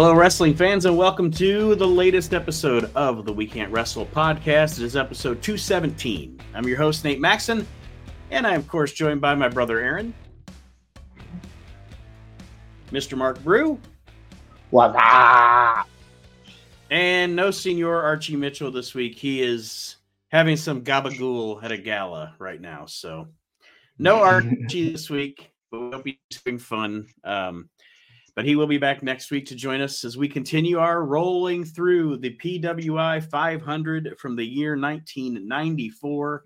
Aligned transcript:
Hello, 0.00 0.14
wrestling 0.14 0.54
fans, 0.54 0.84
and 0.84 0.96
welcome 0.96 1.28
to 1.28 1.74
the 1.74 1.84
latest 1.84 2.32
episode 2.32 2.88
of 2.94 3.24
the 3.24 3.32
We 3.32 3.48
Can't 3.48 3.72
Wrestle 3.72 4.06
podcast. 4.06 4.78
It 4.78 4.84
is 4.84 4.94
episode 4.94 5.42
217. 5.42 6.40
I'm 6.54 6.68
your 6.68 6.76
host, 6.76 7.02
Nate 7.02 7.18
Maxon, 7.18 7.66
and 8.30 8.46
I'm, 8.46 8.60
of 8.60 8.68
course, 8.68 8.92
joined 8.92 9.20
by 9.20 9.34
my 9.34 9.48
brother, 9.48 9.80
Aaron, 9.80 10.14
Mr. 12.92 13.18
Mark 13.18 13.42
Brew, 13.42 13.80
What's 14.70 14.96
up? 14.96 15.88
and 16.92 17.34
no 17.34 17.50
Senior 17.50 18.00
Archie 18.00 18.36
Mitchell 18.36 18.70
this 18.70 18.94
week. 18.94 19.18
He 19.18 19.42
is 19.42 19.96
having 20.28 20.56
some 20.56 20.84
gabagool 20.84 21.60
at 21.64 21.72
a 21.72 21.76
gala 21.76 22.36
right 22.38 22.60
now, 22.60 22.86
so 22.86 23.26
no 23.98 24.18
Archie 24.22 24.92
this 24.92 25.10
week, 25.10 25.50
but 25.72 25.80
we'll 25.80 26.02
be 26.02 26.20
having 26.32 26.60
fun. 26.60 27.08
Um, 27.24 27.68
but 28.38 28.44
he 28.44 28.54
will 28.54 28.68
be 28.68 28.78
back 28.78 29.02
next 29.02 29.32
week 29.32 29.44
to 29.46 29.56
join 29.56 29.80
us 29.80 30.04
as 30.04 30.16
we 30.16 30.28
continue 30.28 30.78
our 30.78 31.02
rolling 31.04 31.64
through 31.64 32.16
the 32.18 32.36
PWI 32.36 33.20
500 33.28 34.14
from 34.16 34.36
the 34.36 34.44
year 34.44 34.76
1994. 34.78 36.44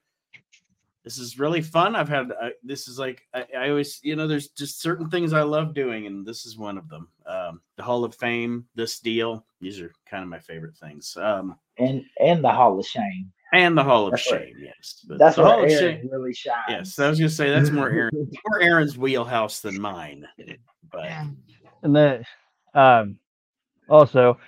This 1.04 1.18
is 1.18 1.38
really 1.38 1.60
fun. 1.60 1.94
I've 1.94 2.08
had 2.08 2.32
uh, 2.32 2.48
this 2.62 2.88
is 2.88 2.98
like 2.98 3.28
I, 3.34 3.44
I 3.58 3.68
always, 3.68 4.00
you 4.02 4.16
know, 4.16 4.26
there's 4.26 4.48
just 4.48 4.80
certain 4.80 5.10
things 5.10 5.34
I 5.34 5.42
love 5.42 5.74
doing, 5.74 6.06
and 6.06 6.24
this 6.24 6.46
is 6.46 6.56
one 6.56 6.78
of 6.78 6.88
them. 6.88 7.08
Um, 7.26 7.60
the 7.76 7.82
Hall 7.82 8.06
of 8.06 8.14
Fame, 8.14 8.64
this 8.74 8.98
deal, 8.98 9.44
these 9.60 9.78
are 9.78 9.92
kind 10.08 10.22
of 10.22 10.30
my 10.30 10.38
favorite 10.38 10.78
things. 10.78 11.14
Um, 11.20 11.58
And 11.76 12.02
and 12.24 12.42
the 12.42 12.52
Hall 12.52 12.78
of 12.80 12.86
Shame. 12.86 13.30
and 13.52 13.76
the 13.76 13.84
Hall 13.84 14.06
of 14.06 14.12
That's 14.12 14.32
right. 14.32 14.46
Shame, 14.46 14.56
yes. 14.64 15.04
But 15.06 15.18
That's 15.18 15.36
the 15.36 15.42
where 15.42 15.52
Hall 15.52 15.64
of 15.64 15.70
Shame, 15.70 16.08
really 16.10 16.32
shines. 16.32 16.56
yes, 16.70 16.98
I 16.98 17.10
was 17.10 17.18
gonna 17.18 17.28
say 17.28 17.50
that's 17.50 17.68
more 17.68 17.90
Aaron, 17.90 18.12
more 18.48 18.62
Aaron's 18.62 18.96
wheelhouse 18.96 19.60
than 19.60 19.78
mine. 19.78 20.26
But 20.90 21.10
And 21.82 21.94
then 21.94 22.24
um 22.74 23.18
also 23.88 24.38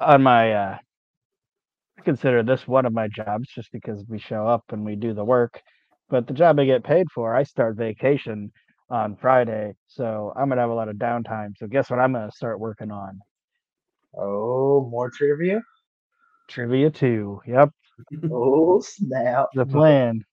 on 0.00 0.22
my 0.22 0.52
uh 0.52 0.78
I 1.98 2.02
consider 2.02 2.42
this 2.42 2.66
one 2.68 2.86
of 2.86 2.92
my 2.92 3.08
jobs 3.08 3.48
just 3.48 3.72
because 3.72 4.04
we 4.08 4.18
show 4.18 4.46
up 4.46 4.64
and 4.70 4.84
we 4.84 4.94
do 4.96 5.14
the 5.14 5.24
work. 5.24 5.60
But 6.08 6.26
the 6.26 6.32
job 6.32 6.58
I 6.58 6.64
get 6.64 6.84
paid 6.84 7.06
for, 7.12 7.34
I 7.34 7.42
start 7.42 7.76
vacation 7.76 8.52
on 8.88 9.16
Friday. 9.16 9.74
So 9.88 10.32
I'm 10.36 10.48
gonna 10.48 10.60
have 10.60 10.70
a 10.70 10.74
lot 10.74 10.88
of 10.88 10.96
downtime. 10.96 11.56
So 11.58 11.66
guess 11.66 11.90
what 11.90 11.98
I'm 11.98 12.12
gonna 12.12 12.32
start 12.32 12.60
working 12.60 12.90
on? 12.90 13.20
Oh, 14.16 14.88
more 14.90 15.10
trivia. 15.10 15.62
Trivia 16.48 16.90
two. 16.90 17.40
Yep. 17.46 17.70
Oh 18.30 18.80
snap! 18.80 19.46
The 19.54 19.66
plan. 19.66 20.24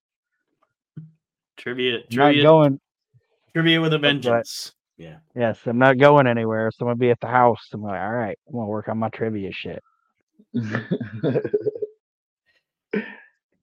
trivia, 1.57 1.99
Not 2.11 2.35
going 2.35 2.79
trivia 3.53 3.81
with 3.81 3.93
a 3.93 3.97
right. 3.97 4.01
vengeance. 4.01 4.71
Yeah. 4.97 5.17
yes, 5.35 5.59
I'm 5.65 5.77
not 5.77 5.97
going 5.97 6.25
anywhere. 6.25 6.71
So 6.71 6.85
I'm 6.85 6.91
gonna 6.91 6.95
be 6.97 7.09
at 7.09 7.19
the 7.19 7.27
house. 7.27 7.67
I'm 7.73 7.81
like, 7.81 7.99
all 7.99 8.13
right, 8.13 8.37
I'm 8.47 8.53
gonna 8.53 8.65
work 8.65 8.87
on 8.87 8.97
my 8.97 9.09
trivia 9.09 9.51
shit. 9.51 9.83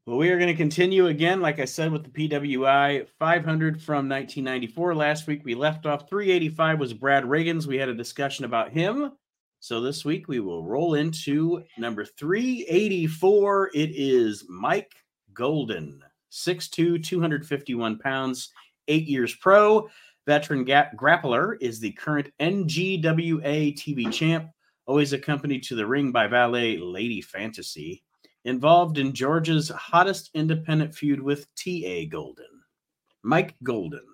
Well, 0.05 0.19
we 0.19 0.31
are 0.31 0.39
going 0.39 0.49
to 0.49 0.57
continue 0.57 1.07
again, 1.07 1.41
like 1.41 1.61
I 1.61 1.65
said, 1.65 1.93
with 1.93 2.03
the 2.03 2.29
PWI 2.29 3.07
500 3.21 3.81
from 3.81 4.09
1994. 4.09 4.97
Last 4.97 5.29
week 5.29 5.43
we 5.45 5.55
left 5.55 5.87
off 5.87 6.09
385 6.09 6.81
was 6.81 6.93
Brad 6.93 7.23
Riggins. 7.23 7.69
We 7.69 7.79
had 7.79 7.89
a 7.89 7.95
discussion 7.95 8.45
about 8.45 8.73
him. 8.73 9.13
So 9.61 9.81
this 9.81 10.05
week 10.05 10.27
we 10.27 10.41
will 10.41 10.65
roll 10.65 10.95
into 10.95 11.63
number 11.79 12.05
384. 12.05 13.71
It 13.75 13.91
is 13.95 14.45
Mike 14.49 14.93
Golden, 15.35 16.03
6'2, 16.33 17.05
251 17.05 17.99
pounds, 18.01 18.51
eight 18.89 19.07
years 19.07 19.37
pro. 19.37 19.89
Veteran 20.27 20.65
ga- 20.65 20.91
grappler 20.97 21.57
is 21.61 21.81
the 21.81 21.93
current 21.93 22.31
NGWA 22.41 23.75
TV 23.75 24.13
champ, 24.13 24.51
always 24.87 25.13
accompanied 25.13 25.63
to 25.65 25.75
the 25.75 25.87
ring 25.87 26.13
by 26.13 26.27
valet 26.27 26.79
Lady 26.79 27.21
Fantasy 27.21 28.03
involved 28.45 28.99
in 28.99 29.13
Georgia's 29.13 29.69
hottest 29.69 30.31
independent 30.35 30.95
feud 30.95 31.21
with 31.21 31.53
T.A. 31.55 32.07
Golden. 32.07 32.47
Mike 33.23 33.55
Golden. 33.63 34.05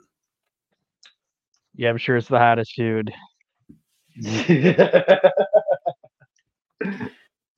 Yeah, 1.74 1.90
I'm 1.90 1.98
sure 1.98 2.16
it's 2.16 2.28
the 2.28 2.38
hottest 2.38 2.72
feud. 2.72 3.12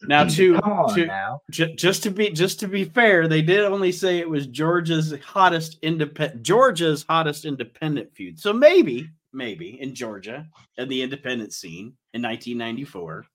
Now 0.02 0.24
to, 0.24 0.56
to 0.56 1.06
now. 1.06 1.42
ju- 1.50 1.74
just 1.74 2.02
to 2.04 2.10
be 2.10 2.30
just 2.30 2.58
to 2.60 2.68
be 2.68 2.84
fair, 2.84 3.28
they 3.28 3.42
did 3.42 3.64
only 3.64 3.92
say 3.92 4.18
it 4.18 4.28
was 4.28 4.46
Georgia's 4.46 5.14
hottest 5.22 5.78
independent 5.82 6.42
Georgia's 6.42 7.04
hottest 7.08 7.44
independent 7.44 8.14
feud. 8.14 8.38
So 8.38 8.52
maybe, 8.52 9.10
maybe 9.32 9.80
in 9.80 9.94
Georgia 9.94 10.46
and 10.78 10.90
the 10.90 11.02
independent 11.02 11.52
scene 11.52 11.94
in 12.14 12.22
1994. 12.22 13.26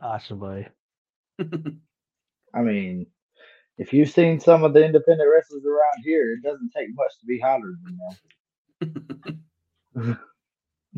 Possibly. 0.00 0.68
I 1.40 2.60
mean, 2.60 3.06
if 3.76 3.92
you've 3.92 4.10
seen 4.10 4.38
some 4.38 4.62
of 4.62 4.72
the 4.72 4.84
independent 4.84 5.28
wrestlers 5.32 5.64
around 5.64 6.04
here, 6.04 6.34
it 6.34 6.42
doesn't 6.42 6.70
take 6.76 6.88
much 6.94 7.12
to 7.20 7.26
be 7.26 7.40
hotter 7.40 7.74
than 7.82 7.98
them. 9.94 10.18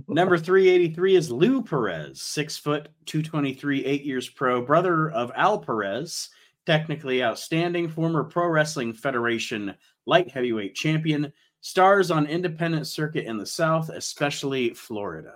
Number 0.08 0.38
383 0.38 1.16
is 1.16 1.30
Lou 1.30 1.62
Perez, 1.62 2.20
six 2.20 2.56
foot, 2.56 2.88
223, 3.06 3.84
eight 3.84 4.04
years 4.04 4.28
pro, 4.28 4.62
brother 4.62 5.10
of 5.10 5.30
Al 5.34 5.58
Perez, 5.58 6.30
technically 6.64 7.22
outstanding, 7.22 7.88
former 7.88 8.24
Pro 8.24 8.46
Wrestling 8.48 8.94
Federation 8.94 9.74
light 10.06 10.30
heavyweight 10.30 10.74
champion, 10.74 11.32
stars 11.60 12.10
on 12.10 12.26
independent 12.26 12.86
circuit 12.86 13.26
in 13.26 13.36
the 13.36 13.46
South, 13.46 13.90
especially 13.90 14.72
Florida. 14.74 15.34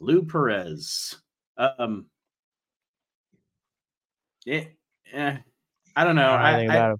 Lou 0.00 0.24
Perez. 0.24 1.16
Um, 1.56 2.06
it, 4.44 4.76
eh, 5.12 5.36
I 5.94 6.04
don't 6.04 6.16
know. 6.16 6.32
I 6.32 6.66
I, 6.66 6.94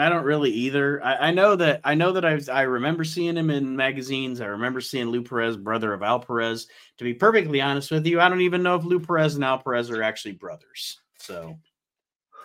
I, 0.00 0.04
about 0.04 0.12
him. 0.12 0.12
I 0.12 0.16
don't 0.16 0.24
really 0.24 0.50
either. 0.50 1.04
I, 1.04 1.28
I 1.28 1.30
know 1.30 1.56
that 1.56 1.80
I 1.84 1.94
know 1.94 2.12
that 2.12 2.24
I 2.24 2.34
was, 2.34 2.48
I 2.48 2.62
remember 2.62 3.04
seeing 3.04 3.36
him 3.36 3.50
in 3.50 3.76
magazines. 3.76 4.40
I 4.40 4.46
remember 4.46 4.80
seeing 4.80 5.08
Lou 5.08 5.22
Perez, 5.22 5.56
brother 5.56 5.92
of 5.92 6.02
Al 6.02 6.20
Perez. 6.20 6.66
To 6.98 7.04
be 7.04 7.14
perfectly 7.14 7.60
honest 7.60 7.90
with 7.90 8.06
you, 8.06 8.20
I 8.20 8.28
don't 8.28 8.40
even 8.42 8.62
know 8.62 8.76
if 8.76 8.84
Lou 8.84 9.00
Perez 9.00 9.34
and 9.34 9.44
Al 9.44 9.58
Perez 9.58 9.90
are 9.90 10.02
actually 10.02 10.32
brothers. 10.32 11.00
So 11.18 11.58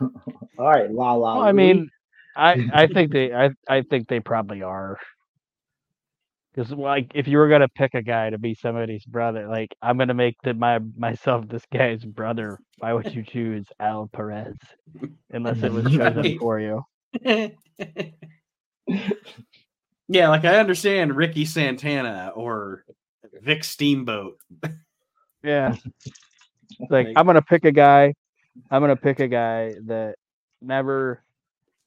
All 0.60 0.68
right, 0.68 0.92
la 0.92 1.14
la. 1.14 1.38
Well, 1.38 1.46
I 1.46 1.52
mean, 1.52 1.90
I 2.36 2.68
I 2.74 2.88
think 2.88 3.12
they 3.12 3.34
I 3.34 3.52
I 3.68 3.82
think 3.84 4.08
they 4.08 4.20
probably 4.20 4.64
are. 4.64 4.98
Because 6.54 6.72
like, 6.72 7.12
if 7.16 7.30
you 7.30 7.38
were 7.38 7.48
gonna 7.48 7.70
pick 7.70 7.94
a 7.94 8.02
guy 8.02 8.30
to 8.30 8.38
be 8.38 8.56
somebody's 8.56 9.06
brother, 9.06 9.48
like 9.48 9.74
I'm 9.82 9.98
gonna 9.98 10.14
make 10.14 10.36
the, 10.44 10.54
my 10.54 10.80
myself 10.98 11.48
this 11.48 11.66
guy's 11.72 12.04
brother. 12.04 12.60
Why 12.80 12.94
would 12.94 13.14
you 13.14 13.24
choose 13.24 13.68
Al 13.80 14.10
Perez 14.12 14.56
unless 15.30 15.64
it 15.64 15.72
was 15.72 15.86
chosen 15.86 16.16
Right. 16.24 16.40
for 16.40 16.60
you? 16.60 16.84
yeah, 17.24 17.50
like 20.30 20.46
I 20.46 20.58
understand 20.58 21.16
Ricky 21.16 21.46
Santana 21.46 22.32
or 22.36 22.84
Vic 23.42 23.64
Steamboat. 23.64 24.38
Yeah. 25.44 25.76
Like 26.90 27.08
Like- 27.08 27.18
I'm 27.18 27.26
gonna 27.26 27.42
pick 27.42 27.66
a 27.66 27.72
guy. 27.72 28.14
I'm 28.72 28.82
gonna 28.82 28.96
pick 28.96 29.20
a 29.20 29.28
guy 29.28 29.74
that 29.86 30.16
never. 30.62 31.22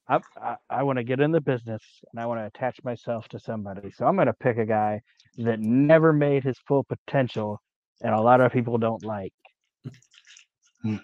I 0.07 0.21
I, 0.41 0.57
I 0.69 0.83
want 0.83 0.99
to 0.99 1.05
get 1.05 1.21
in 1.21 1.33
the 1.33 1.41
business 1.41 1.83
and 2.13 2.21
I 2.21 2.27
want 2.27 2.41
to 2.41 2.47
attach 2.47 2.79
myself 2.85 3.27
to 3.29 3.41
somebody. 3.41 3.91
So 3.91 4.05
I'm 4.07 4.15
gonna 4.17 4.35
pick 4.35 4.59
a 4.59 4.67
guy 4.67 5.01
that 5.39 5.59
never 5.59 6.13
made 6.13 6.45
his 6.45 6.59
full 6.69 6.85
potential, 6.85 7.61
and 8.03 8.15
a 8.15 8.21
lot 8.21 8.41
of 8.43 8.53
people 8.53 8.77
don't 8.79 9.03
like. 9.05 9.33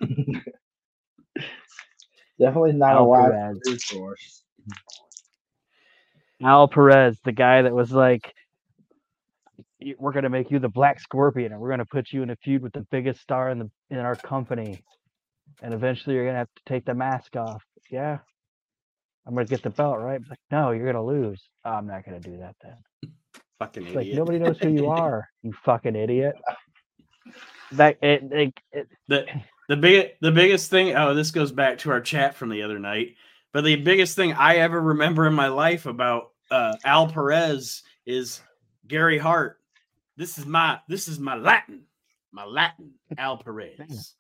definitely 2.41 2.73
not 2.73 2.97
a 2.97 3.03
Al 3.03 3.05
wise 3.05 3.33
Perez. 3.33 3.61
resource. 3.67 4.45
Al 6.43 6.69
Perez, 6.69 7.19
the 7.25 7.33
guy 7.33 7.63
that 7.63 7.75
was 7.75 7.93
like, 7.93 8.35
"We're 9.99 10.13
gonna 10.13 10.31
make 10.31 10.51
you 10.51 10.59
the 10.59 10.69
Black 10.69 11.01
Scorpion, 11.01 11.53
and 11.53 11.61
we're 11.61 11.71
gonna 11.71 11.87
put 11.87 12.13
you 12.13 12.23
in 12.23 12.31
a 12.31 12.37
feud 12.37 12.63
with 12.63 12.73
the 12.73 12.87
biggest 12.91 13.21
star 13.21 13.51
in 13.51 13.59
the 13.59 13.71
in 13.91 13.99
our 13.99 14.17
company, 14.17 14.83
and 15.63 15.75
eventually 15.75 16.17
you're 16.17 16.27
gonna 16.27 16.39
have 16.39 16.55
to 16.57 16.63
take 16.67 16.85
the 16.87 16.95
mask 16.95 17.37
off." 17.37 17.63
Yeah, 17.91 18.19
I'm 19.27 19.35
gonna 19.35 19.47
get 19.47 19.63
the 19.63 19.71
belt, 19.71 19.99
right? 19.99 20.21
Like, 20.29 20.41
no, 20.51 20.71
you're 20.73 20.87
gonna 20.87 21.05
lose. 21.05 21.49
"Oh, 21.65 21.73
I'm 21.73 21.87
not 21.87 22.05
gonna 22.05 22.21
do 22.21 22.39
that 22.39 22.57
then. 22.63 22.77
Fucking 23.59 23.87
It's 23.87 23.95
like 23.95 24.07
idiot. 24.07 24.19
nobody 24.19 24.39
knows 24.39 24.59
who 24.59 24.71
you 24.71 24.87
are, 24.89 25.29
you 25.43 25.53
fucking 25.65 25.97
idiot. 25.97 26.37
That 27.73 27.99
it, 28.03 28.25
it, 28.33 28.55
it 28.73 28.89
the 29.09 29.27
the 29.71 29.77
big 29.77 30.09
the 30.21 30.33
biggest 30.33 30.69
thing 30.69 30.97
oh 30.97 31.15
this 31.15 31.31
goes 31.31 31.53
back 31.53 31.79
to 31.79 31.93
our 31.93 32.01
chat 32.01 32.35
from 32.35 32.49
the 32.49 32.61
other 32.61 32.81
night 32.81 33.15
but 33.53 33.63
the 33.63 33.77
biggest 33.77 34.17
thing 34.17 34.33
i 34.33 34.57
ever 34.57 34.81
remember 34.81 35.29
in 35.29 35.33
my 35.33 35.47
life 35.47 35.87
about 35.87 36.33
uh 36.51 36.75
al 36.85 37.07
perez 37.07 37.85
is 38.05 38.41
gary 38.89 39.17
hart 39.17 39.61
this 40.17 40.39
is 40.39 40.45
my 40.45 40.77
this 40.89 41.07
is 41.07 41.21
my 41.21 41.37
latin 41.37 41.83
my 42.33 42.45
latin 42.45 42.91
al 43.17 43.37
perez 43.37 44.17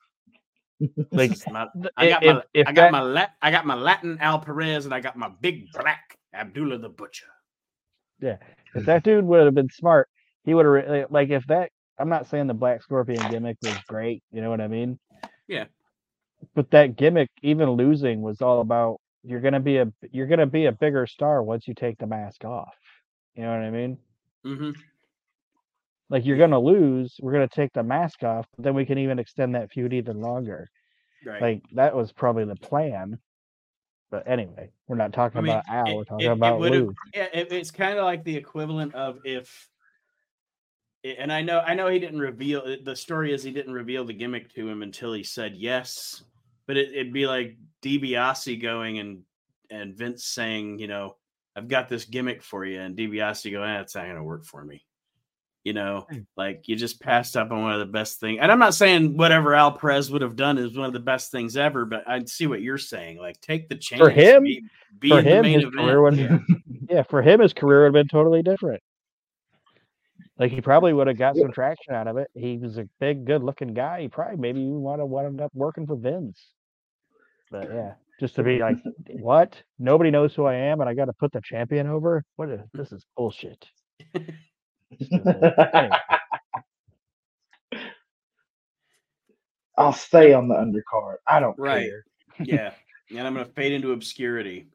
like 1.10 1.32
my- 1.50 1.66
i 1.96 2.08
got 2.08 2.22
if, 2.22 2.36
my 2.36 2.42
if 2.54 2.68
i 2.68 2.72
got 2.72 2.82
that- 2.82 2.92
my 2.92 3.02
lat 3.02 3.30
i 3.42 3.50
got 3.50 3.66
my 3.66 3.74
latin 3.74 4.16
al 4.20 4.38
perez 4.38 4.84
and 4.84 4.94
i 4.94 5.00
got 5.00 5.16
my 5.16 5.30
big 5.40 5.66
black 5.72 6.16
abdullah 6.32 6.78
the 6.78 6.88
butcher 6.88 7.26
Yeah, 8.20 8.36
if 8.76 8.84
that 8.84 9.02
dude 9.02 9.24
would 9.24 9.44
have 9.44 9.54
been 9.54 9.68
smart, 9.70 10.08
he 10.44 10.54
would 10.54 10.64
have 10.66 11.10
like 11.10 11.30
if 11.30 11.44
that 11.48 11.70
I'm 11.98 12.08
not 12.08 12.28
saying 12.28 12.46
the 12.46 12.54
Black 12.54 12.82
Scorpion 12.82 13.28
gimmick 13.30 13.58
was 13.62 13.76
great. 13.86 14.22
You 14.32 14.40
know 14.40 14.48
what 14.48 14.60
I 14.60 14.68
mean? 14.68 14.98
Yeah. 15.50 15.64
But 16.54 16.70
that 16.70 16.96
gimmick, 16.96 17.28
even 17.42 17.70
losing, 17.72 18.22
was 18.22 18.40
all 18.40 18.60
about 18.60 19.00
you're 19.24 19.40
gonna 19.40 19.60
be 19.60 19.76
a 19.78 19.92
you're 20.12 20.28
gonna 20.28 20.46
be 20.46 20.66
a 20.66 20.72
bigger 20.72 21.06
star 21.06 21.42
once 21.42 21.66
you 21.68 21.74
take 21.74 21.98
the 21.98 22.06
mask 22.06 22.44
off. 22.44 22.74
You 23.34 23.42
know 23.42 23.50
what 23.50 23.60
I 23.60 23.70
mean? 23.70 23.98
hmm 24.44 24.70
Like 26.08 26.24
you're 26.24 26.38
gonna 26.38 26.58
lose, 26.60 27.16
we're 27.20 27.32
gonna 27.32 27.48
take 27.48 27.72
the 27.74 27.82
mask 27.82 28.22
off, 28.22 28.46
but 28.56 28.64
then 28.64 28.74
we 28.74 28.86
can 28.86 28.96
even 28.98 29.18
extend 29.18 29.54
that 29.56 29.70
feud 29.72 29.92
even 29.92 30.20
longer. 30.20 30.68
Right. 31.26 31.42
Like 31.42 31.62
that 31.74 31.94
was 31.94 32.12
probably 32.12 32.44
the 32.44 32.56
plan. 32.56 33.18
But 34.10 34.26
anyway, 34.26 34.70
we're 34.88 34.96
not 34.96 35.12
talking 35.12 35.38
I 35.38 35.42
mean, 35.42 35.50
about 35.52 35.68
Al. 35.68 35.88
it- 35.88 35.96
we're 35.96 36.04
talking 36.04 36.26
it- 36.26 36.30
it 36.30 36.32
about 36.32 36.60
would've- 36.60 36.86
Lou. 36.86 36.94
yeah, 37.14 37.26
it, 37.34 37.52
it's 37.52 37.70
kind 37.72 37.98
of 37.98 38.04
like 38.04 38.22
the 38.24 38.36
equivalent 38.36 38.94
of 38.94 39.18
if 39.24 39.68
and 41.04 41.32
I 41.32 41.40
know 41.42 41.60
I 41.60 41.74
know 41.74 41.88
he 41.88 41.98
didn't 41.98 42.20
reveal 42.20 42.76
the 42.84 42.94
story 42.96 43.32
is 43.32 43.42
he 43.42 43.50
didn't 43.52 43.72
reveal 43.72 44.04
the 44.04 44.12
gimmick 44.12 44.52
to 44.54 44.68
him 44.68 44.82
until 44.82 45.12
he 45.12 45.22
said 45.24 45.54
yes, 45.56 46.22
but 46.66 46.76
it, 46.76 46.90
it'd 46.92 47.12
be 47.12 47.26
like 47.26 47.56
DiBiase 47.82 48.60
going 48.60 48.98
and 48.98 49.22
and 49.70 49.94
Vince 49.96 50.24
saying, 50.24 50.78
you 50.78 50.88
know, 50.88 51.16
I've 51.56 51.68
got 51.68 51.88
this 51.88 52.04
gimmick 52.04 52.42
for 52.42 52.64
you, 52.64 52.80
and 52.80 52.96
DiBiase 52.96 53.50
going, 53.52 53.68
that's 53.72 53.94
not 53.94 54.06
gonna 54.06 54.22
work 54.24 54.44
for 54.44 54.64
me. 54.64 54.84
You 55.64 55.74
know, 55.74 56.06
Hmm. 56.10 56.20
like 56.36 56.68
you 56.68 56.76
just 56.76 57.00
passed 57.02 57.36
up 57.36 57.50
on 57.50 57.60
one 57.62 57.72
of 57.72 57.80
the 57.80 57.86
best 57.86 58.18
things. 58.18 58.38
And 58.40 58.50
I'm 58.50 58.58
not 58.58 58.72
saying 58.74 59.16
whatever 59.16 59.54
Al 59.54 59.72
Perez 59.72 60.10
would 60.10 60.22
have 60.22 60.34
done 60.34 60.56
is 60.56 60.74
one 60.76 60.86
of 60.86 60.94
the 60.94 61.00
best 61.00 61.30
things 61.30 61.54
ever, 61.56 61.84
but 61.84 62.02
I 62.08 62.24
see 62.24 62.46
what 62.46 62.62
you're 62.62 62.78
saying. 62.78 63.18
Like, 63.18 63.38
take 63.42 63.68
the 63.68 63.74
chance. 63.76 64.00
for 64.00 64.08
him- 64.08 64.42
be, 64.42 64.62
be 64.98 65.10
For 65.10 65.18
in 65.18 65.24
the 65.26 65.30
him, 65.30 65.42
main 65.42 65.54
his 65.60 65.64
event. 65.68 65.76
career 65.76 66.00
would 66.02 66.16
Yeah. 66.16 66.38
yeah, 66.88 67.02
for 67.02 67.20
him 67.20 67.40
his 67.40 67.52
career 67.52 67.80
would 67.80 67.86
have 67.88 67.92
been 67.92 68.08
totally 68.08 68.42
different. 68.42 68.82
Like 70.40 70.50
he 70.52 70.62
probably 70.62 70.94
would 70.94 71.06
have 71.06 71.18
got 71.18 71.36
some 71.36 71.52
traction 71.52 71.92
out 71.94 72.06
of 72.08 72.16
it. 72.16 72.30
He 72.34 72.56
was 72.56 72.78
a 72.78 72.88
big, 72.98 73.26
good 73.26 73.42
looking 73.42 73.74
guy. 73.74 74.00
He 74.00 74.08
probably 74.08 74.38
maybe 74.38 74.64
would 74.66 74.96
to 74.96 75.04
wound 75.04 75.38
up 75.42 75.50
working 75.52 75.86
for 75.86 75.96
Vince. 75.96 76.40
But 77.50 77.68
yeah, 77.70 77.92
just 78.18 78.36
to 78.36 78.42
be 78.42 78.58
like, 78.58 78.78
what? 79.18 79.62
Nobody 79.78 80.10
knows 80.10 80.34
who 80.34 80.46
I 80.46 80.54
am, 80.54 80.80
and 80.80 80.88
I 80.88 80.94
got 80.94 81.04
to 81.04 81.12
put 81.12 81.30
the 81.32 81.42
champion 81.42 81.86
over. 81.86 82.24
What? 82.36 82.48
Is, 82.48 82.60
this 82.72 82.90
is 82.90 83.04
bullshit. 83.18 83.66
Anyway. 85.12 85.90
I'll 89.76 89.92
stay 89.92 90.32
on 90.32 90.48
the 90.48 90.54
undercard. 90.54 91.16
I 91.26 91.40
don't 91.40 91.58
Right. 91.58 91.86
care. 91.86 92.04
yeah, 92.38 92.72
and 93.10 93.26
I'm 93.26 93.34
going 93.34 93.44
to 93.46 93.52
fade 93.52 93.72
into 93.72 93.92
obscurity. 93.92 94.68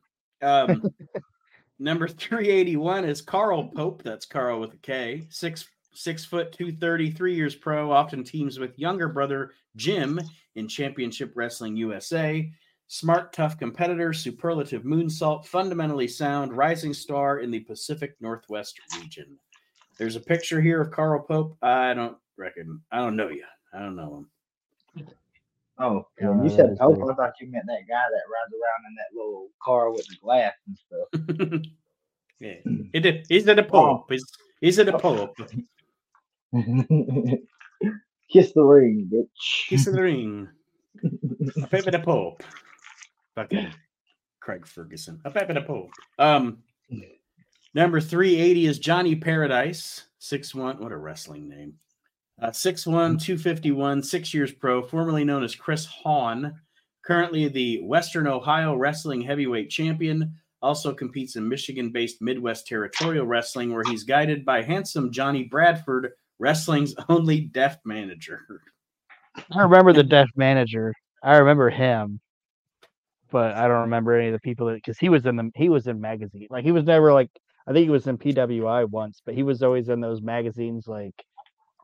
Um, 0.44 0.84
number 1.80 2.08
381 2.08 3.06
is 3.06 3.22
Carl 3.22 3.70
Pope. 3.76 4.04
That's 4.04 4.26
Carl 4.26 4.60
with 4.60 4.74
a 4.74 4.78
K. 4.78 5.28
Six 5.30 5.68
six 5.96 6.26
foot 6.26 6.52
two 6.52 6.72
thirty, 6.72 7.10
three 7.10 7.36
years 7.36 7.56
pro. 7.56 7.92
Often 7.92 8.24
teams 8.24 8.60
with 8.60 8.78
younger 8.78 9.08
brother 9.08 9.54
Jim 9.76 10.20
in 10.56 10.68
Championship 10.68 11.32
Wrestling 11.36 11.76
USA. 11.78 12.52
Smart, 12.88 13.34
tough 13.34 13.58
competitor, 13.58 14.14
superlative 14.14 14.84
moonsault, 14.84 15.46
fundamentally 15.46 16.08
sound, 16.08 16.56
rising 16.56 16.94
star 16.94 17.40
in 17.40 17.50
the 17.50 17.62
Pacific 17.62 18.16
Northwest 18.20 18.80
region. 19.00 19.40
There's 19.98 20.16
a 20.16 20.22
picture 20.22 20.62
here 20.62 20.82
of 20.82 20.92
Carl 20.92 21.24
Pope. 21.24 21.58
I 21.64 21.94
don't 21.94 22.18
reckon. 22.38 22.82
I 22.92 22.98
don't 22.98 23.16
know 23.16 23.30
you. 23.30 23.46
I 23.74 23.80
don't 23.80 23.96
know 23.96 24.26
Oh, 25.78 26.08
when 26.20 26.44
you 26.44 26.50
said 26.50 26.72
is 26.72 26.80
Pope. 26.80 26.98
I 27.04 27.14
thought 27.16 27.34
you 27.42 27.52
meant 27.52 27.66
that 27.68 27.88
guy 27.88 28.04
that 28.10 28.24
rides 28.32 28.54
around 28.54 28.86
in 28.88 28.96
that 28.96 29.14
little 29.14 29.50
car 29.62 29.92
with 29.92 30.08
the 30.08 30.16
glass 30.22 30.54
and 30.68 30.78
stuff. 30.78 31.62
yeah, 32.40 32.54
he 32.94 33.00
did. 33.00 33.26
He's 33.28 33.48
at 33.48 33.60
a 33.60 33.64
Pope. 33.64 34.06
He's, 34.10 34.24
he's 34.62 34.80
at 34.80 34.88
a 34.88 34.98
Pope. 34.98 35.38
Kiss 38.32 38.54
the 38.54 38.64
ring, 38.64 39.10
bitch. 39.12 39.68
Kiss 39.68 39.86
the 39.86 39.92
ring. 40.02 40.48
A 41.62 41.68
Pepe 41.68 41.92
the 41.92 42.00
Pope. 42.00 42.42
Fucking 43.36 43.68
Craig 44.40 44.66
Ferguson. 44.66 45.20
A 45.26 45.32
Pepe 45.32 45.54
the 45.54 45.62
Pope. 45.62 45.92
Um, 46.18 46.60
number 47.74 48.00
380 48.00 48.66
is 48.66 48.80
Johnny 48.80 49.16
Paradise. 49.16 50.06
Six 50.20 50.56
one. 50.56 50.82
What 50.82 50.94
a 50.94 50.98
wrestling 50.98 51.50
name. 51.50 51.74
Uh, 52.42 52.50
6'1, 52.50 53.20
251, 53.22 54.04
six 54.04 54.34
years 54.34 54.52
pro, 54.52 54.82
formerly 54.82 55.24
known 55.24 55.44
as 55.44 55.56
Chris 55.56 55.86
Hahn. 55.86 56.60
Currently 57.06 57.48
the 57.48 57.82
Western 57.84 58.28
Ohio 58.28 58.76
Wrestling 58.76 59.22
Heavyweight 59.22 59.70
Champion. 59.70 60.36
Also 60.62 60.94
competes 60.94 61.36
in 61.36 61.48
Michigan 61.48 61.92
based 61.92 62.22
Midwest 62.22 62.68
Territorial 62.68 63.26
Wrestling, 63.26 63.72
where 63.74 63.84
he's 63.84 64.04
guided 64.04 64.44
by 64.44 64.64
handsome 64.64 65.12
Johnny 65.12 65.44
Bradford, 65.44 66.12
wrestling's 66.40 66.96
only 67.10 67.42
deaf 67.42 67.78
manager. 67.86 68.42
I 69.52 69.62
remember 69.62 69.94
the 69.94 70.04
deaf 70.04 70.28
manager. 70.36 70.94
I 71.24 71.38
remember 71.38 71.70
him, 71.70 72.20
but 73.32 73.56
I 73.56 73.68
don't 73.68 73.82
remember 73.82 74.14
any 74.14 74.28
of 74.28 74.34
the 74.34 74.40
people 74.40 74.68
that 74.68 74.76
because 74.76 74.98
he 74.98 75.10
was 75.10 75.26
in 75.26 75.36
the 75.36 75.52
he 75.56 75.70
was 75.70 75.88
in 75.88 76.02
magazine. 76.02 76.48
Like 76.50 76.66
he 76.66 76.72
was 76.72 76.86
never 76.86 77.14
like 77.14 77.30
I 77.68 77.74
think 77.74 77.84
he 77.84 77.90
was 77.90 78.08
in 78.08 78.18
PWI 78.18 78.90
once, 78.90 79.22
but 79.26 79.36
he 79.36 79.44
was 79.44 79.62
always 79.62 79.90
in 79.90 80.02
those 80.02 80.22
magazines 80.22 80.88
like 80.88 81.16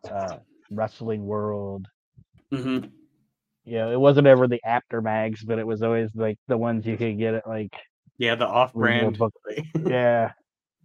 uh 0.09 0.38
Wrestling 0.71 1.25
World. 1.25 1.88
hmm 2.51 2.80
You 3.65 3.77
know, 3.77 3.92
it 3.92 4.00
wasn't 4.00 4.27
ever 4.27 4.48
the 4.48 4.62
Apter 4.65 5.01
mags, 5.01 5.44
but 5.44 5.59
it 5.59 5.68
was 5.68 5.81
always 5.83 6.15
like 6.15 6.38
the 6.48 6.57
ones 6.57 6.86
you 6.86 6.98
could 6.98 7.18
get 7.18 7.33
at 7.36 7.48
like 7.48 7.74
Yeah, 8.18 8.36
the 8.36 8.48
off-brand. 8.48 9.18
book- 9.18 9.33
yeah, 9.86 10.31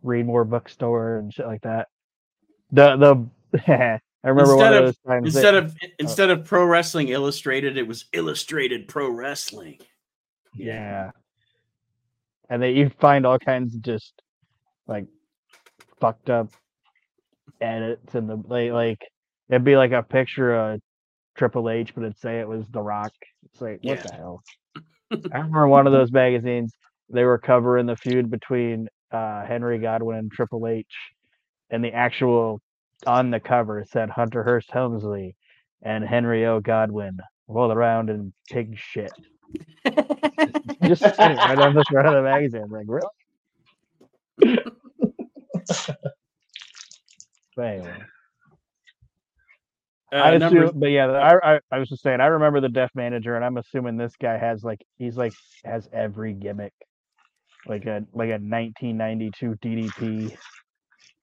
read 0.02 0.26
more 0.26 0.44
bookstore 0.44 1.18
and 1.18 1.32
shit 1.32 1.46
like 1.46 1.62
that. 1.62 1.88
The 2.72 2.96
the 2.96 3.60
I 4.24 4.28
remember 4.28 4.54
Instead 4.54 4.72
one 4.72 4.82
of 4.82 4.88
of- 4.88 4.96
times 5.06 5.34
that- 5.34 5.38
instead 5.38 5.54
of 5.54 5.76
instead 6.00 6.30
of 6.30 6.44
Pro 6.44 6.64
Wrestling 6.64 7.08
Illustrated, 7.08 7.76
it 7.78 7.86
was 7.86 8.06
Illustrated 8.12 8.88
Pro 8.88 9.08
Wrestling. 9.10 9.78
Yeah. 10.54 11.10
And 12.50 12.62
then 12.62 12.74
you 12.76 12.90
find 13.00 13.24
all 13.26 13.38
kinds 13.38 13.74
of 13.74 13.82
just 13.82 14.20
like 14.86 15.06
fucked 16.00 16.30
up 16.30 16.50
edits 17.60 18.14
and 18.14 18.28
the 18.28 18.36
like 18.46 18.72
like 18.72 18.98
it'd 19.50 19.64
be 19.64 19.76
like 19.76 19.92
a 19.92 20.02
picture 20.02 20.54
of 20.54 20.80
Triple 21.36 21.70
H, 21.70 21.94
but 21.94 22.02
it'd 22.04 22.18
say 22.18 22.40
it 22.40 22.48
was 22.48 22.66
The 22.68 22.82
Rock. 22.82 23.12
It's 23.46 23.60
like 23.60 23.80
what 23.82 23.98
Yeah. 23.98 24.02
the 24.02 24.10
hell? 24.10 24.42
I 25.32 25.38
remember 25.38 25.68
one 25.68 25.86
of 25.86 25.92
those 25.92 26.12
magazines, 26.12 26.74
they 27.10 27.24
were 27.24 27.38
covering 27.38 27.86
the 27.86 27.96
feud 27.96 28.30
between 28.30 28.88
uh 29.12 29.44
Henry 29.46 29.78
Godwinn 29.78 30.18
and 30.18 30.32
Triple 30.32 30.66
H, 30.68 30.86
and 31.70 31.84
the 31.84 31.92
actual 31.94 32.60
on 33.06 33.30
the 33.30 33.40
cover 33.40 33.84
said 33.90 34.10
Hunter 34.10 34.42
Hearst 34.44 34.70
Helmsley 34.72 35.36
and 35.82 36.04
Henry 36.04 36.46
O. 36.46 36.60
Godwinn 36.60 37.18
roll 37.48 37.72
around 37.72 38.10
in 38.10 38.32
pig 38.50 38.76
shit 38.78 39.12
just 40.84 41.18
right 41.20 41.58
on 41.60 41.74
the 41.74 41.84
front 41.90 42.08
of 42.08 42.14
the 42.14 42.22
magazine. 42.22 42.62
I'm 42.64 42.70
like, 42.70 42.86
really? 42.88 43.08
but 47.56 47.66
anyway, 47.66 48.04
Uh, 50.12 50.16
I 50.18 50.32
number, 50.32 50.66
assume, 50.66 50.72
but 50.74 50.88
yeah, 50.90 51.08
I, 51.08 51.56
I 51.56 51.60
I 51.72 51.78
was 51.78 51.88
just 51.90 52.02
saying, 52.02 52.20
I 52.20 52.26
remember 52.26 52.60
the 52.60 52.68
deaf 52.70 52.90
manager, 52.94 53.36
and 53.36 53.44
I'm 53.44 53.58
assuming 53.58 53.96
this 53.96 54.14
guy 54.20 54.38
has 54.38 54.64
like 54.64 54.84
he's 54.98 55.16
like 55.16 55.34
has 55.64 55.88
every 55.92 56.34
gimmick, 56.34 56.72
like 57.66 57.86
a 57.86 58.04
like 58.14 58.30
a 58.30 58.38
1992 58.40 59.56
DDP. 59.62 60.32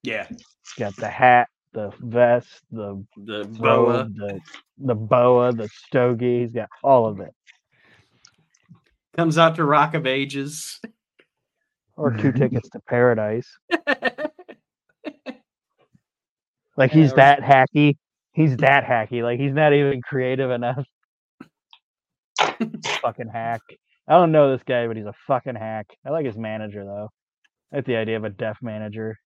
yeah, 0.04 0.28
He's 0.64 0.74
got 0.80 0.98
the 1.00 1.10
hat, 1.10 1.50
the 1.74 1.92
vest, 2.00 2.62
the 2.72 3.06
the 3.18 3.46
boa. 3.60 4.10
robe, 4.10 4.16
the 4.16 4.42
the 4.80 4.96
boa, 4.96 5.54
the 5.54 5.70
stogie. 5.70 6.42
He's 6.42 6.54
got 6.54 6.70
all 6.84 7.08
of 7.08 7.20
it, 7.22 7.34
comes 9.18 9.38
out 9.38 9.56
to 9.58 9.66
Rock 9.66 9.94
of 9.96 10.08
Ages. 10.08 10.80
or 11.98 12.14
two 12.14 12.32
tickets 12.34 12.70
to 12.72 12.80
paradise. 12.88 13.50
Like 16.78 16.92
he's 16.92 17.14
or- 17.14 17.18
that 17.18 17.42
hacky. 17.42 17.98
He's 18.34 18.58
that 18.58 18.84
hacky. 18.86 19.22
Like 19.22 19.40
he's 19.40 19.54
not 19.54 19.74
even 19.74 20.02
creative 20.02 20.50
enough. 20.50 20.86
fucking 23.02 23.30
hack. 23.32 23.62
I 24.08 24.14
don't 24.14 24.32
know 24.32 24.52
this 24.52 24.64
guy, 24.64 24.88
but 24.88 24.98
he's 24.98 25.06
a 25.06 25.14
fucking 25.28 25.56
hack. 25.56 25.88
I 26.06 26.10
like 26.10 26.26
his 26.26 26.38
manager 26.38 26.84
though. 26.84 27.10
I 27.72 27.78
like 27.78 27.86
the 27.86 27.96
idea 27.96 28.18
of 28.18 28.24
a 28.24 28.30
deaf 28.30 28.58
manager. 28.62 29.18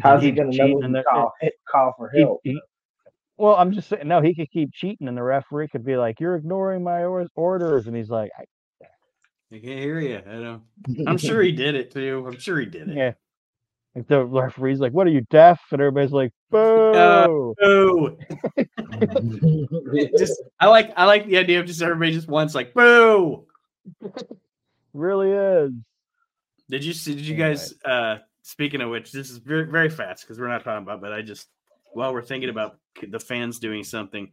How's 0.00 0.22
he 0.22 0.28
keep 0.28 0.36
gonna 0.36 0.56
know 0.56 0.76
when 0.76 0.92
to 0.92 1.04
call, 1.04 1.32
call 1.70 1.94
for 1.98 2.10
help? 2.10 2.40
he- 2.44 2.60
well, 3.38 3.54
I'm 3.56 3.72
just 3.72 3.88
saying. 3.90 4.08
No, 4.08 4.22
he 4.22 4.34
could 4.34 4.50
keep 4.50 4.72
cheating, 4.72 5.08
and 5.08 5.16
the 5.16 5.22
referee 5.22 5.68
could 5.68 5.84
be 5.84 5.96
like, 5.96 6.20
"You're 6.20 6.36
ignoring 6.36 6.82
my 6.82 7.04
orders," 7.34 7.86
and 7.86 7.94
he's 7.94 8.08
like, 8.08 8.30
I, 8.38 8.44
I 9.54 9.58
can't 9.58 9.78
hear 9.78 10.00
you. 10.00 10.22
I 10.26 10.36
know. 10.36 10.62
I'm 11.06 11.18
sure 11.18 11.42
he 11.42 11.52
did 11.52 11.74
it 11.74 11.90
too. 11.90 12.24
I'm 12.26 12.38
sure 12.38 12.58
he 12.58 12.64
did 12.66 12.88
it. 12.88 12.96
"Yeah." 12.96 13.12
Like 13.96 14.08
the 14.08 14.26
referee's 14.26 14.78
like, 14.78 14.92
"What 14.92 15.06
are 15.06 15.10
you 15.10 15.22
deaf?" 15.30 15.58
And 15.72 15.80
everybody's 15.80 16.12
like, 16.12 16.30
"Boo!" 16.50 17.54
Boo! 17.58 18.18
just 20.18 20.42
I 20.60 20.66
like 20.66 20.92
I 20.98 21.06
like 21.06 21.26
the 21.26 21.38
idea 21.38 21.60
of 21.60 21.66
just 21.66 21.80
everybody 21.80 22.12
just 22.12 22.28
once 22.28 22.54
like 22.54 22.74
boo. 22.74 23.46
really 24.92 25.30
is. 25.30 25.72
Did 26.68 26.84
you 26.84 26.92
see? 26.92 27.14
Did 27.14 27.26
you 27.26 27.36
guys 27.36 27.72
uh 27.86 28.18
speaking 28.42 28.82
of 28.82 28.90
which, 28.90 29.12
this 29.12 29.30
is 29.30 29.38
very 29.38 29.64
very 29.64 29.88
fast 29.88 30.24
because 30.24 30.38
we're 30.38 30.48
not 30.48 30.62
talking 30.62 30.82
about. 30.82 31.00
But 31.00 31.14
I 31.14 31.22
just 31.22 31.48
while 31.94 32.12
we're 32.12 32.20
thinking 32.20 32.50
about 32.50 32.78
the 33.00 33.18
fans 33.18 33.58
doing 33.58 33.82
something, 33.82 34.30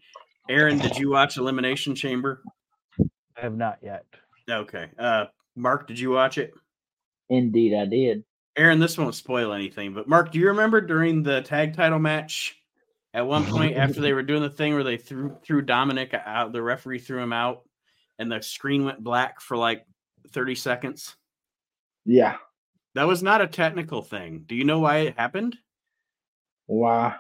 Aaron, 0.50 0.78
did 0.78 0.98
you 0.98 1.10
watch 1.10 1.38
Elimination 1.38 1.96
Chamber? 1.96 2.44
I 3.00 3.42
have 3.42 3.56
not 3.56 3.78
yet. 3.82 4.04
Okay. 4.50 4.90
Uh, 5.00 5.28
Mark, 5.56 5.88
did 5.88 5.98
you 5.98 6.10
watch 6.10 6.38
it? 6.38 6.54
Indeed, 7.30 7.74
I 7.74 7.86
did. 7.86 8.26
Aaron, 8.56 8.80
this 8.80 8.98
won't 8.98 9.16
spoil 9.16 9.52
anything, 9.52 9.94
but 9.94 10.08
Mark, 10.08 10.32
do 10.32 10.40
you 10.40 10.48
remember 10.48 10.80
during 10.80 11.24
the 11.24 11.42
tag 11.42 11.76
title 11.76 12.00
match 12.00 12.56
at 13.14 13.26
one 13.26 13.46
point 13.46 13.76
after 13.76 14.00
they 14.00 14.14
were 14.14 14.24
doing 14.24 14.42
the 14.42 14.50
thing 14.50 14.74
where 14.74 14.84
they 14.84 14.98
threw 14.98 15.38
threw 15.44 15.62
Dominic 15.62 16.14
out, 16.14 16.52
the 16.52 16.62
referee 16.62 17.00
threw 17.00 17.22
him 17.22 17.34
out, 17.34 17.64
and 18.20 18.32
the 18.32 18.42
screen 18.42 18.86
went 18.86 19.04
black 19.04 19.42
for 19.42 19.58
like 19.58 19.86
30 20.32 20.56
seconds? 20.56 21.16
Yeah. 22.06 22.38
That 22.96 23.08
was 23.08 23.24
not 23.24 23.42
a 23.42 23.48
technical 23.48 24.02
thing. 24.02 24.44
Do 24.46 24.56
you 24.56 24.66
know 24.66 24.80
why 24.80 24.98
it 24.98 25.18
happened? 25.18 25.58
Why? 26.68 27.16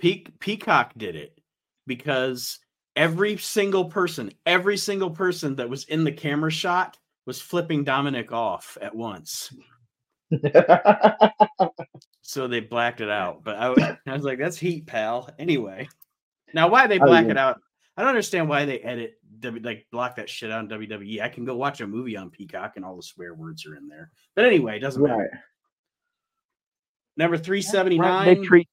Pe- 0.00 0.24
Peacock 0.40 0.92
did 0.96 1.14
it 1.14 1.38
because 1.86 2.58
every 2.96 3.36
single 3.36 3.84
person, 3.84 4.32
every 4.44 4.76
single 4.76 5.10
person 5.10 5.56
that 5.56 5.70
was 5.70 5.84
in 5.84 6.04
the 6.04 6.12
camera 6.12 6.50
shot 6.50 6.98
was 7.26 7.40
flipping 7.40 7.84
Dominic 7.84 8.32
off 8.32 8.76
at 8.80 8.94
once. 8.94 9.52
So 12.22 12.48
they 12.48 12.60
blacked 12.60 13.00
it 13.00 13.10
out. 13.10 13.42
But 13.44 13.56
I, 13.56 13.98
I, 14.06 14.12
was 14.12 14.24
like, 14.24 14.38
that's 14.38 14.58
heat, 14.58 14.86
pal. 14.86 15.30
Anyway, 15.38 15.88
now 16.54 16.68
why 16.68 16.86
they 16.86 16.98
black 16.98 17.24
oh, 17.24 17.26
yeah. 17.26 17.32
it 17.32 17.38
out? 17.38 17.60
I 17.96 18.02
don't 18.02 18.10
understand 18.10 18.48
why 18.48 18.64
they 18.64 18.78
edit 18.78 19.14
like 19.62 19.86
block 19.90 20.16
that 20.16 20.28
shit 20.28 20.50
out 20.50 20.60
in 20.60 20.68
WWE. 20.68 21.20
I 21.20 21.28
can 21.28 21.44
go 21.44 21.56
watch 21.56 21.80
a 21.80 21.86
movie 21.86 22.16
on 22.16 22.30
Peacock 22.30 22.74
and 22.76 22.84
all 22.84 22.96
the 22.96 23.02
swear 23.02 23.34
words 23.34 23.66
are 23.66 23.76
in 23.76 23.88
there. 23.88 24.10
But 24.36 24.44
anyway, 24.44 24.76
it 24.76 24.80
doesn't 24.80 25.02
right. 25.02 25.10
matter. 25.10 25.40
Number 27.16 27.36
three 27.36 27.62
seventy 27.62 27.98
nine. 27.98 28.26
They 28.26 28.46
treat 28.46 28.68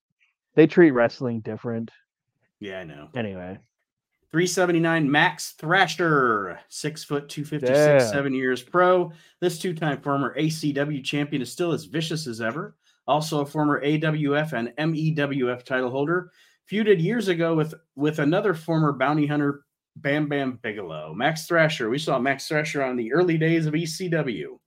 they 0.56 0.68
treat 0.68 0.92
wrestling 0.92 1.42
different. 1.42 1.92
Yeah, 2.60 2.80
I 2.80 2.84
know. 2.84 3.10
Anyway. 3.16 3.60
379 4.36 5.10
Max 5.10 5.52
Thrasher, 5.52 6.60
six 6.68 7.06
foot 7.06 7.30
256, 7.30 7.70
yeah. 7.70 8.00
seven 8.00 8.34
years 8.34 8.62
pro. 8.62 9.10
This 9.40 9.58
two 9.58 9.74
time 9.74 10.02
former 10.02 10.36
ACW 10.38 11.02
champion 11.02 11.42
is 11.42 11.50
still 11.50 11.72
as 11.72 11.86
vicious 11.86 12.28
as 12.28 12.42
ever. 12.42 12.76
Also 13.08 13.40
a 13.40 13.46
former 13.46 13.82
AWF 13.82 14.52
and 14.52 14.74
MEWF 14.78 15.64
title 15.64 15.90
holder. 15.90 16.32
Feuded 16.70 17.02
years 17.02 17.30
ago 17.30 17.56
with, 17.56 17.74
with 17.96 18.20
another 18.20 18.54
former 18.54 18.92
bounty 18.92 19.26
hunter, 19.26 19.62
Bam 19.96 20.28
Bam 20.28 20.60
Bigelow. 20.62 21.14
Max 21.14 21.48
Thrasher. 21.48 21.90
We 21.90 21.98
saw 21.98 22.20
Max 22.20 22.46
Thrasher 22.46 22.84
on 22.84 22.98
the 22.98 23.14
early 23.14 23.38
days 23.38 23.68
of 23.68 23.74
ECW. 23.74 24.60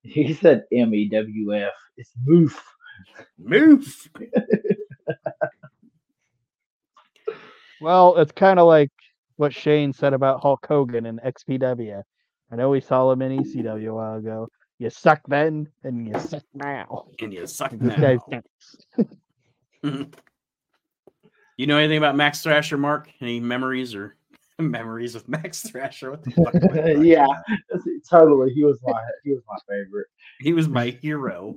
He 0.00 0.32
said 0.32 0.64
MEWF. 0.72 1.68
It's 1.98 2.12
Moof. 2.26 2.54
Moof. 3.38 4.08
Well, 7.80 8.16
it's 8.16 8.32
kind 8.32 8.58
of 8.58 8.66
like 8.66 8.90
what 9.36 9.54
Shane 9.54 9.92
said 9.92 10.14
about 10.14 10.40
Hulk 10.42 10.64
Hogan 10.66 11.06
and 11.06 11.20
XPW. 11.20 12.02
I 12.50 12.56
know 12.56 12.70
we 12.70 12.80
saw 12.80 13.10
him 13.10 13.22
in 13.22 13.42
ECW 13.42 13.88
a 13.88 13.94
while 13.94 14.16
ago. 14.16 14.48
You 14.78 14.90
suck 14.90 15.20
then, 15.26 15.68
and 15.84 16.06
you 16.06 16.18
suck 16.20 16.42
now. 16.54 17.06
And 17.20 17.32
you 17.32 17.46
suck 17.46 17.72
now. 17.72 18.22
you 21.56 21.66
know 21.66 21.78
anything 21.78 21.98
about 21.98 22.14
Max 22.14 22.42
Thrasher, 22.42 22.76
Mark? 22.76 23.08
Any 23.20 23.40
memories 23.40 23.94
or 23.94 24.16
memories 24.58 25.14
of 25.14 25.28
Max 25.28 25.62
Thrasher? 25.62 26.10
What 26.10 26.24
the 26.24 26.30
fuck? 26.30 26.54
yeah, 27.04 27.26
totally. 28.08 28.52
He 28.52 28.64
was 28.64 28.78
my 28.82 29.02
he 29.24 29.32
was 29.32 29.42
my 29.48 29.56
favorite. 29.68 30.08
He 30.40 30.52
was 30.52 30.68
my 30.68 30.90
hero. 30.90 31.56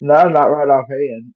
no, 0.00 0.28
not 0.28 0.46
right 0.46 0.68
offhand. 0.68 1.32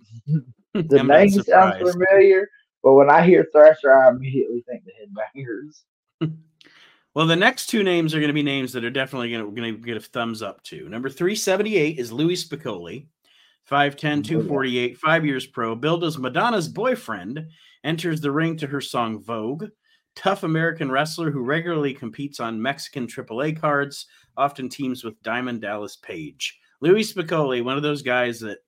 The 0.89 1.03
name 1.03 1.31
sounds 1.31 1.79
familiar, 1.79 2.49
but 2.83 2.95
when 2.95 3.11
I 3.11 3.27
hear 3.27 3.47
Thrasher, 3.53 3.93
I 3.93 4.11
immediately 4.11 4.65
think 4.69 4.85
the 4.85 4.93
Headbangers. 4.93 6.33
well, 7.15 7.27
the 7.27 7.35
next 7.35 7.67
two 7.67 7.83
names 7.83 8.15
are 8.15 8.21
going 8.21 8.29
to 8.29 8.35
be 8.35 8.43
names 8.45 8.73
that 8.73 8.85
are 8.85 8.91
definitely 8.91 9.33
going 9.33 9.55
to, 9.55 9.79
get 9.79 9.97
a 9.97 10.01
thumbs 10.01 10.43
up 10.43 10.63
to. 10.65 10.89
Number 10.89 11.11
378 11.11 11.99
is 11.99 12.13
Louis 12.13 12.45
Spicolli, 12.45 13.07
5'10, 13.69 13.97
mm-hmm. 13.97 14.23
248, 14.23 14.99
five 14.99 15.27
years 15.27 15.47
pro, 15.47 15.75
billed 15.75 16.05
as 16.05 16.19
Madonna's 16.19 16.69
boyfriend, 16.69 17.49
enters 17.83 18.21
the 18.21 18.31
ring 18.31 18.57
to 18.59 18.69
her 18.69 18.81
song 18.81 19.21
Vogue. 19.21 19.67
Tough 20.15 20.43
American 20.45 20.91
wrestler 20.91 21.31
who 21.31 21.43
regularly 21.43 21.95
competes 21.95 22.41
on 22.41 22.61
Mexican 22.61 23.07
AAA 23.07 23.61
cards, 23.61 24.07
often 24.37 24.69
teams 24.69 25.03
with 25.03 25.21
Diamond 25.23 25.63
Dallas 25.63 25.97
Page. 25.97 26.61
Louis 26.81 27.13
Spicolli, 27.13 27.63
one 27.63 27.77
of 27.77 27.83
those 27.83 28.03
guys 28.03 28.41
that 28.41 28.59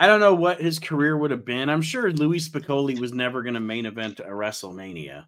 I 0.00 0.06
don't 0.06 0.20
know 0.20 0.34
what 0.34 0.62
his 0.62 0.78
career 0.78 1.14
would 1.14 1.30
have 1.30 1.44
been. 1.44 1.68
I'm 1.68 1.82
sure 1.82 2.10
Louis 2.10 2.48
Spicolli 2.48 2.98
was 2.98 3.12
never 3.12 3.42
going 3.42 3.52
to 3.54 3.60
main 3.60 3.84
event 3.84 4.18
a 4.18 4.24
WrestleMania, 4.24 5.26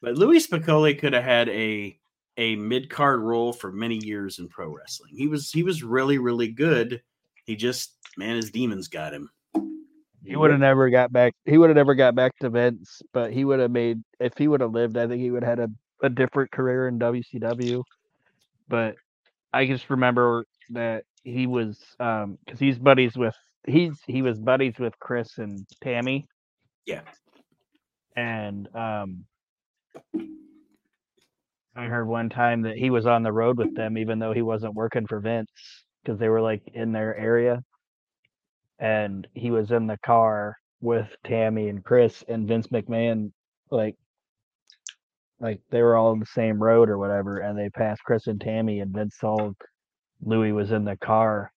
but 0.00 0.14
Louis 0.14 0.46
Spicolli 0.46 0.96
could 0.96 1.12
have 1.12 1.24
had 1.24 1.48
a 1.48 1.98
a 2.38 2.54
mid 2.54 2.88
card 2.88 3.20
role 3.20 3.52
for 3.52 3.72
many 3.72 3.96
years 3.96 4.38
in 4.38 4.48
pro 4.48 4.72
wrestling. 4.72 5.14
He 5.16 5.26
was 5.26 5.50
he 5.50 5.64
was 5.64 5.82
really 5.82 6.18
really 6.18 6.46
good. 6.46 7.02
He 7.46 7.56
just 7.56 7.96
man, 8.16 8.36
his 8.36 8.52
demons 8.52 8.86
got 8.86 9.12
him. 9.12 9.28
He 10.24 10.36
would 10.36 10.52
have 10.52 10.60
never 10.60 10.88
got 10.88 11.12
back. 11.12 11.34
He 11.44 11.58
would 11.58 11.68
have 11.70 11.76
never 11.76 11.96
got 11.96 12.14
back 12.14 12.38
to 12.38 12.48
Vince, 12.48 13.02
but 13.12 13.32
he 13.32 13.44
would 13.44 13.58
have 13.58 13.72
made 13.72 14.04
if 14.20 14.38
he 14.38 14.46
would 14.46 14.60
have 14.60 14.70
lived. 14.70 14.96
I 14.96 15.08
think 15.08 15.20
he 15.20 15.32
would 15.32 15.42
have 15.42 15.58
had 15.58 15.70
a, 15.70 16.06
a 16.06 16.08
different 16.08 16.52
career 16.52 16.86
in 16.86 17.00
WCW. 17.00 17.82
But 18.68 18.94
I 19.52 19.66
just 19.66 19.90
remember 19.90 20.44
that 20.70 21.02
he 21.24 21.48
was 21.48 21.76
um 21.98 22.38
because 22.44 22.60
he's 22.60 22.78
buddies 22.78 23.16
with 23.16 23.34
he's 23.66 23.98
he 24.06 24.22
was 24.22 24.38
buddies 24.38 24.78
with 24.78 24.98
Chris 24.98 25.38
and 25.38 25.66
Tammy. 25.82 26.26
Yeah. 26.86 27.02
And 28.16 28.68
um 28.74 29.24
I 31.74 31.84
heard 31.84 32.06
one 32.06 32.28
time 32.28 32.62
that 32.62 32.76
he 32.76 32.90
was 32.90 33.06
on 33.06 33.22
the 33.22 33.32
road 33.32 33.58
with 33.58 33.74
them 33.74 33.96
even 33.96 34.18
though 34.18 34.32
he 34.32 34.42
wasn't 34.42 34.74
working 34.74 35.06
for 35.06 35.20
Vince 35.20 35.50
because 36.02 36.18
they 36.18 36.28
were 36.28 36.40
like 36.40 36.62
in 36.74 36.92
their 36.92 37.16
area. 37.16 37.62
And 38.78 39.26
he 39.34 39.50
was 39.50 39.70
in 39.70 39.86
the 39.86 39.98
car 39.98 40.56
with 40.80 41.08
Tammy 41.24 41.68
and 41.68 41.84
Chris 41.84 42.24
and 42.28 42.48
Vince 42.48 42.66
McMahon 42.66 43.32
like 43.70 43.96
like 45.40 45.60
they 45.70 45.82
were 45.82 45.96
all 45.96 46.10
on 46.10 46.20
the 46.20 46.26
same 46.26 46.62
road 46.62 46.88
or 46.88 46.98
whatever 46.98 47.38
and 47.38 47.58
they 47.58 47.70
passed 47.70 48.02
Chris 48.04 48.26
and 48.26 48.40
Tammy 48.40 48.80
and 48.80 48.92
Vince 48.92 49.16
saw 49.18 49.52
Louis 50.20 50.52
was 50.52 50.72
in 50.72 50.84
the 50.84 50.96
car 50.96 51.52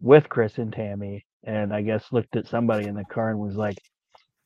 with 0.00 0.28
Chris 0.28 0.58
and 0.58 0.72
Tammy, 0.72 1.24
and 1.44 1.72
I 1.72 1.82
guess 1.82 2.12
looked 2.12 2.36
at 2.36 2.46
somebody 2.46 2.86
in 2.86 2.94
the 2.94 3.04
car 3.04 3.30
and 3.30 3.38
was 3.38 3.56
like, 3.56 3.78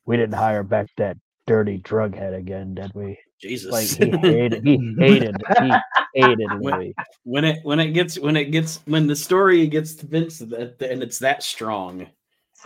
"We 0.07 0.16
didn't 0.16 0.35
hire 0.35 0.62
back 0.62 0.88
that 0.97 1.16
dirty 1.47 1.78
drug 1.78 2.14
head 2.14 2.35
again, 2.35 2.75
did 2.75 2.92
we?" 2.95 3.19
Jesus, 3.40 3.73
like 3.73 3.88
he 3.88 4.16
hated, 4.28 4.64
he 4.66 4.95
hated, 4.99 5.37
he 5.59 5.73
hated 6.14 6.50
Louis. 6.61 6.95
When, 7.25 7.45
when 7.45 7.45
it 7.45 7.59
when 7.62 7.80
it 7.80 7.92
gets 7.92 8.19
when 8.19 8.37
it 8.37 8.47
gets 8.47 8.80
when 8.85 9.07
the 9.07 9.16
story 9.16 9.66
gets 9.66 9.95
to 9.97 10.07
Vince 10.07 10.38
that 10.38 10.80
and 10.83 11.02
it's 11.02 11.19
that 11.21 11.42
strong. 11.42 12.07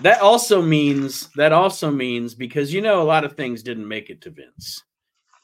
That 0.01 0.21
also 0.21 0.61
means 0.61 1.29
that 1.37 1.53
also 1.53 1.91
means 1.91 2.35
because 2.35 2.73
you 2.73 2.81
know 2.81 3.01
a 3.01 3.05
lot 3.05 3.25
of 3.25 3.35
things 3.35 3.63
didn't 3.63 3.87
make 3.87 4.11
it 4.11 4.21
to 4.23 4.31
Vince. 4.31 4.83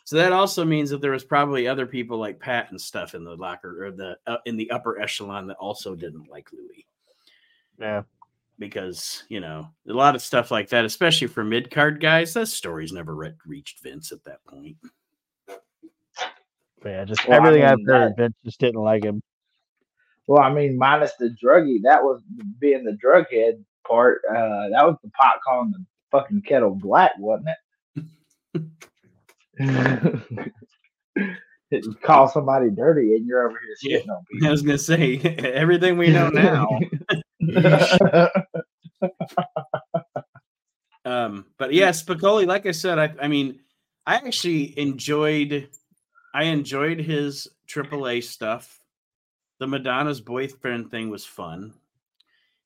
So 0.05 0.17
that 0.17 0.33
also 0.33 0.65
means 0.65 0.91
that 0.91 1.01
there 1.01 1.13
was 1.13 1.23
probably 1.23 1.69
other 1.69 1.87
people 1.87 2.19
like 2.19 2.41
Pat 2.41 2.73
and 2.73 2.81
stuff 2.81 3.15
in 3.15 3.23
the 3.23 3.37
locker 3.37 3.87
or 3.87 3.93
the 3.93 4.17
uh, 4.27 4.39
in 4.45 4.57
the 4.57 4.69
upper 4.73 5.01
echelon 5.01 5.47
that 5.47 5.57
also 5.59 5.95
didn't 5.95 6.29
like 6.29 6.49
Louis. 6.53 6.85
Yeah. 7.81 8.03
Because, 8.59 9.25
you 9.29 9.41
know, 9.41 9.69
a 9.89 9.93
lot 9.93 10.15
of 10.15 10.21
stuff 10.21 10.51
like 10.51 10.69
that, 10.69 10.85
especially 10.85 11.29
for 11.29 11.43
mid 11.43 11.71
card 11.71 12.01
guys, 12.01 12.35
that 12.35 12.49
story's 12.49 12.93
never 12.93 13.15
re- 13.15 13.33
reached 13.47 13.83
Vince 13.83 14.13
at 14.13 14.23
that 14.25 14.45
point. 14.47 14.77
Yeah, 16.85 17.05
just 17.05 17.27
well, 17.27 17.39
everything 17.39 17.63
I 17.63 17.71
have 17.71 17.79
heard, 17.87 18.17
Vince 18.17 18.35
just 18.45 18.61
didn't 18.61 18.83
like 18.83 19.05
him. 19.05 19.23
Well, 20.27 20.43
I 20.43 20.53
mean, 20.53 20.77
minus 20.77 21.13
the 21.19 21.35
druggy, 21.43 21.79
that 21.83 22.03
was 22.03 22.23
being 22.59 22.85
the 22.85 22.93
drug 22.93 23.27
head 23.31 23.65
part. 23.87 24.21
Uh, 24.29 24.69
that 24.71 24.87
was 24.87 24.97
the 25.03 25.11
pot 25.11 25.37
calling 25.45 25.73
the 25.73 25.85
fucking 26.11 26.43
kettle 26.43 26.75
black, 26.75 27.13
wasn't 27.19 27.49
it? 27.97 28.63
it 31.71 31.85
call 32.03 32.29
somebody 32.29 32.71
dirty 32.71 33.15
and 33.15 33.27
you're 33.27 33.49
over 33.49 33.59
here 33.83 33.99
yeah. 34.07 34.13
on 34.13 34.25
people. 34.31 34.49
I 34.49 34.51
was 34.51 34.63
gonna 34.63 34.79
say 34.79 35.19
everything 35.19 35.99
we 35.99 36.09
know 36.09 36.29
now. 36.29 36.69
um, 41.05 41.47
but 41.59 41.73
yeah, 41.73 41.91
Spicolli, 41.91 42.47
like 42.47 42.67
I 42.67 42.73
said, 42.73 42.99
I, 42.99 43.15
I 43.21 43.29
mean, 43.29 43.61
I 44.07 44.17
actually 44.17 44.79
enjoyed 44.79 45.69
I 46.33 46.45
enjoyed 46.45 47.01
his 47.01 47.49
AAA 47.69 48.23
stuff. 48.25 48.81
The 49.59 49.67
Madonna's 49.67 50.21
boyfriend 50.21 50.91
thing 50.91 51.11
was 51.11 51.25
fun. 51.25 51.75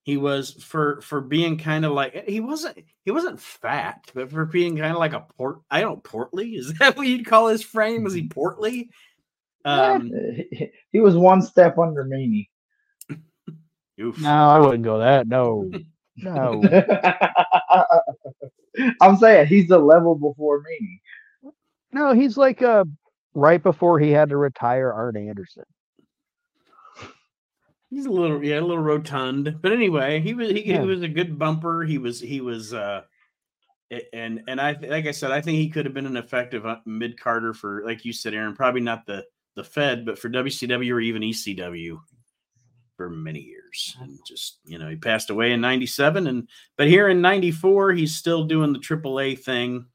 He 0.03 0.17
was 0.19 0.53
for 0.63 1.01
for 1.01 1.21
being 1.23 1.57
kind 1.57 1.85
of 1.85 1.93
like 1.93 2.29
he 2.29 2.41
wasn't 2.41 2.79
he 3.05 3.11
wasn't 3.11 3.41
fat, 3.41 4.11
but 4.15 4.31
for 4.31 4.45
being 4.45 4.77
kind 4.77 4.93
of 4.93 4.99
like 4.99 5.15
a 5.15 5.27
port 5.37 5.61
I 5.71 5.81
don't 5.81 6.05
portly 6.05 6.51
is 6.57 6.75
that 6.75 6.97
what 6.97 7.07
you'd 7.07 7.27
call 7.27 7.49
his 7.49 7.63
frame? 7.63 8.05
Was 8.05 8.15
he 8.15 8.29
portly? 8.29 8.91
Um, 9.65 10.13
he, 10.51 10.71
he 10.93 11.01
was 11.01 11.17
one 11.17 11.41
step 11.41 11.79
under 11.79 12.05
Meanie. 12.05 12.49
Oof. 14.01 14.21
No, 14.21 14.31
I 14.51 14.59
wouldn't 14.59 14.85
go 14.85 14.99
that. 14.99 15.27
No, 15.29 15.71
no. 16.17 16.63
I'm 19.01 19.17
saying 19.17 19.47
he's 19.47 19.69
the 19.69 19.79
level 19.79 20.15
before 20.17 20.63
me. 20.63 21.01
No, 21.93 22.13
he's 22.13 22.37
like 22.37 22.61
uh 22.63 22.85
right 23.35 23.63
before 23.63 23.99
he 24.01 24.11
had 24.11 24.31
to 24.31 24.37
retire 24.37 24.93
Art 24.93 25.17
Anderson. 25.17 25.65
He's 27.91 28.07
a 28.07 28.11
little, 28.11 28.45
yeah, 28.45 28.59
a 28.59 28.61
little 28.61 28.83
rotund, 28.83 29.59
but 29.63 29.71
anyway, 29.71 30.21
he 30.21 30.35
was 30.35 30.51
he, 30.51 30.65
Yeah. 30.67 30.81
he 30.81 30.87
was 30.87 31.03
a 31.03 31.09
good 31.09 31.39
bumper. 31.39 31.85
He 31.85 31.99
was 31.99 32.19
he 32.19 32.41
was, 32.41 32.75
uh, 32.75 33.03
and 34.13 34.43
and 34.49 34.61
I 34.61 34.73
like 34.73 35.07
I 35.07 35.13
said, 35.13 35.31
I 35.31 35.41
think 35.41 35.59
he 35.59 35.69
could 35.69 35.85
have 35.85 35.95
been 35.95 36.07
an 36.07 36.17
effective 36.17 36.67
mid 36.87 37.21
carder 37.21 37.55
for 37.55 37.85
like 37.87 38.05
you 38.05 38.13
said, 38.13 38.35
Aaron. 38.35 38.57
Probably 38.57 38.81
not 38.81 39.07
the 39.07 39.25
the 39.55 39.63
Fed, 39.63 40.05
but 40.05 40.19
for 40.19 40.29
WCW 40.29 40.93
or 40.93 41.01
even 41.01 41.23
ECW 41.23 42.01
for 42.97 43.09
many 43.11 43.39
years. 43.41 43.64
And 44.01 44.19
just 44.27 44.59
you 44.65 44.79
know, 44.79 44.89
he 44.89 44.97
passed 44.97 45.31
away 45.31 45.53
in 45.53 45.61
'97, 45.61 46.27
and 46.27 46.49
but 46.77 46.89
here 46.89 47.09
in 47.09 47.21
'94, 47.21 47.93
he's 47.93 48.15
still 48.17 48.45
doing 48.45 48.73
the 48.73 48.79
AAA 48.79 49.39
thing. 49.39 49.87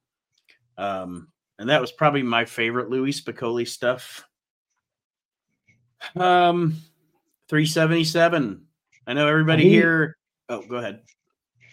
Um, 0.77 1.27
and 1.57 1.69
that 1.69 1.81
was 1.81 1.91
probably 1.91 2.23
my 2.23 2.45
favorite 2.45 2.89
Louis 2.89 3.19
Spicolli 3.19 3.67
stuff. 3.67 4.25
Um, 6.15 6.77
377. 7.49 8.65
I 9.07 9.13
know 9.13 9.27
everybody 9.27 9.63
He- 9.63 9.69
here. 9.69 10.17
Oh, 10.47 10.61
go 10.67 10.77
ahead. 10.77 11.01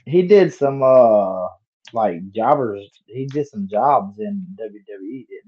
He 0.05 0.23
did 0.23 0.53
some 0.53 0.83
uh 0.83 1.47
like 1.93 2.31
jobbers. 2.33 2.89
He 3.07 3.27
did 3.27 3.47
some 3.49 3.69
jobs 3.69 4.19
in 4.19 4.45
WWE, 4.61 5.27
didn't 5.29 5.29
he 5.29 5.47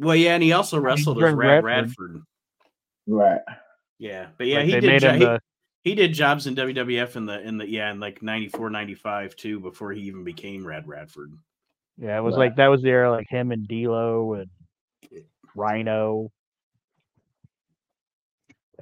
Well, 0.00 0.16
yeah, 0.16 0.34
and 0.34 0.42
he 0.42 0.52
also 0.52 0.78
wrestled 0.78 1.18
as 1.22 1.34
Brent 1.34 1.64
Radford. 1.64 1.64
Radford. 1.64 2.22
Right. 3.06 3.40
Yeah, 3.98 4.28
but 4.38 4.46
yeah, 4.46 4.56
Like, 4.58 4.66
he 4.66 4.72
they 4.72 4.80
did. 4.80 4.86
made 4.88 5.00
jo- 5.02 5.08
him 5.10 5.18
he, 5.18 5.24
the 5.26 5.40
he 5.84 5.94
did 5.94 6.12
jobs 6.14 6.46
in 6.46 6.56
WWF 6.56 7.14
in 7.16 7.26
the 7.26 7.40
in 7.46 7.58
the 7.58 7.68
yeah 7.68 7.90
in 7.92 8.00
like 8.00 8.22
94, 8.22 8.70
95 8.70 9.36
too 9.36 9.60
before 9.60 9.92
he 9.92 10.00
even 10.02 10.24
became 10.24 10.66
Rad 10.66 10.88
Radford. 10.88 11.32
yeah. 11.98 12.18
It 12.18 12.22
was 12.22 12.32
Right. 12.36 12.46
like 12.46 12.56
that 12.56 12.68
was 12.68 12.82
the 12.82 12.88
era 12.90 13.10
like 13.10 13.28
him 13.28 13.52
and 13.52 13.68
D'Lo 13.68 14.34
and 14.34 14.50
Rhino. 15.54 16.32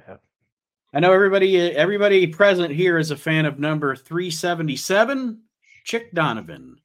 Yeah. 0.07 0.17
I 0.93 0.99
know 0.99 1.13
everybody 1.13 1.57
everybody 1.75 2.27
present 2.27 2.71
here 2.73 2.97
is 2.97 3.11
a 3.11 3.17
fan 3.17 3.45
of 3.45 3.59
number 3.59 3.95
377, 3.95 5.41
Chick 5.83 6.13
Donovan, 6.13 6.77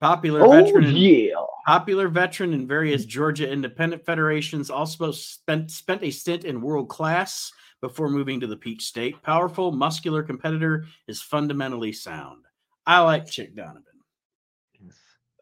popular 0.00 0.42
Oh 0.42 0.50
veteran 0.50 0.94
yeah. 0.96 1.34
popular 1.66 2.08
veteran 2.08 2.52
in 2.52 2.66
various 2.68 3.04
Georgia 3.04 3.50
independent 3.50 4.04
federations, 4.04 4.70
also 4.70 5.10
spent 5.10 5.70
spent 5.70 6.02
a 6.02 6.10
stint 6.10 6.44
in 6.44 6.60
world 6.62 6.88
class 6.88 7.52
before 7.84 8.08
moving 8.08 8.40
to 8.40 8.46
the 8.46 8.56
Peach 8.56 8.82
State. 8.86 9.22
Powerful, 9.22 9.70
muscular 9.70 10.22
competitor 10.22 10.86
is 11.06 11.20
fundamentally 11.20 11.92
sound. 11.92 12.44
I 12.86 13.00
like 13.00 13.26
Chick 13.26 13.54
Donovan. 13.54 13.82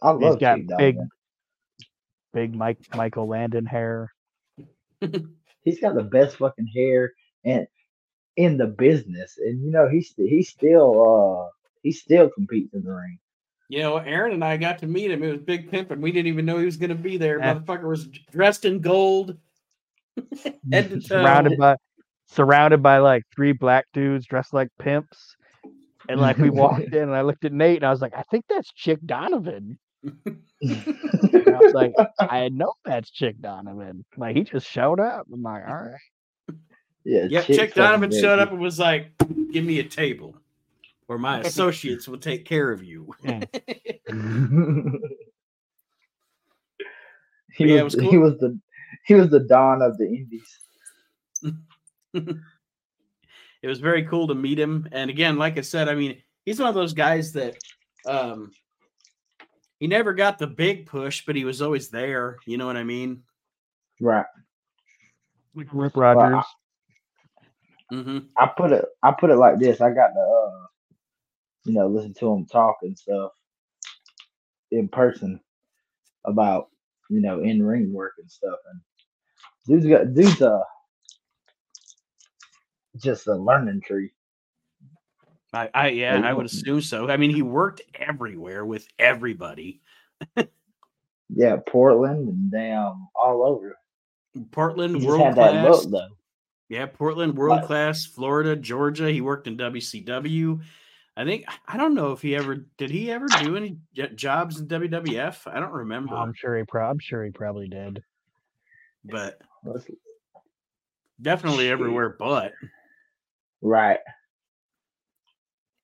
I 0.02 0.12
He's 0.12 0.20
love 0.22 0.40
got 0.40 0.56
Chick 0.56 0.66
big, 0.76 0.94
Donovan. 0.96 1.08
big 2.34 2.54
Mike 2.56 2.78
Michael 2.96 3.28
Landon 3.28 3.64
hair. 3.64 4.12
He's 5.62 5.78
got 5.80 5.94
the 5.94 6.02
best 6.02 6.34
fucking 6.38 6.66
hair 6.66 7.12
and 7.44 7.64
in 8.36 8.56
the 8.56 8.66
business, 8.66 9.38
and 9.38 9.62
you 9.64 9.70
know 9.70 9.88
he's 9.88 10.08
st- 10.10 10.28
he 10.28 10.42
still 10.42 11.44
uh 11.46 11.48
he 11.84 11.92
still 11.92 12.28
competes 12.30 12.74
in 12.74 12.82
the 12.82 12.90
ring. 12.92 13.20
You 13.68 13.82
know, 13.82 13.98
Aaron 13.98 14.32
and 14.32 14.44
I 14.44 14.56
got 14.56 14.78
to 14.80 14.88
meet 14.88 15.12
him. 15.12 15.22
It 15.22 15.30
was 15.30 15.40
Big 15.42 15.70
Pimp, 15.70 15.92
and 15.92 16.02
we 16.02 16.10
didn't 16.10 16.26
even 16.26 16.44
know 16.44 16.58
he 16.58 16.64
was 16.64 16.76
going 16.76 16.90
to 16.90 16.96
be 16.96 17.18
there. 17.18 17.38
Yeah. 17.38 17.54
Motherfucker 17.54 17.88
was 17.88 18.08
dressed 18.32 18.64
in 18.64 18.80
gold, 18.80 19.36
head 20.72 20.90
to 20.90 20.96
toe. 20.96 21.00
surrounded 21.00 21.56
by 21.56 21.76
surrounded 22.32 22.82
by 22.82 22.98
like 22.98 23.24
three 23.34 23.52
black 23.52 23.86
dudes 23.92 24.26
dressed 24.26 24.54
like 24.54 24.68
pimps. 24.78 25.36
And 26.08 26.20
like 26.20 26.38
we 26.38 26.50
walked 26.50 26.80
in 26.94 27.02
and 27.02 27.14
I 27.14 27.22
looked 27.22 27.44
at 27.44 27.52
Nate 27.52 27.76
and 27.76 27.86
I 27.86 27.90
was 27.90 28.00
like, 28.00 28.14
I 28.16 28.22
think 28.30 28.44
that's 28.48 28.72
Chick 28.72 28.98
Donovan. 29.04 29.78
And 30.02 30.44
I 31.48 31.58
was 31.58 31.74
like, 31.74 31.92
I 32.20 32.48
know 32.48 32.72
that's 32.84 33.10
Chick 33.10 33.40
Donovan. 33.40 34.04
Like 34.16 34.36
he 34.36 34.44
just 34.44 34.66
showed 34.68 35.00
up. 35.00 35.26
I'm 35.32 35.42
like, 35.42 35.62
all 35.66 35.74
right. 35.74 36.56
yeah, 37.04 37.26
Yep, 37.28 37.44
Chick 37.44 37.56
Chick 37.56 37.74
Donovan 37.74 38.10
big. 38.10 38.20
showed 38.20 38.38
up 38.38 38.50
and 38.50 38.60
was 38.60 38.78
like, 38.78 39.12
"Give 39.52 39.64
me 39.64 39.78
a 39.78 39.84
table, 39.84 40.36
or 41.08 41.18
my 41.18 41.40
associates 41.40 42.08
will 42.08 42.18
take 42.18 42.44
care 42.44 42.70
of 42.70 42.82
you." 42.82 43.14
he 43.24 43.32
Yeah, 47.58 47.80
it 47.80 47.84
was, 47.84 47.96
was 47.96 48.04
he 48.10 48.18
was 48.18 48.38
the 48.38 48.58
he 49.06 49.14
was 49.14 49.30
the 49.30 49.40
don 49.40 49.82
of 49.82 49.98
the 49.98 50.06
indies. 50.06 50.58
it 53.62 53.66
was 53.66 53.80
very 53.80 54.04
cool 54.04 54.28
to 54.28 54.34
meet 54.34 54.58
him. 54.58 54.88
And 54.92 55.10
again, 55.10 55.36
like 55.38 55.58
I 55.58 55.62
said, 55.62 55.88
I 55.88 55.94
mean, 55.94 56.22
he's 56.44 56.58
one 56.58 56.68
of 56.68 56.74
those 56.74 56.94
guys 56.94 57.32
that 57.32 57.56
um 58.06 58.52
he 59.78 59.86
never 59.86 60.12
got 60.12 60.38
the 60.38 60.46
big 60.46 60.86
push, 60.86 61.24
but 61.26 61.34
he 61.36 61.44
was 61.44 61.60
always 61.60 61.88
there. 61.88 62.38
You 62.46 62.56
know 62.56 62.66
what 62.66 62.76
I 62.76 62.84
mean? 62.84 63.22
Right. 64.00 64.26
Like 65.54 65.68
Rip 65.72 65.96
Rogers. 65.96 66.44
hmm 67.90 68.18
I 68.36 68.46
put 68.56 68.72
it 68.72 68.84
I 69.02 69.12
put 69.12 69.30
it 69.30 69.36
like 69.36 69.58
this. 69.58 69.80
I 69.80 69.90
got 69.90 70.08
to 70.08 70.20
uh 70.20 70.66
you 71.64 71.72
know 71.72 71.88
listen 71.88 72.14
to 72.14 72.32
him 72.32 72.46
talk 72.46 72.76
and 72.82 72.98
stuff 72.98 73.32
in 74.70 74.88
person 74.88 75.40
about 76.24 76.68
you 77.10 77.20
know 77.20 77.40
in 77.40 77.62
ring 77.62 77.92
work 77.92 78.12
and 78.18 78.30
stuff 78.30 78.58
and 78.70 78.80
dude's 79.66 79.86
got 79.86 80.14
dude's 80.14 80.42
uh 80.42 80.62
just 82.96 83.26
a 83.26 83.34
learning 83.34 83.80
tree. 83.82 84.10
I, 85.52 85.68
I 85.74 85.88
yeah, 85.88 86.18
Yeah, 86.18 86.28
I 86.28 86.32
would 86.32 86.42
don't- 86.42 86.52
assume 86.52 86.80
so. 86.80 87.10
I 87.10 87.16
mean, 87.16 87.30
he 87.34 87.42
worked 87.42 87.82
everywhere 87.94 88.64
with 88.64 88.86
everybody. 88.98 89.80
Yeah, 91.34 91.56
Portland 91.66 92.28
and 92.28 92.50
damn 92.50 93.08
all 93.14 93.42
over. 93.44 93.76
Portland, 94.50 95.02
world 95.04 95.20
had 95.22 95.34
that 95.36 95.50
class. 95.64 95.84
look 95.84 95.90
though. 95.90 96.16
Yeah, 96.68 96.86
Portland, 96.86 97.36
world 97.36 97.58
Right. 97.60 97.66
class, 97.66 98.04
Florida, 98.06 98.56
Georgia. 98.56 99.10
He 99.10 99.20
worked 99.20 99.46
in 99.46 99.56
WCW. 99.58 100.60
I 101.16 101.24
think 101.24 101.44
I 101.68 101.76
don't 101.76 101.94
know 101.94 102.12
if 102.12 102.22
he 102.22 102.34
ever 102.36 102.66
did. 102.78 102.90
He 102.90 103.10
ever 103.10 103.26
do 103.40 103.56
any 103.56 103.76
jobs 104.14 104.58
in 104.60 104.68
WWF? 104.68 105.46
I 105.46 105.60
don't 105.60 105.72
remember, 105.72 106.14
I'm 106.14 106.32
sure 106.34 106.56
he 106.56 106.64
pro- 106.64 106.88
I'm 106.88 106.98
sure 106.98 107.24
he 107.24 107.30
probably 107.30 107.68
did. 107.68 108.02
but 109.04 109.38
definitely 111.20 111.64
Shit. 111.64 111.72
everywhere. 111.72 112.16
But 112.18 112.52
Right. 113.62 114.00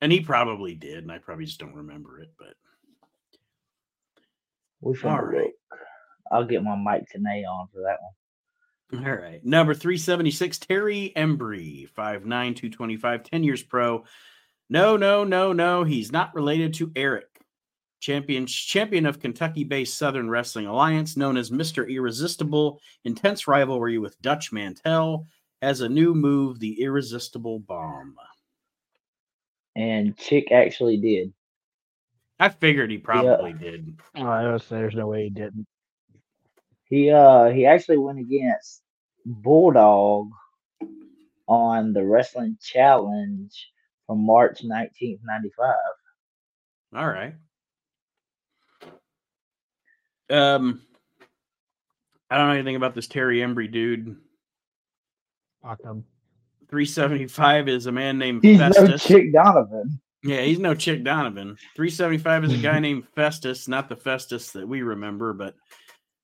and 0.00 0.12
he 0.12 0.20
probably 0.20 0.74
did, 0.74 0.98
and 0.98 1.12
I 1.12 1.18
probably 1.18 1.44
just 1.44 1.60
don't 1.60 1.74
remember 1.74 2.20
it. 2.20 2.32
But 2.38 2.54
We 4.80 4.96
All 5.04 5.20
right. 5.22 5.44
look. 5.70 5.80
I'll 6.30 6.44
get 6.44 6.62
my 6.62 6.76
Mike 6.76 7.04
Tenay 7.14 7.44
on 7.48 7.68
for 7.72 7.82
that 7.82 7.98
one. 8.02 9.04
all 9.04 9.14
right, 9.14 9.44
number 9.44 9.74
three 9.74 9.96
seventy 9.96 10.30
six, 10.30 10.58
Terry 10.58 11.12
Embry, 11.16 11.88
5'9", 11.90 12.24
225, 12.26 13.22
10 13.22 13.44
years 13.44 13.62
pro. 13.62 14.04
No, 14.68 14.96
no, 14.96 15.24
no, 15.24 15.52
no. 15.54 15.84
He's 15.84 16.12
not 16.12 16.34
related 16.34 16.74
to 16.74 16.92
Eric. 16.94 17.26
Champion 18.00 18.46
champion 18.46 19.06
of 19.06 19.18
Kentucky-based 19.18 19.96
Southern 19.96 20.30
Wrestling 20.30 20.66
Alliance, 20.66 21.16
known 21.16 21.36
as 21.36 21.50
Mr. 21.50 21.90
Irresistible, 21.90 22.80
intense 23.04 23.48
rivalry 23.48 23.98
with 23.98 24.20
Dutch 24.22 24.52
Mantell, 24.52 25.26
has 25.62 25.80
a 25.80 25.88
new 25.88 26.14
move, 26.14 26.60
the 26.60 26.82
Irresistible 26.82 27.60
Bomb. 27.60 28.16
And 29.76 30.16
Chick 30.16 30.50
actually 30.52 30.96
did. 30.98 31.32
I 32.40 32.48
figured 32.48 32.90
he 32.90 32.98
probably 32.98 33.52
did. 33.52 33.98
Oh, 34.16 34.26
I 34.26 34.52
was, 34.52 34.68
there's 34.68 34.94
no 34.94 35.08
way 35.08 35.24
he 35.24 35.30
didn't. 35.30 35.66
He 36.84 37.10
uh 37.10 37.50
he 37.50 37.66
actually 37.66 37.98
went 37.98 38.18
against 38.18 38.82
Bulldog 39.26 40.30
on 41.46 41.92
the 41.92 42.04
Wrestling 42.04 42.56
Challenge 42.62 43.52
from 44.06 44.24
March 44.24 44.62
19th, 44.62 45.20
95. 45.24 45.74
All 46.96 47.06
right. 47.06 47.34
Um, 50.30 50.82
I 52.30 52.36
don't 52.36 52.48
know 52.48 52.54
anything 52.54 52.76
about 52.76 52.94
this 52.94 53.06
Terry 53.06 53.38
Embry 53.38 53.70
dude. 53.70 54.16
Fuck 55.62 55.80
375 55.82 57.68
is 57.68 57.86
a 57.86 57.92
man 57.92 58.18
named 58.18 58.42
He's 58.42 58.58
no 58.58 58.68
Festus. 58.68 59.04
Chick 59.04 59.32
Donovan. 59.32 60.00
Yeah, 60.22 60.42
he's 60.42 60.58
no 60.58 60.74
Chick 60.74 61.02
Donovan. 61.04 61.56
375 61.76 62.44
is 62.44 62.52
a 62.52 62.58
guy 62.58 62.78
named 62.78 63.04
Festus, 63.14 63.68
not 63.68 63.88
the 63.88 63.96
Festus 63.96 64.50
that 64.52 64.68
we 64.68 64.82
remember, 64.82 65.32
but 65.32 65.54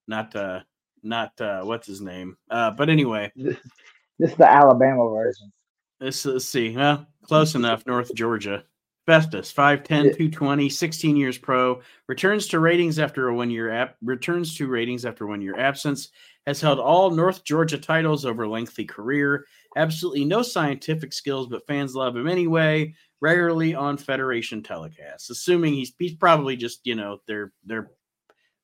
not 0.07 0.35
uh 0.37 0.61
not 1.03 1.39
uh 1.41 1.63
what's 1.63 1.87
his 1.87 2.01
name. 2.01 2.37
Uh 2.51 2.71
but 2.73 2.89
anyway, 2.91 3.33
This 3.37 4.31
is 4.33 4.37
the 4.37 4.49
Alabama 4.49 5.09
version. 5.11 5.53
let's, 6.01 6.25
let's 6.27 6.45
see. 6.45 6.77
Well, 6.77 7.07
close 7.23 7.55
enough, 7.55 7.87
North 7.87 8.15
Georgia. 8.15 8.65
Festus, 9.07 9.53
5'10, 9.53 9.91
Yeah. 9.91 10.13
220, 10.13 10.69
16 10.71 11.17
years 11.17 11.37
pro, 11.37 11.83
returns 12.09 12.47
to 12.49 12.59
ratings 12.59 12.99
after 12.99 13.29
a 13.29 13.35
one 13.35 13.51
year 13.51 13.71
app 13.71 13.97
returns 14.03 14.55
to 14.57 14.67
ratings 14.67 15.05
after 15.05 15.27
one 15.27 15.43
year 15.43 15.59
absence, 15.59 16.09
has 16.47 16.61
held 16.61 16.79
all 16.79 17.11
North 17.11 17.45
Georgia 17.45 17.79
titles 17.79 18.25
over 18.25 18.45
a 18.45 18.49
lengthy 18.49 18.85
career. 18.85 19.47
Absolutely 19.77 20.25
no 20.25 20.43
scientific 20.43 21.13
skills, 21.13 21.47
but 21.47 21.67
fans 21.67 21.95
love 21.95 22.17
him 22.17 22.29
anyway. 22.29 22.95
Regularly 23.21 23.75
on 23.75 23.97
Federation 23.97 24.63
telecasts. 24.63 25.31
Assuming 25.31 25.73
he's 25.73 25.93
he's 25.99 26.15
probably 26.15 26.57
just, 26.57 26.81
you 26.85 26.95
know, 26.95 27.19
they're 27.27 27.53
they're 27.65 27.91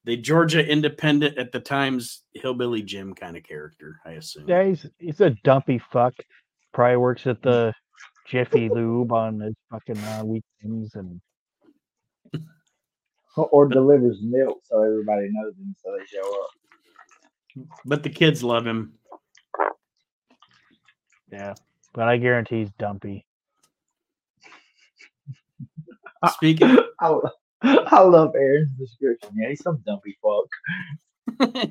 the 0.05 0.16
Georgia 0.16 0.66
Independent 0.66 1.38
at 1.38 1.53
the 1.53 1.61
times 1.61 2.23
hillbilly 2.35 2.83
Jim 2.83 3.14
kind 3.14 3.37
of 3.37 3.43
character, 3.43 4.01
I 4.05 4.12
assume. 4.12 4.49
Yeah, 4.49 4.64
he's 4.64 4.87
he's 4.99 5.21
a 5.21 5.31
dumpy 5.45 5.81
fuck. 5.93 6.14
Probably 6.73 6.97
works 6.97 7.27
at 7.27 7.43
the 7.43 7.73
Jiffy 8.27 8.69
Lube 8.73 9.12
on 9.12 9.40
his 9.40 9.55
fucking 9.71 9.99
uh, 9.99 10.23
weekends 10.25 10.95
and 10.95 11.21
or 13.37 13.69
delivers 13.69 14.19
milk 14.23 14.61
so 14.64 14.83
everybody 14.83 15.29
knows 15.31 15.55
him, 15.57 15.75
so 15.83 15.97
they 15.97 16.05
show 16.05 16.43
up. 16.43 16.51
But 17.85 18.03
the 18.03 18.11
kids 18.11 18.43
love 18.43 18.67
him. 18.67 18.95
yeah. 21.33 21.55
But 21.93 22.09
I 22.09 22.17
guarantee 22.19 22.61
he's 22.61 22.71
dumpy. 22.79 23.27
Speaking 26.35 26.77
I, 27.01 27.09
lo- 27.09 27.31
I 27.63 28.01
love 28.01 28.33
Aaron's 28.37 28.71
description. 28.79 29.31
Yeah, 29.35 29.49
he's 29.49 29.63
some 29.63 29.83
dumpy 29.87 30.17
fuck. 30.23 31.49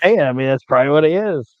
Hey, 0.00 0.20
I 0.20 0.32
mean 0.32 0.46
that's 0.46 0.64
probably 0.64 0.92
what 0.92 1.04
he 1.04 1.14
is. 1.14 1.56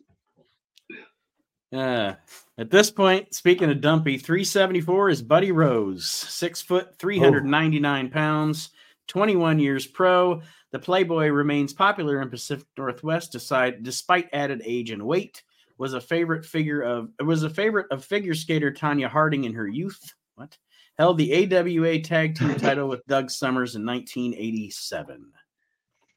Uh, 1.72 2.14
at 2.56 2.70
this 2.70 2.90
point, 2.92 3.34
speaking 3.34 3.70
of 3.70 3.80
dumpy, 3.80 4.18
374 4.18 5.10
is 5.10 5.20
Buddy 5.20 5.50
Rose, 5.52 6.06
six 6.06 6.62
foot, 6.62 6.96
399 6.98 8.08
pounds, 8.10 8.70
21 9.08 9.58
years 9.58 9.86
pro. 9.86 10.42
The 10.72 10.78
Playboy 10.78 11.28
remains 11.28 11.74
popular 11.74 12.22
in 12.22 12.30
Pacific 12.30 12.66
Northwest 12.76 13.30
decide, 13.30 13.82
despite 13.82 14.28
added 14.32 14.62
age 14.64 14.90
and 14.90 15.06
weight. 15.06 15.42
Was 15.78 15.94
a 15.94 16.00
favorite 16.00 16.44
figure 16.44 16.80
of 16.82 17.08
was 17.24 17.42
a 17.42 17.50
favorite 17.50 17.86
of 17.90 18.04
figure 18.04 18.34
skater 18.34 18.70
Tonya 18.70 19.08
Harding 19.08 19.44
in 19.44 19.52
her 19.54 19.66
youth. 19.66 20.00
What? 20.36 20.56
Held 20.96 21.18
the 21.18 21.32
AWA 21.32 22.00
tag 22.00 22.36
team 22.36 22.54
title 22.58 22.88
with 22.88 23.06
Doug 23.06 23.30
Summers 23.30 23.74
in 23.74 23.84
1987. 23.84 25.32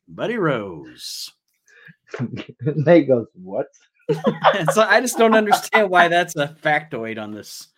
Buddy 0.08 0.38
Rose. 0.38 1.32
Nate 2.62 3.08
goes, 3.08 3.28
What? 3.34 3.68
so 4.74 4.84
I 4.84 5.02
just 5.02 5.18
don't 5.18 5.36
understand 5.36 5.90
why 5.90 6.08
that's 6.10 6.36
a 6.36 6.56
factoid 6.62 7.22
on 7.22 7.32
this. 7.32 7.70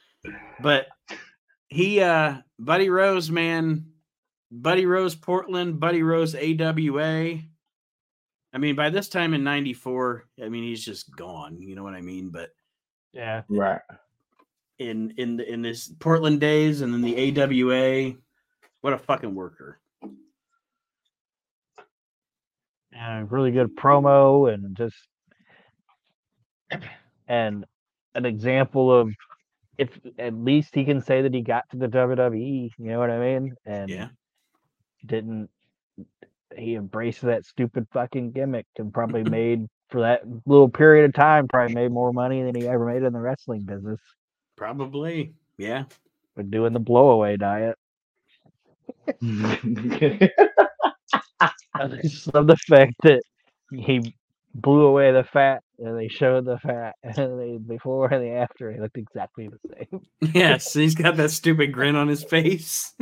But 0.59 0.87
he 1.69 2.01
uh 2.01 2.37
Buddy 2.59 2.89
Rose, 2.89 3.31
man, 3.31 3.85
Buddy 4.51 4.85
Rose 4.85 5.15
Portland, 5.15 5.79
Buddy 5.79 6.03
Rose 6.03 6.35
AWA. 6.35 7.39
I 8.53 8.57
mean, 8.57 8.75
by 8.75 8.89
this 8.89 9.09
time 9.09 9.33
in 9.33 9.43
94, 9.43 10.25
I 10.43 10.49
mean 10.49 10.63
he's 10.63 10.83
just 10.83 11.15
gone, 11.15 11.61
you 11.61 11.75
know 11.75 11.83
what 11.83 11.93
I 11.93 12.01
mean? 12.01 12.29
But 12.29 12.51
Yeah. 13.13 13.43
Right. 13.49 13.81
in 14.79 15.13
in 15.17 15.37
the, 15.37 15.51
in 15.51 15.61
this 15.61 15.87
Portland 15.99 16.39
days 16.39 16.81
and 16.81 16.93
then 16.93 17.01
the 17.01 17.39
AWA, 17.41 18.15
what 18.81 18.93
a 18.93 18.97
fucking 18.97 19.35
worker. 19.35 19.79
and 22.99 23.31
really 23.31 23.51
good 23.51 23.75
promo 23.75 24.51
and 24.51 24.75
just 24.75 24.95
and 27.27 27.65
an 28.15 28.25
example 28.25 28.91
of 28.91 29.13
if 29.77 29.89
at 30.17 30.33
least 30.33 30.73
he 30.73 30.83
can 30.83 31.01
say 31.01 31.21
that 31.21 31.33
he 31.33 31.41
got 31.41 31.69
to 31.69 31.77
the 31.77 31.87
WWE, 31.87 32.71
you 32.77 32.85
know 32.87 32.97
what 32.97 33.11
I 33.11 33.19
mean? 33.19 33.53
And 33.65 33.89
Yeah. 33.89 34.07
Didn't 35.05 35.49
he 36.55 36.75
embraced 36.75 37.21
that 37.21 37.45
stupid 37.45 37.87
fucking 37.93 38.31
gimmick 38.31 38.65
and 38.77 38.93
probably 38.93 39.23
made 39.29 39.67
for 39.89 40.01
that 40.01 40.21
little 40.45 40.69
period 40.69 41.05
of 41.05 41.13
time 41.13 41.47
probably 41.47 41.73
made 41.73 41.91
more 41.91 42.11
money 42.11 42.43
than 42.43 42.55
he 42.55 42.67
ever 42.67 42.85
made 42.85 43.03
in 43.03 43.13
the 43.13 43.19
wrestling 43.19 43.61
business 43.61 43.99
Probably. 44.57 45.33
Yeah. 45.57 45.85
But 46.35 46.51
doing 46.51 46.73
the 46.73 46.81
blowaway 46.81 47.39
diet. 47.39 47.77
I 49.21 49.21
just 52.01 52.33
love 52.33 52.47
the 52.47 52.57
fact 52.67 52.95
that 53.03 53.21
he 53.71 54.13
blew 54.53 54.85
away 54.85 55.11
the 55.11 55.23
fat 55.23 55.61
and 55.77 55.97
they 55.97 56.07
showed 56.07 56.45
the 56.45 56.57
fat 56.57 56.95
and 57.03 57.39
they 57.39 57.57
before 57.57 58.11
and 58.11 58.23
the 58.23 58.31
after 58.31 58.71
he 58.71 58.79
looked 58.79 58.97
exactly 58.97 59.47
the 59.47 59.59
same. 59.75 60.01
Yes, 60.33 60.73
he's 60.73 60.95
got 60.95 61.17
that 61.17 61.29
stupid 61.29 61.71
grin 61.71 61.95
on 61.95 62.07
his 62.07 62.23
face. 62.23 62.93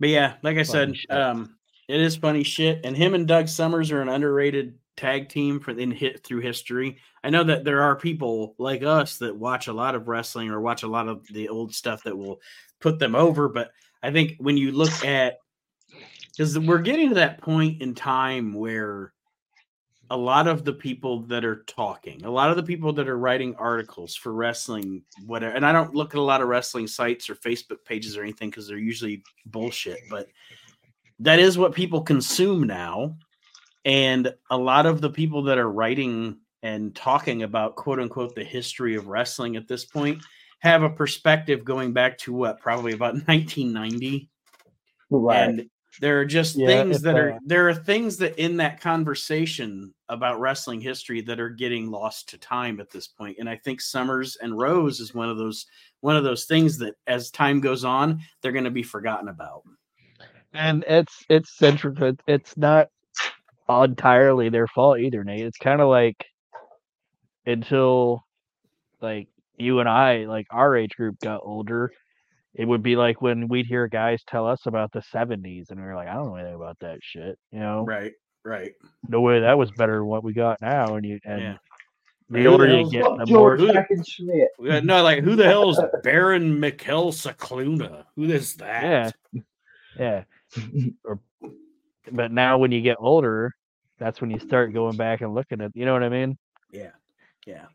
But 0.00 0.08
yeah, 0.10 0.34
like 0.42 0.58
I 0.58 0.62
said, 0.62 0.96
shit. 0.96 1.10
um, 1.10 1.56
it 1.88 2.00
is 2.00 2.16
funny 2.16 2.44
shit. 2.44 2.80
And 2.84 2.96
him 2.96 3.14
and 3.14 3.26
Doug 3.26 3.48
Summers 3.48 3.90
are 3.90 4.00
an 4.00 4.08
underrated 4.08 4.78
tag 4.96 5.28
team 5.28 5.60
for 5.60 5.72
in 5.72 5.90
hit 5.90 6.24
through 6.24 6.40
history. 6.40 6.98
I 7.24 7.30
know 7.30 7.44
that 7.44 7.64
there 7.64 7.82
are 7.82 7.96
people 7.96 8.54
like 8.58 8.82
us 8.82 9.18
that 9.18 9.36
watch 9.36 9.68
a 9.68 9.72
lot 9.72 9.94
of 9.94 10.08
wrestling 10.08 10.50
or 10.50 10.60
watch 10.60 10.82
a 10.82 10.88
lot 10.88 11.08
of 11.08 11.26
the 11.32 11.48
old 11.48 11.74
stuff 11.74 12.04
that 12.04 12.16
will 12.16 12.40
put 12.80 12.98
them 12.98 13.14
over. 13.14 13.48
But 13.48 13.70
I 14.02 14.12
think 14.12 14.34
when 14.38 14.56
you 14.56 14.72
look 14.72 15.04
at 15.04 15.38
because 16.30 16.56
we're 16.56 16.78
getting 16.78 17.08
to 17.08 17.14
that 17.16 17.40
point 17.40 17.82
in 17.82 17.94
time 17.94 18.54
where 18.54 19.12
a 20.10 20.16
lot 20.16 20.46
of 20.46 20.64
the 20.64 20.72
people 20.72 21.22
that 21.22 21.44
are 21.44 21.64
talking, 21.66 22.24
a 22.24 22.30
lot 22.30 22.50
of 22.50 22.56
the 22.56 22.62
people 22.62 22.92
that 22.94 23.08
are 23.08 23.18
writing 23.18 23.54
articles 23.56 24.14
for 24.14 24.32
wrestling, 24.32 25.02
whatever, 25.26 25.54
and 25.54 25.66
I 25.66 25.72
don't 25.72 25.94
look 25.94 26.14
at 26.14 26.18
a 26.18 26.22
lot 26.22 26.40
of 26.40 26.48
wrestling 26.48 26.86
sites 26.86 27.28
or 27.28 27.34
Facebook 27.34 27.84
pages 27.84 28.16
or 28.16 28.22
anything 28.22 28.50
because 28.50 28.66
they're 28.66 28.78
usually 28.78 29.22
bullshit, 29.46 30.00
but 30.08 30.28
that 31.20 31.38
is 31.38 31.58
what 31.58 31.74
people 31.74 32.00
consume 32.00 32.62
now. 32.66 33.16
And 33.84 34.34
a 34.50 34.56
lot 34.56 34.86
of 34.86 35.00
the 35.00 35.10
people 35.10 35.42
that 35.44 35.58
are 35.58 35.70
writing 35.70 36.38
and 36.62 36.94
talking 36.94 37.42
about 37.42 37.76
quote 37.76 38.00
unquote 38.00 38.34
the 38.34 38.44
history 38.44 38.96
of 38.96 39.08
wrestling 39.08 39.56
at 39.56 39.68
this 39.68 39.84
point 39.84 40.22
have 40.60 40.82
a 40.82 40.90
perspective 40.90 41.64
going 41.64 41.92
back 41.92 42.18
to 42.18 42.32
what 42.32 42.60
probably 42.60 42.92
about 42.92 43.14
1990 43.26 44.28
right. 45.10 45.48
and 45.48 45.70
there 46.00 46.20
are 46.20 46.24
just 46.24 46.56
Yeah, 46.56 46.66
things 46.66 47.02
that 47.02 47.16
uh, 47.16 47.20
are 47.20 47.38
there 47.44 47.68
are 47.68 47.74
things 47.74 48.16
that 48.18 48.38
in 48.38 48.56
that 48.58 48.80
conversation 48.80 49.92
about 50.08 50.40
wrestling 50.40 50.80
history 50.80 51.20
that 51.22 51.40
are 51.40 51.50
getting 51.50 51.90
lost 51.90 52.28
to 52.30 52.38
time 52.38 52.80
at 52.80 52.90
this 52.90 53.06
point 53.08 53.36
and 53.38 53.48
i 53.48 53.56
think 53.56 53.80
summers 53.80 54.36
and 54.36 54.58
rose 54.58 55.00
is 55.00 55.14
one 55.14 55.28
of 55.28 55.36
those 55.38 55.66
one 56.00 56.16
of 56.16 56.24
those 56.24 56.44
things 56.44 56.78
that 56.78 56.94
as 57.06 57.30
time 57.30 57.60
goes 57.60 57.84
on 57.84 58.20
they're 58.42 58.52
going 58.52 58.64
to 58.64 58.70
be 58.70 58.82
forgotten 58.82 59.28
about 59.28 59.62
And 60.52 60.84
it's 60.88 61.24
it's 61.28 61.56
central 61.56 62.02
it- 62.02 62.20
it's 62.26 62.56
not 62.56 62.88
entirely 63.68 64.48
their 64.48 64.66
fault 64.68 64.98
either, 64.98 65.24
Nate. 65.24 65.44
It's 65.44 65.58
kind 65.58 65.80
of 65.80 65.88
like 65.88 66.24
until 67.46 68.24
like 69.00 69.28
you 69.58 69.80
and 69.80 69.88
I, 69.88 70.26
like 70.26 70.46
our 70.50 70.76
age 70.76 70.96
group 70.96 71.18
got 71.20 71.40
older, 71.44 71.92
it 72.58 72.66
would 72.66 72.82
be 72.82 72.96
like 72.96 73.22
when 73.22 73.46
we'd 73.46 73.66
hear 73.66 73.86
guys 73.86 74.20
tell 74.26 74.46
us 74.46 74.66
about 74.66 74.90
the 74.92 75.00
70s 75.14 75.70
and 75.70 75.78
we 75.80 75.86
were 75.86 75.94
like, 75.94 76.08
I 76.08 76.14
don't 76.14 76.26
know 76.26 76.34
anything 76.34 76.56
about 76.56 76.76
that 76.80 76.98
shit. 77.00 77.38
You 77.52 77.60
know, 77.60 77.84
right 77.84 78.12
right 78.44 78.72
no 79.08 79.20
way 79.20 79.40
that 79.40 79.56
was 79.58 79.70
better 79.72 79.98
than 79.98 80.06
what 80.06 80.24
we 80.24 80.32
got 80.32 80.60
now. 80.60 80.96
And 80.96 81.06
you 81.06 81.20
and 81.24 81.40
Yeah. 81.40 81.56
the 82.30 82.46
older 82.46 82.66
you 82.66 82.78
hell's 82.78 82.92
get, 82.92 83.02
the 83.04 83.26
more 83.32 83.56
George 83.56 83.72
fucking 83.74 84.04
Schmidt. 84.04 84.48
Uh, 84.68 84.80
no 84.80 85.02
like 85.04 85.22
who 85.22 85.36
the 85.36 85.44
hell 85.44 85.70
is 85.70 85.80
baron 86.02 86.58
Mikel 86.58 87.12
Scicluna 87.12 88.04
who 88.16 88.24
is 88.24 88.54
that 88.56 89.14
Yeah. 89.32 89.40
yeah. 89.98 90.24
Or 91.04 91.20
but 92.10 92.32
now 92.32 92.58
when 92.58 92.72
you 92.72 92.80
get 92.80 92.96
older, 92.98 93.54
that's 93.98 94.20
when 94.20 94.30
you 94.30 94.40
start 94.40 94.72
going 94.72 94.96
back 94.96 95.20
and 95.20 95.32
looking 95.32 95.60
at 95.60 95.70
you 95.74 95.84
know 95.84 95.92
what 95.92 96.02
I 96.02 96.08
mean? 96.08 96.36
Yeah. 96.72 96.90
Yeah. 97.46 97.66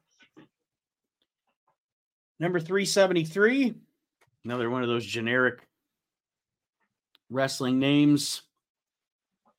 Number 2.39 2.59
373. 2.59 3.75
Another 4.45 4.69
one 4.69 4.83
of 4.83 4.89
those 4.89 5.05
generic 5.05 5.67
wrestling 7.29 7.79
names. 7.79 8.43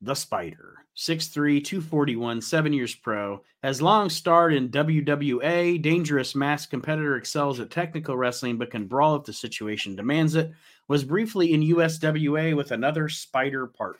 The 0.00 0.14
Spider. 0.14 0.74
6'3, 0.96 1.64
241, 1.64 2.40
seven 2.40 2.72
years 2.72 2.94
pro. 2.94 3.42
Has 3.62 3.82
long 3.82 4.08
starred 4.08 4.54
in 4.54 4.68
WWA. 4.68 5.80
Dangerous 5.82 6.34
masked 6.34 6.70
competitor 6.70 7.16
excels 7.16 7.58
at 7.58 7.70
technical 7.70 8.16
wrestling 8.16 8.58
but 8.58 8.70
can 8.70 8.86
brawl 8.86 9.16
if 9.16 9.24
the 9.24 9.32
situation 9.32 9.96
demands 9.96 10.36
it. 10.36 10.52
Was 10.86 11.02
briefly 11.02 11.52
in 11.52 11.62
USWA 11.62 12.54
with 12.54 12.70
another 12.70 13.08
Spider 13.08 13.66
partner. 13.66 13.98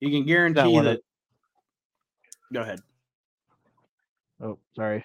You 0.00 0.10
can 0.10 0.24
guarantee 0.24 0.68
one 0.68 0.84
that. 0.84 1.00
Go 2.52 2.62
ahead. 2.62 2.80
Oh, 4.40 4.58
sorry. 4.74 5.04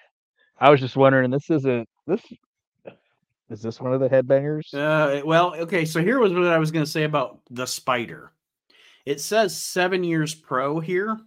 I 0.58 0.70
was 0.70 0.80
just 0.80 0.96
wondering. 0.96 1.30
This 1.30 1.50
isn't 1.50 1.88
this. 2.06 2.20
Is 3.50 3.62
this 3.62 3.80
one 3.80 3.92
of 3.94 4.00
the 4.00 4.08
headbangers? 4.08 4.74
Uh, 4.74 5.24
well, 5.24 5.54
okay. 5.54 5.84
So 5.84 6.02
here 6.02 6.18
was 6.18 6.32
what 6.32 6.44
I 6.44 6.58
was 6.58 6.70
going 6.70 6.84
to 6.84 6.90
say 6.90 7.04
about 7.04 7.40
the 7.50 7.66
spider. 7.66 8.32
It 9.06 9.20
says 9.20 9.56
seven 9.56 10.04
years 10.04 10.34
pro 10.34 10.80
here, 10.80 11.18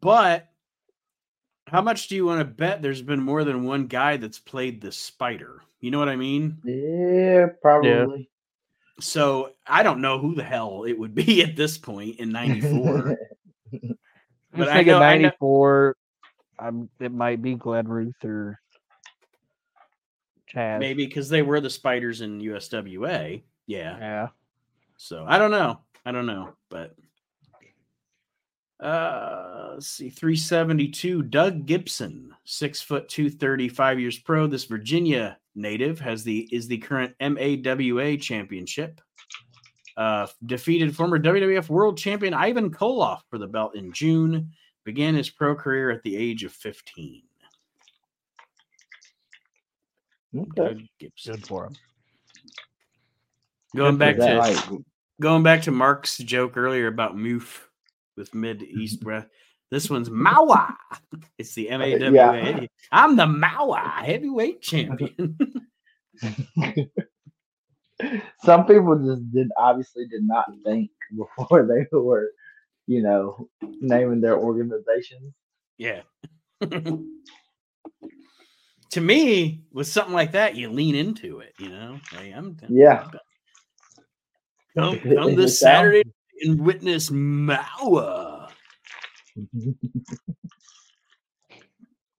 but 0.00 0.46
How 1.66 1.82
much 1.82 2.08
do 2.08 2.16
you 2.16 2.24
want 2.26 2.40
to 2.40 2.44
bet 2.46 2.82
there's 2.82 3.02
been 3.02 3.22
more 3.22 3.44
than 3.44 3.62
one 3.64 3.86
guy 3.86 4.16
that's 4.16 4.38
played 4.40 4.80
the 4.80 4.90
spider? 4.90 5.62
You 5.80 5.90
know 5.90 5.98
what 5.98 6.08
I 6.08 6.16
mean? 6.16 6.58
Yeah, 6.64 7.46
probably. 7.62 8.28
So 9.00 9.52
I 9.66 9.82
don't 9.82 10.00
know 10.00 10.18
who 10.18 10.34
the 10.34 10.42
hell 10.42 10.84
it 10.84 10.98
would 10.98 11.14
be 11.26 11.42
at 11.42 11.56
this 11.56 11.78
point 11.78 12.16
in 12.20 12.30
'94. 12.32 13.16
But 14.52 14.68
I 14.68 14.78
thinking 14.78 14.94
know- 14.94 14.98
94. 14.98 15.96
I'm, 16.58 16.90
it 16.98 17.12
might 17.12 17.40
be 17.40 17.54
Glenn 17.54 17.86
Ruth 17.86 18.24
or 18.24 18.58
Chaz. 20.54 20.78
Maybe 20.78 21.06
because 21.06 21.28
they 21.28 21.42
were 21.42 21.60
the 21.60 21.70
spiders 21.70 22.20
in 22.20 22.40
USWA. 22.40 23.42
Yeah. 23.66 23.98
Yeah. 23.98 24.28
So 24.96 25.24
I 25.26 25.38
don't 25.38 25.50
know. 25.50 25.80
I 26.04 26.12
don't 26.12 26.26
know, 26.26 26.54
but 26.70 26.94
uh 28.80 29.72
let's 29.74 29.88
see 29.88 30.08
372 30.08 31.22
doug 31.24 31.66
gibson 31.66 32.34
six 32.44 32.80
foot 32.80 33.06
two 33.10 33.28
thirty, 33.28 33.68
five 33.68 34.00
years 34.00 34.18
pro 34.18 34.46
this 34.46 34.64
virginia 34.64 35.36
native 35.54 36.00
has 36.00 36.24
the 36.24 36.48
is 36.50 36.66
the 36.66 36.78
current 36.78 37.14
mawa 37.20 38.20
championship 38.20 39.00
uh 39.98 40.26
defeated 40.46 40.96
former 40.96 41.18
wwf 41.18 41.68
world 41.68 41.98
champion 41.98 42.32
ivan 42.32 42.70
koloff 42.70 43.20
for 43.28 43.36
the 43.36 43.46
belt 43.46 43.76
in 43.76 43.92
june 43.92 44.50
began 44.84 45.14
his 45.14 45.28
pro 45.28 45.54
career 45.54 45.90
at 45.90 46.02
the 46.02 46.16
age 46.16 46.42
of 46.42 46.52
15 46.52 47.22
Okay. 50.36 50.50
doug 50.54 50.80
Good 51.24 51.46
for 51.46 51.66
him. 51.66 51.74
going 53.74 53.98
back 53.98 54.16
to 54.16 54.34
like 54.36 54.56
going 55.20 55.42
back 55.42 55.62
to 55.62 55.70
Mark's 55.70 56.18
joke 56.18 56.56
earlier 56.56 56.86
about 56.86 57.16
moof 57.16 57.60
with 58.16 58.34
mid 58.34 58.62
east 58.80 59.00
breath. 59.00 59.26
This 59.70 59.88
one's 59.88 60.10
Mawa. 60.10 60.74
It's 61.38 61.54
the 61.54 61.70
uh, 61.70 61.78
MAWA. 61.78 62.10
Yeah. 62.12 62.66
I'm 62.90 63.14
the 63.14 63.26
Mawa 63.26 64.02
heavyweight 64.02 64.62
champion. 64.62 65.36
some 68.42 68.66
people 68.66 68.98
just 68.98 69.30
did 69.32 69.48
obviously 69.56 70.06
did 70.08 70.22
not 70.24 70.46
think 70.64 70.90
before 71.16 71.66
they 71.66 71.86
were, 71.96 72.32
you 72.86 73.02
know, 73.02 73.48
naming 73.80 74.20
their 74.20 74.38
organizations. 74.38 75.32
yeah. 75.78 76.02
To 78.90 79.00
me, 79.00 79.62
with 79.72 79.86
something 79.86 80.14
like 80.14 80.32
that, 80.32 80.56
you 80.56 80.70
lean 80.70 80.94
into 80.94 81.40
it. 81.40 81.54
You 81.58 81.68
know, 81.68 82.00
like, 82.14 82.32
I'm 82.34 82.56
Yeah. 82.68 83.08
Come, 84.76 84.98
come 85.00 85.34
this 85.34 85.58
Saturday 85.58 86.02
and 86.42 86.60
witness 86.60 87.10
Mawa. 87.10 88.50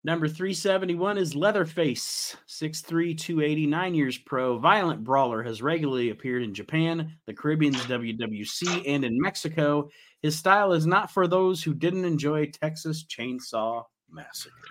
Number 0.03 0.27
371 0.27 1.19
is 1.19 1.35
Leatherface, 1.35 2.35
6'3, 2.47 3.15
289 3.15 3.93
years 3.93 4.17
pro, 4.17 4.57
violent 4.57 5.03
brawler, 5.03 5.43
has 5.43 5.61
regularly 5.61 6.09
appeared 6.09 6.41
in 6.41 6.55
Japan, 6.55 7.17
the 7.27 7.33
Caribbean's 7.35 7.83
WWC, 7.83 8.83
and 8.87 9.05
in 9.05 9.21
Mexico. 9.21 9.91
His 10.23 10.35
style 10.35 10.73
is 10.73 10.87
not 10.87 11.11
for 11.11 11.27
those 11.27 11.61
who 11.61 11.75
didn't 11.75 12.05
enjoy 12.05 12.47
Texas 12.47 13.05
Chainsaw 13.05 13.83
Massacre. 14.09 14.70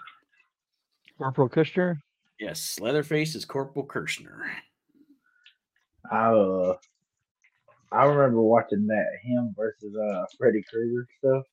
Corporal 1.20 1.50
Kirchner. 1.50 2.00
Yes, 2.38 2.78
Leatherface 2.80 3.35
is 3.35 3.44
Corporal 3.44 3.85
Kirchner. 3.85 4.42
I 6.11 6.28
uh, 6.30 6.76
I 7.92 8.04
remember 8.04 8.40
watching 8.40 8.87
that 8.87 9.06
him 9.22 9.54
versus 9.54 9.94
uh 9.94 10.24
Freddy 10.38 10.62
Krueger 10.62 11.06
stuff. 11.18 11.44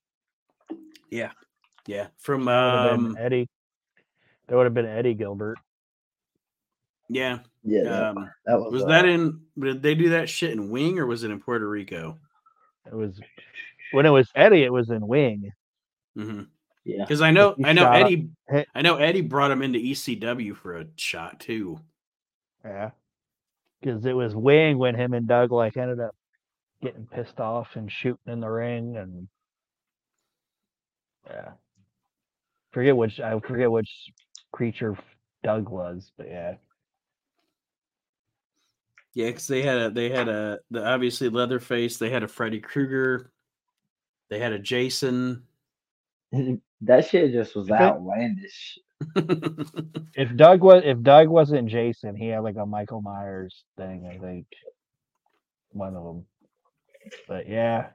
Yeah, 1.11 1.31
yeah. 1.85 2.07
from 2.17 2.45
That 2.45 2.71
would 2.71 2.79
have 2.85 2.93
um, 2.93 3.13
been 3.13 3.21
Eddie. 3.21 3.49
That 4.47 4.55
would 4.55 4.63
have 4.63 4.73
been 4.73 4.85
Eddie 4.85 5.15
Gilbert. 5.15 5.57
yeah. 7.09 7.39
Yeah, 7.65 8.11
Um, 8.11 8.29
that 8.45 8.57
was 8.57 8.71
was 8.71 8.83
uh, 8.83 8.87
that 8.87 9.05
in? 9.05 9.41
Did 9.59 9.83
they 9.83 9.95
do 9.95 10.11
that 10.11 10.29
shit 10.29 10.51
in 10.51 10.69
Wing 10.69 10.97
or 10.99 11.05
was 11.05 11.25
it 11.25 11.31
in 11.31 11.41
Puerto 11.41 11.67
Rico? 11.67 12.17
It 12.85 12.95
was 12.95 13.19
when 13.91 14.05
it 14.05 14.11
was 14.11 14.29
Eddie. 14.33 14.63
It 14.63 14.71
was 14.71 14.89
in 14.89 15.05
Wing. 15.05 15.51
hmm 16.15 16.43
yeah. 16.87 17.03
Because 17.03 17.21
I 17.21 17.31
know, 17.31 17.53
I 17.63 17.73
know 17.73 17.83
up- 17.83 17.95
Eddie, 17.95 18.29
I 18.73 18.81
know 18.81 18.95
Eddie 18.95 19.21
brought 19.21 19.51
him 19.51 19.61
into 19.61 19.77
ECW 19.77 20.55
for 20.55 20.77
a 20.77 20.85
shot 20.95 21.39
too. 21.39 21.79
Yeah. 22.63 22.91
Because 23.81 24.05
it 24.05 24.13
was 24.13 24.35
Wing 24.35 24.77
when 24.77 24.95
him 24.95 25.13
and 25.13 25.27
Doug 25.27 25.51
like 25.51 25.75
ended 25.75 25.99
up 25.99 26.15
getting 26.81 27.05
pissed 27.05 27.41
off 27.41 27.75
and 27.75 27.91
shooting 27.91 28.31
in 28.31 28.39
the 28.39 28.47
ring 28.47 28.95
and 28.95 29.27
yeah. 31.29 31.51
Forget 32.71 32.95
which 32.95 33.19
I 33.19 33.37
forget 33.39 33.69
which 33.69 34.11
creature 34.53 34.97
Doug 35.43 35.67
was, 35.67 36.11
but 36.17 36.27
yeah. 36.27 36.55
Yeah, 39.13 39.27
because 39.27 39.47
they 39.47 39.61
had 39.61 39.77
a, 39.77 39.89
they 39.89 40.09
had 40.09 40.29
a, 40.29 40.59
the 40.71 40.85
obviously 40.85 41.27
Leatherface. 41.27 41.97
They 41.97 42.11
had 42.11 42.23
a 42.23 42.27
Freddy 42.27 42.59
Krueger. 42.59 43.31
They 44.29 44.39
had 44.39 44.53
a 44.53 44.59
Jason. 44.59 45.43
that 46.81 47.07
shit 47.07 47.31
just 47.31 47.55
was 47.55 47.69
Okay. 47.69 47.83
outlandish. 47.83 48.79
If 50.15 50.35
Doug 50.35 50.61
was 50.61 50.83
if 50.85 51.01
Doug 51.01 51.27
wasn't 51.29 51.69
Jason, 51.69 52.15
he 52.15 52.27
had 52.27 52.39
like 52.39 52.57
a 52.57 52.65
Michael 52.65 53.01
Myers 53.01 53.63
thing, 53.77 54.07
I 54.11 54.17
think. 54.17 54.47
One 55.71 55.95
of 55.95 56.03
them. 56.03 56.25
But 57.27 57.47
yeah. 57.47 57.89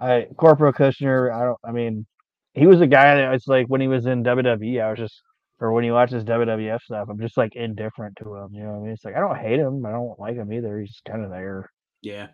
I 0.00 0.28
Corporal 0.36 0.72
Kirchner, 0.72 1.30
I 1.32 1.44
don't 1.44 1.58
I 1.64 1.72
mean, 1.72 2.06
he 2.54 2.66
was 2.66 2.80
a 2.80 2.86
guy 2.86 3.16
that 3.16 3.30
was 3.30 3.46
like 3.46 3.66
when 3.68 3.80
he 3.80 3.88
was 3.88 4.06
in 4.06 4.24
WWE, 4.24 4.82
I 4.82 4.90
was 4.90 4.98
just 4.98 5.22
or 5.60 5.72
when 5.72 5.84
he 5.84 5.90
watch 5.90 6.10
his 6.10 6.24
WWF 6.24 6.80
stuff, 6.82 7.08
I'm 7.10 7.20
just 7.20 7.36
like 7.36 7.54
indifferent 7.56 8.16
to 8.18 8.34
him. 8.34 8.54
You 8.54 8.64
know 8.64 8.70
what 8.72 8.78
I 8.78 8.82
mean? 8.82 8.90
It's 8.92 9.04
like 9.04 9.16
I 9.16 9.20
don't 9.20 9.38
hate 9.38 9.60
him, 9.60 9.84
I 9.86 9.92
don't 9.92 10.18
like 10.18 10.36
him 10.36 10.52
either. 10.52 10.80
He's 10.80 11.00
kind 11.06 11.24
of 11.24 11.30
there. 11.30 11.70
yeah, 12.02 12.28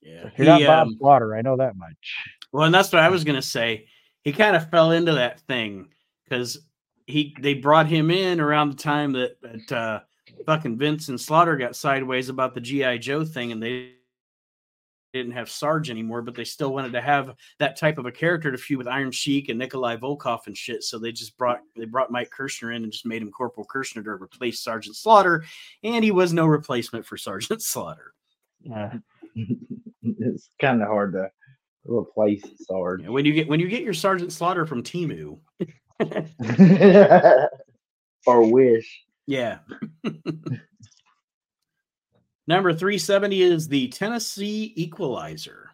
yeah. 0.00 0.30
You're 0.36 0.46
not 0.46 0.60
He, 0.60 0.66
Bob 0.66 0.88
um, 0.88 0.96
Slaughter, 0.98 1.36
I 1.36 1.42
know 1.42 1.56
that 1.58 1.76
much. 1.76 2.37
Well, 2.52 2.64
and 2.64 2.74
that's 2.74 2.92
what 2.92 3.02
I 3.02 3.08
was 3.08 3.24
gonna 3.24 3.42
say. 3.42 3.86
He 4.22 4.32
kind 4.32 4.56
of 4.56 4.70
fell 4.70 4.92
into 4.92 5.12
that 5.12 5.40
thing 5.40 5.88
because 6.24 6.58
he 7.06 7.34
they 7.40 7.54
brought 7.54 7.86
him 7.86 8.10
in 8.10 8.40
around 8.40 8.70
the 8.70 8.82
time 8.82 9.12
that, 9.12 9.40
that 9.40 9.72
uh, 9.72 10.00
fucking 10.46 10.78
Vince 10.78 11.08
and 11.08 11.20
Slaughter 11.20 11.56
got 11.56 11.76
sideways 11.76 12.28
about 12.28 12.54
the 12.54 12.60
GI 12.60 12.98
Joe 12.98 13.24
thing, 13.24 13.52
and 13.52 13.62
they 13.62 13.92
didn't 15.12 15.32
have 15.32 15.50
Sarge 15.50 15.90
anymore, 15.90 16.22
but 16.22 16.34
they 16.34 16.44
still 16.44 16.72
wanted 16.72 16.92
to 16.92 17.00
have 17.00 17.34
that 17.58 17.76
type 17.76 17.98
of 17.98 18.06
a 18.06 18.12
character 18.12 18.52
to 18.52 18.58
feud 18.58 18.78
with 18.78 18.88
Iron 18.88 19.10
Sheik 19.10 19.48
and 19.48 19.58
Nikolai 19.58 19.96
Volkov 19.96 20.46
and 20.46 20.56
shit. 20.56 20.82
So 20.82 20.98
they 20.98 21.12
just 21.12 21.36
brought 21.38 21.60
they 21.76 21.86
brought 21.86 22.10
Mike 22.10 22.30
Kirchner 22.30 22.72
in 22.72 22.82
and 22.82 22.92
just 22.92 23.06
made 23.06 23.22
him 23.22 23.30
Corporal 23.30 23.66
Kirchner 23.66 24.02
to 24.02 24.10
replace 24.10 24.60
Sergeant 24.60 24.96
Slaughter, 24.96 25.44
and 25.82 26.04
he 26.04 26.10
was 26.10 26.32
no 26.32 26.46
replacement 26.46 27.06
for 27.06 27.16
Sergeant 27.18 27.62
Slaughter. 27.62 28.14
Yeah. 28.60 28.94
it's 30.02 30.50
kind 30.60 30.82
of 30.82 30.88
hard 30.88 31.12
to 31.14 31.30
replace 31.88 32.42
Sarge. 32.66 33.06
When 33.06 33.24
you 33.24 33.32
get 33.32 33.48
when 33.48 33.60
you 33.60 33.68
get 33.68 33.82
your 33.82 33.94
Sergeant 33.94 34.32
Slaughter 34.32 34.66
from 34.66 34.82
Temu, 34.82 35.38
or 38.26 38.52
Wish. 38.52 39.02
Yeah. 39.26 39.58
Number 42.46 42.72
370 42.72 43.42
is 43.42 43.68
the 43.68 43.88
Tennessee 43.88 44.72
Equalizer. 44.76 45.70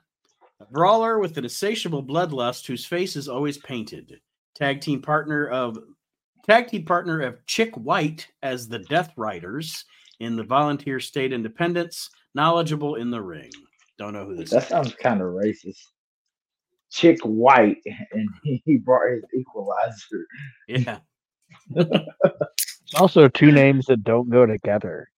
A 0.60 0.64
brawler 0.66 1.18
with 1.20 1.36
an 1.38 1.44
insatiable 1.44 2.02
bloodlust 2.02 2.66
whose 2.66 2.84
face 2.84 3.14
is 3.16 3.28
always 3.28 3.58
painted. 3.58 4.18
Tag 4.56 4.80
team 4.80 5.00
partner 5.02 5.46
of 5.48 5.78
tag 6.46 6.68
team 6.68 6.84
partner 6.84 7.20
of 7.22 7.44
Chick 7.46 7.74
White 7.76 8.26
as 8.42 8.66
the 8.68 8.80
Death 8.80 9.12
Riders 9.16 9.84
in 10.20 10.36
the 10.36 10.42
Volunteer 10.44 11.00
State 11.00 11.32
Independence, 11.32 12.10
knowledgeable 12.34 12.96
in 12.96 13.10
the 13.10 13.20
ring. 13.22 13.50
Don't 13.98 14.12
know 14.12 14.24
who 14.26 14.36
this 14.36 14.50
That 14.50 14.62
is. 14.64 14.68
sounds 14.68 14.94
kind 14.94 15.20
of 15.20 15.28
racist. 15.28 15.90
Chick 16.94 17.18
White, 17.24 17.82
and 18.12 18.28
he 18.42 18.76
brought 18.76 19.10
his 19.10 19.24
equalizer. 19.36 20.26
Yeah. 20.68 20.98
Also 22.96 23.26
two 23.26 23.50
names 23.50 23.86
that 23.86 24.04
don't 24.04 24.30
go 24.30 24.46
together. 24.46 25.08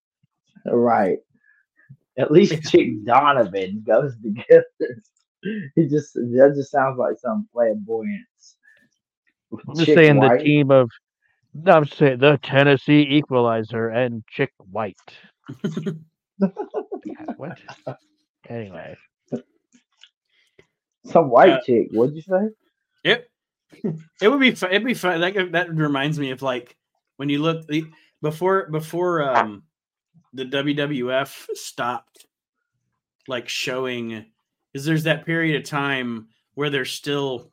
Right. 0.64 1.18
At 2.16 2.30
least 2.30 2.70
Chick 2.70 3.04
Donovan 3.04 3.84
goes 3.86 4.14
together. 4.22 5.02
He 5.74 5.86
just 5.86 6.14
that 6.14 6.54
just 6.56 6.70
sounds 6.70 6.98
like 6.98 7.16
some 7.18 7.46
flamboyance. 7.52 8.56
I'm 9.52 9.74
just 9.74 9.86
Chick 9.86 9.98
saying 9.98 10.16
White? 10.16 10.38
the 10.38 10.44
team 10.44 10.70
of 10.70 10.88
no, 11.52 11.72
I'm 11.72 11.84
just 11.84 11.98
saying 11.98 12.18
the 12.20 12.38
Tennessee 12.42 13.02
Equalizer 13.10 13.88
and 13.88 14.24
Chick 14.30 14.52
White. 14.70 14.96
God, 16.40 17.34
what? 17.36 17.58
Anyway, 18.48 18.96
some 21.06 21.30
white 21.30 21.50
Uh, 21.50 21.60
chick. 21.62 21.88
What'd 21.92 22.14
you 22.14 22.22
say? 22.22 22.48
It 23.04 23.30
it 24.20 24.28
would 24.28 24.40
be 24.40 24.52
fun. 24.52 24.70
It'd 24.70 24.86
be 24.86 24.94
fun. 24.94 25.20
That 25.20 25.52
that 25.52 25.74
reminds 25.74 26.18
me 26.18 26.30
of 26.30 26.42
like 26.42 26.76
when 27.16 27.28
you 27.28 27.40
look 27.42 27.68
before 28.22 28.68
before 28.70 29.22
um 29.22 29.62
the 30.32 30.44
WWF 30.44 31.46
stopped 31.54 32.26
like 33.28 33.48
showing 33.48 34.24
because 34.72 34.84
there's 34.84 35.04
that 35.04 35.24
period 35.26 35.56
of 35.56 35.68
time 35.68 36.28
where 36.54 36.70
they're 36.70 36.84
still 36.84 37.50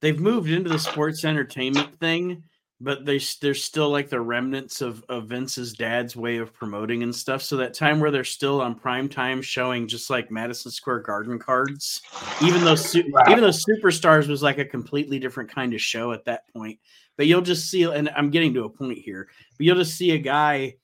they've 0.00 0.20
moved 0.20 0.50
into 0.50 0.70
the 0.70 0.78
sports 0.78 1.24
entertainment 1.24 1.98
thing, 1.98 2.42
but 2.80 3.04
they 3.04 3.20
there's 3.40 3.62
still 3.64 3.88
like 3.90 4.08
the 4.08 4.20
remnants 4.20 4.80
of, 4.80 5.04
of 5.08 5.28
Vince's 5.28 5.72
dad's 5.72 6.16
way 6.16 6.38
of 6.38 6.52
promoting 6.52 7.02
and 7.02 7.14
stuff. 7.14 7.42
So 7.42 7.56
that 7.56 7.74
time 7.74 8.00
where 8.00 8.10
they're 8.10 8.24
still 8.24 8.60
on 8.60 8.74
prime 8.74 9.08
time 9.08 9.40
showing 9.42 9.86
just 9.86 10.10
like 10.10 10.30
Madison 10.30 10.70
Square 10.70 11.00
Garden 11.00 11.38
cards, 11.38 12.02
even 12.42 12.64
though 12.64 12.74
su- 12.74 13.04
Right. 13.12 13.30
even 13.30 13.42
though 13.42 13.50
Superstars 13.50 14.28
was 14.28 14.42
like 14.42 14.58
a 14.58 14.64
completely 14.64 15.18
different 15.18 15.50
kind 15.50 15.72
of 15.72 15.80
show 15.80 16.12
at 16.12 16.24
that 16.24 16.48
point. 16.52 16.78
But 17.16 17.26
you'll 17.26 17.42
just 17.42 17.70
see, 17.70 17.84
and 17.84 18.10
I'm 18.10 18.30
getting 18.30 18.54
to 18.54 18.64
a 18.64 18.68
point 18.68 18.98
here, 18.98 19.28
but 19.56 19.64
you'll 19.64 19.76
just 19.76 19.96
see 19.96 20.10
a 20.10 20.18
guy, 20.18 20.74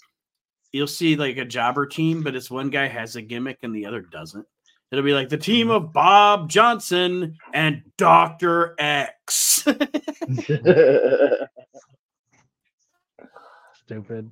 you'll 0.70 0.87
see 0.87 1.16
like 1.16 1.38
a 1.38 1.44
jobber 1.44 1.87
team, 1.87 2.22
but 2.22 2.37
it's 2.37 2.50
one 2.50 2.70
guy 2.70 2.87
has 2.87 3.16
a 3.16 3.22
gimmick 3.22 3.59
and 3.62 3.74
the 3.74 3.87
other 3.87 4.00
doesn't. 4.00 4.46
It'll 4.92 5.05
be 5.05 5.12
like 5.12 5.29
the 5.29 5.37
team 5.37 5.68
mm-hmm. 5.68 5.87
of 5.87 5.92
Bob 5.92 6.48
Johnson 6.48 7.37
and 7.53 7.83
Dr. 7.96 8.76
X. 8.79 9.66
Stupid. 13.90 14.31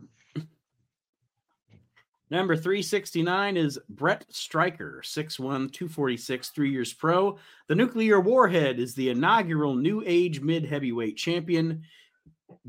Number 2.30 2.54
369 2.54 3.56
is 3.56 3.76
Brett 3.88 4.24
Stryker, 4.28 5.02
6'1, 5.04 5.72
246, 5.72 6.50
three 6.50 6.70
years 6.70 6.92
pro. 6.92 7.38
The 7.66 7.74
nuclear 7.74 8.20
warhead 8.20 8.78
is 8.78 8.94
the 8.94 9.08
inaugural 9.08 9.74
new 9.74 10.00
age 10.06 10.40
mid 10.40 10.64
heavyweight 10.64 11.16
champion. 11.16 11.82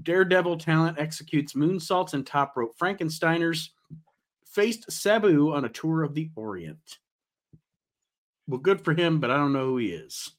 Daredevil 0.01 0.57
talent 0.57 0.97
executes 0.97 1.53
moonsaults 1.53 2.15
and 2.15 2.25
top 2.25 2.57
rope 2.57 2.75
Frankensteiners. 2.79 3.69
Faced 4.47 4.91
Sabu 4.91 5.53
on 5.53 5.65
a 5.65 5.69
tour 5.69 6.01
of 6.01 6.15
the 6.15 6.31
Orient. 6.35 6.97
Well, 8.47 8.61
good 8.61 8.83
for 8.83 8.95
him, 8.95 9.19
but 9.19 9.29
I 9.29 9.37
don't 9.37 9.53
know 9.53 9.67
who 9.67 9.77
he 9.77 9.91
is. 9.91 10.31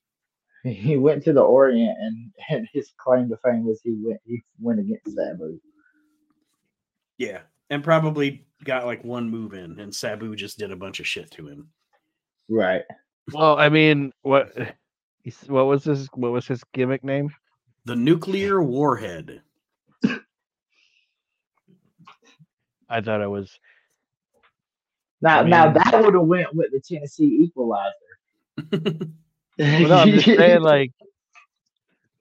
he 0.65 0.97
went 0.97 1.23
to 1.27 1.33
the 1.33 1.43
Orient 1.43 1.97
and, 2.01 2.33
and 2.49 2.69
his 2.73 2.91
claim 2.97 3.29
to 3.29 3.37
fame 3.37 3.65
was 3.65 3.81
he 3.85 3.95
went 4.03 4.21
he 4.25 4.43
went 4.59 4.81
against 4.81 5.15
Sabu. 5.15 5.61
Yeah. 7.21 7.41
And 7.69 7.85
probably 7.85 8.47
got 8.65 8.87
like 8.87 9.05
one 9.05 9.29
move 9.29 9.53
in, 9.53 9.79
and 9.79 9.95
Sabu 9.95 10.35
just 10.35 10.59
did 10.59 10.73
a 10.73 10.77
bunch 10.77 11.01
of 11.01 11.07
shit 11.07 11.31
to 11.33 11.47
him. 11.47 11.69
Right. 12.49 12.83
Well, 13.33 13.59
I 13.59 13.69
mean, 13.69 14.13
what? 14.23 14.57
What 15.47 15.67
was 15.67 15.85
his? 15.85 16.09
What 16.15 16.33
was 16.33 16.47
his 16.47 16.65
gimmick 16.73 17.05
name? 17.05 17.31
The 17.85 17.95
nuclear 17.95 18.63
warhead. 18.63 19.43
I 22.89 23.01
thought 23.03 23.21
it 23.21 23.31
was. 23.31 23.57
Now 25.21 25.41
I 25.41 25.43
now 25.45 25.71
that 25.73 26.03
would 26.03 26.15
have 26.15 26.25
went 26.25 26.55
with 26.55 26.73
the 26.73 26.81
Tennessee 26.81 27.39
equalizer. 27.43 27.93
Well, 28.73 28.89
no, 29.59 29.95
I'm 29.95 30.09
just 30.09 30.25
saying, 30.25 30.63
like, 30.63 30.91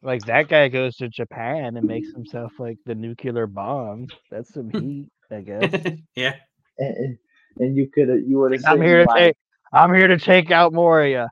like 0.01 0.21
that 0.25 0.47
guy 0.47 0.67
goes 0.67 0.95
to 0.97 1.09
Japan 1.09 1.77
and 1.77 1.85
makes 1.85 2.11
himself 2.13 2.53
like 2.59 2.77
the 2.85 2.95
nuclear 2.95 3.47
bomb. 3.47 4.07
That's 4.31 4.53
some 4.53 4.69
heat, 4.71 5.09
I 5.31 5.41
guess. 5.41 5.97
yeah. 6.15 6.35
and, 6.77 7.17
and 7.57 7.75
you 7.75 7.89
could 7.89 8.07
you 8.27 8.39
would 8.39 8.53
have 8.53 8.65
I'm 8.65 8.81
here 8.81 9.05
to 9.05 9.13
take. 9.13 9.35
I'm 9.71 9.93
here 9.93 10.07
to 10.07 10.17
take 10.17 10.51
out 10.51 10.73
Moria. 10.73 11.29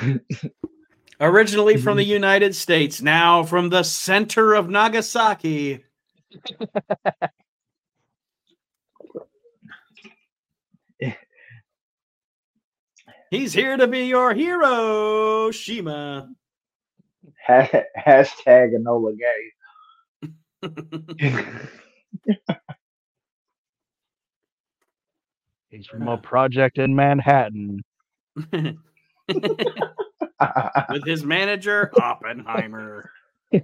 Originally 1.20 1.76
from 1.76 1.96
the 1.96 2.04
United 2.20 2.54
States, 2.54 3.02
now 3.02 3.42
from 3.42 3.68
the 3.68 3.82
center 3.82 4.54
of 4.54 4.70
Nagasaki. 4.70 5.84
He's 13.30 13.52
here 13.52 13.76
to 13.76 13.86
be 13.86 14.06
your 14.06 14.34
hero, 14.34 15.50
Shima. 15.52 16.30
Hashtag 17.98 18.74
Enola 18.74 19.16
Gay. 19.18 19.50
He's 25.70 25.86
from 25.86 26.08
a 26.08 26.18
project 26.18 26.78
in 26.78 26.94
Manhattan. 26.94 27.82
With 28.52 28.76
his 31.04 31.24
manager, 31.24 31.92
Oppenheimer. 32.00 33.10
All 33.54 33.62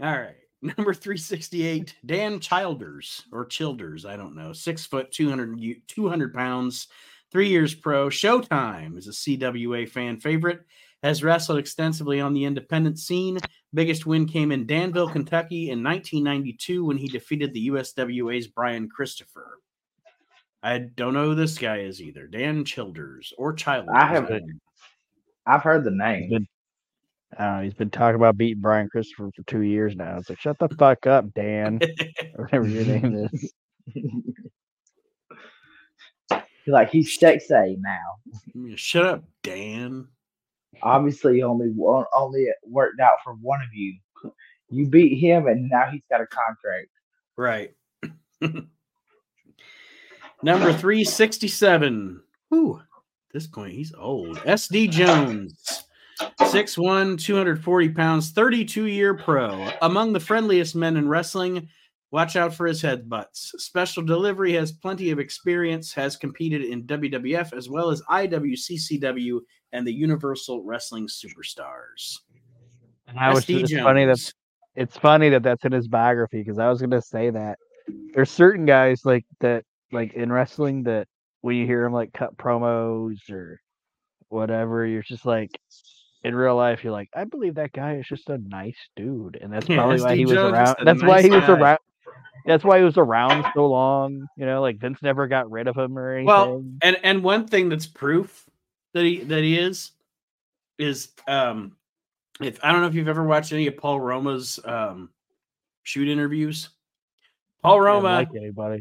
right. 0.00 0.36
Number 0.62 0.92
368, 0.92 1.94
Dan 2.04 2.38
Childers 2.38 3.22
or 3.32 3.46
Childers, 3.46 4.04
I 4.04 4.16
don't 4.16 4.36
know. 4.36 4.52
Six 4.52 4.84
foot, 4.84 5.10
200, 5.10 5.82
200 5.88 6.34
pounds, 6.34 6.88
three 7.32 7.48
years 7.48 7.74
pro. 7.74 8.08
Showtime 8.08 8.98
is 8.98 9.06
a 9.06 9.12
CWA 9.12 9.88
fan 9.88 10.18
favorite. 10.18 10.60
Has 11.02 11.22
wrestled 11.24 11.58
extensively 11.58 12.20
on 12.20 12.34
the 12.34 12.44
independent 12.44 12.98
scene. 12.98 13.38
Biggest 13.72 14.04
win 14.04 14.26
came 14.26 14.52
in 14.52 14.66
Danville, 14.66 15.08
Kentucky 15.08 15.70
in 15.70 15.82
1992 15.82 16.84
when 16.84 16.98
he 16.98 17.08
defeated 17.08 17.54
the 17.54 17.68
USWA's 17.68 18.48
Brian 18.48 18.88
Christopher. 18.88 19.58
I 20.62 20.78
don't 20.78 21.14
know 21.14 21.26
who 21.26 21.34
this 21.34 21.56
guy 21.56 21.78
is 21.78 22.02
either. 22.02 22.26
Dan 22.26 22.64
Childers 22.66 23.32
or 23.38 23.54
Childers. 23.54 23.94
I 23.94 24.06
have- 24.06 24.28
don't. 24.28 24.60
I've 25.46 25.62
heard 25.62 25.84
the 25.84 25.90
name. 25.90 26.28
been, 26.28 26.48
I 27.38 27.44
don't 27.44 27.56
know. 27.56 27.62
He's 27.64 27.74
been 27.74 27.90
talking 27.90 28.16
about 28.16 28.36
beating 28.36 28.60
Brian 28.60 28.88
Christopher 28.90 29.30
for 29.34 29.42
two 29.44 29.62
years 29.62 29.96
now. 29.96 30.18
It's 30.18 30.28
like, 30.28 30.38
shut 30.38 30.58
the 30.58 30.68
fuck 30.68 31.06
up, 31.06 31.32
Dan, 31.32 31.80
or 32.36 32.44
whatever 32.44 32.68
your 32.68 32.84
name 32.84 33.28
is. 33.32 33.52
like 36.66 36.90
he's 36.90 37.18
sexy 37.18 37.78
now. 37.80 38.74
Shut 38.76 39.06
up, 39.06 39.24
Dan. 39.42 40.08
Obviously, 40.82 41.42
only 41.42 41.68
one, 41.68 42.04
only 42.14 42.46
worked 42.64 43.00
out 43.00 43.18
for 43.24 43.34
one 43.34 43.60
of 43.60 43.68
you. 43.72 43.94
You 44.70 44.86
beat 44.86 45.18
him, 45.18 45.46
and 45.46 45.68
now 45.68 45.90
he's 45.90 46.02
got 46.10 46.20
a 46.20 46.26
contract. 46.26 46.88
Right. 47.36 47.74
Number 50.42 50.72
367. 50.72 52.22
Whew. 52.48 52.76
At 52.78 53.34
this 53.34 53.46
point, 53.46 53.72
he's 53.72 53.92
old. 53.96 54.38
SD 54.38 54.90
Jones. 54.90 55.84
6'1, 56.40 57.18
240 57.20 57.88
pounds, 57.90 58.30
32 58.30 58.86
year 58.86 59.14
pro. 59.14 59.70
Among 59.82 60.12
the 60.12 60.20
friendliest 60.20 60.76
men 60.76 60.96
in 60.96 61.08
wrestling. 61.08 61.68
Watch 62.12 62.34
out 62.34 62.52
for 62.52 62.66
his 62.66 62.82
headbutts. 62.82 63.52
Special 63.58 64.02
delivery 64.02 64.52
has 64.54 64.72
plenty 64.72 65.10
of 65.12 65.20
experience, 65.20 65.92
has 65.92 66.16
competed 66.16 66.62
in 66.62 66.82
WWF 66.82 67.52
as 67.52 67.68
well 67.68 67.90
as 67.90 68.02
IWCCW 68.10 69.38
and 69.72 69.86
the 69.86 69.92
Universal 69.92 70.64
Wrestling 70.64 71.06
Superstars. 71.06 72.18
And 73.08 73.18
I 73.18 73.32
was 73.32 73.48
it's 73.48 73.72
funny 73.72 74.04
that 74.04 74.32
it's 74.76 74.96
funny 74.96 75.28
that 75.30 75.42
that's 75.42 75.64
in 75.64 75.72
his 75.72 75.88
biography 75.88 76.38
because 76.38 76.58
I 76.58 76.68
was 76.68 76.80
gonna 76.80 77.02
say 77.02 77.30
that 77.30 77.58
there's 78.14 78.30
certain 78.30 78.66
guys 78.66 79.04
like 79.04 79.24
that 79.40 79.64
like 79.92 80.14
in 80.14 80.32
wrestling 80.32 80.84
that 80.84 81.08
when 81.40 81.56
you 81.56 81.66
hear 81.66 81.82
them 81.82 81.92
like 81.92 82.12
cut 82.12 82.36
promos 82.36 83.30
or 83.30 83.60
whatever, 84.28 84.86
you're 84.86 85.02
just 85.02 85.26
like 85.26 85.50
in 86.22 86.34
real 86.34 86.54
life 86.54 86.84
you're 86.84 86.92
like 86.92 87.08
I 87.14 87.24
believe 87.24 87.54
that 87.56 87.72
guy 87.72 87.96
is 87.96 88.06
just 88.06 88.28
a 88.30 88.38
nice 88.38 88.78
dude, 88.94 89.38
and 89.40 89.52
that's 89.52 89.68
Yeah, 89.68 89.76
probably 89.78 90.02
why 90.02 90.16
he 90.16 90.24
was 90.24 90.34
Jones 90.34 90.52
around. 90.52 90.76
That's 90.84 91.02
why 91.02 91.16
nice 91.16 91.24
he 91.24 91.30
was 91.30 91.40
guy. 91.40 91.52
around. 91.52 91.78
That's 92.46 92.64
why 92.64 92.78
he 92.78 92.84
was 92.84 92.96
around 92.96 93.44
so 93.54 93.66
long. 93.66 94.26
You 94.36 94.46
know, 94.46 94.60
like 94.60 94.78
Vince 94.78 94.98
never 95.02 95.26
got 95.26 95.50
rid 95.50 95.66
of 95.66 95.76
him 95.76 95.98
or 95.98 96.14
anything. 96.14 96.26
Well, 96.26 96.64
and 96.82 96.96
and 97.02 97.22
one 97.22 97.46
thing 97.46 97.68
that's 97.68 97.86
proof 97.86 98.46
that 98.94 99.04
he 99.04 99.24
that 99.24 99.42
he 99.42 99.58
is 99.58 99.92
is 100.78 101.08
um 101.28 101.76
if 102.40 102.58
I 102.62 102.72
don't 102.72 102.80
know 102.80 102.88
if 102.88 102.94
you've 102.94 103.08
ever 103.08 103.24
watched 103.24 103.52
any 103.52 103.66
of 103.66 103.76
Paul 103.76 104.00
Roma's 104.00 104.58
um 104.64 105.10
shoot 105.82 106.08
interviews. 106.08 106.70
Paul 107.62 107.80
Roma 107.80 108.08
like 108.08 108.28
anybody. 108.34 108.80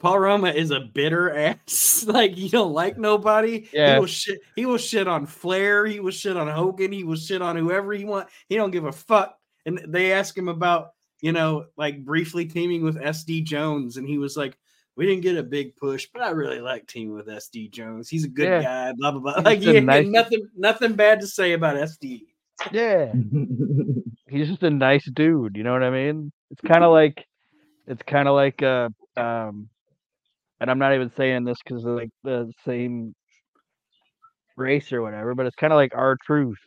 Paul 0.00 0.18
Roma 0.18 0.48
is 0.48 0.70
a 0.70 0.80
bitter 0.80 1.36
ass. 1.36 2.04
like 2.06 2.36
you 2.36 2.48
don't 2.48 2.72
like 2.72 2.98
nobody. 2.98 3.68
Yeah. 3.72 3.94
He 3.94 4.00
will 4.00 4.06
shit 4.06 4.40
he 4.56 4.66
will 4.66 4.78
shit 4.78 5.08
on 5.08 5.26
Flair, 5.26 5.86
he 5.86 6.00
will 6.00 6.10
shit 6.10 6.36
on 6.36 6.48
Hogan, 6.48 6.92
he 6.92 7.04
will 7.04 7.16
shit 7.16 7.42
on 7.42 7.56
whoever 7.56 7.92
he 7.92 8.04
want. 8.04 8.28
He 8.48 8.56
don't 8.56 8.70
give 8.70 8.84
a 8.84 8.92
fuck. 8.92 9.36
And 9.66 9.80
they 9.88 10.12
ask 10.12 10.36
him 10.36 10.48
about, 10.48 10.92
you 11.20 11.32
know, 11.32 11.66
like 11.76 12.04
briefly 12.04 12.46
teaming 12.46 12.82
with 12.82 12.96
SD 12.96 13.44
Jones, 13.44 13.98
and 13.98 14.08
he 14.08 14.16
was 14.16 14.36
like, 14.36 14.56
We 15.00 15.06
didn't 15.06 15.22
get 15.22 15.38
a 15.38 15.42
big 15.42 15.76
push, 15.76 16.08
but 16.12 16.20
I 16.20 16.28
really 16.28 16.60
like 16.60 16.86
teaming 16.86 17.14
with 17.14 17.26
SD 17.26 17.70
Jones. 17.70 18.10
He's 18.10 18.24
a 18.26 18.28
good 18.28 18.44
Yeah. 18.48 18.60
guy, 18.62 18.92
blah 18.98 19.12
blah 19.12 19.20
blah. 19.20 19.42
Like 19.42 19.60
just 19.60 19.68
a 19.68 19.70
he 19.70 19.76
ain't 19.78 19.86
nice- 19.86 20.06
nothing 20.06 20.46
nothing 20.54 20.92
bad 20.92 21.20
to 21.20 21.26
say 21.26 21.54
about 21.54 21.76
SD. 21.76 22.26
Yeah. 22.70 23.10
he's 24.28 24.48
just 24.48 24.62
a 24.62 24.68
nice 24.68 25.08
dude 25.14 25.56
you 25.56 25.62
know 25.64 25.72
what 25.72 25.82
i 25.82 25.88
mean 25.90 26.30
it's 26.50 26.60
kind 26.60 26.84
of 26.84 26.92
like 26.92 27.24
it's 27.86 28.02
kind 28.02 28.28
of 28.28 28.34
like 28.34 28.62
uh 28.62 28.88
um 29.16 29.68
and 30.60 30.70
i'm 30.70 30.78
not 30.78 30.94
even 30.94 31.10
saying 31.16 31.44
this 31.44 31.56
because 31.64 31.82
of 31.86 31.96
like 31.96 32.10
the 32.22 32.52
same 32.66 33.14
race 34.56 34.92
or 34.92 35.00
whatever 35.02 35.34
but 35.34 35.46
it's 35.46 35.56
kind 35.56 35.72
of 35.72 35.78
like 35.78 35.92
R-Truth 35.94 36.58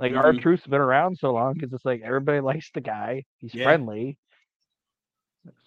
like 0.00 0.12
our 0.14 0.32
Mhm. 0.32 0.42
truth's 0.42 0.66
been 0.66 0.80
around 0.80 1.16
so 1.16 1.32
long 1.32 1.54
because 1.54 1.72
it's 1.72 1.84
like 1.84 2.02
everybody 2.02 2.40
likes 2.50 2.68
the 2.74 2.80
guy 2.80 3.22
he's 3.38 3.54
Yeah. 3.54 3.64
friendly 3.64 4.18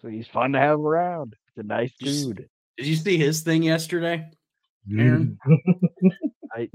so 0.02 0.08
he's 0.08 0.28
fun 0.28 0.54
to 0.54 0.60
have 0.60 0.80
around 0.80 1.36
he's 1.56 1.64
a 1.64 1.68
nice 1.68 1.92
Did 2.00 2.10
you 2.10 2.34
dude 2.34 2.50
Did 2.78 2.88
you 2.88 2.96
see 2.96 3.18
his 3.18 3.42
thing 3.42 3.64
yesterday? 3.64 4.30
Aaron? 4.92 5.38
Mm. 5.48 6.12
I 6.56 6.70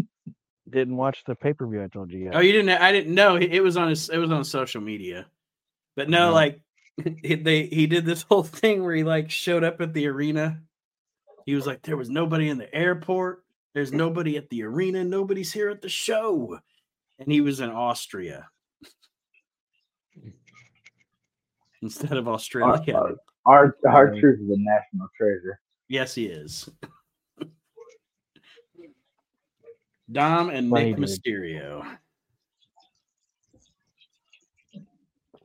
didn't 0.69 0.97
watch 0.97 1.23
the 1.27 1.35
pay 1.35 1.53
per 1.53 1.67
view. 1.67 1.83
I 1.83 1.89
told 1.89 2.11
you. 2.11 2.21
Oh, 2.21 2.25
yet. 2.25 2.35
Oh, 2.37 2.41
you 2.41 2.53
didn't? 2.53 2.71
I 2.71 2.93
didn't 2.93 3.15
know 3.15 3.37
it 3.37 3.63
was 3.63 3.77
on 3.77 3.89
his. 3.89 4.09
It 4.09 4.19
was 4.19 4.33
on 4.33 4.45
social 4.45 4.81
media, 4.81 5.27
but 5.97 6.09
no, 6.09 6.33
like 6.33 6.61
he- 7.23 7.35
they 7.37 7.67
he 7.67 7.87
did 7.87 8.05
this 8.05 8.23
whole 8.29 8.43
thing 8.43 8.83
where 8.83 8.95
he 8.95 9.05
like 9.05 9.31
showed 9.31 9.65
up 9.65 9.81
at 9.81 9.93
the 9.95 10.07
arena. 10.09 10.61
He 11.47 11.55
was 11.55 11.67
like, 11.67 11.83
there 11.83 11.97
was 11.97 12.11
nobody 12.11 12.49
in 12.49 12.59
the 12.59 12.73
airport. 12.75 13.43
There's 13.75 13.93
nobody 13.93 14.37
at 14.37 14.51
the 14.51 14.65
arena. 14.65 15.05
Nobody's 15.05 15.53
here 15.53 15.71
at 15.71 15.81
the 15.81 15.89
show, 15.89 16.59
and 17.19 17.31
he 17.31 17.41
was 17.41 17.61
in 17.61 17.71
Austria 17.71 18.49
instead 21.83 22.17
of 22.17 22.29
Australia. 22.29 22.95
Our, 22.95 23.17
our, 23.47 23.77
our 23.89 24.11
Right. 24.11 24.21
truth 24.21 24.41
is 24.41 24.51
a 24.51 24.57
national 24.59 25.09
treasure. 25.17 25.61
Yes, 25.89 26.15
he 26.15 26.27
is. 26.27 26.69
Dom 30.11 30.51
and 30.51 30.71
Funny 30.71 30.95
Nick 30.95 30.97
dude. 30.97 31.05
Mysterio. 31.09 31.85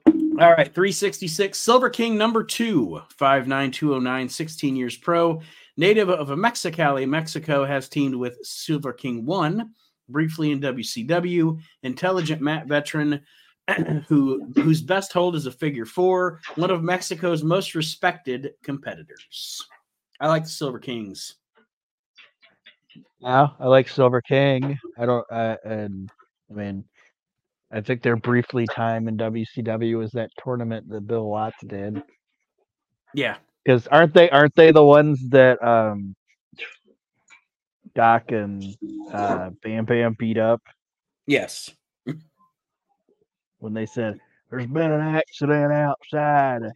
All 0.08 0.52
right, 0.52 0.74
366. 0.74 1.58
Silver 1.58 1.90
King 1.90 2.18
number 2.18 2.44
two, 2.44 3.02
59209, 3.18 4.28
16 4.30 4.76
years 4.76 4.98
pro. 4.98 5.42
Native 5.78 6.10
of 6.10 6.32
a 6.32 6.36
Mexicali, 6.36 7.08
Mexico, 7.08 7.64
has 7.66 7.88
teamed 7.88 8.16
with 8.16 8.38
Silver 8.42 8.94
King 8.94 9.26
one, 9.26 9.72
briefly 10.10 10.52
in 10.52 10.60
WCW. 10.60 11.60
Intelligent 11.84 12.42
mat 12.42 12.68
veteran 12.68 13.22
who 14.08 14.52
whose 14.56 14.82
best 14.82 15.14
hold 15.14 15.36
is 15.36 15.46
a 15.46 15.52
figure 15.52 15.86
four, 15.86 16.40
one 16.56 16.72
of 16.72 16.84
Mexico's 16.84 17.44
most 17.44 17.76
respected 17.76 18.52
competitors. 18.64 19.62
I 20.20 20.28
like 20.28 20.44
the 20.44 20.50
Silver 20.50 20.80
Kings. 20.80 21.36
Yeah, 23.20 23.48
I 23.60 23.68
like 23.68 23.88
Silver 23.88 24.22
King. 24.22 24.78
I 24.98 25.06
don't. 25.06 25.26
Uh, 25.32 25.58
and 25.64 26.10
I 26.52 26.54
mean, 26.54 26.84
I 27.72 27.82
think 27.82 28.04
their 28.04 28.16
briefly 28.16 28.68
time 28.68 29.08
in 29.08 29.18
WCW 29.18 29.98
was 29.98 30.12
that 30.12 30.30
tournament 30.44 30.88
that 30.90 31.08
Bill 31.08 31.26
Watts 31.26 31.58
did. 31.66 32.04
Yeah. 33.16 33.38
Because 33.66 33.88
aren't 33.88 34.14
they 34.14 34.30
aren't 34.30 34.56
they 34.56 34.72
the 34.72 34.84
ones 34.84 35.20
that 35.30 35.64
um 35.66 36.16
Doc 37.96 38.32
and 38.32 38.64
uh 39.12 39.50
Bam 39.64 39.86
Bam 39.86 40.16
beat 40.20 40.38
up 40.38 40.62
Yes. 41.26 41.72
When 43.64 43.74
they 43.74 43.86
said 43.86 44.20
there's 44.50 44.68
been 44.68 44.92
an 44.92 45.02
accident 45.16 45.72
outside. 45.72 46.62
A 46.64 46.72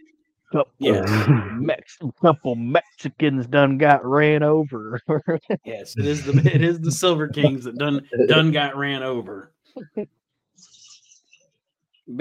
couple, 0.51 0.71
Yes. 0.79 1.07
Mex- 1.59 1.99
couple 2.21 2.55
Mexicans 2.55 3.45
done 3.47 3.77
got 3.77 4.05
ran 4.05 4.41
over. 4.41 5.01
Yes. 5.65 5.95
It 5.97 6.05
is 6.05 6.23
the 6.25 6.31
it 6.53 6.63
is 6.63 6.79
the 6.79 6.91
Silver 6.91 7.27
Kings 7.27 7.65
that 7.65 7.77
done 7.77 8.07
done 8.27 8.51
got 8.51 8.77
ran 8.77 9.03
over. 9.03 9.51
But 9.95 10.07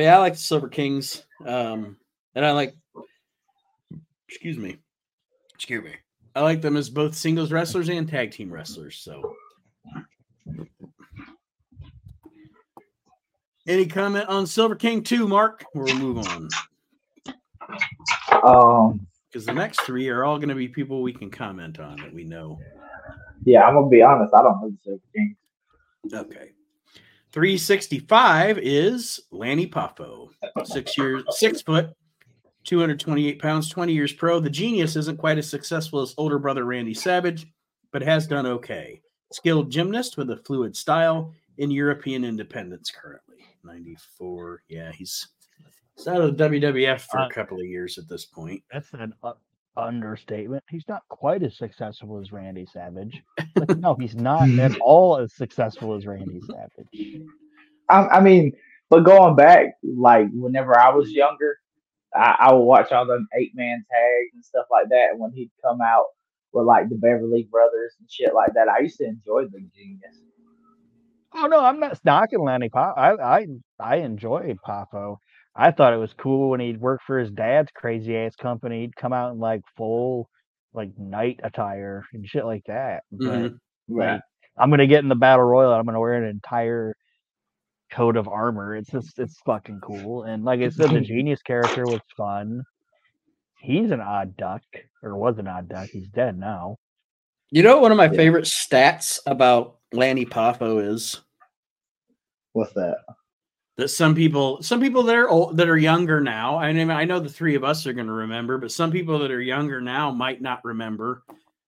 yeah, 0.02 0.16
I 0.16 0.18
like 0.18 0.32
the 0.32 0.38
Silver 0.40 0.68
Kings. 0.68 1.24
Um, 1.46 1.96
and 2.34 2.44
I 2.44 2.50
like 2.50 2.74
excuse 4.28 4.58
me. 4.58 4.78
Excuse 5.54 5.84
me. 5.84 5.92
I 6.34 6.40
like 6.40 6.60
them 6.60 6.76
as 6.76 6.90
both 6.90 7.14
singles 7.14 7.52
wrestlers 7.52 7.88
and 7.88 8.08
tag 8.08 8.32
team 8.32 8.52
wrestlers. 8.52 8.96
So 8.98 9.36
any 13.66 13.86
comment 13.86 14.28
on 14.28 14.46
Silver 14.46 14.74
King 14.76 15.02
2, 15.02 15.26
Mark? 15.28 15.64
We'll 15.74 15.94
move 15.96 16.18
on. 16.18 16.48
Um, 18.44 19.06
Because 19.28 19.44
the 19.46 19.52
next 19.52 19.80
three 19.82 20.08
are 20.08 20.24
all 20.24 20.36
going 20.38 20.48
to 20.48 20.54
be 20.54 20.68
people 20.68 21.02
we 21.02 21.12
can 21.12 21.30
comment 21.30 21.78
on 21.80 21.96
that 21.96 22.12
we 22.12 22.24
know. 22.24 22.58
yeah, 23.44 23.64
I'm 23.64 23.74
gonna 23.74 23.88
be 23.88 24.02
honest. 24.02 24.32
I 24.34 24.42
don't 24.42 24.60
know 24.60 24.70
the 24.70 24.76
Silver 24.84 25.02
King. 25.14 25.36
Okay. 26.12 26.52
365 27.32 28.58
is 28.58 29.20
Lanny 29.30 29.66
Poffo. 29.66 30.28
Six 30.64 30.96
years, 30.96 31.22
six 31.30 31.60
foot, 31.60 31.90
228 32.64 33.38
pounds, 33.42 33.68
20 33.68 33.92
years 33.92 34.12
pro. 34.12 34.40
The 34.40 34.48
genius 34.48 34.96
isn't 34.96 35.18
quite 35.18 35.36
as 35.36 35.50
successful 35.50 36.00
as 36.00 36.14
older 36.16 36.38
brother 36.38 36.64
Randy 36.64 36.94
Savage, 36.94 37.46
but 37.92 38.00
has 38.02 38.26
done 38.26 38.46
okay. 38.46 39.02
Skilled 39.32 39.70
gymnast 39.70 40.16
with 40.16 40.30
a 40.30 40.36
fluid 40.38 40.74
style 40.76 41.34
in 41.58 41.70
European 41.70 42.24
independence 42.24 42.90
currently. 42.90 43.36
94. 43.64 44.62
Yeah, 44.68 44.92
he's, 44.92 45.28
he's 45.96 46.06
out 46.08 46.20
of 46.20 46.36
the 46.36 46.44
WWF 46.48 47.00
for 47.02 47.18
a 47.18 47.22
Uh, 47.24 47.28
couple 47.28 47.58
of 47.58 47.66
years 47.66 47.98
at 47.98 48.08
this 48.08 48.26
point. 48.26 48.62
That's 48.72 48.92
an 48.94 49.12
uh, 49.22 49.32
understatement. 49.76 50.64
He's 50.70 50.88
not 50.88 51.02
quite 51.08 51.42
as 51.42 51.56
successful 51.58 52.20
as 52.20 52.32
Randy 52.32 52.66
Savage. 52.72 53.22
Like, 53.56 53.76
no, 53.78 53.94
he's 53.94 54.14
not 54.16 54.48
at 54.58 54.78
all 54.80 55.18
as 55.18 55.34
successful 55.34 55.94
as 55.94 56.06
Randy 56.06 56.40
Savage. 56.46 57.20
I, 57.88 58.06
I 58.08 58.20
mean, 58.20 58.52
but 58.90 59.00
going 59.00 59.36
back, 59.36 59.74
like 59.82 60.28
whenever 60.32 60.78
I 60.78 60.90
was 60.90 61.10
younger, 61.10 61.58
I, 62.14 62.36
I 62.40 62.52
would 62.52 62.64
watch 62.64 62.92
all 62.92 63.06
them 63.06 63.28
eight 63.38 63.52
man 63.54 63.84
tags 63.90 64.30
and 64.34 64.44
stuff 64.44 64.66
like 64.70 64.88
that. 64.90 65.10
And 65.12 65.20
when 65.20 65.32
he'd 65.32 65.50
come 65.62 65.80
out 65.80 66.06
with 66.52 66.66
like 66.66 66.88
the 66.88 66.94
Beverly 66.96 67.48
Brothers 67.50 67.94
and 67.98 68.10
shit 68.10 68.32
like 68.34 68.54
that, 68.54 68.68
I 68.68 68.78
used 68.80 68.98
to 68.98 69.04
enjoy 69.06 69.44
the 69.44 69.60
genius. 69.74 70.20
Oh 71.36 71.46
no, 71.46 71.60
I'm 71.60 71.78
not 71.80 71.98
knocking 72.04 72.40
Lanny 72.42 72.68
Poffo. 72.70 72.96
I 72.96 73.12
I 73.38 73.46
I 73.80 73.96
enjoy 73.96 74.54
Poffo. 74.66 75.16
I 75.54 75.70
thought 75.70 75.92
it 75.94 75.98
was 75.98 76.12
cool 76.14 76.50
when 76.50 76.60
he'd 76.60 76.80
work 76.80 77.00
for 77.06 77.18
his 77.18 77.30
dad's 77.30 77.70
crazy 77.74 78.16
ass 78.16 78.36
company. 78.36 78.82
He'd 78.82 78.96
come 78.96 79.12
out 79.12 79.32
in 79.32 79.38
like 79.38 79.62
full 79.76 80.28
like 80.74 80.90
knight 80.98 81.40
attire 81.42 82.04
and 82.12 82.26
shit 82.28 82.44
like 82.44 82.62
that. 82.66 83.02
But 83.10 83.52
Mhm. 83.52 83.58
like, 83.88 84.20
I'm 84.58 84.70
gonna 84.70 84.86
get 84.86 85.02
in 85.02 85.08
the 85.08 85.14
battle 85.14 85.44
royal. 85.44 85.72
and 85.72 85.78
I'm 85.80 85.86
gonna 85.86 86.00
wear 86.00 86.14
an 86.14 86.28
entire 86.28 86.94
coat 87.92 88.16
of 88.16 88.28
armor. 88.28 88.76
It's 88.76 88.90
just 88.90 89.18
it's 89.18 89.38
fucking 89.46 89.80
cool. 89.82 90.24
And 90.24 90.44
like 90.44 90.60
I 90.60 90.68
said, 90.70 90.90
the 90.90 91.00
genius 91.00 91.42
character 91.42 91.86
was 91.88 92.00
fun. 92.16 92.62
He's 93.60 93.90
an 93.90 94.00
odd 94.00 94.36
duck, 94.36 94.62
or 95.02 95.16
was 95.16 95.38
an 95.38 95.48
odd 95.48 95.68
duck. 95.68 95.88
He's 95.90 96.08
dead 96.08 96.38
now. 96.38 96.76
You 97.50 97.62
know, 97.62 97.74
what 97.76 97.82
one 97.82 97.92
of 97.92 97.96
my 97.96 98.04
Yeah. 98.06 98.16
favorite 98.16 98.44
stats 98.44 99.18
about 99.26 99.78
Lanny 99.92 100.26
Poffo 100.26 100.84
is 100.86 101.22
What's 102.56 102.72
that? 102.72 103.04
that 103.76 103.88
some 103.88 104.14
people 104.14 104.62
some 104.62 104.80
people 104.80 105.02
that 105.02 105.14
are 105.14 105.28
old, 105.28 105.58
that 105.58 105.68
are 105.68 105.76
younger 105.76 106.20
now 106.20 106.56
I 106.56 106.72
mean 106.72 106.90
I 106.90 107.04
know 107.04 107.20
the 107.20 107.28
three 107.28 107.54
of 107.54 107.64
us 107.64 107.86
are 107.86 107.92
going 107.92 108.06
to 108.06 108.12
remember 108.12 108.56
but 108.56 108.72
some 108.72 108.90
people 108.90 109.18
that 109.18 109.30
are 109.30 109.42
younger 109.42 109.82
now 109.82 110.10
might 110.10 110.40
not 110.40 110.64
remember 110.64 111.22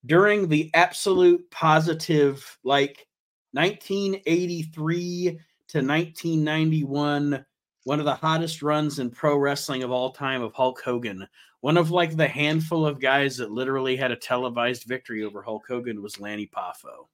during 0.07 0.49
the 0.49 0.71
absolute 0.73 1.51
positive 1.51 2.59
like 2.65 3.07
1983 3.53 5.25
to 5.69 5.79
1991 5.79 7.45
one 7.85 7.99
of 7.99 8.07
the 8.07 8.15
hottest 8.15 8.63
runs 8.63 8.99
in 8.99 9.11
pro 9.11 9.37
wrestling 9.37 9.83
of 9.83 9.91
all 9.91 10.11
time 10.11 10.41
of 10.41 10.55
Hulk 10.55 10.81
Hogan 10.81 11.29
one 11.61 11.77
of 11.77 11.91
like 11.91 12.17
the 12.17 12.29
handful 12.29 12.87
of 12.87 13.01
guys 13.01 13.37
that 13.37 13.51
literally 13.51 13.97
had 13.97 14.13
a 14.13 14.17
televised 14.17 14.85
victory 14.85 15.25
over 15.25 15.43
Hulk 15.43 15.67
Hogan 15.69 16.03
was 16.03 16.19
Lanny 16.19 16.47
Poffo 16.47 17.09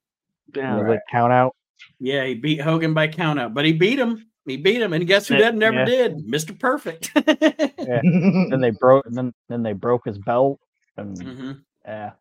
Yeah, 0.55 0.77
Right. 0.77 0.91
like 0.91 1.01
count 1.11 1.33
out. 1.33 1.53
Yeah, 1.99 2.25
he 2.25 2.33
beat 2.35 2.61
Hogan 2.61 2.93
by 2.93 3.07
countout, 3.07 3.53
but 3.53 3.65
he 3.65 3.73
beat 3.73 3.99
him. 3.99 4.25
He 4.45 4.57
beat 4.57 4.81
him, 4.81 4.93
and 4.93 5.07
guess 5.07 5.27
who 5.27 5.37
that 5.39 5.55
never 5.55 5.79
yeah. 5.79 5.85
did? 5.85 6.17
Mr. 6.27 6.57
Perfect. 6.57 7.11
Then 7.15 8.59
they 8.61 8.71
broke. 8.71 9.05
Then 9.09 9.33
then 9.49 9.63
they 9.63 9.73
broke 9.73 10.05
his 10.05 10.17
belt. 10.19 10.59
And 10.97 11.17
Mhm. 11.17 11.61
yeah, 11.83 12.11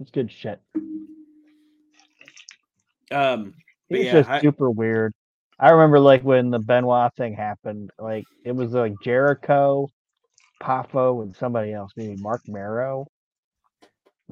it's 0.00 0.10
good 0.10 0.30
shit. 0.30 0.60
Um, 3.10 3.54
but 3.88 3.98
He's 3.98 4.06
yeah, 4.06 4.12
just 4.12 4.30
I- 4.30 4.40
super 4.40 4.70
weird. 4.70 5.12
I 5.58 5.70
remember 5.70 6.00
like 6.00 6.22
when 6.24 6.50
the 6.50 6.58
Benoit 6.58 7.14
thing 7.16 7.34
happened, 7.34 7.90
like 7.98 8.24
it 8.44 8.52
was 8.52 8.72
like 8.72 8.94
Jericho, 9.04 9.88
Poffo, 10.60 11.22
and 11.22 11.36
somebody 11.36 11.72
else, 11.72 11.92
maybe 11.96 12.16
Marc 12.20 12.40
Mero, 12.48 13.06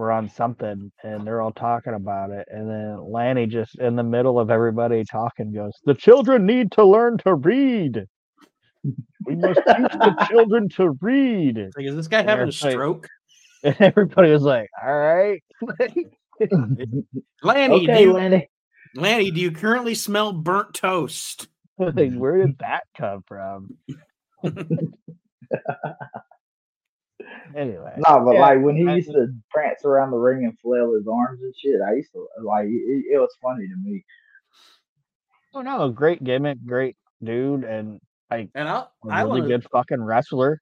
were 0.00 0.10
on 0.10 0.28
something 0.28 0.90
and 1.04 1.26
they're 1.26 1.42
all 1.42 1.52
talking 1.52 1.94
about 1.94 2.30
it. 2.30 2.48
And 2.50 2.68
then 2.68 3.12
Lanny 3.12 3.46
just 3.46 3.78
in 3.78 3.94
the 3.94 4.02
middle 4.02 4.40
of 4.40 4.50
everybody 4.50 5.04
talking 5.04 5.52
goes, 5.52 5.72
The 5.84 5.94
children 5.94 6.46
need 6.46 6.72
to 6.72 6.84
learn 6.84 7.18
to 7.18 7.34
read. 7.34 8.06
We 9.26 9.36
must 9.36 9.60
teach 9.66 9.92
the 9.92 10.26
children 10.30 10.68
to 10.70 10.96
read. 11.02 11.58
like, 11.76 11.86
is 11.86 11.94
this 11.94 12.08
guy 12.08 12.22
having 12.22 12.48
a 12.48 12.52
stroke? 12.52 13.06
And 13.62 13.76
everybody 13.78 14.30
was 14.30 14.42
like, 14.42 14.70
All 14.82 14.98
right. 14.98 15.42
Lanny, 17.42 17.86
do 17.86 17.92
okay, 17.92 18.02
you, 18.02 18.12
Lanny. 18.14 18.48
Lanny, 18.94 19.30
do 19.30 19.38
you 19.38 19.50
currently 19.50 19.94
smell 19.94 20.32
burnt 20.32 20.72
toast? 20.72 21.46
like, 21.76 22.14
where 22.14 22.38
did 22.38 22.58
that 22.60 22.84
come 22.96 23.22
from? 23.28 23.76
Anyway. 27.56 27.94
No, 27.96 28.24
but 28.24 28.34
Yeah, 28.34 28.40
like 28.40 28.60
when 28.60 28.76
he 28.76 28.86
I- 28.88 28.96
used 28.96 29.10
to 29.12 29.28
prance 29.50 29.84
around 29.84 30.10
the 30.10 30.16
ring 30.18 30.44
and 30.44 30.58
flail 30.60 30.94
his 30.94 31.06
arms 31.06 31.40
and 31.42 31.54
shit, 31.56 31.80
I 31.80 31.94
used 31.94 32.12
to 32.12 32.26
like 32.44 32.66
it, 32.66 33.04
it 33.14 33.18
was 33.18 33.34
funny 33.42 33.66
to 33.66 33.76
me. 33.82 34.04
Oh 35.54 35.62
no, 35.62 35.88
great 35.90 36.22
gimmick, 36.22 36.58
great 36.64 36.96
dude, 37.22 37.64
and 37.64 38.00
like 38.30 38.50
And 38.54 38.68
I'll, 38.68 38.92
a 39.04 39.08
I 39.12 39.22
really 39.22 39.40
want 39.40 39.48
good 39.52 39.66
fucking 39.72 40.02
wrestler. 40.02 40.60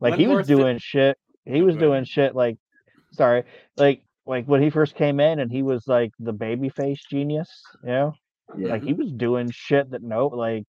Like 0.00 0.14
he 0.14 0.26
was 0.26 0.46
thi- 0.46 0.54
doing 0.54 0.78
shit. 0.78 1.18
He 1.44 1.62
was 1.62 1.74
Go 1.76 1.80
doing 1.80 2.04
shit 2.04 2.34
like 2.34 2.56
sorry, 3.12 3.44
like 3.76 4.02
like 4.26 4.46
when 4.46 4.62
he 4.62 4.70
first 4.70 4.94
came 4.94 5.20
in 5.20 5.40
and 5.40 5.50
he 5.50 5.62
was 5.62 5.86
like 5.86 6.12
the 6.18 6.32
babyface 6.32 7.00
genius, 7.10 7.50
you 7.82 7.88
know? 7.90 8.12
Yeah. 8.56 8.68
Like 8.70 8.82
he 8.82 8.92
was 8.94 9.12
doing 9.12 9.50
shit 9.50 9.90
that 9.90 10.02
no 10.02 10.28
like 10.28 10.64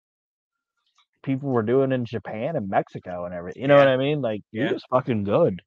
people 1.22 1.48
were 1.50 1.62
doing 1.62 1.92
in 1.92 2.04
Japan 2.04 2.56
and 2.56 2.68
Mexico 2.68 3.24
and 3.24 3.34
everything. 3.34 3.62
You 3.62 3.68
know 3.68 3.76
what 3.76 3.88
I 3.88 3.96
mean? 3.96 4.20
Like 4.20 4.42
Yeah. 4.52 4.68
he 4.68 4.74
was 4.74 4.84
fucking 4.90 5.24
good. 5.24 5.62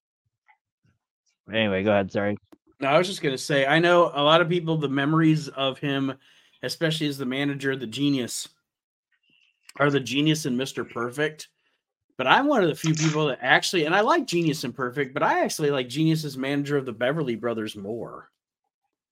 Anyway, 1.52 1.84
go 1.84 1.92
ahead. 1.92 2.12
Sorry. 2.12 2.38
No, 2.80 2.90
I 2.90 2.98
was 2.98 3.08
just 3.08 3.22
gonna 3.22 3.38
say, 3.38 3.66
I 3.66 3.80
know 3.80 4.12
a 4.14 4.24
lot 4.24 4.42
of 4.42 4.50
people. 4.50 4.78
The 4.78 4.90
memories 4.90 5.48
of 5.50 5.78
him, 5.80 6.14
especially 6.64 7.08
as 7.08 7.18
the 7.18 7.26
manager, 7.26 7.76
the 7.76 7.88
genius, 7.88 8.50
are 9.80 9.90
the 9.90 10.00
genius 10.00 10.46
and 10.46 10.58
Mister 10.58 10.84
Perfect. 10.84 11.50
But 12.18 12.28
I'm 12.28 12.48
one 12.48 12.64
of 12.64 12.70
the 12.70 12.76
few 12.76 12.94
people 12.94 13.28
that 13.28 13.40
actually, 13.42 13.86
and 13.86 13.94
I 13.94 14.00
like 14.00 14.26
Genius 14.26 14.64
and 14.64 14.74
Perfect, 14.74 15.14
but 15.14 15.22
I 15.22 15.44
actually 15.44 15.70
like 15.70 15.90
Genius 15.90 16.24
as 16.24 16.38
manager 16.38 16.78
of 16.78 16.86
the 16.86 16.94
Beverly 16.94 17.36
Brothers 17.36 17.76
more. 17.76 18.30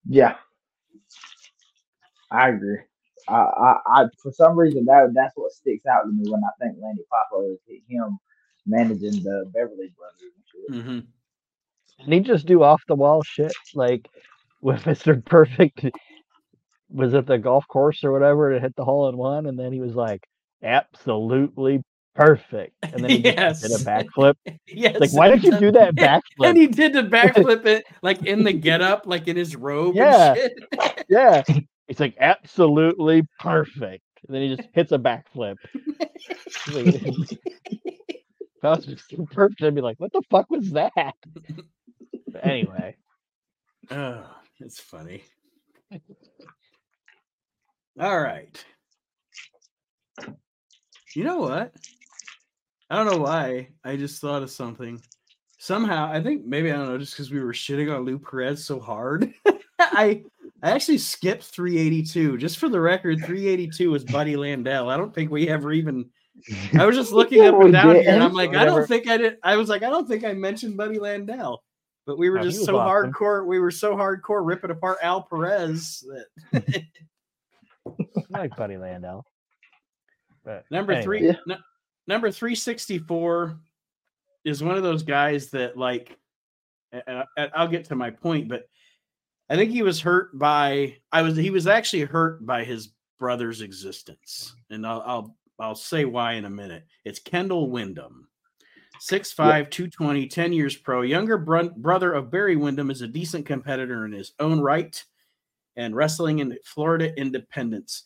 Yeah, 0.08 0.38
I 2.32 2.50
agree. 2.50 2.80
I, 3.28 3.34
I, 3.34 3.76
I, 3.86 4.06
for 4.22 4.32
some 4.32 4.58
reason, 4.58 4.86
that 4.86 5.12
that's 5.14 5.36
what 5.36 5.52
sticks 5.52 5.86
out 5.86 6.04
to 6.04 6.12
me 6.12 6.30
when 6.30 6.42
I 6.44 6.50
think 6.60 6.78
Lanny 6.82 7.04
Poffo 7.12 7.54
is 7.54 7.60
him 7.88 8.18
managing 8.66 9.24
the 9.24 9.50
Beverly 9.54 9.94
Brothers 9.98 10.32
and 10.36 10.84
shit. 10.86 10.86
hmm 10.86 11.00
Didn't 12.00 12.14
he 12.14 12.20
just 12.22 12.46
do 12.46 12.64
off 12.64 12.82
the 12.88 12.96
wall 12.96 13.24
shit 13.24 13.54
like 13.74 14.08
with 14.62 14.84
Mr. 14.84 15.24
Perfect 15.24 15.86
was 16.90 17.14
at 17.14 17.26
the 17.26 17.38
golf 17.38 17.68
course 17.68 18.04
or 18.04 18.12
whatever 18.12 18.54
to 18.54 18.60
hit 18.60 18.76
the 18.76 18.86
hole 18.86 19.10
in 19.10 19.18
one 19.18 19.48
and 19.48 19.58
then 19.58 19.74
he 19.74 19.80
was 19.80 19.96
like 19.96 20.24
absolutely 20.62 21.82
perfect. 22.16 22.76
And 22.84 23.04
then 23.04 23.10
he 23.10 23.22
just 23.24 23.62
did 23.62 23.72
a 23.72 23.80
backflip. 23.80 24.36
Yes. 24.68 25.00
Like 25.00 25.12
why 25.12 25.30
did 25.30 25.44
you 25.44 25.58
do 25.60 25.72
that 25.74 25.94
backflip? 25.96 26.50
And 26.50 26.58
he 26.58 26.68
did 26.68 26.94
the 26.94 27.04
backflip 27.04 27.66
it 27.66 27.86
like 28.02 28.26
in 28.26 28.44
the 28.44 28.54
getup, 28.54 29.06
like 29.06 29.28
in 29.28 29.36
his 29.36 29.56
robe. 29.56 29.96
Yeah. 29.96 30.34
And 30.34 30.38
shit. 30.38 31.06
Yeah. 31.10 31.44
It's 31.88 32.00
like 32.00 32.16
absolutely 32.20 33.28
perfect. 33.40 34.04
And 34.28 34.36
then 34.36 34.42
he 34.44 34.56
just 34.56 34.70
hits 34.74 34.92
a 34.92 35.00
backflip. 35.00 35.56
If 36.66 38.64
I 38.64 38.70
was 38.76 38.86
just 38.86 39.10
perfect, 39.32 39.62
I'd 39.62 39.76
be 39.76 39.82
like, 39.82 40.00
what 40.00 40.14
the 40.14 40.22
fuck 40.30 40.50
was 40.50 40.72
that? 40.72 41.16
But 42.32 42.46
anyway. 42.46 42.96
Oh, 43.92 44.26
it's 44.62 44.80
funny. 44.80 45.24
All 48.00 48.18
right. 48.18 48.64
You 51.16 51.26
know 51.26 51.40
what? 51.40 51.74
I 52.90 52.96
don't 52.96 53.12
know 53.12 53.22
why. 53.22 53.68
I 53.84 53.98
just 53.98 54.22
thought 54.22 54.42
of 54.42 54.50
something. 54.50 55.02
Somehow, 55.60 56.10
I 56.10 56.24
think 56.24 56.46
maybe 56.46 56.72
I 56.72 56.78
don't 56.78 56.88
know, 56.88 56.98
just 56.98 57.14
because 57.14 57.30
we 57.30 57.42
were 57.42 57.52
shitting 57.52 57.94
on 57.94 58.06
Lou 58.06 58.18
Perez 58.18 58.64
so 58.64 58.80
hard. 58.80 59.34
I 59.80 60.24
I 60.64 60.72
actually 60.72 60.98
skipped 60.98 61.44
382. 61.44 62.38
Just 62.38 62.58
for 62.58 62.70
the 62.70 62.80
record, 62.80 63.20
382 63.20 63.92
was 63.92 64.04
Buddy 64.06 64.36
Landell. 64.36 64.90
I 64.90 64.98
don't 64.98 65.14
think 65.14 65.30
we 65.30 65.50
ever 65.50 65.72
even 65.74 66.10
I 66.80 66.86
was 66.86 66.96
just 66.96 67.12
looking 67.12 67.44
Yeah, 67.44 67.50
up 67.50 67.62
and 67.62 67.74
down 67.74 67.96
here, 67.96 68.04
and. 68.08 68.24
I'm 68.24 68.34
like, 68.34 68.56
I 68.56 68.66
don't 68.66 68.88
think 68.88 69.08
I 69.08 69.18
did. 69.18 69.38
I 69.44 69.56
was 69.56 69.70
like, 69.70 69.84
I 69.84 69.90
don't 69.90 70.08
think 70.08 70.24
I 70.24 70.34
mentioned 70.34 70.76
Buddy 70.78 70.98
Landell, 71.00 71.64
but 72.08 72.18
we 72.18 72.30
were 72.30 72.40
he 72.40 72.46
just 72.46 72.66
so 72.66 72.78
awesome. 72.78 73.12
hardcore. 73.14 73.46
We 73.46 73.60
were 73.60 73.70
so 73.72 73.96
hardcore 73.96 74.40
ripping 74.44 74.72
apart 74.72 74.98
Al 75.04 75.22
Perez 75.24 76.04
that 76.52 76.86
I 78.34 78.40
like 78.40 78.56
Buddy 78.56 78.78
Landell. 78.78 79.26
But 80.44 80.66
number 80.72 80.94
anyway. 80.94 81.04
three, 81.04 81.26
Yeah. 81.28 81.36
nu- 81.46 81.56
number 82.08 82.32
three 82.32 82.56
sixty 82.56 82.98
four 83.00 83.60
is 84.44 84.64
one 84.64 84.76
of 84.76 84.84
those 84.84 85.04
guys 85.04 85.50
that 85.52 85.78
like. 85.78 86.18
and 86.92 87.24
I'll 87.56 87.68
get 87.68 87.86
to 87.86 87.96
my 87.96 88.10
point, 88.12 88.48
but 88.48 88.64
I 89.54 89.56
think 89.56 89.70
he 89.70 89.84
was 89.84 90.02
hurt 90.02 90.38
by. 90.40 90.98
I 91.12 91.22
was. 91.22 91.38
He 91.38 91.52
was 91.52 91.68
actually 91.68 92.02
hurt 92.06 92.44
by 92.44 92.64
his 92.64 92.90
brother's 93.20 93.62
existence, 93.62 94.56
and 94.72 94.86
I'll. 94.86 95.04
I'll 95.06 95.38
I'll 95.60 95.76
say 95.76 96.06
why 96.06 96.34
in 96.34 96.46
a 96.46 96.50
minute. 96.50 96.88
It's 97.06 97.20
Kendall 97.20 97.70
Windham. 97.70 98.28
6'5, 99.00 99.70
220, 99.70 100.28
10 100.28 100.54
years 100.54 100.76
pro. 100.76 101.04
Younger 101.04 101.38
bro- 101.38 101.70
brother 101.70 102.14
of 102.14 102.32
Barry 102.32 102.56
Windham 102.56 102.90
is 102.90 103.02
a 103.02 103.08
decent 103.08 103.46
competitor 103.46 104.06
in 104.06 104.12
his 104.12 104.34
own 104.40 104.60
right 104.60 105.02
and 105.76 105.96
wrestling 105.96 106.40
in 106.40 106.58
Florida 106.66 107.16
Independence. 107.20 108.06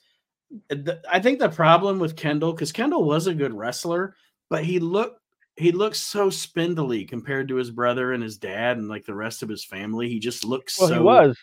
The- 0.70 1.02
I 1.10 1.22
think 1.22 1.40
the 1.40 1.50
problem 1.50 2.00
with 2.00 2.18
Kendall, 2.18 2.52
because 2.52 2.74
Kendall 2.74 3.06
was 3.06 3.28
a 3.28 3.34
good 3.34 3.54
wrestler, 3.54 4.16
but 4.50 4.66
he 4.66 4.80
looked 4.80 5.22
he 5.58 5.72
looks 5.72 6.00
so 6.00 6.30
spindly 6.30 7.04
compared 7.06 7.48
to 7.48 7.56
his 7.56 7.72
brother 7.72 8.14
and 8.14 8.22
his 8.24 8.38
dad 8.38 8.78
and 8.78 8.88
like 8.88 9.06
the 9.06 9.16
rest 9.16 9.42
of 9.44 9.50
his 9.50 9.66
family. 9.66 10.08
He 10.10 10.20
just 10.20 10.46
looks 10.46 10.80
Well, 10.80 10.90
so 10.90 10.94
he 10.96 11.00
was. 11.02 11.38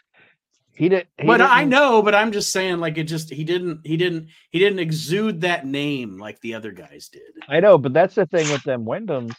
He 0.77 0.89
did. 0.89 1.07
He 1.19 1.27
but 1.27 1.41
I 1.41 1.61
didn't- 1.61 1.71
know, 1.71 2.03
but 2.03 2.15
I'm 2.15 2.33
just 2.33 2.51
saying, 2.51 2.79
like 2.79 2.99
it 2.99 3.05
just 3.05 3.31
he 3.31 3.45
didn't 3.45 3.81
he 3.85 3.97
didn't 3.97 4.29
he 4.51 4.59
didn't 4.59 4.81
exude 4.81 5.41
that 5.43 5.67
name 5.67 6.19
like 6.19 6.41
the 6.41 6.55
other 6.55 6.73
guys 6.73 7.09
did. 7.09 7.23
I 7.49 7.61
know, 7.61 7.79
but 7.79 7.93
that's 7.93 8.15
the 8.17 8.27
thing 8.27 8.51
with 8.51 8.63
them 8.65 8.85
Windhams, 8.85 9.35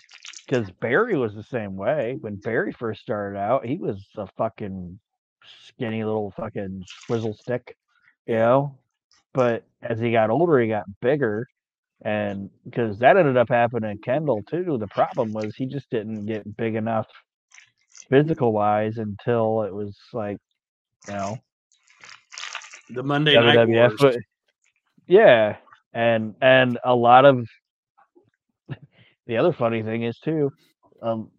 because 0.46 0.70
Barry 0.80 1.18
was 1.18 1.36
the 1.36 1.44
same 1.44 1.76
way. 1.76 2.18
When 2.22 2.36
Barry 2.36 2.72
first 2.72 3.02
started 3.02 3.38
out, 3.38 3.66
he 3.66 3.78
was 3.78 4.06
a 4.16 4.28
fucking 4.38 4.98
skinny 5.68 6.04
little 6.06 6.32
fucking 6.38 6.84
swizzle 7.06 7.34
stick, 7.34 7.76
you 8.26 8.36
know. 8.36 8.78
But 9.34 9.66
as 9.82 10.00
he 10.00 10.14
got 10.14 10.30
older, 10.30 10.58
he 10.62 10.70
got 10.70 10.86
bigger, 11.02 11.48
and 12.06 12.49
because 12.64 12.99
that 12.99 13.18
ended 13.18 13.36
up 13.36 13.49
happening 13.49 13.97
to 13.97 14.01
Kendall 14.03 14.43
too. 14.43 14.78
The 14.80 14.88
problem 14.88 15.34
was 15.34 15.56
he 15.58 15.66
just 15.66 15.89
didn't 15.89 16.28
get 16.28 16.56
big 16.56 16.76
enough 16.76 17.08
physical 18.10 18.53
wise 18.53 18.97
until 18.99 19.64
it 19.64 19.74
was 19.74 19.97
like, 20.14 20.38
you 21.08 21.14
know, 21.14 21.39
The 22.91 23.03
Monday 23.03 23.34
Night 23.36 23.58
WWF. 23.58 23.68
Wars. 23.89 23.95
but- 23.99 24.16
yeah, 25.08 25.58
and 25.93 26.36
and 26.41 26.80
a 26.86 26.95
lot 26.95 27.26
of 27.26 27.45
the 29.28 29.38
other 29.38 29.53
funny 29.53 29.82
thing 29.84 30.03
is 30.03 30.18
too, 30.24 30.51
um, 31.01 31.30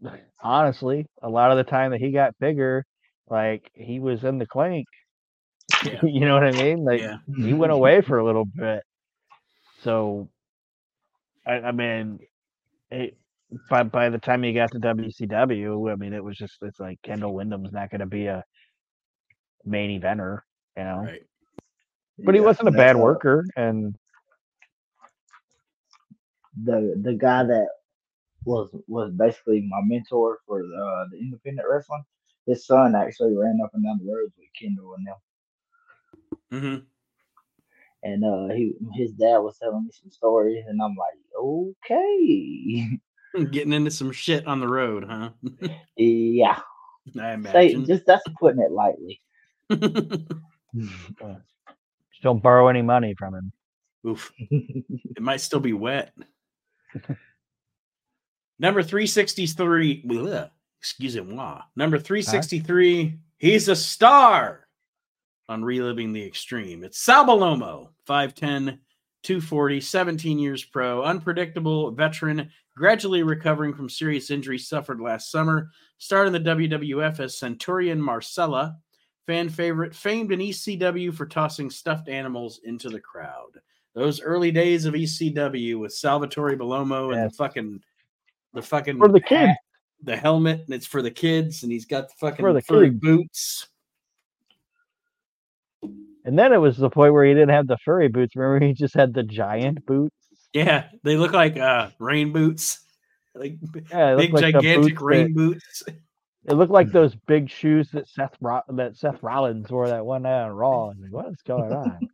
honestly, 0.43 1.07
a 1.23 1.29
lot 1.29 1.51
of 1.53 1.57
the 1.59 1.65
time 1.71 1.93
that 1.93 2.01
he 2.01 2.11
got 2.13 2.37
bigger, 2.41 2.85
like 3.31 3.71
he 3.75 3.99
was 4.01 4.25
in 4.25 4.39
the 4.39 4.47
clink. 4.47 4.87
Yeah. 5.85 6.01
you 6.03 6.21
know 6.27 6.35
what 6.35 6.45
I 6.45 6.53
mean? 6.53 6.85
Like 6.85 7.01
Yeah. 7.01 7.19
he 7.37 7.55
went 7.55 7.73
away 7.79 8.03
for 8.03 8.19
a 8.19 8.25
little 8.25 8.45
bit. 8.45 8.83
So, 9.83 10.29
I, 11.47 11.53
I 11.55 11.73
mean, 11.73 12.19
it, 12.91 13.17
by 13.71 13.85
by 13.85 14.09
the 14.11 14.19
time 14.19 14.43
he 14.43 14.53
got 14.53 14.73
to 14.73 14.81
WCW, 14.81 15.93
I 15.93 15.97
mean, 15.97 16.13
it 16.13 16.23
was 16.25 16.37
just 16.37 16.59
it's 16.63 16.81
like 16.81 17.01
Kendall 17.03 17.35
Windham's 17.35 17.73
not 17.73 17.91
going 17.91 18.01
to 18.01 18.07
be 18.07 18.27
a 18.27 18.45
main 19.65 20.01
eventer, 20.01 20.41
you 20.77 20.85
know. 20.85 21.03
Right. 21.05 21.23
But 22.19 22.35
he 22.35 22.41
wasn't 22.41 22.69
a 22.69 22.73
bad 22.73 22.97
worker, 22.97 23.45
and 23.57 23.95
the 26.65 26.99
the 27.03 27.15
guy 27.15 27.45
that 27.45 27.69
was 28.45 28.71
was 28.89 29.13
basically 29.13 29.67
my 29.69 29.81
mentor 29.85 30.39
for 30.47 30.61
uh, 30.61 31.05
the 31.11 31.19
independent 31.19 31.69
wrestling. 31.71 32.05
His 32.47 32.67
son 32.67 32.95
actually 32.95 33.37
ran 33.37 33.59
up 33.63 33.71
and 33.75 33.85
down 33.85 33.99
the 34.03 34.13
roads 34.13 34.33
with 34.39 34.49
Kendall 34.59 34.95
and 34.95 35.07
them, 35.07 35.17
hmm 36.51 36.96
and 38.07 38.25
uh, 38.25 38.55
he 38.55 38.73
his 38.95 39.13
dad 39.13 39.39
was 39.39 39.59
telling 39.59 39.85
me 39.85 39.91
some 39.93 40.11
stories, 40.11 40.65
and 40.69 40.81
I'm 40.83 40.95
like, 40.97 41.19
okay, 41.39 42.99
Getting 43.51 43.73
into 43.73 43.91
some 43.91 44.13
shit 44.13 44.47
on 44.47 44.61
the 44.61 44.69
road, 44.69 45.05
huh? 45.09 45.31
yeah. 45.97 46.59
I 47.09 47.11
Say 47.21 47.35
imagine. 47.35 47.87
just 47.87 48.07
that's 48.07 48.25
putting 48.41 48.61
it 48.63 48.73
lightly. 48.73 49.21
just 49.71 50.23
don't 52.23 52.43
borrow 52.43 52.69
any 52.69 52.83
money 52.83 53.15
from 53.19 53.35
him. 53.35 53.53
Oof. 54.07 54.33
It 54.39 55.21
might 55.21 55.41
still 55.41 55.61
be 55.61 55.73
wet. 55.73 56.13
Number 58.59 58.83
363. 58.83 60.05
bleh, 60.07 60.51
Excuse 60.81 61.17
moi. 61.21 61.61
Number 61.77 61.99
363. 61.99 63.19
He's 63.39 63.69
a 63.69 63.77
star 63.77 64.67
on 65.49 65.65
Reliving 65.65 66.13
the 66.13 66.25
Extreme. 66.25 66.85
It's 66.85 66.99
Sal 66.99 67.27
Bellomo, 67.27 67.89
5'10, 68.07 68.79
240, 69.23 69.81
17 69.81 70.39
years 70.39 70.65
pro, 70.65 71.03
unpredictable 71.03 71.91
veteran, 71.91 72.51
gradually 72.77 73.23
recovering 73.23 73.75
from 73.75 73.89
serious 73.89 74.31
injuries 74.31 74.69
suffered 74.69 75.01
last 75.01 75.31
summer. 75.31 75.71
Started 75.99 76.35
in 76.35 76.43
the 76.43 76.51
WWF 76.69 77.21
as 77.21 77.39
Centurion 77.39 78.01
Marcella, 78.01 78.77
fan 79.27 79.49
favorite, 79.49 79.95
famed 79.95 80.31
in 80.31 80.41
ECW 80.41 81.13
for 81.13 81.27
tossing 81.27 81.71
stuffed 81.71 82.09
animals 82.09 82.61
into 82.65 82.89
the 82.89 83.01
crowd. 83.01 83.61
Those 83.95 84.21
early 84.21 84.53
days 84.53 84.85
of 84.85 84.95
ECW 84.95 85.81
with 85.81 85.93
Salvatore 85.93 86.57
Bellomo 86.57 87.15
and 87.17 87.31
the 87.31 87.35
fucking 87.35 87.81
the 88.53 88.63
fucking 88.63 88.99
For 88.99 89.09
the 89.09 89.21
kids. 89.21 89.49
hat, 89.49 89.57
the 90.03 90.17
helmet, 90.17 90.61
and 90.67 90.75
it's 90.75 90.87
for 90.87 91.03
the 91.03 91.11
kids, 91.11 91.63
and 91.63 91.73
he's 91.73 91.85
got 91.87 92.09
the 92.09 92.15
fucking 92.21 92.45
For 92.45 92.53
the 92.53 92.61
furry 92.61 92.91
kids. 92.91 93.01
boots. 93.01 93.69
And 96.27 96.39
then 96.39 96.53
it 96.53 96.59
was 96.59 96.77
the 96.77 96.91
point 96.91 97.13
where 97.15 97.25
he 97.25 97.33
didn't 97.33 97.51
have 97.55 97.67
the 97.69 97.79
furry 97.85 98.09
boots. 98.09 98.37
Remember, 98.37 98.67
he 98.67 98.75
just 98.75 98.95
had 98.95 99.15
the 99.15 99.23
giant 99.23 99.87
boots. 99.87 100.15
Yeah, 100.53 100.89
they 101.05 101.17
look 101.17 101.33
like 101.33 101.57
uh 101.57 101.91
rain 101.99 102.33
boots, 102.33 102.81
like 103.35 103.57
Yeah, 103.91 104.17
big 104.17 104.33
looked 104.33 104.43
like 104.43 104.55
gigantic 104.55 104.95
boots 104.97 105.03
rain 105.03 105.27
that- 105.29 105.35
boots. 105.35 105.83
It 106.49 106.55
looked 106.55 106.71
like 106.71 106.93
those 106.93 107.13
big 107.27 107.51
shoes 107.51 107.91
that 107.91 108.07
Seth 108.09 108.37
Ro- 108.41 108.63
that 108.69 108.97
Seth 108.97 109.21
Rollins 109.21 109.69
wore 109.69 109.89
that 109.89 110.07
one 110.07 110.23
night 110.23 110.43
on 110.45 110.53
Raw. 110.53 110.85
I 110.85 110.89
was 110.91 110.97
like, 111.01 111.11
what 111.13 111.27
is 111.33 111.43
going 111.45 111.73
on? 111.73 111.99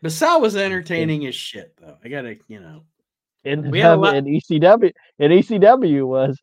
But 0.00 0.12
Sal 0.12 0.40
was 0.40 0.56
entertaining 0.56 1.26
as 1.26 1.34
shit, 1.34 1.74
though. 1.80 1.98
I 2.04 2.08
gotta, 2.08 2.36
you 2.46 2.60
know. 2.60 2.84
In, 3.44 3.70
We 3.70 3.80
had 3.80 3.94
a 3.94 3.96
lot- 3.96 4.14
in 4.16 4.24
ECW, 4.26 4.92
in 5.18 5.32
ECW 5.32 6.06
was 6.06 6.38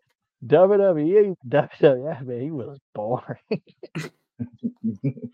WWE, 0.45 1.35
WWF. 1.47 2.21
Man, 2.21 2.41
he 2.41 2.51
was 2.51 2.77
boring. 2.93 3.37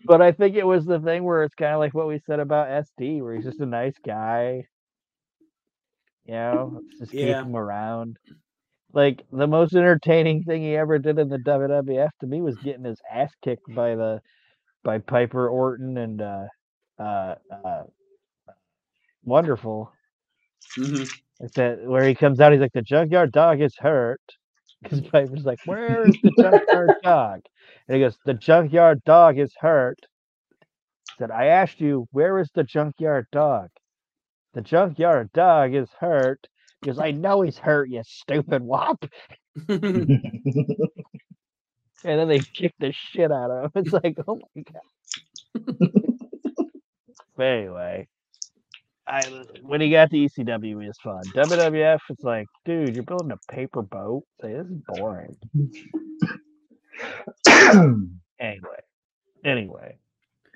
but 0.06 0.22
I 0.22 0.32
think 0.32 0.56
it 0.56 0.66
was 0.66 0.84
the 0.86 1.00
thing 1.00 1.24
where 1.24 1.44
it's 1.44 1.54
kind 1.54 1.72
of 1.74 1.80
like 1.80 1.94
what 1.94 2.08
we 2.08 2.20
said 2.26 2.40
about 2.40 2.68
SD, 2.68 3.22
where 3.22 3.34
he's 3.34 3.44
just 3.44 3.60
a 3.60 3.66
nice 3.66 3.96
guy. 4.06 4.66
You 6.26 6.34
know, 6.34 6.80
just 6.98 7.16
keep 7.16 7.40
him 7.42 7.56
around. 7.56 8.18
Like 8.92 9.22
the 9.32 9.46
most 9.48 9.74
entertaining 9.74 10.44
thing 10.44 10.62
he 10.62 10.76
ever 10.76 10.98
did 10.98 11.18
in 11.18 11.28
the 11.28 11.38
WWF 11.38 12.10
to 12.20 12.26
me 12.26 12.42
was 12.42 12.58
getting 12.58 12.84
his 12.84 13.00
ass 13.12 13.32
kicked 13.42 13.72
by 13.74 13.94
the 13.96 14.20
by 14.84 14.98
Piper 14.98 15.48
Orton 15.48 15.98
and 15.98 16.22
uh 16.22 16.46
uh 16.98 17.36
uh 17.64 17.84
wonderful. 19.24 19.92
Mhm. 20.78 21.10
Like 21.40 21.52
that 21.54 21.84
where 21.84 22.06
he 22.06 22.14
comes 22.14 22.40
out, 22.40 22.52
he's 22.52 22.60
like 22.60 22.72
the 22.72 22.82
junkyard 22.82 23.32
dog 23.32 23.60
is 23.60 23.76
hurt. 23.78 24.20
Because 24.82 25.00
Piper's 25.00 25.44
like, 25.44 25.60
Where 25.64 26.08
is 26.08 26.16
the 26.22 26.32
junkyard 26.38 26.90
dog? 27.02 27.40
And 27.88 27.96
he 27.96 28.02
goes, 28.02 28.16
The 28.24 28.34
junkyard 28.34 29.02
dog 29.04 29.38
is 29.38 29.54
hurt. 29.58 29.98
He 31.06 31.14
said, 31.18 31.30
I 31.30 31.46
asked 31.46 31.80
you, 31.80 32.08
where 32.12 32.38
is 32.38 32.50
the 32.54 32.64
junkyard 32.64 33.26
dog? 33.32 33.68
The 34.54 34.62
junkyard 34.62 35.30
dog 35.32 35.74
is 35.74 35.88
hurt. 36.00 36.48
He 36.80 36.88
goes, 36.88 36.98
I 36.98 37.10
know 37.12 37.42
he's 37.42 37.58
hurt, 37.58 37.90
you 37.90 38.02
stupid 38.04 38.62
wop. 38.62 39.04
And 42.04 42.18
then 42.18 42.28
they 42.28 42.40
kick 42.40 42.74
the 42.78 42.92
shit 42.92 43.30
out 43.30 43.50
of 43.50 43.64
him. 43.64 43.70
It's 43.76 43.92
like, 43.92 44.16
oh 44.26 44.40
my 44.56 44.62
god. 44.62 45.88
but 47.36 47.42
anyway, 47.46 48.08
I 49.06 49.22
when 49.62 49.80
he 49.80 49.90
got 49.90 50.10
to 50.10 50.16
ECW, 50.16 50.84
it 50.84 50.86
was 50.86 50.98
fun. 51.02 51.22
WWF, 51.34 51.98
it's 52.08 52.22
like, 52.22 52.46
dude, 52.64 52.94
you're 52.94 53.02
building 53.02 53.32
a 53.32 53.52
paper 53.52 53.82
boat. 53.82 54.24
Say 54.40 54.52
this 54.52 54.66
is 54.66 54.80
boring. 54.86 55.36
Anyway, 58.40 58.80
anyway, 59.44 59.96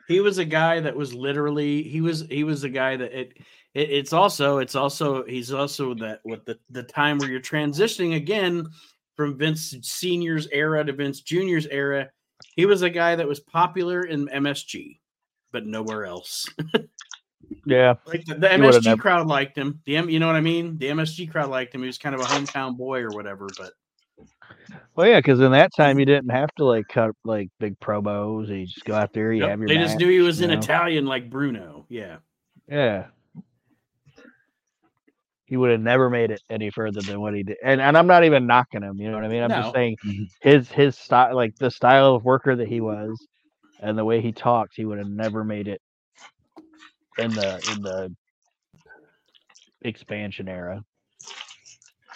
he 0.08 0.18
was 0.18 0.38
a 0.38 0.44
guy 0.44 0.80
that 0.80 0.96
was 0.96 1.14
literally 1.14 1.84
he 1.84 2.00
was 2.00 2.24
he 2.28 2.42
was 2.42 2.64
a 2.64 2.68
guy 2.68 2.96
that 2.96 3.16
it, 3.16 3.32
it 3.74 3.90
it's 3.90 4.12
also 4.12 4.58
it's 4.58 4.74
also 4.74 5.24
he's 5.24 5.52
also 5.52 5.94
that 5.94 6.20
with 6.24 6.44
the 6.44 6.58
the 6.70 6.82
time 6.82 7.18
where 7.18 7.30
you're 7.30 7.40
transitioning 7.40 8.16
again 8.16 8.66
from 9.14 9.38
Vince 9.38 9.76
Senior's 9.82 10.48
era 10.48 10.84
to 10.84 10.92
Vince 10.92 11.20
Junior's 11.20 11.66
era. 11.66 12.10
He 12.56 12.66
was 12.66 12.82
a 12.82 12.90
guy 12.90 13.14
that 13.14 13.28
was 13.28 13.38
popular 13.38 14.02
in 14.02 14.26
MSG, 14.26 14.98
but 15.52 15.64
nowhere 15.64 16.06
else. 16.06 16.48
yeah, 17.66 17.94
Like 18.06 18.24
the, 18.24 18.34
the 18.36 18.48
He 18.48 18.60
would've 18.60 18.82
MSG 18.82 18.84
never- 18.86 19.02
crowd 19.02 19.26
liked 19.26 19.58
him. 19.58 19.80
The 19.84 19.96
M, 19.96 20.08
you 20.08 20.18
know 20.20 20.26
what 20.28 20.36
I 20.36 20.40
mean? 20.40 20.78
The 20.78 20.86
MSG 20.88 21.30
crowd 21.30 21.50
liked 21.50 21.74
him. 21.74 21.80
He 21.82 21.86
was 21.86 21.98
kind 21.98 22.14
of 22.14 22.20
a 22.20 22.24
hometown 22.24 22.76
boy 22.76 23.00
or 23.02 23.10
whatever. 23.10 23.48
But 23.58 23.72
well, 24.94 25.06
yeah, 25.06 25.18
because 25.18 25.40
in 25.40 25.52
that 25.52 25.72
time 25.76 25.98
you 25.98 26.04
didn't 26.06 26.30
have 26.30 26.50
to 26.56 26.64
like 26.64 26.86
cut 26.88 27.10
like 27.24 27.48
big 27.60 27.78
promos. 27.80 28.48
You 28.48 28.66
just 28.66 28.84
go 28.84 28.94
out 28.94 29.12
there, 29.12 29.32
you 29.32 29.40
Nope, 29.40 29.50
have 29.50 29.58
your. 29.60 29.68
they 29.68 29.76
just 29.78 29.98
knew 29.98 30.08
he 30.08 30.20
was 30.20 30.38
you 30.40 30.44
in 30.46 30.50
know? 30.52 30.58
Italian 30.58 31.06
like 31.06 31.28
Bruno. 31.28 31.84
Yeah. 31.88 32.16
Yeah. 32.68 33.06
He 35.44 35.56
would 35.56 35.70
have 35.70 35.80
never 35.80 36.10
made 36.10 36.32
it 36.32 36.40
any 36.50 36.70
further 36.70 37.00
than 37.00 37.20
what 37.20 37.34
he 37.34 37.44
did. 37.44 37.56
And 37.62 37.80
and 37.80 37.96
I'm 37.96 38.08
not 38.08 38.24
even 38.24 38.46
knocking 38.46 38.82
him, 38.82 39.00
you 39.00 39.08
know 39.08 39.14
what 39.16 39.24
I 39.24 39.28
mean? 39.28 39.42
I'm 39.42 39.50
No. 39.50 39.62
just 39.62 39.74
saying 39.74 39.96
Mhm. 40.04 40.28
his 40.40 40.70
his 40.70 40.98
style 40.98 41.36
like 41.36 41.54
the 41.56 41.70
style 41.70 42.16
of 42.16 42.24
worker 42.24 42.56
that 42.56 42.66
he 42.66 42.80
was 42.80 43.24
and 43.80 43.96
the 43.96 44.04
way 44.04 44.20
he 44.20 44.32
talked, 44.32 44.72
he 44.74 44.84
would 44.84 44.98
have 44.98 45.08
never 45.08 45.44
made 45.44 45.68
it 45.68 45.80
in 47.18 47.30
the 47.30 47.72
in 47.72 47.82
the 47.82 48.14
expansion 49.82 50.48
era. 50.48 50.84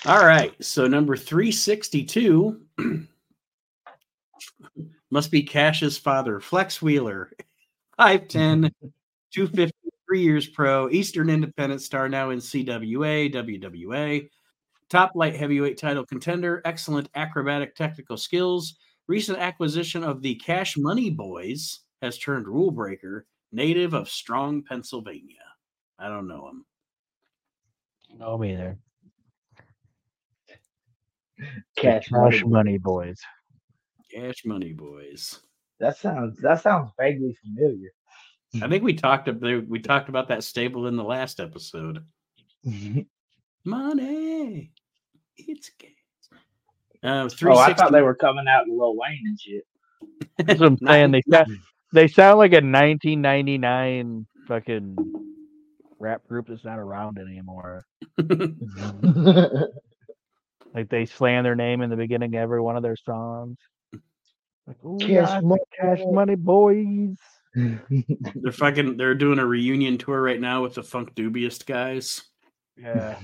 All 0.07 0.25
right. 0.25 0.55
So 0.65 0.87
number 0.87 1.17
362 1.17 2.61
must 5.11 5.31
be 5.31 5.43
Cash's 5.43 5.99
father, 5.99 6.41
Flex 6.41 6.81
Wheeler. 6.81 7.31
5'10, 8.01 8.71
253 9.35 10.21
years 10.23 10.49
pro, 10.49 10.89
Eastern 10.89 11.29
Independent 11.29 11.83
star 11.83 12.09
now 12.09 12.31
in 12.31 12.39
CWA, 12.39 13.33
WWA. 13.33 14.29
Top 14.89 15.13
light 15.15 15.37
heavyweight 15.37 15.79
title 15.79 16.07
contender, 16.07 16.63
excellent 16.65 17.11
acrobatic 17.15 17.77
technical 17.77 18.17
skills. 18.17 18.77
Recent 19.07 19.39
acquisition 19.39 20.03
of 20.03 20.23
the 20.23 20.35
Cash 20.37 20.77
Money 20.79 21.11
Boys 21.11 21.81
has 22.01 22.19
turned 22.19 22.49
rule 22.49 22.71
breaker, 22.71 23.27
native 23.53 23.95
of 23.95 24.09
Strong, 24.09 24.65
Pennsylvania. 24.65 25.37
I 25.99 26.09
don't 26.09 26.29
know 26.29 26.49
him. 26.49 26.65
No 28.19 28.39
me 28.39 28.55
there. 28.55 28.79
Cash 31.77 32.09
Cash 32.09 32.11
money. 32.11 32.43
money 32.45 32.79
boys. 32.79 33.21
Cash 34.11 34.45
Money 34.45 34.73
Boys. 34.73 35.41
That 35.79 35.97
sounds 35.97 36.39
that 36.41 36.63
sounds 36.63 36.91
vaguely 36.99 37.37
familiar. 37.43 37.93
I 38.63 38.69
think 38.69 38.83
we 38.83 38.95
talked 38.95 39.29
about 39.29 39.67
we 39.69 39.79
talked 39.79 40.09
about 40.09 40.29
that 40.29 40.45
stable 40.45 40.87
in 40.89 40.97
the 40.97 41.05
last 41.05 41.41
episode. 41.41 42.05
Money, 43.65 44.73
it's 45.37 45.71
gas. 45.79 45.91
Uh, 47.03 47.29
three 47.29 47.53
oh, 47.53 47.59
I 47.59 47.73
thought 47.73 47.93
they 47.93 48.03
were 48.03 48.15
coming 48.15 48.47
out 48.49 48.67
in 48.67 48.77
Lil 48.77 48.97
Wayne 48.97 49.23
and 49.25 49.41
shit. 49.41 49.67
That's 50.39 50.61
what 50.61 50.73
I'm 50.73 50.79
saying. 50.87 51.11
They 51.13 51.23
sound, 51.31 51.59
they 51.93 52.09
sound 52.09 52.39
like 52.39 52.53
a 52.53 52.57
1999 52.57 54.27
fucking 54.47 54.97
rap 55.99 56.27
group 56.29 56.49
that's 56.49 56.65
not 56.65 56.79
around 56.79 57.19
anymore. 57.19 57.85
Like 60.75 60.89
they 60.89 61.07
slam 61.07 61.45
their 61.45 61.57
name 61.57 61.83
in 61.83 61.91
the 61.91 61.97
beginning 61.97 62.35
of 62.37 62.41
every 62.41 62.61
one 62.61 62.77
of 62.77 62.83
their 62.83 62.97
songs. 62.97 63.59
Like, 64.67 64.85
"Ooh, 64.85 64.99
Cash 64.99 65.43
Money 65.43 65.63
cash 65.79 66.01
money 66.07 66.37
boys. 66.37 67.17
They're 67.55 68.53
fucking. 68.53 68.97
They're 68.97 69.15
doing 69.15 69.41
a 69.41 69.47
reunion 69.47 69.99
tour 69.99 70.23
right 70.23 70.41
now 70.41 70.63
with 70.63 70.75
the 70.75 70.83
Funkdoobiest 70.83 71.67
guys. 71.67 72.23
Yeah. 72.77 73.19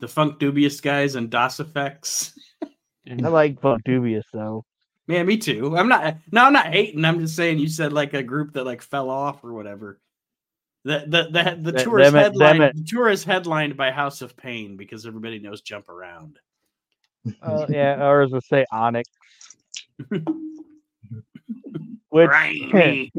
The 0.00 0.08
Funkdoobiest 0.08 0.82
guys 0.82 1.14
and 1.14 1.30
Das 1.30 1.58
EFX. 1.58 2.32
I 3.08 3.28
like 3.28 3.60
Funkdoobiest 3.60 4.24
though. 4.32 4.64
Man, 5.08 5.26
me 5.26 5.36
too. 5.36 5.76
I'm 5.76 5.88
not. 5.88 6.16
No, 6.32 6.44
I'm 6.44 6.52
not 6.52 6.66
hating. 6.66 7.04
I'm 7.04 7.20
just 7.20 7.36
saying 7.36 7.58
you 7.58 7.68
said 7.68 7.92
like 7.92 8.14
a 8.14 8.22
group 8.22 8.54
that 8.54 8.64
like 8.64 8.82
fell 8.82 9.08
off 9.08 9.44
or 9.44 9.52
whatever. 9.52 10.00
The 10.84 11.04
the 11.06 11.28
the, 11.30 11.58
the 11.62 11.72
Th- 11.72 11.84
tour 11.84 12.00
is 12.00 12.12
them 12.12 12.20
it- 12.24 12.38
them 12.38 12.40
headlined. 12.56 12.78
The 12.78 12.84
tour 12.84 13.08
is 13.08 13.24
headlined 13.24 13.76
by 13.76 13.90
House 13.92 14.22
of 14.22 14.36
Pain 14.36 14.76
because 14.76 15.06
everybody 15.06 15.38
knows 15.38 15.60
Jump 15.60 15.88
Around. 15.88 16.38
Uh, 17.42 17.66
yeah, 17.68 18.04
or 18.04 18.22
as 18.22 18.32
I 18.34 18.38
say, 18.40 18.64
Onyx. 18.72 19.08
Which 22.10 22.30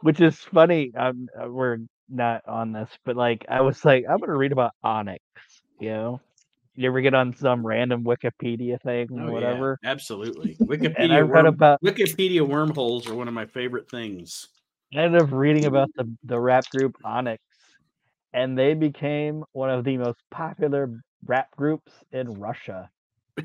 which 0.00 0.20
is 0.20 0.36
funny. 0.36 0.92
Uh, 0.96 1.12
we're 1.46 1.78
not 2.08 2.42
on 2.46 2.72
this, 2.72 2.88
but 3.04 3.16
like 3.16 3.44
I 3.48 3.60
was 3.60 3.84
like, 3.84 4.04
I'm 4.08 4.18
gonna 4.18 4.36
read 4.36 4.52
about 4.52 4.72
Onyx. 4.82 5.22
You 5.78 5.90
know, 5.90 6.20
you 6.76 6.88
ever 6.88 7.00
get 7.00 7.14
on 7.14 7.34
some 7.34 7.66
random 7.66 8.04
Wikipedia 8.04 8.80
thing 8.82 9.08
Oh, 9.12 9.16
or 9.16 9.26
yeah, 9.26 9.32
whatever? 9.32 9.78
absolutely. 9.84 10.54
And 10.60 10.68
I 10.68 10.76
Wikipedia 10.76 11.28
read 11.28 11.44
worm, 11.44 11.46
about 11.46 11.82
Wikipedia 11.82 12.46
wormholes 12.46 13.08
are 13.08 13.14
one 13.14 13.28
of 13.28 13.34
my 13.34 13.46
favorite 13.46 13.90
things. 13.90 14.48
I 14.94 14.98
ended 15.00 15.22
up 15.22 15.32
reading 15.32 15.64
about 15.64 15.90
the 15.96 16.10
the 16.24 16.38
rap 16.38 16.68
group 16.70 16.96
Onyx, 17.04 17.42
and 18.32 18.56
they 18.58 18.74
became 18.74 19.44
one 19.52 19.70
of 19.70 19.84
the 19.84 19.96
most 19.96 20.18
popular 20.30 21.00
rap 21.26 21.48
groups 21.56 21.92
in 22.12 22.34
Russia. 22.34 22.88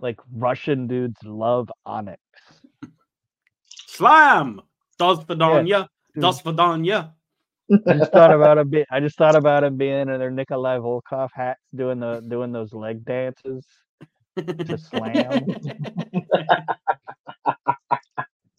like 0.00 0.18
Russian 0.32 0.86
dudes 0.86 1.22
love 1.24 1.70
Onyx. 1.86 2.20
Slam! 3.86 4.60
Dos 4.98 5.24
Vidania! 5.24 5.88
dude. 6.14 6.22
I 7.86 7.94
just 7.94 8.12
thought 8.12 8.32
about 8.32 8.58
him. 8.58 8.68
Be- 8.70 8.86
I 8.90 9.00
just 9.00 9.16
thought 9.18 9.36
about 9.36 9.64
him 9.64 9.76
being 9.76 10.08
in 10.08 10.18
their 10.18 10.30
Nikolai 10.30 10.78
Volkov 10.78 11.30
hats, 11.34 11.60
doing 11.74 12.00
the 12.00 12.20
doing 12.26 12.52
those 12.52 12.72
leg 12.72 13.04
dances 13.04 13.66
to 14.66 14.78
slam. 14.78 15.46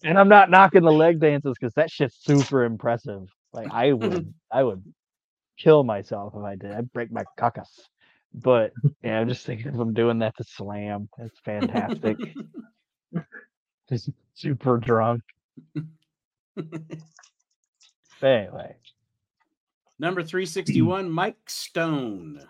and 0.04 0.20
I'm 0.20 0.30
not 0.30 0.50
knocking 0.50 0.84
the 0.84 0.92
leg 0.92 1.20
dances 1.20 1.56
because 1.60 1.74
that 1.76 1.92
shit's 1.92 2.18
super 2.18 2.64
impressive. 2.64 3.28
Like 3.54 3.70
I 3.72 3.94
would, 3.94 4.34
I 4.52 4.64
would 4.64 4.84
kill 5.58 5.84
myself 5.84 6.34
if 6.36 6.44
I 6.44 6.56
did. 6.56 6.72
I'd 6.72 6.92
break 6.94 7.12
my 7.12 7.24
coccyx. 7.38 7.90
But 8.34 8.74
yeah, 9.04 9.20
I'm 9.20 9.28
just 9.30 9.46
thinking 9.46 9.68
of 9.70 9.76
him 9.80 9.94
doing 9.94 10.20
that 10.20 10.38
to 10.38 10.44
slam. 10.44 11.10
That's 11.18 11.40
fantastic. 11.46 12.18
just 13.90 14.10
super 14.36 14.78
drunk. 14.78 15.22
But 18.22 18.28
anyway, 18.30 18.76
Number 20.02 20.24
361, 20.24 21.10
Mike 21.12 21.38
Stone. 21.46 22.42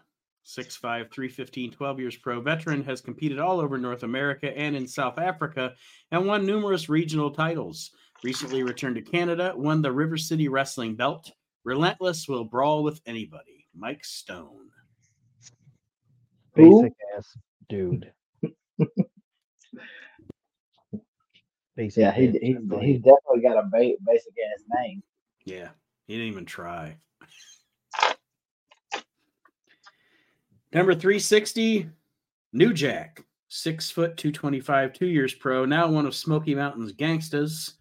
6'5, 0.45 1.11
315, 1.11 1.71
12 1.71 1.99
years 1.99 2.15
pro 2.15 2.39
veteran, 2.39 2.81
has 2.85 3.01
competed 3.01 3.39
all 3.39 3.59
over 3.59 3.77
North 3.77 4.03
America 4.03 4.57
and 4.57 4.73
in 4.73 4.87
South 4.87 5.19
Africa 5.19 5.73
and 6.11 6.25
won 6.25 6.45
numerous 6.45 6.87
regional 6.87 7.29
titles. 7.29 7.91
recently 8.23 8.63
returned 8.63 8.95
to 8.95 9.01
Canada, 9.01 9.51
won 9.53 9.81
the 9.81 9.91
River 9.91 10.15
City 10.15 10.47
Wrestling 10.47 10.95
belt. 10.95 11.29
Relentless 11.65 12.25
will 12.25 12.45
brawl 12.45 12.83
with 12.83 13.01
anybody. 13.05 13.67
Mike 13.75 14.05
Stone. 14.05 14.69
Who? 16.55 16.83
Basic 16.83 16.93
ass 17.17 17.37
dude. 17.67 18.13
Basic 21.75 22.01
Yeah, 22.01 22.13
he 22.13 22.29
ass 22.29 22.35
he 22.41 22.53
Triple 22.53 22.79
he 22.79 22.93
definitely 22.93 23.41
got 23.41 23.57
a 23.57 23.63
ba- 23.63 23.97
basic 24.05 24.33
ass 24.53 24.63
name. 24.79 25.03
Yeah, 25.43 25.67
he 26.07 26.13
didn't 26.15 26.29
even 26.29 26.45
try. 26.45 26.95
Number 30.73 30.93
360, 30.93 31.89
New 32.53 32.73
Jack, 32.73 33.25
six 33.49 33.91
foot 33.91 34.15
225, 34.15 34.93
two 34.93 35.07
years 35.07 35.34
pro, 35.34 35.65
now 35.65 35.89
one 35.89 36.05
of 36.05 36.15
Smoky 36.15 36.55
Mountain's 36.55 36.93
gangstas. 36.93 37.73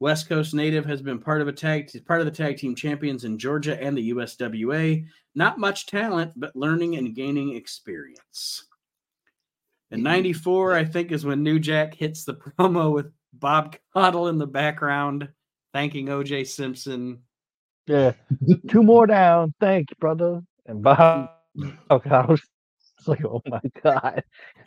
West 0.00 0.28
Coast 0.28 0.54
native 0.54 0.86
has 0.86 1.02
been 1.02 1.18
part 1.18 1.42
of 1.42 1.48
a 1.48 1.52
tag 1.52 1.90
part 2.06 2.20
of 2.20 2.26
the 2.26 2.32
tag 2.32 2.56
team 2.56 2.74
champions 2.74 3.24
in 3.24 3.38
Georgia 3.38 3.80
and 3.82 3.98
the 3.98 4.12
USWA. 4.12 5.04
Not 5.34 5.58
much 5.58 5.86
talent, 5.86 6.32
but 6.36 6.54
learning 6.54 6.96
and 6.96 7.14
gaining 7.14 7.56
experience. 7.56 8.64
In 9.90 9.98
mm-hmm. 9.98 10.04
94, 10.04 10.74
I 10.74 10.84
think, 10.84 11.12
is 11.12 11.24
when 11.24 11.42
New 11.42 11.58
Jack 11.58 11.94
hits 11.94 12.24
the 12.24 12.34
promo 12.58 12.92
with 12.92 13.10
Bob 13.32 13.76
Caudle 13.92 14.28
in 14.28 14.38
the 14.38 14.46
background, 14.46 15.28
thanking 15.72 16.06
OJ 16.06 16.46
Simpson. 16.46 17.22
Yeah. 17.88 18.12
Two 18.68 18.82
more 18.82 19.06
down. 19.06 19.54
Thank 19.60 19.90
you, 19.90 19.96
brother. 19.98 20.42
And 20.66 20.82
Bob 20.82 21.30
oh 21.90 21.98
god, 21.98 22.12
I 22.12 22.26
was 22.26 22.42
it's 22.98 23.08
like, 23.08 23.24
oh 23.24 23.42
my 23.46 23.60
god. 23.82 24.22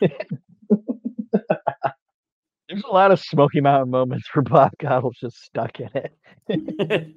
There's 2.68 2.84
a 2.84 2.92
lot 2.92 3.12
of 3.12 3.20
Smoky 3.20 3.60
Mountain 3.60 3.90
moments 3.90 4.28
where 4.32 4.42
Bob 4.42 4.72
Caudle's 4.80 5.18
just 5.20 5.42
stuck 5.42 5.80
in 5.80 5.90
it. 5.94 7.16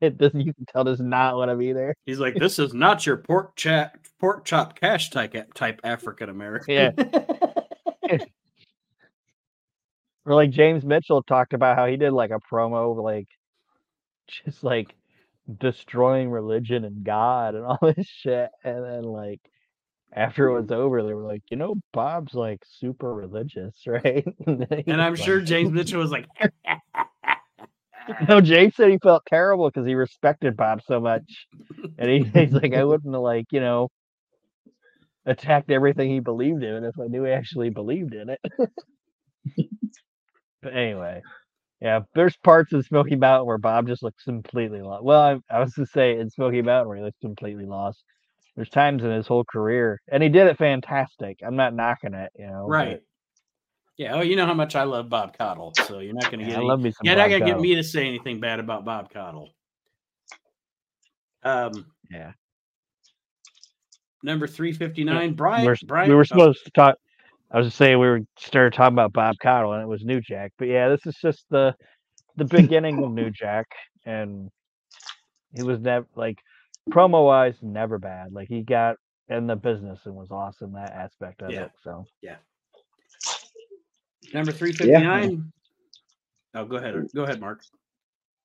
It 0.00 0.16
doesn't 0.16 0.40
you 0.40 0.54
can 0.54 0.64
tell 0.66 0.84
does 0.84 1.00
not 1.00 1.34
want 1.34 1.50
to 1.50 1.56
be 1.56 1.72
there. 1.72 1.92
He's 2.06 2.20
like, 2.20 2.36
this 2.36 2.60
is 2.60 2.72
not 2.72 3.04
your 3.04 3.16
pork 3.16 3.56
chop 3.56 3.96
pork 4.20 4.44
chop 4.44 4.78
cash 4.78 5.10
type 5.10 5.34
type 5.54 5.80
African 5.82 6.28
American. 6.28 6.72
Yeah. 6.72 6.92
Or 10.24 10.36
like 10.36 10.50
James 10.50 10.84
Mitchell 10.84 11.24
talked 11.24 11.52
about 11.52 11.76
how 11.76 11.86
he 11.86 11.96
did 11.96 12.12
like 12.12 12.30
a 12.30 12.38
promo 12.38 12.94
like 13.02 13.26
just 14.28 14.62
like 14.62 14.94
destroying 15.56 16.30
religion 16.30 16.84
and 16.84 17.04
God 17.04 17.54
and 17.54 17.64
all 17.66 17.78
this 17.82 18.06
shit. 18.06 18.50
And 18.64 18.84
then 18.84 19.02
like 19.02 19.40
after 20.12 20.48
it 20.48 20.60
was 20.60 20.70
over, 20.70 21.02
they 21.02 21.14
were 21.14 21.26
like, 21.26 21.42
you 21.50 21.56
know, 21.56 21.76
Bob's 21.92 22.34
like 22.34 22.62
super 22.66 23.12
religious, 23.12 23.74
right? 23.86 24.26
and, 24.46 24.66
and 24.86 25.02
I'm 25.02 25.12
was 25.12 25.20
sure 25.20 25.40
James 25.40 25.70
Mitchell 25.72 26.00
was 26.00 26.10
like, 26.10 26.26
No, 28.28 28.40
James 28.40 28.74
said 28.74 28.90
he 28.90 28.98
felt 29.02 29.24
terrible 29.26 29.68
because 29.68 29.86
he 29.86 29.94
respected 29.94 30.56
Bob 30.56 30.80
so 30.86 30.98
much. 30.98 31.46
And 31.98 32.10
he, 32.10 32.24
he's 32.24 32.52
like, 32.52 32.72
I 32.74 32.84
wouldn't 32.84 33.12
have 33.14 33.22
like, 33.22 33.46
you 33.50 33.60
know, 33.60 33.88
attacked 35.26 35.70
everything 35.70 36.10
he 36.10 36.20
believed 36.20 36.62
in 36.62 36.84
if 36.84 36.94
I 36.98 37.06
knew 37.06 37.24
he 37.24 37.32
actually 37.32 37.68
believed 37.68 38.14
in 38.14 38.30
it. 38.30 38.40
but 40.62 40.72
anyway, 40.72 41.22
yeah, 41.80 42.00
there's 42.14 42.36
parts 42.38 42.72
of 42.72 42.84
Smoky 42.84 43.16
Mountain 43.16 43.46
where 43.46 43.58
Bob 43.58 43.86
just 43.86 44.02
looks 44.02 44.24
completely 44.24 44.82
lost. 44.82 45.04
Well, 45.04 45.20
I, 45.20 45.54
I 45.54 45.60
was 45.60 45.74
to 45.74 45.86
say 45.86 46.18
in 46.18 46.30
Smoky 46.30 46.62
Mountain 46.62 46.88
where 46.88 46.96
he 46.96 47.04
looks 47.04 47.18
completely 47.20 47.66
lost. 47.66 48.02
There's 48.56 48.68
times 48.70 49.04
in 49.04 49.10
his 49.10 49.28
whole 49.28 49.44
career, 49.44 50.00
and 50.10 50.20
he 50.20 50.28
did 50.28 50.48
it 50.48 50.58
fantastic. 50.58 51.38
I'm 51.46 51.54
not 51.54 51.74
knocking 51.74 52.14
it, 52.14 52.32
you 52.36 52.46
know. 52.46 52.64
but, 52.66 52.72
right. 52.72 53.00
Yeah, 53.96 54.14
oh, 54.14 54.20
you 54.20 54.34
know 54.36 54.46
how 54.46 54.54
much 54.54 54.74
I 54.76 54.82
love 54.84 55.08
Bob 55.08 55.36
Caudle, 55.36 55.72
so 55.86 56.00
you're 56.00 56.14
not 56.14 56.30
going 56.30 56.40
to 56.40 56.44
yeah, 56.44 56.50
get 56.50 56.56
I 56.56 56.58
any, 56.58 56.68
love 56.68 56.80
me 56.80 56.90
some. 56.90 57.00
you're 57.02 57.16
not 57.16 57.28
to 57.28 57.40
get 57.40 57.60
me 57.60 57.74
to 57.74 57.82
say 57.82 58.06
anything 58.06 58.40
bad 58.40 58.60
about 58.60 58.84
Bob 58.84 59.12
Caudle. 59.12 59.50
Um, 61.44 61.86
Yeah. 62.10 62.32
number 64.22 64.46
359, 64.46 65.34
Brian. 65.34 65.64
We're, 65.64 65.76
Brian 65.86 66.08
we 66.08 66.14
were 66.14 66.22
oh, 66.22 66.24
supposed 66.24 66.64
to 66.64 66.70
talk. 66.72 66.96
I 67.50 67.58
was 67.58 67.68
just 67.68 67.78
saying 67.78 67.98
we 67.98 68.06
were 68.06 68.20
started 68.36 68.74
talking 68.74 68.94
about 68.94 69.12
Bob 69.12 69.36
Caudle 69.42 69.72
and 69.72 69.82
it 69.82 69.88
was 69.88 70.04
New 70.04 70.20
Jack, 70.20 70.52
but 70.58 70.68
yeah, 70.68 70.88
this 70.88 71.06
is 71.06 71.16
just 71.20 71.46
the 71.50 71.74
the 72.36 72.44
beginning 72.44 73.02
of 73.02 73.10
New 73.12 73.30
Jack, 73.30 73.66
and 74.04 74.50
he 75.54 75.62
was 75.62 75.80
never 75.80 76.06
like 76.14 76.38
promo 76.90 77.24
wise 77.24 77.56
never 77.62 77.98
bad. 77.98 78.32
Like 78.32 78.48
he 78.48 78.62
got 78.62 78.96
in 79.28 79.46
the 79.46 79.56
business 79.56 80.00
and 80.04 80.14
was 80.14 80.30
awesome 80.30 80.72
that 80.74 80.92
aspect 80.92 81.42
of 81.42 81.52
Yeah. 81.52 81.64
it. 81.64 81.70
So 81.82 82.06
yeah, 82.22 82.36
number 84.34 84.52
359. 84.52 85.52
Oh, 86.54 86.64
go 86.64 86.76
ahead. 86.76 86.94
Go 87.14 87.24
ahead, 87.24 87.40
Mark. 87.40 87.62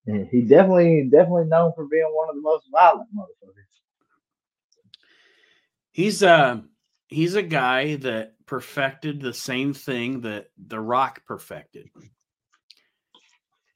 Yeah, 0.05 0.23
he 0.29 0.41
definitely 0.41 1.09
definitely 1.09 1.45
known 1.45 1.71
for 1.75 1.85
being 1.85 2.09
one 2.11 2.29
of 2.29 2.35
the 2.35 2.41
most 2.41 2.67
violent 2.71 3.07
motherfuckers. 3.15 3.67
He's 5.91 6.23
uh 6.23 6.61
he's 7.07 7.35
a 7.35 7.43
guy 7.43 7.95
that 7.97 8.33
perfected 8.45 9.21
the 9.21 9.33
same 9.33 9.73
thing 9.73 10.21
that 10.21 10.47
The 10.67 10.79
Rock 10.79 11.25
perfected. 11.25 11.89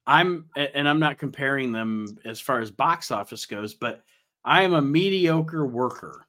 I'm 0.05 0.45
and 0.55 0.87
I'm 0.87 0.99
not 0.99 1.17
comparing 1.17 1.71
them 1.71 2.17
as 2.23 2.39
far 2.39 2.59
as 2.59 2.71
box 2.71 3.11
office 3.11 3.45
goes, 3.45 3.73
but 3.73 4.03
I 4.45 4.63
am 4.63 4.73
a 4.73 4.81
mediocre 4.81 5.65
worker. 5.65 6.25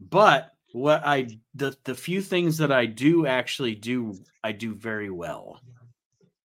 But 0.00 0.52
what 0.72 1.02
I 1.04 1.28
the 1.54 1.76
the 1.84 1.94
few 1.94 2.22
things 2.22 2.58
that 2.58 2.72
I 2.72 2.86
do 2.86 3.26
actually 3.26 3.74
do, 3.74 4.14
I 4.42 4.52
do 4.52 4.74
very 4.74 5.10
well. 5.10 5.60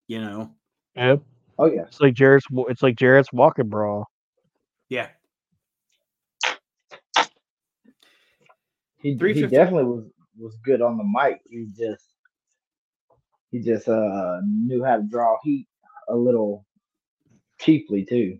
You 0.08 0.22
know? 0.22 0.52
yep, 0.96 1.22
Oh 1.58 1.66
yeah, 1.66 1.84
it's 1.84 2.02
like 2.02 2.14
Jarrett's. 2.14 2.50
wa- 2.52 2.66
It's 2.66 2.84
like 2.84 2.96
Jarrett's 2.96 3.32
walking 3.34 3.70
brawl. 3.70 4.10
Yeah. 4.90 5.08
He 9.06 9.34
he 9.34 9.46
definitely 9.46 9.84
was 9.84 10.06
was 10.36 10.58
good 10.64 10.82
on 10.82 10.98
the 10.98 11.04
mic. 11.04 11.40
He 11.48 11.68
just 11.78 12.06
he 13.52 13.60
just 13.60 13.88
uh 13.88 14.40
knew 14.44 14.84
how 14.84 14.98
to 14.98 15.04
draw 15.04 15.38
heat 15.44 15.68
a 16.10 16.16
little 16.16 16.66
cheaply 17.60 18.04
too. 18.04 18.40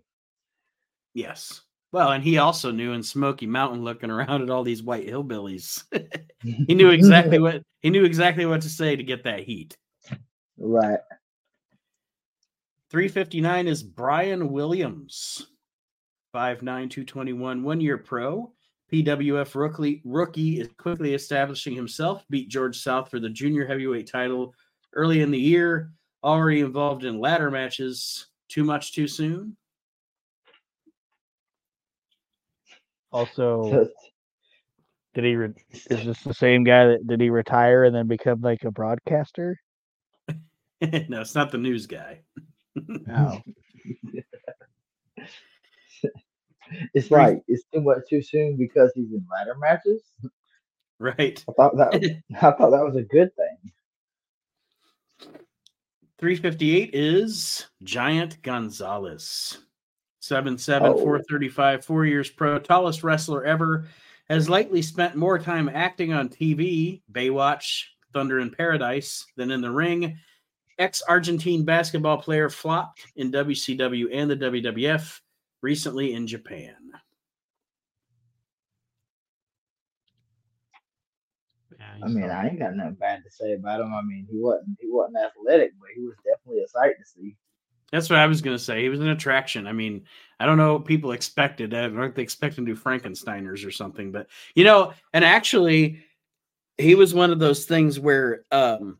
Yes. 1.14 1.62
Well, 1.92 2.10
and 2.10 2.24
he 2.24 2.38
also 2.38 2.72
knew 2.72 2.92
in 2.92 3.02
Smoky 3.04 3.46
Mountain 3.46 3.84
looking 3.84 4.10
around 4.10 4.42
at 4.42 4.50
all 4.50 4.64
these 4.64 4.82
white 4.82 5.06
hillbillies. 5.06 5.84
he 6.42 6.74
knew 6.74 6.90
exactly 6.90 7.38
what 7.38 7.62
he 7.80 7.90
knew 7.90 8.04
exactly 8.04 8.44
what 8.44 8.62
to 8.62 8.68
say 8.68 8.96
to 8.96 9.04
get 9.04 9.22
that 9.22 9.44
heat. 9.44 9.76
right. 10.58 10.98
359 12.90 13.68
is 13.68 13.84
Brian 13.84 14.50
Williams. 14.50 15.46
5'9, 16.34 16.60
221, 16.90 17.62
one 17.62 17.80
year 17.80 17.98
pro. 17.98 18.52
PWF 18.92 19.54
rookie, 19.54 20.00
rookie 20.04 20.60
is 20.60 20.68
quickly 20.78 21.14
establishing 21.14 21.74
himself, 21.74 22.24
beat 22.30 22.48
George 22.48 22.78
South 22.78 23.10
for 23.10 23.18
the 23.18 23.28
junior 23.28 23.66
heavyweight 23.66 24.10
title 24.10 24.54
early 24.92 25.22
in 25.22 25.30
the 25.30 25.38
year. 25.38 25.90
Already 26.22 26.60
involved 26.60 27.04
in 27.04 27.20
ladder 27.20 27.50
matches. 27.50 28.26
Too 28.48 28.64
much 28.64 28.92
too 28.92 29.08
soon? 29.08 29.56
Also, 33.12 33.88
did 35.14 35.24
he? 35.24 35.34
Re- 35.34 35.54
is 35.90 36.04
this 36.04 36.22
the 36.22 36.34
same 36.34 36.62
guy 36.64 36.86
that 36.86 37.06
did 37.06 37.20
he 37.20 37.30
retire 37.30 37.84
and 37.84 37.94
then 37.94 38.06
become 38.06 38.40
like 38.40 38.64
a 38.64 38.70
broadcaster? 38.70 39.58
no, 40.28 41.20
it's 41.20 41.34
not 41.34 41.50
the 41.50 41.58
news 41.58 41.86
guy. 41.86 42.20
Oh, 43.10 43.40
It's 46.94 47.10
like 47.10 47.42
it's 47.48 47.64
too 47.72 47.80
much 47.80 47.98
too 48.08 48.22
soon 48.22 48.56
because 48.56 48.92
he's 48.94 49.10
in 49.12 49.24
ladder 49.30 49.56
matches. 49.58 50.02
Right. 50.98 51.44
I 51.48 51.52
thought 51.52 51.76
that 51.76 51.94
I 52.34 52.50
thought 52.52 52.70
that 52.70 52.84
was 52.84 52.96
a 52.96 53.02
good 53.02 53.30
thing. 53.36 53.72
358 56.18 56.90
is 56.94 57.66
Giant 57.82 58.40
Gonzalez. 58.42 59.58
7'7, 60.22 60.80
Oh. 60.82 60.96
435, 60.96 61.84
four 61.84 62.04
years 62.04 62.30
pro, 62.30 62.58
tallest 62.58 63.04
wrestler 63.04 63.44
ever. 63.44 63.86
Has 64.28 64.48
lately 64.48 64.82
spent 64.82 65.14
more 65.14 65.38
time 65.38 65.68
acting 65.72 66.12
on 66.12 66.28
TV, 66.28 67.00
Baywatch, 67.12 67.84
Thunder 68.12 68.40
in 68.40 68.50
Paradise, 68.50 69.24
than 69.36 69.52
in 69.52 69.60
the 69.60 69.70
ring. 69.70 70.18
Ex 70.78 71.00
Argentine 71.02 71.64
basketball 71.64 72.16
player 72.18 72.50
flopped 72.50 73.06
in 73.14 73.30
WCW 73.30 74.06
and 74.12 74.28
the 74.28 74.36
WWF, 74.36 75.20
recently 75.66 76.14
in 76.14 76.28
Japan. 76.28 76.76
I 82.00 82.06
mean, 82.06 82.30
I 82.30 82.46
ain't 82.46 82.60
got 82.60 82.76
nothing 82.76 82.94
bad 82.94 83.24
to 83.24 83.30
say 83.32 83.54
about 83.54 83.80
him. 83.80 83.92
I 83.92 84.00
mean, 84.02 84.28
he 84.30 84.38
wasn't 84.38 84.78
he 84.80 84.86
wasn't 84.88 85.16
athletic, 85.16 85.72
but 85.80 85.88
he 85.96 86.02
was 86.02 86.14
definitely 86.24 86.62
a 86.62 86.68
sight 86.68 86.94
to 87.00 87.04
see. 87.04 87.36
That's 87.90 88.08
what 88.08 88.20
I 88.20 88.28
was 88.28 88.40
going 88.40 88.56
to 88.56 88.62
say. 88.62 88.82
He 88.82 88.88
was 88.88 89.00
an 89.00 89.08
attraction. 89.08 89.66
I 89.66 89.72
mean, 89.72 90.04
I 90.38 90.46
don't 90.46 90.56
know 90.56 90.74
what 90.74 90.84
people 90.84 91.10
expected. 91.12 91.74
Uh, 91.74 91.90
Weren't 91.92 92.14
they 92.14 92.22
expecting 92.22 92.64
to 92.64 92.74
do 92.74 92.80
Frankensteiners 92.80 93.66
or 93.66 93.72
something? 93.72 94.12
But, 94.12 94.28
you 94.54 94.64
know, 94.64 94.92
and 95.12 95.24
actually, 95.24 96.04
he 96.78 96.94
was 96.94 97.14
one 97.14 97.32
of 97.32 97.38
those 97.38 97.64
things 97.64 97.98
where 97.98 98.42
um, 98.52 98.98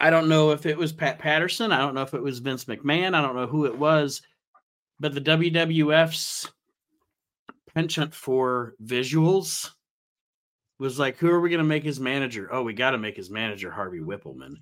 I 0.00 0.10
don't 0.10 0.28
know 0.28 0.52
if 0.52 0.66
it 0.66 0.78
was 0.78 0.92
Pat 0.92 1.18
Patterson. 1.18 1.72
I 1.72 1.78
don't 1.78 1.94
know 1.94 2.02
if 2.02 2.14
it 2.14 2.22
was 2.22 2.38
Vince 2.38 2.64
McMahon. 2.64 3.14
I 3.14 3.20
don't 3.20 3.36
know 3.36 3.46
who 3.46 3.66
it 3.66 3.76
was, 3.76 4.22
but 5.00 5.14
the 5.14 5.20
WWF's 5.20 6.50
penchant 7.74 8.14
for 8.14 8.74
visuals 8.84 9.70
was 10.78 10.98
like, 10.98 11.16
who 11.18 11.30
are 11.30 11.40
we 11.40 11.50
going 11.50 11.58
to 11.58 11.64
make 11.64 11.82
his 11.82 11.98
manager? 11.98 12.48
Oh, 12.52 12.62
we 12.62 12.72
got 12.74 12.90
to 12.90 12.98
make 12.98 13.16
his 13.16 13.30
manager 13.30 13.70
Harvey 13.70 14.00
Wippleman 14.00 14.56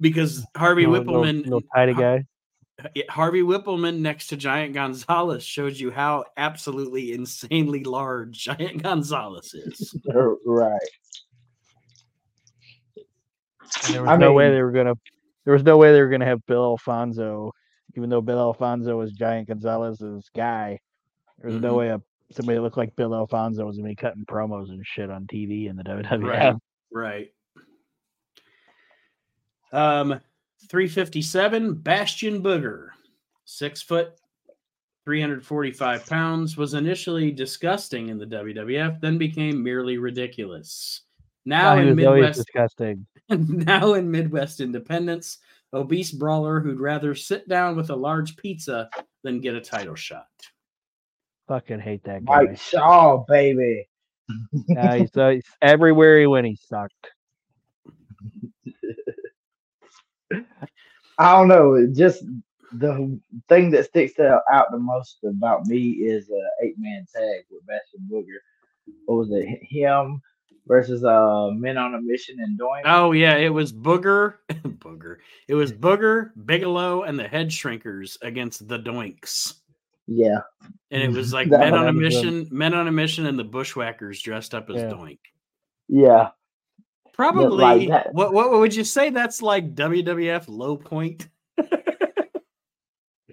because 0.00 0.46
Harvey 0.56 0.82
You 0.82 0.88
know, 0.88 0.92
little- 0.94 1.14
Wippleman, 1.22 1.44
little 1.44 1.62
tiny 1.74 1.94
guy. 1.94 2.24
Harvey 3.08 3.42
Wippleman 3.42 3.98
next 4.00 4.26
to 4.28 4.36
Giant 4.36 4.74
Gonzalez 4.74 5.44
shows 5.44 5.80
you 5.80 5.92
how 5.92 6.24
absolutely 6.36 7.12
insanely 7.12 7.84
large 7.84 8.38
Giant 8.38 8.82
Gonzalez 8.82 9.54
is. 9.54 9.96
right. 10.44 10.80
And 13.86 13.94
there 13.94 14.02
was 14.02 14.10
I 14.10 14.16
no 14.16 14.32
way 14.32 14.50
they 14.50 14.62
were 14.62 14.72
gonna. 14.72 14.94
There 15.44 15.54
was 15.54 15.62
no 15.62 15.76
way 15.76 15.92
they 15.92 16.00
were 16.00 16.08
gonna 16.08 16.24
have 16.26 16.44
Bill 16.46 16.64
Alfonso, 16.64 17.52
even 17.96 18.10
though 18.10 18.20
Bill 18.20 18.38
Alfonso 18.38 18.96
was 18.96 19.12
Giant 19.12 19.48
Gonzalez's 19.48 20.30
guy. 20.34 20.80
There 21.38 21.50
was 21.50 21.60
no 21.60 21.74
way 21.74 21.88
a 21.88 22.00
somebody 22.32 22.56
that 22.56 22.62
looked 22.62 22.76
like 22.76 22.96
Bill 22.96 23.14
Alfonso 23.14 23.64
was 23.64 23.76
gonna 23.76 23.88
be 23.88 23.94
cutting 23.94 24.24
promos 24.24 24.70
and 24.70 24.84
shit 24.86 25.10
on 25.10 25.26
TV 25.26 25.68
in 25.68 25.76
the 25.76 25.84
WWF. 25.84 26.22
Right. 26.22 26.54
Right. 26.92 27.30
Um, 29.72 30.20
357, 30.68 31.74
Bastion 31.74 32.42
Booger, 32.42 32.88
six 33.44 33.82
foot, 33.82 34.12
345 35.04 36.06
pounds, 36.06 36.56
was 36.56 36.74
initially 36.74 37.30
disgusting 37.32 38.08
in 38.08 38.18
the 38.18 38.26
WWF, 38.26 39.00
then 39.00 39.18
became 39.18 39.62
merely 39.62 39.98
ridiculous. 39.98 41.02
Now 41.44 41.74
Oh, 41.74 41.78
in 41.78 41.96
Midwest, 41.96 42.38
disgusting. 42.38 43.06
now 43.28 43.94
in 43.94 44.10
Midwest 44.10 44.60
Independence, 44.60 45.38
obese 45.74 46.12
brawler 46.12 46.60
who'd 46.60 46.80
rather 46.80 47.14
sit 47.14 47.48
down 47.48 47.76
with 47.76 47.90
a 47.90 47.96
large 47.96 48.36
pizza 48.36 48.88
than 49.22 49.40
get 49.40 49.54
a 49.54 49.60
title 49.60 49.94
shot. 49.94 50.26
Fucking 51.48 51.80
hate 51.80 52.04
that 52.04 52.24
guy. 52.24 52.44
Mike 52.44 52.58
Shaw, 52.58 53.24
baby. 53.28 53.88
Nah, 54.68 54.94
he's, 54.94 55.14
uh, 55.16 55.30
he's- 55.30 55.42
everywhere 55.60 56.18
he 56.20 56.26
went, 56.26 56.46
he 56.46 56.56
sucked. 56.56 57.10
I 61.18 61.32
don't 61.36 61.48
know. 61.48 61.86
Just 61.92 62.24
the 62.72 63.20
thing 63.48 63.70
that 63.70 63.86
sticks 63.86 64.18
out 64.18 64.42
out 64.50 64.70
the 64.72 64.78
most 64.78 65.18
about 65.24 65.66
me 65.66 65.90
is 65.90 66.28
a 66.30 66.64
eight 66.64 66.74
man 66.78 67.06
tag 67.14 67.44
with 67.50 67.64
Bastion 67.66 68.08
Booger. 68.10 68.38
What 69.06 69.16
was 69.16 69.30
it? 69.32 69.46
Him 69.62 70.20
versus 70.66 71.04
uh 71.04 71.50
Men 71.52 71.76
on 71.78 71.94
a 71.94 72.00
Mission 72.00 72.36
and 72.40 72.58
Doink. 72.58 72.82
Oh 72.84 73.12
yeah, 73.12 73.36
it 73.36 73.50
was 73.50 73.72
Booger, 73.72 74.34
Booger. 74.50 75.16
It 75.48 75.54
was 75.54 75.72
Booger, 75.72 76.30
Bigelow, 76.46 77.02
and 77.02 77.18
the 77.18 77.28
Head 77.28 77.48
Shrinkers 77.48 78.16
against 78.22 78.66
the 78.68 78.78
Doinks. 78.78 79.54
Yeah, 80.06 80.40
And 80.90 81.02
it 81.02 81.10
was 81.10 81.32
like 81.38 81.48
men 81.48 81.72
on 81.74 81.88
a 81.88 81.92
mission, 81.92 82.46
men 82.50 82.74
on 82.74 82.88
a 82.88 82.92
mission, 82.92 83.24
and 83.26 83.38
the 83.38 83.44
bushwhackers 83.44 84.20
dressed 84.20 84.54
up 84.54 84.68
as 84.70 84.76
Yeah. 84.76 84.90
Doink. 84.90 85.18
yeah. 85.88 86.28
Probably. 87.12 87.86
that- 87.88 88.12
what 88.12 88.32
what 88.32 88.50
would 88.50 88.74
you 88.74 88.84
say? 88.84 89.10
That's 89.10 89.40
like 89.40 89.74
WWF 89.74 90.44
low 90.48 90.76
point. 90.76 91.28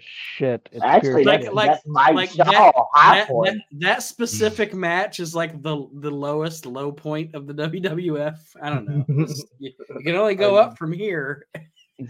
Shit. 0.01 0.67
It's 0.71 0.83
Actually, 0.83 1.23
Like- 1.23 1.51
like- 1.53 1.71
that's 1.71 1.85
Mike 1.85 2.15
like 2.15 2.29
Shaw 2.31 2.43
that- 2.43 2.73
high 2.93 3.15
That, 3.19 3.27
that, 3.27 3.55
that 3.79 4.03
specific 4.03 4.73
match 4.73 5.19
is 5.19 5.33
like 5.35 5.61
the 5.61 5.87
the 5.93 6.11
lowest 6.11 6.65
low 6.65 6.91
point 6.91 7.33
of 7.35 7.47
the 7.47 7.53
WWF. 7.69 8.37
I 8.61 8.69
don't 8.69 8.87
know. 8.87 9.05
It's- 9.23 9.43
you, 9.59 9.71
you 9.97 10.03
can 10.03 10.15
only 10.15 10.35
go 10.35 10.55
up 10.57 10.77
from 10.77 10.91
here. 10.91 11.45
Bam 11.53 12.09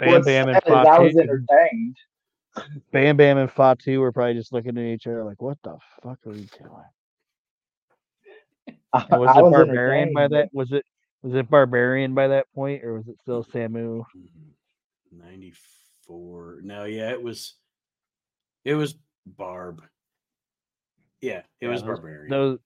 What's 0.00 0.26
Bam 0.26 0.48
and 0.48 0.56
sad 0.62 0.68
is 0.68 0.72
I 0.86 0.98
was 0.98 1.12
Fatu- 1.14 1.20
entertained. 1.20 1.96
Bam 2.92 3.16
Bam 3.16 3.38
and 3.38 3.50
Fatu 3.50 4.00
were 4.00 4.12
probably 4.12 4.34
just 4.34 4.52
looking 4.52 4.76
at 4.76 4.84
each 4.84 5.06
other 5.06 5.24
like, 5.24 5.40
"What 5.40 5.56
the 5.62 5.78
fuck 6.02 6.18
are 6.26 6.30
we 6.30 6.48
doing?" 6.58 6.70
I, 8.92 9.06
And 9.10 9.20
was 9.20 9.30
I 9.34 9.38
it 9.38 9.42
was 9.44 9.52
Barbarian 9.52 10.12
by 10.12 10.28
that? 10.28 10.50
Was 10.52 10.72
it 10.72 10.84
was 11.22 11.34
it 11.34 11.48
Barbarian 11.48 12.12
by 12.14 12.28
that 12.28 12.46
point, 12.54 12.82
or 12.84 12.94
was 12.94 13.08
it 13.08 13.16
still 13.20 13.44
Samu? 13.44 14.04
Ninety 15.12 15.52
four. 15.52 15.66
No, 16.14 16.84
yeah, 16.84 17.10
it 17.10 17.22
was. 17.22 17.54
It 18.64 18.74
was 18.74 18.94
Barb. 19.26 19.82
Yeah, 21.20 21.38
it 21.38 21.44
Yeah, 21.60 21.68
was 21.70 21.80
those- 21.82 21.88
Barbarian. 21.98 22.30
Those 22.30 22.58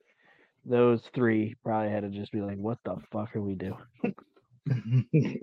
those 0.67 1.03
three 1.15 1.55
probably 1.63 1.91
had 1.91 2.03
to 2.05 2.09
just 2.09 2.33
be 2.33 2.41
like, 2.41 2.57
"What 2.57 2.79
the 2.85 2.97
fuck 3.13 3.35
are 3.37 3.41
we 3.43 3.55
doing?" 3.55 3.77
I 4.71 4.83
mean, 5.13 5.39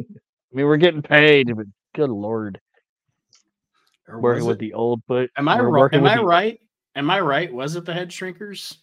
we're 0.52 0.78
getting 0.78 1.02
paid, 1.04 1.56
but 1.56 1.68
good 1.95 2.10
lord, 2.10 2.60
Or 4.08 4.20
working 4.20 4.45
was 4.45 4.47
with 4.47 4.58
it- 4.58 4.60
the 4.62 4.74
old 4.74 5.06
put. 5.06 5.30
Am 5.38 5.47
I 5.47 5.62
we're 5.62 5.70
right? 5.70 5.93
Am 5.93 6.06
I 6.06 6.16
the- 6.18 6.26
right? 6.26 6.60
Am 6.95 7.10
I 7.10 7.20
right? 7.22 7.54
Was 7.54 7.76
it 7.76 7.86
the 7.86 7.93
head 7.93 8.10
shrinkers? 8.10 8.76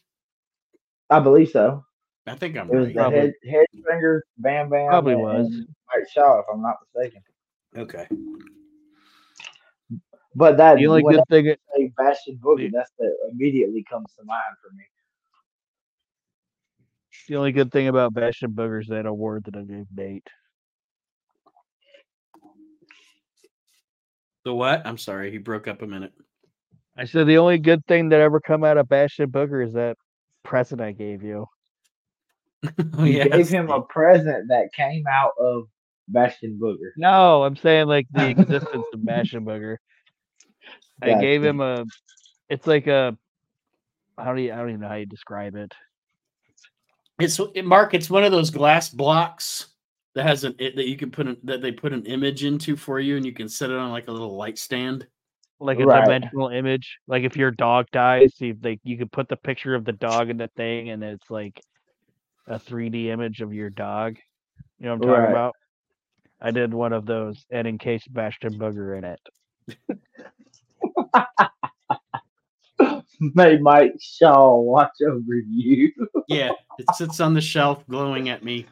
I 1.11 1.21
believe 1.21 1.51
so. 1.51 1.85
I 2.27 2.35
think 2.37 2.57
I'm 2.57 2.71
It 2.71 2.75
was 2.77 2.87
right. 2.87 2.95
the 2.95 3.01
Probably. 3.01 3.19
head, 3.21 3.33
head 3.51 3.66
finger, 3.87 4.25
Bam 4.39 4.69
Bam. 4.71 4.89
Probably 4.89 5.14
and- 5.14 5.23
was. 5.23 5.47
and 5.47 5.66
Mike 5.95 6.09
Shaw, 6.12 6.39
if 6.41 6.47
I'm 6.53 6.62
not 6.62 6.77
mistaken. 6.95 7.23
Okay. 7.77 8.07
But 10.39 10.57
that 10.59 10.76
The 10.76 10.86
only 10.86 11.03
when 11.03 11.16
good 11.16 11.24
thing, 11.28 11.49
I 11.51 11.57
say 11.76 11.93
Bastion 11.97 12.39
Boogie, 12.41 12.70
the- 12.70 12.76
that's 12.78 12.93
the 12.97 13.12
immediately 13.32 13.82
comes 13.91 14.14
to 14.14 14.24
mind 14.24 14.55
for 14.62 14.72
me. 14.72 14.84
the 17.28 17.34
only 17.36 17.51
good 17.51 17.72
thing 17.72 17.89
about 17.89 18.14
Bastion 18.14 18.53
Boogers 18.53 18.86
that 18.86 19.05
award 19.05 19.45
that 19.45 19.57
I 19.57 19.62
gave 19.62 19.86
Nate. 19.95 20.26
The 24.45 24.55
what? 24.55 24.86
I'm 24.86 24.97
sorry, 24.97 25.32
he 25.32 25.39
broke 25.39 25.66
up 25.66 25.82
a 25.82 25.86
minute. 25.89 26.12
I 26.97 27.05
said 27.05 27.26
the 27.26 27.39
only 27.39 27.59
good 27.59 27.84
thing 27.86 28.09
that 28.11 28.20
ever 28.20 28.41
come 28.41 28.62
out 28.62 28.78
of 28.78 28.89
Bastion 28.89 29.28
Booger 29.30 29.66
is 29.66 29.72
that 29.74 29.97
present 30.45 30.80
I 30.80 30.93
gave 30.93 31.24
you. 31.24 31.47
Oh, 32.62 32.62
You 33.05 33.12
yes. 33.12 33.28
gave 33.28 33.49
him 33.49 33.70
a 33.70 33.82
present 33.82 34.49
that 34.49 34.72
came 34.72 35.05
out 35.09 35.32
of 35.41 35.64
Bastion 36.07 36.59
Booger. 36.62 36.93
No, 36.97 37.43
I'm 37.43 37.57
saying 37.57 37.89
like 37.89 38.07
the 38.12 38.28
existence 38.30 38.86
of 38.93 39.05
Bastion 39.05 39.45
Booger. 39.45 39.78
I 41.03 41.09
Gotcha. 41.09 41.21
gave 41.21 41.45
him 41.45 41.61
a. 41.61 41.85
It's 42.49 42.67
like 42.67 42.87
a. 42.87 43.17
How 44.19 44.35
do 44.35 44.41
you? 44.43 44.53
I 44.53 44.57
don't 44.57 44.71
even 44.71 44.81
know 44.81 44.89
how 44.89 44.95
you 44.95 45.07
describe 45.07 45.55
it. 45.55 45.73
It's 47.19 47.41
it, 47.55 47.65
Mark. 47.65 47.95
It's 47.95 48.11
one 48.11 48.25
of 48.25 48.33
those 48.33 48.51
glass 48.51 48.89
blocks 48.89 49.69
that 50.15 50.25
has 50.25 50.45
an 50.45 50.55
it, 50.59 50.77
that 50.77 50.89
you 50.89 50.97
can 50.97 51.11
put 51.11 51.27
an, 51.27 51.37
that 51.45 51.63
they 51.63 51.73
put 51.73 51.93
an 51.93 52.05
image 52.07 52.45
into 52.45 52.77
for 52.77 53.01
you, 53.01 53.17
and 53.17 53.25
you 53.25 53.33
can 53.33 53.49
set 53.49 53.71
it 53.71 53.77
on 53.77 53.91
like 53.91 54.09
a 54.09 54.13
little 54.13 54.37
light 54.37 54.59
stand. 54.59 55.07
Like 55.61 55.81
a 55.81 55.87
Right. 55.87 56.05
dimensional 56.05 56.49
image. 56.49 56.99
Like 57.07 57.25
if 57.25 57.37
your 57.37 57.51
dog 57.51 57.87
dies, 57.93 58.35
you 58.39 58.57
like 58.63 58.81
you 58.85 58.97
could 58.97 59.13
put 59.13 59.29
the 59.29 59.37
picture 59.37 59.75
of 59.75 59.85
the 59.85 59.93
dog 59.93 60.31
in 60.31 60.37
the 60.37 60.49
thing, 60.57 60.91
and 60.91 61.03
it's 61.03 61.31
like 61.31 61.61
a 62.47 62.59
3D 62.59 63.07
image 63.07 63.41
of 63.41 63.53
your 63.53 63.71
dog. 63.71 64.17
You 64.79 64.87
know 64.87 64.91
what 64.91 64.95
I'm 64.95 65.01
talking 65.01 65.25
Right. 65.25 65.31
about? 65.31 65.57
I 66.41 66.53
did 66.53 66.73
one 66.73 66.93
of 66.93 67.05
those, 67.05 67.45
and 67.51 67.67
encased 67.67 68.13
Bastion 68.13 68.55
Booger 68.55 68.97
in 68.97 69.05
it. 69.05 69.21
Made 73.35 73.61
Mike 73.62 73.95
Shaw 74.01 74.61
watch 74.61 74.93
over 75.05 75.35
you. 75.49 75.91
Yeah, 76.29 76.53
it 76.79 76.87
sits 76.95 77.18
on 77.20 77.35
the 77.35 77.41
shelf, 77.41 77.85
glowing 77.89 78.29
at 78.29 78.45
me. 78.45 78.66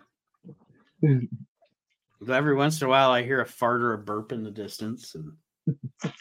Every 2.29 2.55
once 2.55 2.81
in 2.81 2.87
a 2.87 2.91
while, 2.91 3.11
I 3.11 3.23
hear 3.25 3.41
a 3.41 3.47
fart 3.47 3.83
or 3.83 3.95
a 3.95 3.99
burp 3.99 4.31
in 4.33 4.45
the 4.45 4.51
distance. 4.53 5.17
And 5.17 5.33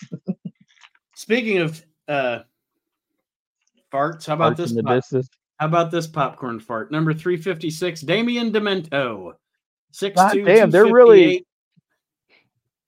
speaking 1.16 1.60
of 1.60 1.84
uh, 2.08 2.40
farts, 3.94 4.26
how 4.26 4.34
about 4.34 4.58
Parts 4.58 4.60
this? 4.60 4.72
in 4.72 4.78
the 4.78 4.84
pop- 4.84 4.96
distance. 4.96 5.30
How 5.60 5.68
about 5.68 5.92
this 5.92 6.08
popcorn 6.08 6.60
fart? 6.60 6.92
Number 6.92 7.14
356, 7.14 8.02
Damien 8.02 8.52
Demento. 8.52 9.34
6'2", 9.94 10.16
God 10.16 10.34
damn, 10.46 10.72
they're 10.72 10.92
really- 10.92 11.46
258, 11.46 11.48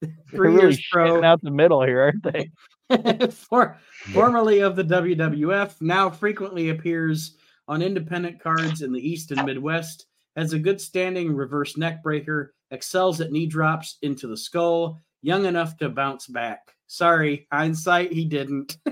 They're 0.00 0.10
Three 0.30 0.48
really 0.50 0.60
years 0.62 0.80
pro. 0.92 1.06
shitting 1.16 1.24
out 1.24 1.40
the 1.42 1.50
middle 1.50 1.82
here, 1.82 2.02
aren't 2.02 2.22
they? 2.24 2.50
For, 3.30 3.78
formerly 4.12 4.60
of 4.60 4.76
the 4.76 4.84
WWF, 4.84 5.80
now 5.80 6.10
frequently 6.10 6.70
appears 6.70 7.36
on 7.66 7.82
independent 7.82 8.40
cards 8.40 8.82
in 8.82 8.92
the 8.92 9.06
East 9.06 9.30
and 9.30 9.44
Midwest, 9.44 10.06
has 10.36 10.52
a 10.52 10.58
good 10.58 10.80
standing 10.80 11.34
reverse 11.34 11.76
neck 11.76 12.02
breaker, 12.02 12.54
excels 12.70 13.20
at 13.20 13.32
knee 13.32 13.46
drops 13.46 13.98
into 14.02 14.26
the 14.26 14.36
skull, 14.36 14.98
young 15.22 15.44
enough 15.44 15.76
to 15.78 15.88
bounce 15.88 16.26
back. 16.26 16.74
Sorry, 16.86 17.46
hindsight, 17.52 18.12
he 18.12 18.24
didn't. 18.24 18.78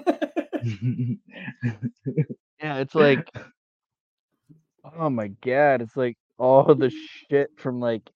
Yeah, 2.60 2.78
it's 2.78 2.94
like, 2.94 3.28
oh 4.98 5.10
my 5.10 5.28
god, 5.28 5.82
it's 5.82 5.96
like 5.96 6.16
all 6.38 6.74
the 6.74 6.90
shit 7.30 7.50
from 7.56 7.80
like 7.80 8.10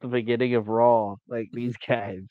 the 0.00 0.08
beginning 0.08 0.54
of 0.54 0.68
Raw. 0.68 1.16
Like 1.28 1.50
these 1.52 1.76
guys. 1.76 2.22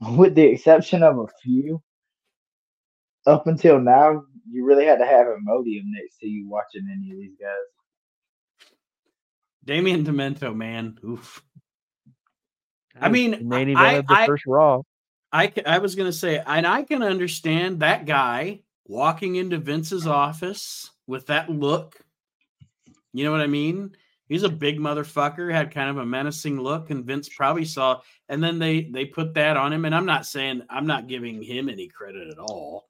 With 0.16 0.34
the 0.34 0.42
exception 0.44 1.02
of 1.02 1.18
a 1.18 1.26
few, 1.42 1.82
up 3.26 3.46
until 3.46 3.80
now, 3.80 4.22
you 4.50 4.64
really 4.64 4.84
had 4.84 4.98
to 4.98 5.06
have 5.06 5.26
Imodium 5.26 5.84
next 5.86 6.18
to 6.20 6.28
you 6.28 6.48
watching 6.48 6.86
any 6.90 7.12
of 7.12 7.18
these 7.18 7.36
guys. 7.40 8.68
Damien 9.64 10.04
Demento, 10.04 10.54
man. 10.54 10.96
Oof. 11.04 11.42
I 13.00 13.08
mean, 13.08 13.48
main 13.48 13.70
event 13.70 13.86
I- 13.86 13.92
of 13.94 14.06
the 14.06 14.14
I- 14.14 14.26
first 14.26 14.46
Raw. 14.46 14.82
I, 15.32 15.52
I 15.66 15.78
was 15.78 15.96
going 15.96 16.08
to 16.08 16.16
say, 16.16 16.40
and 16.46 16.66
I 16.66 16.82
can 16.84 17.02
understand 17.02 17.80
that 17.80 18.06
guy 18.06 18.60
walking 18.86 19.34
into 19.34 19.58
Vince's 19.58 20.06
office 20.06 20.90
with 21.06 21.26
that 21.26 21.50
look. 21.50 22.00
You 23.12 23.24
know 23.24 23.32
what 23.32 23.40
I 23.40 23.48
mean? 23.48 23.96
He's 24.28 24.42
a 24.42 24.48
big 24.48 24.78
motherfucker, 24.78 25.52
had 25.52 25.72
kind 25.72 25.88
of 25.88 25.98
a 25.98 26.06
menacing 26.06 26.60
look, 26.60 26.90
and 26.90 27.04
Vince 27.04 27.28
probably 27.28 27.64
saw. 27.64 28.00
And 28.28 28.42
then 28.42 28.58
they 28.58 28.82
they 28.82 29.04
put 29.04 29.34
that 29.34 29.56
on 29.56 29.72
him. 29.72 29.84
And 29.84 29.94
I'm 29.94 30.06
not 30.06 30.26
saying 30.26 30.62
I'm 30.68 30.86
not 30.86 31.06
giving 31.06 31.42
him 31.42 31.68
any 31.68 31.86
credit 31.88 32.28
at 32.28 32.38
all, 32.38 32.88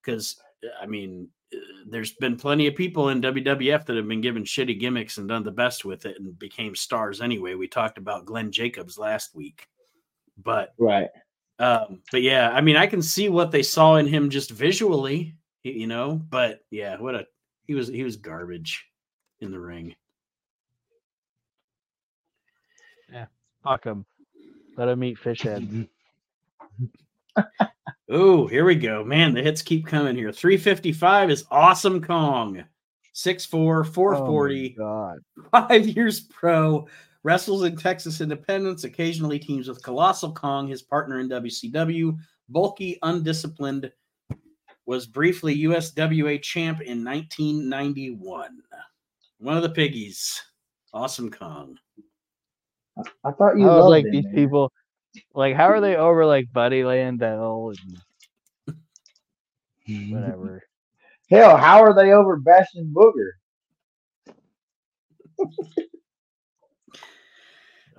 because 0.00 0.36
I 0.80 0.86
mean, 0.86 1.28
uh, 1.54 1.58
there's 1.86 2.12
been 2.12 2.36
plenty 2.36 2.66
of 2.66 2.74
people 2.74 3.10
in 3.10 3.20
WWF 3.20 3.84
that 3.84 3.96
have 3.96 4.08
been 4.08 4.20
given 4.22 4.44
shitty 4.44 4.80
gimmicks 4.80 5.18
and 5.18 5.28
done 5.28 5.42
the 5.42 5.50
best 5.50 5.84
with 5.84 6.06
it 6.06 6.18
and 6.18 6.38
became 6.38 6.74
stars 6.74 7.20
anyway. 7.20 7.54
We 7.54 7.68
talked 7.68 7.98
about 7.98 8.24
Glenn 8.24 8.50
Jacobs 8.50 8.96
last 8.96 9.34
week, 9.34 9.66
but 10.42 10.72
Right. 10.78 11.10
um, 11.58 12.00
but 12.10 12.22
yeah, 12.22 12.50
I 12.50 12.62
mean, 12.62 12.76
I 12.76 12.86
can 12.86 13.02
see 13.02 13.28
what 13.28 13.50
they 13.50 13.62
saw 13.62 13.96
in 13.96 14.06
him 14.06 14.30
just 14.30 14.50
visually, 14.50 15.34
you 15.64 15.86
know. 15.86 16.14
But 16.30 16.60
yeah, 16.70 16.98
what 16.98 17.14
a 17.14 17.26
he 17.66 17.74
was 17.74 17.88
he 17.88 18.04
was 18.04 18.16
garbage 18.16 18.86
in 19.40 19.50
the 19.50 19.60
ring. 19.60 19.94
Fuck 23.62 23.84
him. 23.84 24.04
Let 24.76 24.88
him 24.88 25.04
eat 25.04 25.18
fish 25.18 25.42
heads. 25.42 25.66
Oh, 28.14 28.46
here 28.46 28.66
we 28.66 28.74
go, 28.74 29.02
man. 29.02 29.32
The 29.32 29.42
hits 29.42 29.62
keep 29.62 29.86
coming 29.86 30.14
here. 30.16 30.30
Three 30.32 30.58
fifty 30.58 30.92
five 30.92 31.30
is 31.30 31.46
Awesome 31.50 32.02
Kong, 32.02 32.62
6'4", 33.14 33.86
440, 33.86 34.76
Oh 34.78 34.82
god. 34.84 35.18
five 35.50 35.86
years 35.88 36.20
pro. 36.20 36.86
Wrestles 37.22 37.62
in 37.62 37.74
Texas 37.74 38.20
Independence. 38.20 38.84
Occasionally 38.84 39.38
teams 39.38 39.66
with 39.66 39.82
Colossal 39.82 40.34
Kong, 40.34 40.68
his 40.68 40.82
partner 40.82 41.20
in 41.20 41.28
WCW. 41.30 42.14
Bulky, 42.50 42.98
undisciplined. 43.02 43.90
Was 44.84 45.06
briefly 45.06 45.56
USWA 45.62 46.42
champ 46.42 46.82
in 46.82 47.02
1991. 47.02 48.58
One 49.38 49.56
of 49.56 49.62
the 49.62 49.70
piggies. 49.70 50.42
Awesome 50.92 51.30
Kong. 51.30 51.78
I 53.24 53.32
thought 53.32 53.58
you 53.58 53.68
I 53.68 53.70
you 53.70 53.82
was 53.82 53.86
like 53.88 54.04
him, 54.04 54.10
these 54.10 54.24
man. 54.24 54.34
people. 54.34 54.72
Like, 55.34 55.56
how 55.56 55.66
are 55.70 55.80
they 55.80 55.96
over 55.96 56.24
like 56.26 56.52
Buddy 56.52 56.82
Landel 56.82 57.74
and 57.74 58.02
whatever? 60.10 60.62
Hell, 61.30 61.56
how 61.56 61.82
are 61.82 61.94
they 61.94 62.12
over 62.12 62.36
Bastion 62.36 62.92
Booger? 62.94 63.32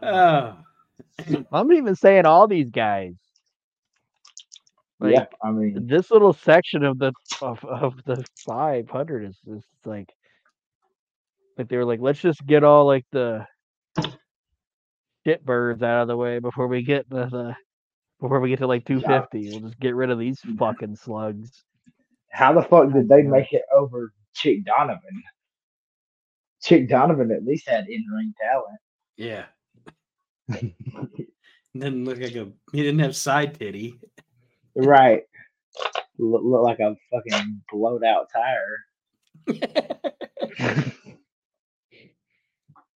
Oh, 0.01 0.57
I'm 1.51 1.71
even 1.73 1.95
saying 1.95 2.25
all 2.25 2.47
these 2.47 2.69
guys. 2.69 3.13
Like 4.99 5.15
yeah, 5.15 5.25
I 5.43 5.51
mean, 5.51 5.87
this 5.87 6.11
little 6.11 6.33
section 6.33 6.83
of 6.83 6.99
the 6.99 7.13
of, 7.41 7.63
of 7.65 7.95
the 8.05 8.23
500 8.45 9.25
is 9.25 9.37
just 9.45 9.67
like 9.85 10.09
like 11.57 11.67
they 11.67 11.77
were 11.77 11.85
like 11.85 11.99
let's 12.01 12.21
just 12.21 12.45
get 12.45 12.63
all 12.63 12.85
like 12.85 13.05
the 13.11 13.45
shit 15.25 15.45
birds 15.45 15.81
out 15.83 16.01
of 16.01 16.07
the 16.07 16.17
way 16.17 16.39
before 16.39 16.67
we 16.67 16.81
get 16.83 17.09
to 17.09 17.27
the 17.31 17.55
before 18.21 18.39
we 18.39 18.49
get 18.49 18.59
to 18.59 18.67
like 18.67 18.85
250 18.85 19.49
we'll 19.49 19.69
just 19.69 19.79
get 19.79 19.95
rid 19.95 20.09
of 20.09 20.19
these 20.19 20.39
fucking 20.57 20.95
slugs 20.95 21.63
how 22.33 22.51
the 22.51 22.63
fuck 22.63 22.91
did 22.91 23.07
they 23.07 23.21
make 23.21 23.53
it 23.53 23.63
over 23.73 24.11
Chick 24.33 24.65
Donovan? 24.65 25.23
Chick 26.61 26.89
Donovan 26.89 27.31
at 27.31 27.45
least 27.45 27.69
had 27.69 27.87
in 27.87 28.03
ring 28.13 28.33
talent. 28.41 28.79
yeah. 29.17 29.45
Didn't 31.75 32.05
look 32.05 32.19
like 32.19 32.35
a 32.35 32.51
he 32.71 32.83
didn't 32.83 32.99
have 32.99 33.15
side 33.15 33.57
titty. 33.57 33.99
right. 34.75 35.23
Look, 36.19 36.43
look 36.43 36.61
like 36.61 36.79
a 36.79 36.95
fucking 37.11 37.63
blowed 37.71 38.03
out 38.03 38.27
tire. 38.31 38.85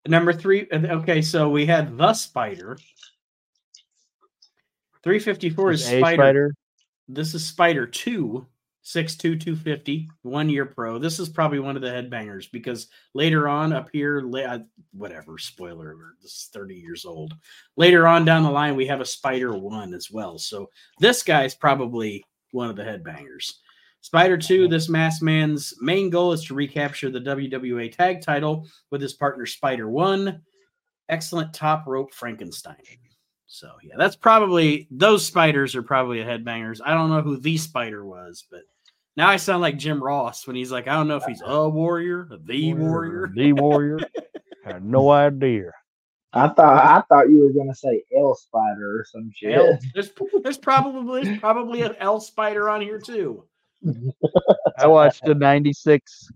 Number 0.08 0.34
three. 0.34 0.68
Okay, 0.72 1.22
so 1.22 1.49
we 1.49 1.66
had 1.66 1.97
the 1.97 2.14
spider. 2.14 2.78
354 5.03 5.72
is 5.72 5.86
spider. 5.86 6.01
spider 6.01 6.53
This 7.08 7.34
is 7.34 7.45
Spider 7.45 7.88
2, 7.88 8.45
6'2, 8.84 9.18
250, 9.20 10.10
one 10.24 10.49
year 10.49 10.66
pro. 10.66 10.99
This 10.99 11.20
is 11.20 11.30
probably 11.30 11.60
one 11.60 11.76
of 11.76 11.82
the 11.82 11.88
headbangers 11.88 12.51
because 12.51 12.88
later 13.14 13.47
on 13.47 13.72
up 13.72 13.89
here, 13.93 14.30
uh, 14.36 14.60
whatever, 14.91 15.38
spoiler 15.38 15.91
alert, 15.91 16.16
this 16.22 16.32
is 16.32 16.49
30 16.53 16.76
years 16.76 17.05
old. 17.05 17.34
Later 17.78 18.08
on 18.08 18.26
down 18.26 18.43
the 18.43 18.51
line, 18.51 18.76
we 18.76 18.88
have 18.88 18.99
a 19.01 19.05
Spider 19.05 19.58
1 19.58 19.93
as 19.93 20.12
well. 20.12 20.38
So 20.38 20.70
this 20.99 21.24
guy's 21.24 21.55
probably 21.55 22.26
one 22.51 22.70
of 22.70 22.76
the 22.76 22.84
headbangers. 22.84 23.53
Spider 24.08 24.38
2, 24.38 24.70
this 24.70 24.88
masked 24.88 25.22
man's 25.22 25.74
main 25.82 26.10
goal 26.10 26.32
is 26.32 26.45
to 26.45 26.53
recapture 26.53 27.10
the 27.10 27.20
WWA 27.20 27.91
tag 27.91 28.22
title 28.22 28.66
with 28.89 29.01
his 29.01 29.14
partner 29.14 29.45
Spider 29.45 29.89
1. 29.89 30.41
Excellent 31.10 31.53
top 31.53 31.86
rope 31.86 32.14
Frankenstein. 32.14 32.78
So 33.47 33.70
yeah, 33.84 33.95
that's 33.97 34.16
probably 34.16 34.88
those 34.91 35.26
spiders 35.26 35.76
are 35.76 35.84
probably 35.84 36.22
a 36.22 36.26
headbangers. 36.26 36.80
I 36.86 36.93
don't 36.93 37.10
know 37.10 37.22
who 37.22 37.36
the 37.36 37.58
spider 37.58 38.05
was, 38.05 38.45
but 38.49 38.62
now 39.18 39.28
I 39.28 39.36
sound 39.36 39.62
like 39.62 39.78
Jim 39.78 40.01
Ross 40.01 40.47
when 40.47 40.55
he's 40.55 40.72
like, 40.72 40.88
I 40.88 40.93
don't 40.93 41.10
know 41.10 41.18
if 41.18 41.26
he's 41.26 41.43
a 41.45 41.68
warrior, 41.68 42.30
the 42.45 42.76
warrior. 42.76 43.30
the 43.36 43.51
warrior 43.51 43.99
had 44.64 44.86
no 44.86 45.10
idea 45.12 45.74
I 46.32 46.47
thought 46.47 46.86
I 46.86 47.01
thought 47.10 47.30
you 47.30 47.43
were 47.43 47.51
gonna 47.51 47.76
say 47.76 48.03
L 48.18 48.36
Spider 48.36 49.01
or 49.01 49.05
some 49.05 49.30
shit. 49.36 49.58
L. 49.58 49.78
There's 49.93 50.14
there's 50.43 50.58
probably 50.58 51.24
there's 51.24 51.39
probably 51.39 51.82
an 51.82 51.97
L 51.99 52.22
spider 52.22 52.70
on 52.70 52.80
here 52.80 52.99
too. 52.99 53.43
i 54.80 54.88
watched 54.88 55.23
the 55.25 55.34
96 55.36 56.30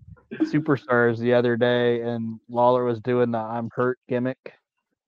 superstars 0.44 1.18
the 1.18 1.32
other 1.34 1.56
day 1.56 2.00
and 2.02 2.38
lawler 2.48 2.84
was 2.84 3.00
doing 3.00 3.30
the 3.30 3.38
i'm 3.38 3.68
hurt 3.74 3.98
gimmick 4.08 4.54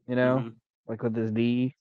you 0.08 0.16
know 0.16 0.42
Mhm. 0.44 0.54
like 0.88 1.02
with 1.02 1.16
his 1.16 1.30
knee 1.30 1.74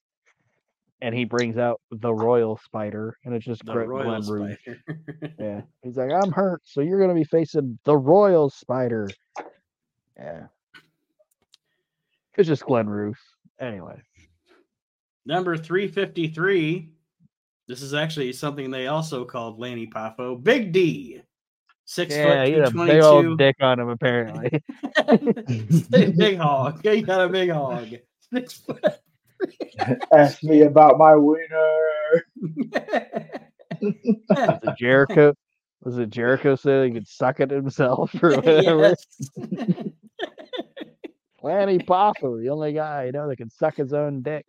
and 1.01 1.13
he 1.13 1.25
brings 1.25 1.57
out 1.57 1.81
the 1.91 2.13
royal 2.13 2.57
spider 2.63 3.17
and 3.25 3.33
it's 3.35 3.45
just 3.45 3.65
the 3.65 3.73
royal 3.75 4.03
Glenn 4.03 4.25
Ruth. 4.27 4.57
spider. 4.61 5.33
Yeah. 5.39 5.61
He's 5.83 5.97
like, 5.97 6.11
I'm 6.11 6.31
hurt, 6.31 6.61
so 6.63 6.79
you're 6.81 6.99
gonna 7.01 7.13
be 7.15 7.25
facing 7.25 7.77
the 7.83 7.97
Royal 7.97 8.49
Spider. 8.49 9.09
Yeah. 10.15 10.43
It's 12.37 12.47
just 12.47 12.63
Glenn 12.63 12.87
Ruth. 12.87 13.19
Anyway. 13.59 14.01
Number 15.25 15.57
353. 15.57 16.92
This 17.73 17.81
is 17.81 17.95
actually 17.95 18.31
something 18.33 18.69
they 18.69 18.85
also 18.85 19.25
called 19.25 19.57
Lanny 19.57 19.87
Poffo. 19.87 20.35
Big 20.43 20.71
D. 20.71 21.23
Six 21.85 22.13
Yeah, 22.13 22.43
foot 22.43 22.47
he 22.47 22.53
had 22.53 22.67
a 22.67 22.69
two 22.69 22.85
big 22.85 23.01
old 23.01 23.23
twenty 23.23 23.37
dick 23.37 23.55
on 23.61 23.79
him 23.79 23.89
apparently. 23.89 24.63
big 26.15 26.37
hog. 26.37 26.83
He 26.83 27.01
got 27.01 27.21
a 27.21 27.29
big 27.29 27.49
hog. 27.49 27.87
Six 28.31 28.53
foot. 28.53 28.99
Ask 30.11 30.43
me 30.43 30.61
about 30.61 30.99
my 30.99 31.15
wiener. 31.15 32.25
was 33.81 34.59
it 34.61 34.77
Jericho? 34.77 35.33
Was 35.83 35.97
it 35.97 36.11
Jericho 36.11 36.55
said 36.55 36.85
he 36.85 36.91
could 36.91 37.07
suck 37.07 37.39
it 37.39 37.49
himself 37.49 38.13
or 38.21 38.35
whatever? 38.35 38.89
Yes. 38.89 39.03
Lanny 41.41 41.79
Poffo, 41.79 42.39
the 42.39 42.49
only 42.49 42.73
guy 42.73 43.05
you 43.05 43.13
know 43.13 43.27
that 43.27 43.37
can 43.37 43.49
suck 43.49 43.77
his 43.77 43.93
own 43.93 44.21
dick. 44.21 44.45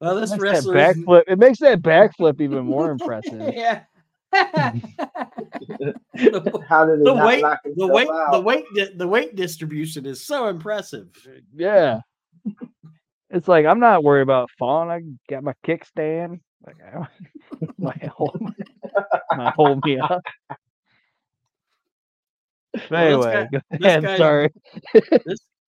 Well, 0.00 0.16
this 0.18 0.30
Makes 0.30 0.42
wrestler. 0.42 0.74
backflip. 0.74 1.22
It 1.28 1.38
makes 1.38 1.58
that 1.60 1.82
backflip 1.82 2.40
even 2.40 2.64
more 2.64 2.90
impressive. 2.90 3.40
yeah. 3.54 3.82
the, 4.32 6.00
How 6.68 6.86
did 6.86 6.98
he 7.00 7.04
the 7.04 7.14
not 7.14 7.26
weight, 7.26 7.42
knock 7.42 7.58
the 7.76 7.86
weight, 7.86 8.08
out? 8.08 8.32
the 8.32 8.40
weight, 8.40 8.64
di- 8.74 8.92
the 8.94 9.06
weight 9.08 9.36
distribution 9.36 10.06
is 10.06 10.24
so 10.24 10.48
impressive. 10.48 11.08
Uh, 11.26 11.40
yeah. 11.54 12.00
It's 13.30 13.48
like 13.48 13.66
I'm 13.66 13.80
not 13.80 14.02
worried 14.04 14.22
about 14.22 14.50
falling. 14.58 14.90
I 14.90 15.02
got 15.32 15.42
my 15.44 15.52
kickstand. 15.66 16.40
Like 16.66 16.76
I 16.82 17.06
might 17.78 18.04
hold, 18.06 18.40
might 19.36 19.54
hold 19.54 19.84
me 19.84 19.98
up. 19.98 20.22
But 22.72 22.90
Well, 22.90 23.22
this 23.22 23.26
anyway, 23.26 23.48
go 23.52 23.60
this 23.70 23.80
ahead. 23.82 24.02
guy's- 24.02 24.18
Sorry. 24.18 24.50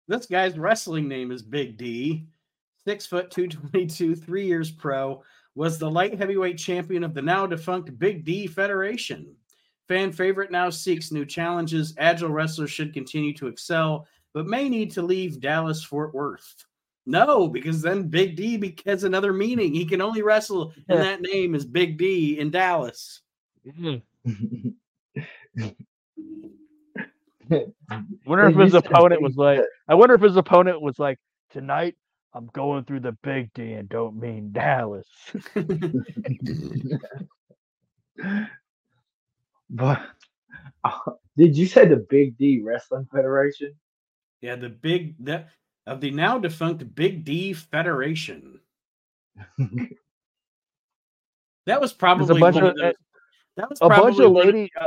This 0.08 0.26
guy's 0.26 0.58
wrestling 0.58 1.06
name 1.08 1.30
is 1.30 1.42
Big 1.42 1.76
D. 1.76 2.26
Six 2.88 3.04
foot 3.04 3.30
two 3.30 3.48
twenty 3.48 3.86
two, 3.86 4.14
three 4.16 4.46
years 4.46 4.70
pro. 4.70 5.22
Was 5.54 5.78
the 5.78 5.90
light 5.90 6.16
heavyweight 6.16 6.56
champion 6.56 7.04
of 7.04 7.12
the 7.12 7.20
now 7.20 7.44
defunct 7.44 7.98
Big 7.98 8.24
D 8.24 8.46
Federation. 8.46 9.36
Fan 9.88 10.10
favorite 10.10 10.50
now 10.50 10.70
seeks 10.70 11.12
new 11.12 11.26
challenges. 11.26 11.92
Agile 11.98 12.30
wrestlers 12.30 12.70
should 12.70 12.94
continue 12.94 13.34
to 13.34 13.46
excel, 13.46 14.06
but 14.32 14.46
may 14.46 14.70
need 14.70 14.90
to 14.92 15.02
leave 15.02 15.38
Dallas 15.38 15.84
Fort 15.84 16.14
Worth. 16.14 16.64
No, 17.04 17.46
because 17.46 17.82
then 17.82 18.08
Big 18.08 18.36
D 18.36 18.56
be- 18.56 18.78
has 18.86 19.04
another 19.04 19.34
meaning. 19.34 19.74
He 19.74 19.84
can 19.84 20.00
only 20.00 20.22
wrestle, 20.22 20.72
and 20.88 20.98
that 20.98 21.20
name 21.20 21.54
is 21.54 21.66
Big 21.66 21.98
D 21.98 22.38
in 22.38 22.50
Dallas. 22.50 23.20
Mm. 27.50 28.24
wonder 28.26 28.48
if 28.48 28.56
his 28.56 28.74
opponent 28.74 29.20
was 29.20 29.36
like, 29.36 29.60
I 29.88 29.94
wonder 29.94 30.14
if 30.14 30.20
his 30.20 30.36
opponent 30.36 30.80
was 30.80 30.98
like, 30.98 31.18
tonight 31.50 31.94
I'm 32.38 32.48
going 32.52 32.84
through 32.84 33.00
the 33.00 33.16
big 33.24 33.52
D 33.52 33.72
and 33.72 33.88
don't 33.88 34.16
mean 34.16 34.52
Dallas. 34.52 35.06
But 39.70 40.00
did 41.36 41.56
you 41.56 41.66
say 41.66 41.86
the 41.86 42.06
Big 42.08 42.38
D 42.38 42.62
Wrestling 42.64 43.06
Federation? 43.12 43.74
yeah, 44.40 44.54
the 44.56 44.68
big 44.68 45.16
that 45.24 45.48
of 45.86 46.00
the 46.00 46.10
now 46.12 46.38
defunct 46.38 46.94
Big 46.94 47.24
D 47.24 47.52
Federation. 47.52 48.60
That 51.66 51.82
was 51.82 51.92
probably 51.92 52.40
bunch 52.40 52.54
one 52.54 52.64
of 52.64 52.70
of- 52.70 52.76
those- 52.76 52.94
that 53.58 53.68
was 53.68 53.78
A 53.82 53.88
bunch 53.90 54.18
of 54.20 54.32
one 54.32 54.46
lady, 54.46 54.70
uh, 54.80 54.86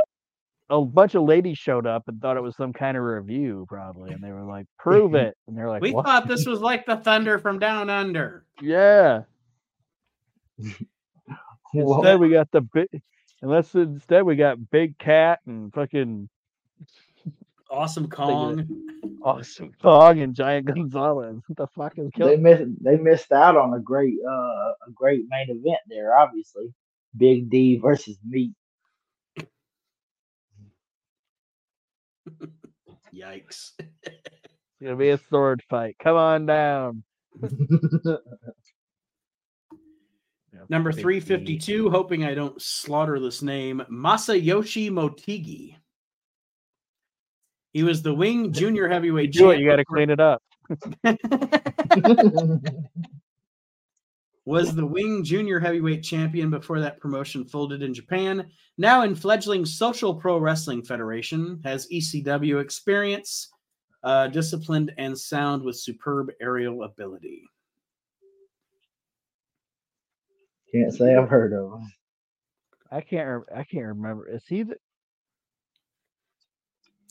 a, 0.72 0.76
a 0.76 0.84
bunch 0.84 1.14
of 1.14 1.22
ladies 1.22 1.58
showed 1.58 1.86
up 1.86 2.08
and 2.08 2.20
thought 2.20 2.36
it 2.36 2.42
was 2.42 2.56
some 2.56 2.72
kind 2.72 2.96
of 2.96 3.02
review, 3.02 3.66
probably, 3.68 4.12
and 4.12 4.22
they 4.22 4.32
were 4.32 4.44
like, 4.44 4.66
"Prove 4.78 5.14
it," 5.26 5.36
and 5.46 5.56
they're 5.56 5.68
like, 5.68 5.82
we 5.82 5.92
"What?" 5.92 6.04
thought 6.04 6.28
this 6.28 6.46
was 6.46 6.60
like 6.60 6.86
the 6.86 6.96
thunder 6.96 7.38
from 7.38 7.58
down 7.58 7.90
under. 7.90 8.44
Yeah. 8.60 9.22
Instead, 11.74 12.20
we 12.20 12.30
got 12.30 12.50
the 12.50 12.60
big. 12.60 12.88
Unless 13.40 13.74
instead 13.74 14.22
we 14.22 14.36
got 14.36 14.70
Big 14.70 14.96
Cat 14.98 15.40
and 15.46 15.72
fucking 15.72 16.28
Awesome 17.72 18.08
Kong. 18.08 18.68
Awesome 19.24 19.72
Dog 19.82 20.18
and 20.18 20.34
Giant 20.34 20.66
Gonzalez. 20.74 21.40
What 21.46 21.56
the 21.56 21.66
fuck 21.68 21.98
is 21.98 22.10
they 22.16 22.36
missed 22.36 22.64
they 22.80 22.96
missed 22.96 23.32
out 23.32 23.56
on 23.56 23.72
a 23.74 23.80
great 23.80 24.14
uh 24.24 24.72
a 24.86 24.90
great 24.94 25.22
main 25.28 25.48
event 25.48 25.80
there, 25.88 26.16
obviously. 26.16 26.72
Big 27.16 27.50
D 27.50 27.78
versus 27.78 28.18
Meat. 28.26 28.52
Yikes. 33.14 33.72
It's 33.78 34.82
gonna 34.82 34.96
be 34.96 35.10
a 35.10 35.20
sword 35.30 35.62
fight. 35.68 35.96
Come 36.02 36.16
on 36.16 36.46
down. 36.46 37.04
Number 40.68 40.92
352, 40.92 41.90
hoping 41.90 42.24
I 42.24 42.34
don't 42.34 42.60
slaughter 42.60 43.18
this 43.18 43.42
name, 43.42 43.82
Masayoshi 43.90 44.90
Motegi. 44.90 45.76
He 47.72 47.82
was 47.82 48.02
the 48.02 48.14
wing 48.14 48.52
junior 48.52 48.84
You 48.86 48.92
heavyweight 48.92 49.32
do 49.32 49.50
it. 49.50 49.60
You 49.60 49.68
got 49.68 49.76
to 49.76 49.84
clean 49.84 50.10
it 50.10 50.20
up. 50.20 50.42
was 54.44 54.74
the 54.74 54.84
wing 54.84 55.22
junior 55.22 55.60
heavyweight 55.60 56.02
champion 56.02 56.50
before 56.50 56.80
that 56.80 56.98
promotion 56.98 57.44
folded 57.44 57.82
in 57.82 57.94
Japan. 57.94 58.50
Now 58.76 59.02
in 59.02 59.14
fledgling 59.14 59.64
Social 59.64 60.14
Pro 60.14 60.38
Wrestling 60.38 60.82
Federation, 60.82 61.60
has 61.64 61.86
ECW 61.92 62.60
experience, 62.60 63.48
uh, 64.02 64.28
disciplined 64.28 64.92
and 64.98 65.16
sound 65.16 65.62
with 65.62 65.78
superb 65.78 66.30
aerial 66.40 66.82
ability. 66.82 67.44
Can't 70.74 70.92
say 70.92 71.14
I've 71.14 71.28
heard 71.28 71.52
of 71.52 71.72
him. 71.72 71.92
I 72.90 73.00
can't. 73.00 73.44
I 73.54 73.64
can't 73.64 73.86
remember. 73.86 74.28
Is 74.28 74.44
he? 74.46 74.62
The, 74.64 74.76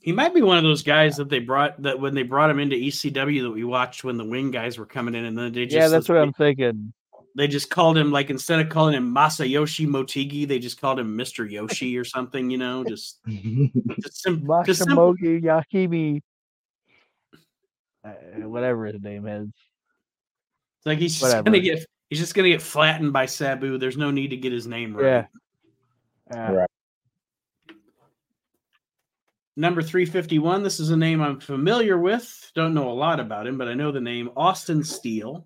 He 0.01 0.11
might 0.11 0.33
be 0.33 0.41
one 0.41 0.57
of 0.57 0.63
those 0.63 0.83
guys 0.83 1.15
that 1.17 1.29
they 1.29 1.39
brought 1.39 1.81
that 1.83 1.99
when 1.99 2.15
they 2.15 2.23
brought 2.23 2.49
him 2.49 2.59
into 2.59 2.75
ECW 2.75 3.43
that 3.43 3.51
we 3.51 3.63
watched 3.63 4.03
when 4.03 4.17
the 4.17 4.25
wing 4.25 4.51
guys 4.51 4.77
were 4.77 4.85
coming 4.85 5.15
in, 5.15 5.25
and 5.25 5.37
then 5.37 5.53
they 5.53 5.65
just 5.65 5.75
yeah, 5.75 5.87
that's 5.87 6.09
what 6.09 6.17
I'm 6.17 6.33
thinking. 6.33 6.91
They 7.35 7.47
just 7.47 7.69
called 7.69 7.97
him 7.97 8.11
like 8.11 8.29
instead 8.29 8.59
of 8.59 8.69
calling 8.69 8.93
him 8.93 9.13
Masayoshi 9.13 9.87
Motegi, 9.87 10.47
they 10.47 10.59
just 10.59 10.79
called 10.81 10.99
him 10.99 11.15
Mister 11.15 11.45
Yoshi 11.45 11.97
or 11.97 12.03
something. 12.03 12.49
You 12.49 12.57
know, 12.57 12.83
just 12.83 13.19
just, 13.27 14.21
sim- 14.21 14.47
just 14.65 14.83
simple. 14.83 15.15
Mashamogi 15.15 15.41
Yakimi. 15.41 16.21
Uh, 18.03 18.47
whatever 18.47 18.85
his 18.85 19.01
name 19.01 19.27
is. 19.27 19.47
It's 19.47 20.85
like 20.85 20.97
he's 20.97 21.19
just 21.19 21.45
gonna 21.45 21.59
get 21.59 21.85
he's 22.09 22.19
just 22.19 22.33
gonna 22.33 22.49
get 22.49 22.61
flattened 22.61 23.13
by 23.13 23.27
Sabu. 23.27 23.77
There's 23.77 23.97
no 23.97 24.11
need 24.11 24.29
to 24.29 24.37
get 24.37 24.51
his 24.51 24.67
name 24.67 24.95
right. 24.95 25.27
Yeah. 26.31 26.47
Uh, 26.49 26.53
Right. 26.53 26.67
Number 29.57 29.81
351. 29.81 30.63
This 30.63 30.79
is 30.79 30.91
a 30.91 30.97
name 30.97 31.21
I'm 31.21 31.39
familiar 31.39 31.97
with. 31.97 32.51
Don't 32.55 32.73
know 32.73 32.89
a 32.89 32.93
lot 32.93 33.19
about 33.19 33.45
him, 33.45 33.57
but 33.57 33.67
I 33.67 33.73
know 33.73 33.91
the 33.91 33.99
name 33.99 34.31
Austin 34.35 34.81
Steele. 34.83 35.45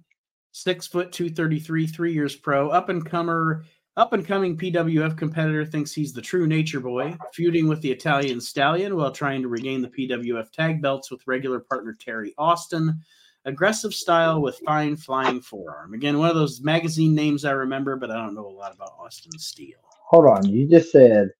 Six 0.57 0.87
foot 0.87 1.11
233, 1.11 1.85
three 1.85 2.13
years 2.13 2.33
pro, 2.33 2.69
up 2.69 2.87
and 2.87 3.05
comer, 3.05 3.65
up 3.97 4.13
and 4.13 4.25
coming 4.25 4.57
PWF 4.57 5.17
competitor 5.17 5.65
thinks 5.65 5.91
he's 5.91 6.13
the 6.13 6.21
true 6.21 6.47
nature 6.47 6.79
boy, 6.79 7.17
feuding 7.33 7.67
with 7.67 7.81
the 7.81 7.91
Italian 7.91 8.39
stallion 8.39 8.95
while 8.95 9.11
trying 9.11 9.41
to 9.41 9.49
regain 9.49 9.81
the 9.81 9.89
PWF 9.89 10.49
tag 10.53 10.81
belts 10.81 11.11
with 11.11 11.27
regular 11.27 11.59
partner 11.59 11.93
Terry 11.99 12.33
Austin. 12.37 13.01
Aggressive 13.43 13.93
style 13.93 14.41
with 14.41 14.57
fine 14.65 14.95
flying 14.95 15.41
forearm. 15.41 15.93
Again, 15.93 16.19
one 16.19 16.29
of 16.29 16.37
those 16.37 16.61
magazine 16.61 17.13
names 17.13 17.43
I 17.43 17.51
remember, 17.51 17.97
but 17.97 18.09
I 18.09 18.15
don't 18.15 18.33
know 18.33 18.47
a 18.47 18.47
lot 18.47 18.73
about 18.73 18.95
Austin 18.97 19.37
Steele. 19.37 19.75
Hold 20.07 20.25
on, 20.25 20.47
you 20.47 20.69
just 20.69 20.89
said 20.89 21.31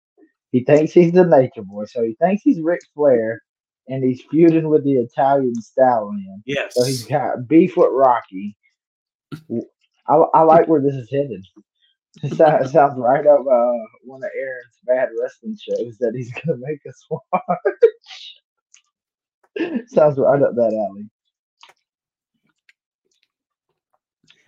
he 0.51 0.65
thinks 0.65 0.91
he's 0.91 1.13
the 1.13 1.23
nature 1.23 1.61
boy, 1.61 1.85
so 1.85 2.03
he 2.03 2.17
thinks 2.19 2.43
he's 2.43 2.59
Ric 2.59 2.81
Flair, 2.93 3.41
and 3.87 4.03
he's 4.03 4.23
feuding 4.29 4.67
with 4.67 4.83
the 4.83 4.95
Italian 4.95 5.55
stallion. 5.61 6.43
Yes. 6.45 6.73
So 6.75 6.83
he's 6.83 7.05
got 7.05 7.47
beef 7.47 7.77
with 7.77 7.91
Rocky. 7.93 8.57
I, 10.07 10.13
I 10.13 10.41
like 10.41 10.67
where 10.67 10.81
this 10.81 10.95
is 10.95 11.09
headed. 11.11 11.45
It 12.23 12.35
sounds, 12.35 12.67
it 12.67 12.71
sounds 12.71 12.97
right 12.97 13.25
up 13.27 13.41
uh, 13.41 13.73
one 14.03 14.23
of 14.23 14.29
Aaron's 14.37 14.77
bad 14.85 15.09
wrestling 15.21 15.57
shows 15.57 15.97
that 15.99 16.13
he's 16.15 16.31
gonna 16.45 16.57
make 16.59 16.79
us 16.87 17.05
watch. 17.09 17.23
sounds 19.87 20.17
right 20.17 20.41
up 20.41 20.55
that 20.55 20.73
alley. 20.73 21.09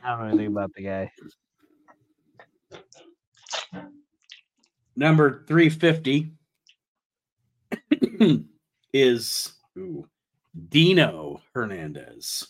I 0.04 0.12
don't 0.12 0.20
know 0.20 0.28
anything 0.28 0.48
about 0.48 0.74
the 0.74 0.84
guy. 0.84 1.12
Number 4.96 5.44
350 5.48 6.32
is 8.94 9.54
ooh, 9.78 10.08
Dino 10.70 11.42
Hernandez. 11.54 12.48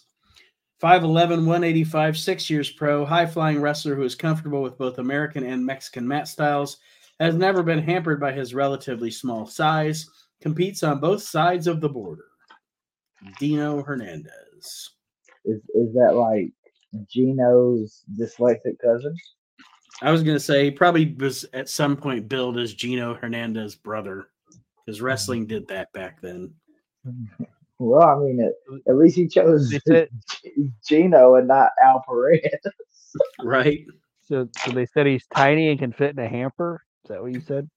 5'11, 0.82 1.30
185, 1.46 2.18
six 2.18 2.49
years 2.49 2.70
pro, 2.70 3.04
high 3.04 3.26
flying 3.26 3.60
wrestler 3.60 3.95
who 3.95 4.04
is 4.04 4.16
comfortable 4.16 4.62
with 4.62 4.78
both 4.78 4.99
American 4.99 5.44
and 5.44 5.66
Mexican 5.66 6.08
mat 6.08 6.28
styles, 6.28 6.78
has 7.20 7.36
never 7.36 7.64
been 7.64 7.82
hampered 7.82 8.20
by 8.20 8.32
his 8.32 8.54
relatively 8.54 9.10
small 9.10 9.48
size, 9.48 10.08
competes 10.40 10.84
on 10.84 10.99
both 10.99 11.24
sides 11.24 11.66
of 11.66 11.82
the 11.82 11.90
border. 11.90 12.26
Dino 13.40 13.82
Hernandez. 13.82 14.91
Is 15.45 15.62
is 15.74 15.94
that 15.94 16.16
like 16.16 16.52
Gino's 17.12 18.04
dyslexic 18.20 18.78
cousin? 18.84 19.16
I 20.02 20.12
was 20.12 20.22
going 20.22 20.36
to 20.36 20.44
say 20.44 20.66
he 20.66 20.72
probably 20.72 21.16
was 21.18 21.44
at 21.54 21.70
some 21.70 21.98
point 21.98 22.30
billed 22.30 22.60
as 22.60 22.76
Gino 22.76 23.16
Hernandez's 23.16 23.76
brother 23.76 24.28
because 24.86 25.02
wrestling 25.02 25.48
did 25.48 25.68
that 25.70 25.91
back 25.94 26.22
then. 26.22 26.54
Well, 27.80 28.02
I 28.08 28.18
mean, 28.20 28.40
at, 28.41 28.54
at 28.90 28.98
least 28.98 29.16
he 29.16 29.28
chose 29.28 29.70
Gino 30.88 31.36
and 31.36 31.48
not 31.48 31.70
Al 31.84 32.04
Perez. 32.08 32.41
Right? 33.44 33.86
so. 34.24 34.48
So 34.66 34.72
they 34.72 34.86
said 34.86 35.06
he's 35.08 35.26
tiny 35.34 35.70
and 35.70 35.80
can 35.80 35.91
fit 35.94 36.12
in 36.12 36.20
a 36.20 36.28
hamper. 36.28 36.84
Is 37.06 37.10
that 37.10 37.22
what 37.22 37.32
you 37.34 37.40
said? 37.41 37.68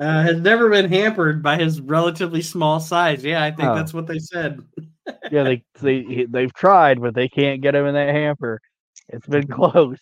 uh, 0.00 0.22
has 0.22 0.40
never 0.40 0.68
been 0.70 0.88
hampered 0.90 1.42
by 1.42 1.56
his 1.58 1.80
relatively 1.80 2.40
small 2.42 2.80
size. 2.80 3.22
Yeah, 3.24 3.42
I 3.44 3.50
think 3.50 3.68
Oh. 3.68 3.74
that's 3.74 3.92
what 3.94 4.06
they 4.06 4.18
said. 4.18 4.60
Yeah, 5.32 5.42
they 5.42 5.64
they 5.80 6.26
they've 6.28 6.52
tried, 6.54 7.00
but 7.00 7.14
they 7.14 7.28
can't 7.28 7.60
get 7.62 7.74
him 7.74 7.84
in 7.86 7.94
that 7.94 8.14
hamper. 8.14 8.60
It's 9.08 9.26
been 9.26 9.46
close. 9.48 9.98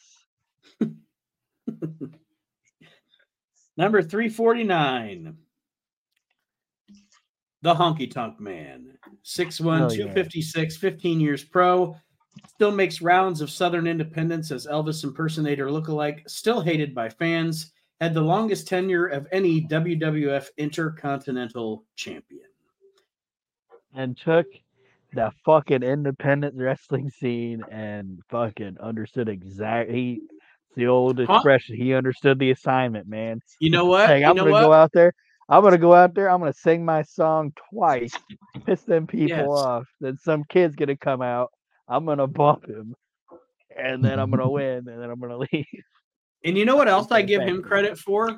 Number 3.77 4.03
349. 4.03 5.37
The 7.63 7.75
Honky 7.75 8.11
Tonk 8.11 8.39
Man. 8.41 8.97
6'1, 9.25 9.79
Hell 9.79 9.93
yeah. 9.93 10.05
256, 10.05 10.77
15 10.77 11.21
years 11.21 11.45
pro. 11.45 11.97
Still 12.55 12.71
makes 12.71 13.03
rounds 13.03 13.41
of 13.41 13.51
Southern 13.51 13.87
Independence 13.89 14.51
as 14.53 14.67
Elvis 14.67 15.03
impersonator 15.03 15.67
lookalike. 15.67 16.29
Still 16.29 16.61
hated 16.61 16.95
by 16.95 17.09
fans. 17.09 17.73
Had 18.01 18.15
the 18.15 18.21
longest 18.21 18.69
tenure 18.69 19.07
of 19.07 19.27
any 19.33 19.67
WWF 19.67 20.47
Intercontinental 20.57 21.85
Champion. 21.97 22.43
and 23.95 24.17
took 24.17 24.47
the 25.15 25.33
fucking 25.45 25.83
independent 25.83 26.55
wrestling 26.55 27.11
scene 27.11 27.63
and 27.73 28.21
fucking 28.29 28.77
understood 28.81 29.29
exactly. 29.29 30.21
It's 30.69 30.77
the 30.77 30.87
old 30.87 31.19
Huh? 31.19 31.35
expression. 31.35 31.75
He 31.75 31.95
understood 31.95 32.39
the 32.39 32.51
assignment, 32.53 33.09
man. 33.09 33.41
You 33.59 33.71
know 33.71 33.87
what? 33.87 34.07
Hey, 34.09 34.23
I'm 34.23 34.37
know 34.37 34.43
gonna 34.43 34.53
what? 34.53 34.61
go 34.61 34.73
out 34.73 34.93
there. 34.93 35.13
I'm 35.49 35.63
gonna 35.63 35.79
go 35.79 35.95
out 35.95 36.15
there. 36.15 36.31
I'm 36.31 36.41
gonna 36.41 36.53
sing 36.53 36.85
my 36.85 37.03
song 37.03 37.53
twice, 37.73 38.13
piss 38.67 38.83
them 38.83 39.07
people 39.07 39.29
Yes. 39.29 39.47
off. 39.49 39.85
Then 40.01 40.19
some 40.19 40.45
kid's 40.49 40.77
gonna 40.77 40.97
come 40.97 41.23
out. 41.23 41.51
I'm 41.89 42.05
gonna 42.05 42.27
bump 42.27 42.67
him, 42.69 42.95
and 43.77 44.05
then 44.05 44.19
I'm 44.19 44.31
gonna 44.31 44.49
win, 44.51 44.89
and 44.89 45.03
then 45.03 45.11
I'm 45.11 45.19
gonna 45.21 45.39
leave. 45.53 45.67
And 46.45 46.57
you 46.57 46.65
know 46.65 46.77
what 46.77 46.89
else 46.89 47.11
I 47.11 47.23
give 47.23 47.43
him 47.43 47.63
credit 47.63 47.99
for? 47.99 48.37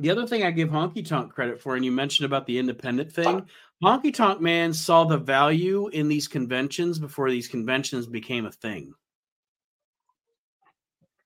the 0.00 0.10
other 0.10 0.26
thing 0.26 0.42
I 0.42 0.50
give 0.50 0.70
Honky 0.70 1.06
Tonk 1.06 1.32
credit 1.32 1.60
for, 1.62 1.76
and 1.76 1.84
you 1.84 1.92
mentioned 1.92 2.26
about 2.26 2.46
the 2.46 2.58
independent 2.58 3.12
thing, 3.12 3.46
Honky 3.80 4.12
Tonk 4.12 4.40
Man 4.40 4.72
saw 4.72 5.04
the 5.04 5.16
value 5.18 5.86
in 5.88 6.08
these 6.08 6.26
conventions 6.26 6.98
before 6.98 7.30
these 7.30 7.46
conventions 7.46 8.08
became 8.08 8.44
a 8.46 8.50
thing. 8.50 8.92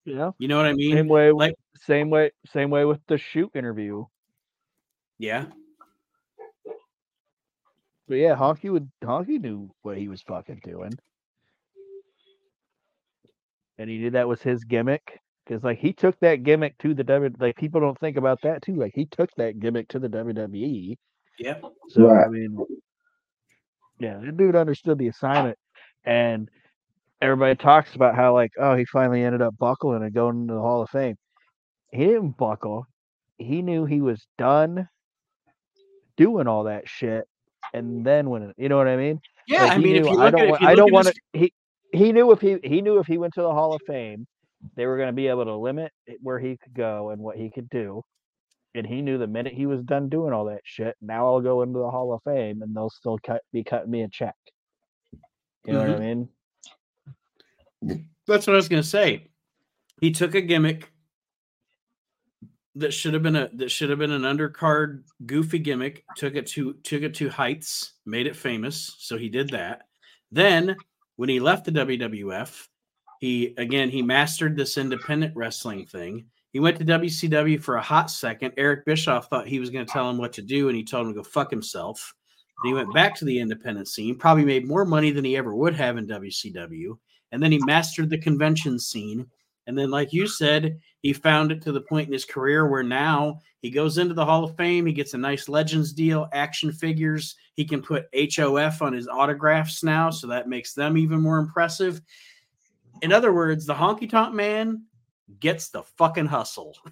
Yeah. 0.04 0.32
You 0.38 0.48
know 0.48 0.58
what 0.58 0.66
I 0.66 0.74
mean? 0.74 0.94
Same 0.96 1.08
way, 1.08 1.32
like- 1.32 1.54
same 1.76 2.10
way, 2.10 2.30
same 2.46 2.68
way 2.68 2.84
with 2.84 3.00
the 3.06 3.16
shoot 3.16 3.50
interview. 3.54 4.04
Yeah. 5.18 5.46
But 8.08 8.16
yeah, 8.16 8.36
Honky 8.36 8.70
would 8.70 8.90
Honky 9.02 9.40
knew 9.40 9.70
what 9.82 9.98
he 9.98 10.08
was 10.08 10.22
fucking 10.22 10.62
doing. 10.64 10.92
And 13.78 13.90
he 13.90 13.98
knew 13.98 14.10
that 14.10 14.28
was 14.28 14.42
his 14.42 14.64
gimmick. 14.64 15.20
Because 15.44 15.64
like 15.64 15.78
he 15.78 15.92
took 15.92 16.18
that 16.20 16.42
gimmick 16.42 16.76
to 16.78 16.94
the 16.94 17.04
W 17.04 17.30
like 17.38 17.56
people 17.56 17.80
don't 17.80 17.98
think 17.98 18.16
about 18.16 18.40
that 18.42 18.62
too. 18.62 18.76
Like 18.76 18.92
he 18.94 19.06
took 19.06 19.30
that 19.36 19.60
gimmick 19.60 19.88
to 19.88 19.98
the 19.98 20.08
WWE. 20.08 20.96
Yep. 21.38 21.64
So 21.88 22.10
I 22.10 22.28
mean 22.28 22.58
Yeah, 23.98 24.18
the 24.24 24.32
dude 24.32 24.56
understood 24.56 24.98
the 24.98 25.08
assignment. 25.08 25.58
And 26.04 26.48
everybody 27.20 27.56
talks 27.56 27.94
about 27.94 28.14
how 28.14 28.34
like, 28.34 28.52
oh, 28.58 28.76
he 28.76 28.84
finally 28.86 29.22
ended 29.22 29.42
up 29.42 29.56
buckling 29.58 30.02
and 30.02 30.14
going 30.14 30.42
into 30.42 30.54
the 30.54 30.60
Hall 30.60 30.82
of 30.82 30.90
Fame. 30.90 31.16
He 31.92 32.06
didn't 32.06 32.36
buckle. 32.36 32.86
He 33.38 33.62
knew 33.62 33.84
he 33.84 34.00
was 34.00 34.26
done 34.38 34.88
doing 36.18 36.46
all 36.46 36.64
that 36.64 36.86
shit. 36.86 37.26
And 37.72 38.04
then 38.04 38.28
when 38.28 38.52
you 38.58 38.68
know 38.68 38.76
what 38.76 38.88
I 38.88 38.96
mean? 38.96 39.20
Yeah. 39.46 39.64
Like, 39.64 39.72
I 39.72 39.78
mean, 39.78 39.96
if 39.96 40.04
knew, 40.04 40.20
I 40.20 40.30
don't, 40.30 40.40
at 40.40 40.54
if 40.54 40.60
you 40.60 40.68
I 40.68 40.74
don't 40.74 40.92
want 40.92 41.06
to. 41.06 41.14
He 41.32 41.52
he 41.92 42.12
knew 42.12 42.30
if 42.32 42.40
he 42.40 42.58
he 42.62 42.82
knew 42.82 42.98
if 42.98 43.06
he 43.06 43.16
went 43.16 43.32
to 43.34 43.42
the 43.42 43.52
Hall 43.52 43.72
of 43.72 43.80
Fame, 43.86 44.26
they 44.76 44.86
were 44.86 44.96
going 44.96 45.08
to 45.08 45.14
be 45.14 45.28
able 45.28 45.44
to 45.46 45.56
limit 45.56 45.92
where 46.20 46.38
he 46.38 46.56
could 46.56 46.74
go 46.74 47.10
and 47.10 47.22
what 47.22 47.36
he 47.36 47.50
could 47.50 47.70
do. 47.70 48.02
And 48.74 48.86
he 48.86 49.00
knew 49.00 49.18
the 49.18 49.26
minute 49.26 49.54
he 49.54 49.66
was 49.66 49.82
done 49.82 50.08
doing 50.08 50.32
all 50.32 50.44
that 50.46 50.60
shit, 50.64 50.94
now 51.00 51.26
I'll 51.26 51.40
go 51.40 51.62
into 51.62 51.78
the 51.78 51.90
Hall 51.90 52.12
of 52.12 52.22
Fame 52.22 52.62
and 52.62 52.76
they'll 52.76 52.90
still 52.90 53.18
cut 53.24 53.40
be 53.52 53.64
cutting 53.64 53.90
me 53.90 54.02
a 54.02 54.08
check. 54.08 54.34
You 55.64 55.72
know 55.72 55.80
what 55.80 55.90
I 55.90 55.94
mm-hmm. 55.94 56.28
mean? 57.88 58.08
That's 58.26 58.46
what 58.46 58.54
I 58.54 58.56
was 58.56 58.68
going 58.68 58.82
to 58.82 58.88
say. 58.88 59.28
He 60.00 60.12
took 60.12 60.34
a 60.34 60.40
gimmick 60.40 60.90
that 62.78 62.92
should 62.92 63.14
have 63.14 63.22
been 63.22 63.36
a 63.36 63.48
that 63.54 63.70
should 63.70 63.90
have 63.90 63.98
been 63.98 64.12
an 64.12 64.22
undercard 64.22 65.02
goofy 65.26 65.58
gimmick, 65.58 66.04
took 66.16 66.34
it 66.34 66.46
to 66.48 66.74
took 66.82 67.02
it 67.02 67.14
to 67.14 67.28
heights, 67.28 67.94
made 68.06 68.26
it 68.26 68.36
famous. 68.36 68.96
So 68.98 69.16
he 69.16 69.28
did 69.28 69.50
that. 69.50 69.82
Then 70.30 70.76
when 71.16 71.28
he 71.28 71.40
left 71.40 71.64
the 71.64 71.72
WWF, 71.72 72.68
he 73.20 73.54
again 73.58 73.90
he 73.90 74.02
mastered 74.02 74.56
this 74.56 74.78
independent 74.78 75.34
wrestling 75.36 75.86
thing. 75.86 76.26
He 76.52 76.60
went 76.60 76.78
to 76.78 76.84
WCW 76.84 77.62
for 77.62 77.76
a 77.76 77.82
hot 77.82 78.10
second. 78.10 78.54
Eric 78.56 78.86
Bischoff 78.86 79.28
thought 79.28 79.46
he 79.46 79.60
was 79.60 79.70
going 79.70 79.84
to 79.84 79.92
tell 79.92 80.08
him 80.08 80.16
what 80.16 80.32
to 80.34 80.42
do, 80.42 80.68
and 80.68 80.76
he 80.76 80.84
told 80.84 81.06
him 81.06 81.12
to 81.12 81.18
go 81.18 81.24
fuck 81.24 81.50
himself. 81.50 82.14
Then 82.62 82.70
he 82.70 82.74
went 82.74 82.94
back 82.94 83.14
to 83.16 83.24
the 83.24 83.38
independent 83.38 83.86
scene, 83.86 84.16
probably 84.16 84.44
made 84.44 84.66
more 84.66 84.84
money 84.84 85.10
than 85.10 85.24
he 85.24 85.36
ever 85.36 85.54
would 85.54 85.74
have 85.74 85.98
in 85.98 86.06
WCW 86.06 86.96
and 87.32 87.42
then 87.42 87.52
he 87.52 87.58
mastered 87.58 88.10
the 88.10 88.18
convention 88.18 88.78
scene 88.78 89.26
and 89.68 89.78
then 89.78 89.90
like 89.90 90.12
you 90.12 90.26
said 90.26 90.80
he 91.02 91.12
found 91.12 91.52
it 91.52 91.62
to 91.62 91.70
the 91.70 91.82
point 91.82 92.08
in 92.08 92.12
his 92.12 92.24
career 92.24 92.66
where 92.66 92.82
now 92.82 93.38
he 93.60 93.70
goes 93.70 93.98
into 93.98 94.14
the 94.14 94.24
hall 94.24 94.42
of 94.42 94.56
fame 94.56 94.84
he 94.86 94.92
gets 94.92 95.14
a 95.14 95.18
nice 95.18 95.48
legends 95.48 95.92
deal 95.92 96.26
action 96.32 96.72
figures 96.72 97.36
he 97.54 97.64
can 97.64 97.80
put 97.80 98.06
hof 98.14 98.82
on 98.82 98.92
his 98.92 99.06
autographs 99.06 99.84
now 99.84 100.10
so 100.10 100.26
that 100.26 100.48
makes 100.48 100.72
them 100.74 100.96
even 100.98 101.20
more 101.20 101.38
impressive 101.38 102.00
in 103.02 103.12
other 103.12 103.32
words 103.32 103.64
the 103.66 103.74
honky 103.74 104.10
tonk 104.10 104.34
man 104.34 104.82
gets 105.38 105.68
the 105.68 105.82
fucking 105.82 106.26
hustle 106.26 106.74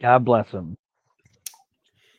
God 0.00 0.24
bless 0.24 0.48
him. 0.50 0.76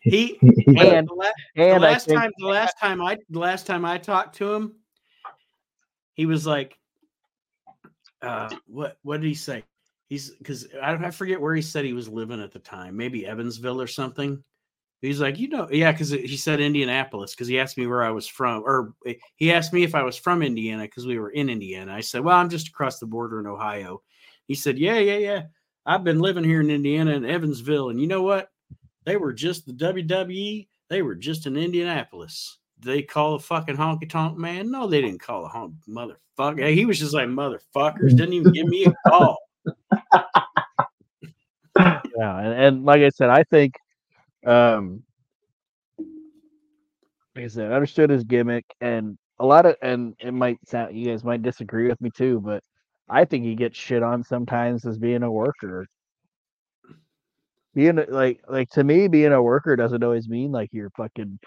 he 0.02 0.38
And- 0.42 1.08
the, 1.08 1.14
la- 1.14 1.32
And 1.56 1.86
I 1.86 1.92
last 1.92 2.08
think 2.08 2.20
time 2.20 2.32
the 2.40 2.48
last 2.48 2.78
time 2.80 3.02
i 3.02 3.18
the 3.30 3.40
last 3.40 3.66
time 3.66 3.86
i 3.86 3.98
talked 3.98 4.36
to 4.38 4.54
him 4.54 4.76
he 6.14 6.26
was 6.26 6.46
like 6.46 6.79
uh 8.22 8.50
what 8.68 8.98
what 9.04 9.22
did 9.22 9.28
he 9.28 9.34
say? 9.36 9.64
He's 10.10 10.32
because 10.32 10.68
I, 10.82 10.92
don't- 10.92 11.06
I 11.06 11.12
forget 11.12 11.40
where 11.40 11.56
he 11.56 11.62
said 11.62 11.86
he 11.86 11.94
was 11.94 12.10
living 12.10 12.42
at 12.42 12.52
the 12.52 12.60
time 12.60 12.98
maybe 12.98 13.26
evansville 13.26 13.82
or 13.82 13.88
something. 13.88 14.44
He's 15.02 15.22
like 15.22 15.40
you 15.40 15.48
know 15.48 15.70
yeah 15.72 15.92
because 15.94 16.10
he 16.10 16.36
said 16.36 16.60
indianapolis 16.60 17.34
because 17.34 17.48
he 17.48 17.58
asked 17.60 17.78
me 17.78 17.88
where 17.88 18.04
i 18.04 18.10
was 18.12 18.28
from 18.28 18.64
or 18.66 18.94
eh, 19.08 19.14
he 19.38 19.50
asked 19.54 19.72
me 19.72 19.84
if 19.84 19.96
i 19.96 20.04
was 20.04 20.18
from 20.18 20.42
indiana 20.44 20.84
because 20.84 21.08
we 21.08 21.18
were 21.20 21.30
in 21.30 21.50
indiana. 21.50 21.94
I 21.94 22.02
said 22.02 22.22
well 22.22 22.36
i'm 22.38 22.50
just 22.50 22.68
across 22.68 23.00
the 23.00 23.06
border 23.06 23.40
in 23.40 23.48
ohio. 23.48 24.02
He 24.48 24.56
said 24.56 24.78
yeah 24.78 24.98
yeah 25.00 25.18
yeah. 25.18 25.42
I've 25.86 26.04
been 26.04 26.20
living 26.20 26.44
here 26.44 26.60
in 26.60 26.70
indiana 26.70 27.12
in 27.12 27.24
evansville 27.24 27.90
and 27.92 28.02
you 28.02 28.08
know 28.08 28.24
what? 28.24 28.50
They 29.06 29.16
were 29.16 29.32
just 29.32 29.66
the 29.66 29.74
wwe 29.74 30.68
they 30.90 31.02
were 31.02 31.16
just 31.16 31.46
in 31.46 31.56
indianapolis 31.56 32.58
they 32.82 33.02
call 33.02 33.36
a 33.36 33.40
fucking 33.40 33.78
honky 33.78 34.10
tonk 34.10 34.38
man? 34.38 34.72
No 34.72 34.88
they 34.88 35.02
didn't 35.02 35.22
call 35.22 35.46
a 35.46 35.50
honk 35.50 35.74
motherfucker. 35.88 36.74
He 36.74 36.86
was 36.86 37.00
just 37.00 37.14
like 37.14 37.28
motherfuckers 37.28 38.16
didn't 38.16 38.34
even 38.34 38.54
give 38.54 38.68
me 38.68 38.86
a 38.86 38.94
call. 39.10 39.38
Yeah, 42.20 42.38
and, 42.40 42.54
and 42.54 42.86
like 42.86 43.02
I 43.02 43.10
said, 43.10 43.30
I 43.30 43.44
think 43.44 43.76
um 44.46 45.04
like 47.36 47.46
I 47.46 47.48
said, 47.48 47.72
I 47.72 47.76
understood 47.76 48.10
his 48.10 48.26
gimmick 48.26 48.66
and 48.82 49.18
a 49.40 49.46
lot 49.46 49.66
of 49.66 49.78
and 49.82 50.16
it 50.20 50.34
might 50.34 50.58
sound 50.68 50.98
you 50.98 51.06
guys 51.06 51.24
might 51.24 51.42
disagree 51.42 51.88
with 51.88 52.02
me 52.02 52.10
too, 52.10 52.42
but 52.44 52.62
I 53.10 53.24
think 53.24 53.46
he 53.46 53.56
gets 53.56 53.78
shit 53.78 54.04
on 54.04 54.24
sometimes 54.24 54.86
as 54.86 54.98
being 54.98 55.24
a 55.24 55.32
worker. 55.32 55.88
Being 57.74 58.04
like 58.10 58.42
like 58.50 58.70
to 58.72 58.84
me, 58.84 59.08
being 59.08 59.32
a 59.32 59.42
worker 59.42 59.76
doesn't 59.76 60.04
always 60.04 60.28
mean 60.28 60.52
like 60.52 60.70
you're 60.74 60.92
fucking 60.98 61.40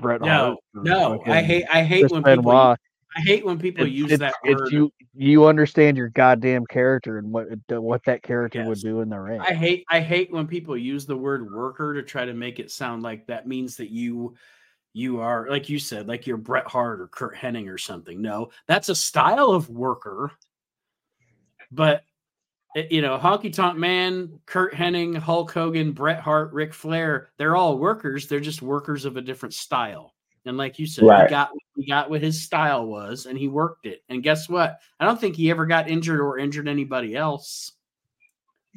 Bret 0.00 0.20
no 0.20 0.26
Hart 0.26 0.58
no 0.74 1.22
i 1.26 1.42
hate 1.42 1.64
i 1.72 1.82
hate 1.82 2.00
Chris 2.00 2.12
when 2.12 2.22
people 2.22 2.50
i 2.52 2.76
hate 3.16 3.44
when 3.44 3.58
people 3.58 3.84
It's- 3.84 3.96
use 3.96 4.12
it's- 4.12 4.32
that 4.32 4.58
word 4.58 4.72
you 4.72 4.92
you 5.16 5.46
understand 5.46 5.96
your 5.96 6.08
goddamn 6.08 6.66
character 6.66 7.18
and 7.18 7.30
what 7.30 7.46
what 7.68 8.04
that 8.04 8.22
character 8.22 8.64
would 8.66 8.80
do 8.80 9.00
in 9.00 9.08
the 9.08 9.20
ring. 9.20 9.40
I 9.40 9.54
hate 9.54 9.84
I 9.88 10.00
hate 10.00 10.32
when 10.32 10.48
people 10.48 10.76
use 10.76 11.06
the 11.06 11.16
word 11.16 11.52
worker 11.52 11.94
to 11.94 12.02
try 12.02 12.24
to 12.24 12.34
make 12.34 12.58
it 12.58 12.72
sound 12.72 13.04
like 13.04 13.24
that 13.28 13.46
means 13.46 13.76
that 13.76 13.90
you 13.90 14.34
you 14.92 15.20
are 15.20 15.48
like 15.48 15.68
you 15.68 15.78
said 15.78 16.08
like 16.08 16.26
you're 16.26 16.36
Bret 16.36 16.66
Hart 16.66 17.00
or 17.00 17.06
Curt 17.06 17.36
Hennig 17.36 17.72
or 17.72 17.78
something. 17.78 18.20
No, 18.20 18.50
that's 18.66 18.88
a 18.88 18.94
style 18.96 19.50
of 19.50 19.70
worker. 19.70 20.32
But 21.70 22.02
Eh, 22.74 22.86
you 22.90 23.02
know, 23.02 23.18
Honky 23.18 23.52
Tonk 23.52 23.78
Man, 23.78 24.38
Curt 24.46 24.74
Hennig, 24.74 25.16
Hulk 25.16 25.50
Hogan, 25.52 25.92
Bret 25.92 26.20
Hart, 26.20 26.52
Ric 26.52 26.74
Flair, 26.74 27.30
they're 27.36 27.56
all 27.56 27.78
workers. 27.78 28.26
They're 28.28 28.40
just 28.40 28.62
workers 28.62 29.04
of 29.04 29.16
a 29.16 29.22
different 29.22 29.54
style. 29.54 30.14
And 30.46 30.56
like 30.58 30.78
you 30.78 30.86
said, 30.86 31.04
Right. 31.06 31.24
he 31.24 31.30
got 31.30 31.50
he 31.76 31.86
got 31.86 32.10
what 32.10 32.20
his 32.22 32.42
style 32.42 32.86
was 32.86 33.26
and 33.26 33.38
he 33.38 33.48
worked 33.48 33.86
it. 33.86 34.02
And 34.08 34.22
guess 34.22 34.48
what? 34.48 34.78
I 35.00 35.04
don't 35.06 35.18
think 35.20 35.36
he 35.36 35.50
ever 35.50 35.64
got 35.66 35.88
injured 35.88 36.20
or 36.20 36.38
injured 36.38 36.68
anybody 36.68 37.16
else. 37.16 37.72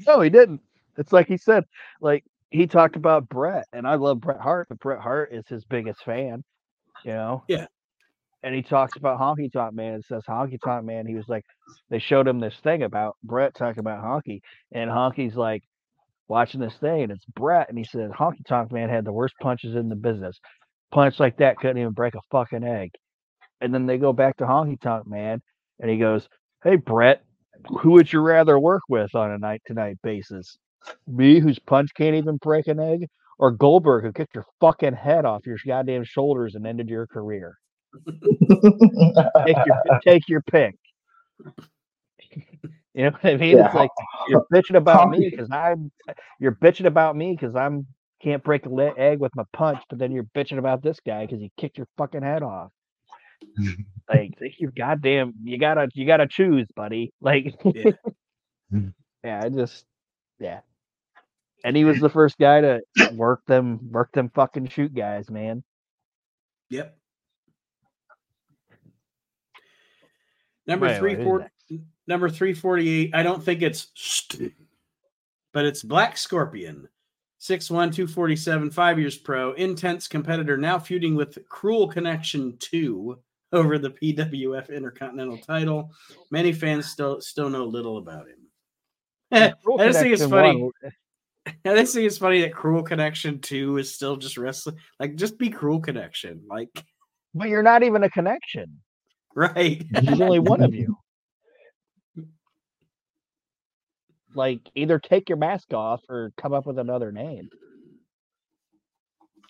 No, 0.05 0.21
he 0.21 0.29
didn't. 0.29 0.61
It's 0.97 1.11
like 1.11 1.27
he 1.27 1.37
said, 1.37 1.65
like 1.99 2.23
he 2.51 2.67
talked 2.67 2.95
about 2.95 3.27
Bret, 3.27 3.65
and 3.73 3.87
I 3.87 3.95
love 3.95 4.21
Bret 4.21 4.39
Hart, 4.39 4.69
but 4.69 4.79
Bret 4.79 4.99
Hart 4.99 5.33
is 5.33 5.47
his 5.47 5.65
biggest 5.65 6.03
fan, 6.03 6.43
you 7.03 7.11
know. 7.11 7.43
Yeah. 7.47 7.67
And 8.43 8.53
he 8.53 8.61
talks 8.61 8.95
about 8.95 9.19
Honky 9.19 9.51
Tonk 9.51 9.73
Man 9.73 9.95
and 9.95 10.05
says 10.05 10.23
Honky 10.27 10.59
Tonk 10.63 10.85
Man. 10.85 11.05
He 11.05 11.15
was 11.15 11.27
like, 11.27 11.43
they 11.89 11.99
showed 11.99 12.27
him 12.27 12.39
this 12.39 12.57
thing 12.63 12.83
about 12.83 13.15
Bret 13.23 13.55
talking 13.55 13.79
about 13.79 14.03
Honky, 14.03 14.41
and 14.71 14.89
Honky's 14.89 15.35
like 15.35 15.63
watching 16.27 16.61
this 16.61 16.75
thing, 16.77 17.03
and 17.03 17.11
it's 17.11 17.25
Bret, 17.25 17.69
and 17.69 17.77
he 17.77 17.83
said 17.83 18.11
Honky 18.11 18.45
Tonk 18.47 18.71
Man 18.71 18.89
had 18.89 19.05
the 19.05 19.11
worst 19.11 19.35
punches 19.41 19.75
in 19.75 19.89
the 19.89 19.95
business. 19.95 20.39
Punch 20.91 21.19
like 21.19 21.37
that 21.37 21.57
couldn't 21.57 21.79
even 21.79 21.93
break 21.93 22.15
a 22.15 22.21
fucking 22.31 22.63
egg. 22.63 22.91
And 23.61 23.73
then 23.73 23.85
they 23.85 23.97
go 23.97 24.13
back 24.13 24.37
to 24.37 24.45
Honky 24.45 24.79
Tonk 24.79 25.07
Man, 25.07 25.41
and 25.79 25.89
he 25.89 25.97
goes, 25.97 26.27
"Hey 26.63 26.75
Bret, 26.75 27.23
who 27.81 27.91
would 27.91 28.11
you 28.11 28.21
rather 28.21 28.59
work 28.59 28.83
with 28.87 29.15
on 29.15 29.31
a 29.31 29.37
night 29.37 29.61
to 29.67 29.73
night 29.73 29.97
basis? 30.03 30.57
Me, 31.07 31.39
whose 31.39 31.59
punch 31.59 31.89
can't 31.95 32.15
even 32.15 32.37
break 32.37 32.67
an 32.67 32.79
egg, 32.79 33.07
or 33.39 33.51
Goldberg, 33.51 34.03
who 34.03 34.13
kicked 34.13 34.35
your 34.35 34.45
fucking 34.61 34.93
head 34.93 35.25
off 35.25 35.45
your 35.45 35.57
goddamn 35.65 36.03
shoulders 36.03 36.55
and 36.55 36.65
ended 36.67 36.87
your 36.89 37.07
career? 37.07 37.55
Take 39.45 39.57
your 39.65 39.99
take 40.03 40.29
your 40.29 40.41
pick. 40.41 40.75
You 42.93 43.03
know 43.03 43.11
what 43.11 43.25
I 43.25 43.37
mean? 43.37 43.57
Yeah, 43.57 43.65
It's 43.67 43.75
like 43.75 43.91
you're 44.27 44.45
bitching 44.51 44.75
about 44.75 45.09
me 45.09 45.29
because 45.29 45.49
I'm 45.51 45.91
you're 46.39 46.55
bitching 46.55 46.85
about 46.87 47.15
me 47.15 47.37
because 47.39 47.55
I'm 47.55 47.85
can't 48.21 48.43
break 48.43 48.65
a 48.65 48.69
le- 48.69 48.97
egg 48.97 49.19
with 49.19 49.35
my 49.35 49.43
punch, 49.53 49.83
but 49.89 49.99
then 49.99 50.11
you're 50.11 50.27
bitching 50.35 50.57
about 50.57 50.81
this 50.81 50.99
guy 51.05 51.25
because 51.25 51.39
he 51.39 51.51
kicked 51.57 51.77
your 51.77 51.87
fucking 51.97 52.23
head 52.23 52.41
off. 52.41 52.71
like 54.09 54.33
your 54.59 54.71
goddamn 54.71 55.33
you 55.43 55.57
gotta 55.59 55.89
you 55.93 56.05
gotta 56.07 56.27
choose, 56.27 56.67
buddy. 56.75 57.13
Like 57.21 57.53
Yeah. 57.63 57.91
yeah, 59.23 59.41
I 59.43 59.49
just 59.49 59.85
yeah. 60.39 60.61
And 61.63 61.75
he 61.75 61.85
was 61.85 61.99
the 61.99 62.09
first 62.09 62.37
guy 62.39 62.61
to 62.61 62.81
work 63.13 63.41
them 63.47 63.91
work 63.91 64.11
them 64.13 64.29
fucking 64.33 64.69
shoot 64.69 64.93
guys, 64.93 65.29
man. 65.29 65.63
Yep. 66.69 66.97
Number 70.67 70.97
three 70.97 71.15
four 71.23 71.49
number 72.07 72.29
three 72.29 72.53
forty 72.53 72.89
eight. 72.89 73.15
I 73.15 73.23
don't 73.23 73.43
think 73.43 73.61
it's 73.61 73.87
st- 73.95 74.53
but 75.53 75.65
it's 75.65 75.81
Black 75.81 76.17
Scorpion. 76.17 76.87
6'1, 77.39 77.93
247, 77.93 78.71
five 78.71 78.97
years 78.97 79.15
pro, 79.15 79.53
intense 79.53 80.07
competitor, 80.07 80.57
now 80.57 80.79
feuding 80.79 81.15
with 81.15 81.37
Cruel 81.47 81.87
Connection 81.87 82.57
2 82.57 83.17
over 83.53 83.77
the 83.77 83.91
PWF 83.91 84.75
Intercontinental 84.75 85.37
title. 85.37 85.91
Many 86.31 86.51
fans 86.51 86.87
still 86.87 87.21
still 87.21 87.49
know 87.49 87.65
little 87.65 87.97
about 87.97 88.25
him. 88.27 88.39
I 89.31 89.53
just 89.87 89.99
think 89.99 90.13
it's 90.13 90.25
funny. 90.25 90.61
One. 90.61 90.71
I 91.65 91.75
just 91.75 91.93
think 91.93 92.07
it's 92.07 92.17
funny 92.17 92.41
that 92.41 92.53
Cruel 92.53 92.83
Connection 92.83 93.39
2 93.39 93.77
is 93.77 93.93
still 93.93 94.17
just 94.17 94.37
wrestling. 94.37 94.77
Like, 94.99 95.15
just 95.15 95.37
be 95.37 95.49
Cruel 95.49 95.79
Connection. 95.79 96.41
Like, 96.47 96.83
but 97.33 97.49
you're 97.49 97.63
not 97.63 97.83
even 97.83 98.03
a 98.03 98.09
connection. 98.09 98.81
Right. 99.37 99.85
There's 99.91 100.19
only 100.19 100.39
one 100.39 100.63
of 100.63 100.73
you. 100.73 100.97
Like, 104.33 104.61
either 104.73 104.97
take 104.97 105.29
your 105.29 105.37
mask 105.37 105.75
off 105.75 106.01
or 106.09 106.33
come 106.37 106.55
up 106.55 106.65
with 106.65 106.79
another 106.79 107.11
name. 107.11 107.49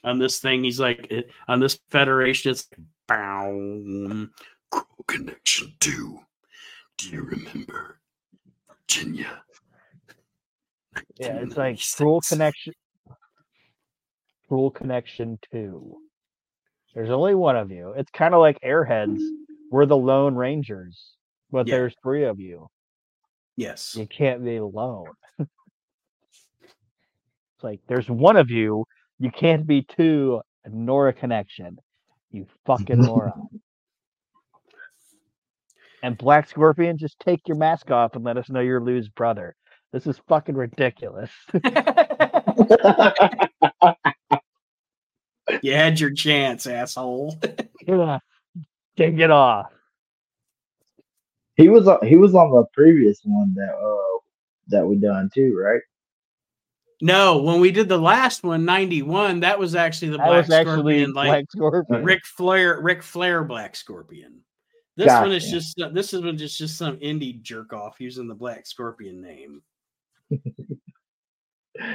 On 0.03 0.19
this 0.19 0.39
thing, 0.39 0.65
he's 0.65 0.77
like, 0.77 1.07
eh, 1.09 1.21
on 1.47 1.61
this 1.61 1.79
federation, 1.89 2.51
it's 2.51 2.67
bow. 3.07 4.27
Cruel 4.69 5.05
Connection 5.07 5.73
2. 5.79 6.19
Do 6.97 7.09
you 7.09 7.21
remember 7.21 8.01
Virginia? 8.67 9.41
Yeah, 11.15 11.37
it's 11.37 11.55
like 11.55 11.79
Cruel 11.95 12.19
Connection. 12.27 12.73
Cruel 14.49 14.71
Connection 14.71 15.39
2. 15.53 15.97
There's 16.93 17.09
only 17.09 17.35
one 17.35 17.55
of 17.55 17.71
you. 17.71 17.93
It's 17.95 18.11
kind 18.11 18.33
of 18.33 18.41
like 18.41 18.59
Airheads. 18.59 19.21
We're 19.71 19.85
the 19.85 19.97
Lone 19.97 20.35
Rangers, 20.35 21.13
but 21.51 21.67
yeah. 21.67 21.75
there's 21.75 21.95
three 22.01 22.25
of 22.25 22.39
you. 22.39 22.67
Yes. 23.55 23.95
You 23.97 24.07
can't 24.07 24.43
be 24.43 24.57
alone. 24.57 25.07
it's 25.39 25.49
like 27.61 27.81
there's 27.87 28.09
one 28.09 28.37
of 28.37 28.49
you. 28.49 28.85
You 29.19 29.31
can't 29.31 29.65
be 29.65 29.81
two, 29.81 30.41
nor 30.65 31.07
a 31.07 31.13
connection. 31.13 31.77
You 32.31 32.47
fucking 32.65 32.99
moron. 32.99 33.47
and 36.03 36.17
Black 36.17 36.49
Scorpion, 36.49 36.97
just 36.97 37.19
take 37.19 37.41
your 37.47 37.57
mask 37.57 37.91
off 37.91 38.15
and 38.15 38.23
let 38.23 38.37
us 38.37 38.49
know 38.49 38.59
you're 38.59 38.81
Lou's 38.81 39.09
brother. 39.09 39.55
This 39.91 40.05
is 40.05 40.19
fucking 40.27 40.55
ridiculous. 40.55 41.31
you 45.61 45.73
had 45.73 45.99
your 45.99 46.11
chance, 46.11 46.67
asshole. 46.67 47.39
yeah. 47.87 48.19
Take 48.97 49.19
it 49.19 49.31
off. 49.31 49.71
He 51.55 51.69
was 51.69 51.87
he 52.03 52.15
was 52.15 52.35
on 52.35 52.51
the 52.51 52.65
previous 52.73 53.21
one 53.23 53.53
that 53.55 53.73
uh 53.73 54.19
that 54.67 54.85
we 54.85 54.97
done 54.97 55.29
too, 55.33 55.57
right? 55.57 55.81
No, 56.99 57.37
when 57.37 57.59
we 57.59 57.71
did 57.71 57.87
the 57.89 57.97
last 57.97 58.43
one, 58.43 58.65
91, 58.65 59.41
that 59.41 59.59
was 59.59 59.75
actually 59.75 60.09
the 60.09 60.17
Black 60.17 60.45
Scorpion, 60.45 61.13
Black 61.13 61.27
like 61.27 61.45
Scorpion. 61.51 62.03
Ric 62.03 62.25
Flair, 62.25 62.81
Ric 62.81 63.03
Flair 63.03 63.43
Black 63.43 63.75
Scorpion. 63.75 64.39
This 64.95 65.05
gotcha. 65.05 65.27
one 65.27 65.31
is 65.35 65.49
just 65.49 65.79
this 65.93 66.13
is 66.13 66.21
just 66.39 66.57
just 66.57 66.75
some 66.75 66.97
indie 66.97 67.39
jerk 67.41 67.71
off 67.71 67.97
using 67.99 68.27
the 68.27 68.33
Black 68.33 68.65
Scorpion 68.65 69.21
name. 69.21 69.61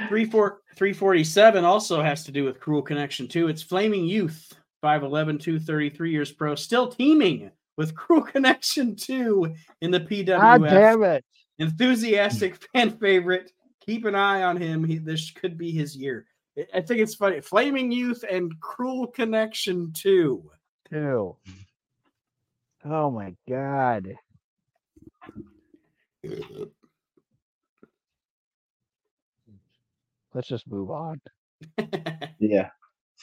347 0.07 1.65
also 1.65 2.01
has 2.01 2.23
to 2.23 2.31
do 2.31 2.45
with 2.45 2.61
Cruel 2.61 2.81
Connection 2.81 3.27
too. 3.27 3.49
It's 3.49 3.61
Flaming 3.61 4.05
Youth, 4.05 4.53
5'11, 4.83 5.39
233 5.39 6.11
years 6.11 6.31
pro, 6.31 6.55
still 6.55 6.87
teaming 6.87 7.51
with 7.77 7.95
Cruel 7.95 8.21
Connection 8.21 8.95
2 8.95 9.53
in 9.81 9.91
the 9.91 10.01
PWF. 10.01 10.39
God 10.39 10.63
damn 10.63 11.03
it. 11.03 11.25
Enthusiastic 11.59 12.61
fan 12.73 12.97
favorite. 12.97 13.51
Keep 13.85 14.05
an 14.05 14.15
eye 14.15 14.43
on 14.43 14.57
him. 14.57 14.83
He, 14.83 14.97
this 14.97 15.31
could 15.31 15.57
be 15.57 15.71
his 15.71 15.95
year. 15.95 16.25
I 16.73 16.81
think 16.81 16.99
it's 16.99 17.15
funny. 17.15 17.41
Flaming 17.41 17.91
Youth 17.91 18.23
and 18.29 18.59
Cruel 18.59 19.07
Connection 19.07 19.91
2. 19.93 20.51
Two. 20.89 21.35
Oh 22.85 23.09
my 23.09 23.33
god. 23.49 24.15
Let's 30.33 30.47
just 30.47 30.67
move 30.67 30.91
on. 30.91 31.21
yeah. 32.39 32.69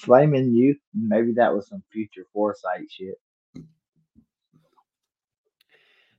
Flaming 0.01 0.55
Youth, 0.55 0.79
maybe 0.95 1.33
that 1.33 1.53
was 1.53 1.69
some 1.69 1.83
future 1.93 2.27
foresight 2.33 2.91
shit. 2.91 3.17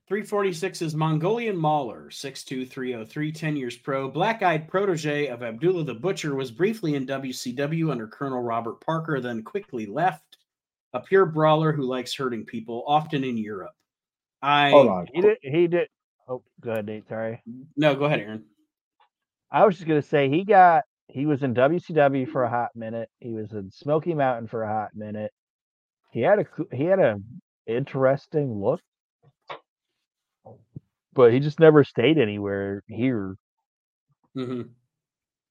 346 0.08 0.82
is 0.82 0.94
Mongolian 0.94 1.56
Mauler, 1.56 2.10
62303, 2.10 3.32
10 3.32 3.56
years 3.56 3.76
pro. 3.76 4.08
Black 4.08 4.42
eyed 4.42 4.68
protege 4.68 5.28
of 5.28 5.42
Abdullah 5.42 5.84
the 5.84 5.94
Butcher 5.94 6.34
was 6.34 6.50
briefly 6.50 6.94
in 6.96 7.06
WCW 7.06 7.90
under 7.90 8.06
Colonel 8.06 8.42
Robert 8.42 8.80
Parker, 8.84 9.20
then 9.20 9.42
quickly 9.42 9.86
left. 9.86 10.36
A 10.92 11.00
pure 11.00 11.24
brawler 11.24 11.72
who 11.72 11.82
likes 11.82 12.14
hurting 12.14 12.44
people, 12.44 12.84
often 12.86 13.24
in 13.24 13.38
Europe. 13.38 13.72
I 14.42 14.70
hold 14.70 14.88
on. 14.88 15.08
He 15.14 15.22
did. 15.22 15.38
He 15.40 15.66
did. 15.66 15.88
Oh, 16.28 16.42
go 16.60 16.72
ahead, 16.72 16.86
Nate. 16.86 17.08
Sorry. 17.08 17.42
No, 17.76 17.94
go 17.94 18.04
ahead, 18.04 18.20
Aaron. 18.20 18.44
I 19.50 19.64
was 19.64 19.76
just 19.76 19.88
gonna 19.88 20.02
say 20.02 20.28
he 20.28 20.44
got 20.44 20.84
he 21.12 21.26
was 21.26 21.42
in 21.42 21.54
WCW 21.54 22.28
for 22.28 22.42
a 22.42 22.48
hot 22.48 22.70
minute. 22.74 23.10
He 23.20 23.32
was 23.32 23.52
in 23.52 23.70
Smoky 23.70 24.14
Mountain 24.14 24.48
for 24.48 24.62
a 24.62 24.68
hot 24.68 24.90
minute. 24.94 25.30
He 26.10 26.20
had 26.20 26.38
a 26.38 26.46
he 26.74 26.84
had 26.84 26.98
a 26.98 27.16
interesting 27.66 28.60
look, 28.60 28.80
but 31.12 31.32
he 31.32 31.40
just 31.40 31.60
never 31.60 31.84
stayed 31.84 32.18
anywhere 32.18 32.82
here 32.88 33.36
mm-hmm. 34.36 34.62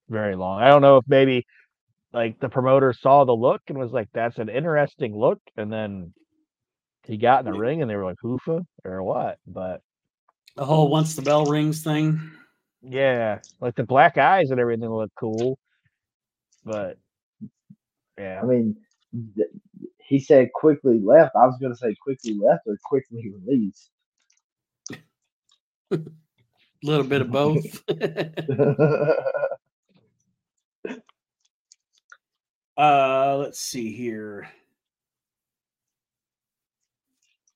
very 0.10 0.36
long. 0.36 0.62
I 0.62 0.68
don't 0.68 0.82
know 0.82 0.98
if 0.98 1.06
maybe 1.08 1.46
like 2.12 2.40
the 2.40 2.50
promoter 2.50 2.92
saw 2.94 3.24
the 3.24 3.32
look 3.32 3.62
and 3.68 3.78
was 3.78 3.92
like, 3.92 4.10
"That's 4.14 4.40
an 4.40 4.50
interesting 4.50 5.16
look," 5.16 5.40
and 5.58 5.72
then 5.72 6.14
he 7.04 7.18
got 7.18 7.46
in 7.46 7.52
the 7.52 7.58
ring 7.58 7.82
and 7.82 7.90
they 7.90 7.96
were 7.96 8.06
like, 8.06 8.20
"Hoofa" 8.24 8.66
or 8.84 9.04
what? 9.04 9.38
But 9.46 9.82
the 10.56 10.66
whole 10.66 10.90
once 10.90 11.16
the 11.16 11.22
bell 11.22 11.46
rings 11.46 11.84
thing. 11.84 12.32
Yeah, 12.84 13.40
like 13.60 13.76
the 13.76 13.84
black 13.84 14.18
eyes 14.18 14.52
and 14.52 14.60
everything 14.60 14.90
look 14.90 15.12
cool, 15.16 15.60
but 16.66 16.98
yeah, 18.18 18.40
I 18.42 18.46
mean, 18.46 18.76
th- 19.36 19.50
he 20.00 20.20
said 20.20 20.52
quickly 20.54 21.00
left. 21.00 21.36
I 21.36 21.46
was 21.46 21.58
going 21.60 21.72
to 21.72 21.78
say 21.78 21.96
quickly 22.02 22.34
left 22.34 22.64
or 22.68 22.78
quickly 22.84 23.32
released. 23.46 23.90
A 25.92 26.00
little 26.84 27.06
bit 27.06 27.22
of 27.22 27.32
both. 27.32 27.84
uh, 32.78 33.38
let's 33.38 33.60
see 33.60 33.94
here. 33.94 34.48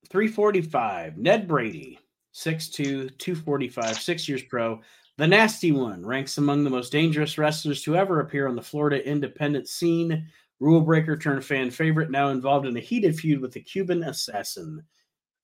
345. 0.09 1.17
Ned 1.17 1.47
Brady, 1.47 1.99
6'2, 2.33 3.17
245, 3.17 3.99
six 3.99 4.29
years 4.29 4.43
pro. 4.43 4.81
The 5.17 5.27
Nasty 5.27 5.71
One 5.71 6.05
ranks 6.05 6.37
among 6.37 6.63
the 6.63 6.69
most 6.69 6.91
dangerous 6.91 7.37
wrestlers 7.37 7.81
to 7.83 7.95
ever 7.95 8.19
appear 8.19 8.47
on 8.47 8.55
the 8.55 8.61
Florida 8.61 9.05
independent 9.07 9.69
scene. 9.69 10.27
Rule 10.59 10.81
breaker 10.81 11.17
turned 11.17 11.45
fan 11.45 11.71
favorite, 11.71 12.11
now 12.11 12.29
involved 12.29 12.65
in 12.65 12.75
a 12.75 12.81
heated 12.81 13.17
feud 13.17 13.41
with 13.41 13.53
the 13.53 13.61
Cuban 13.61 14.03
assassin. 14.03 14.83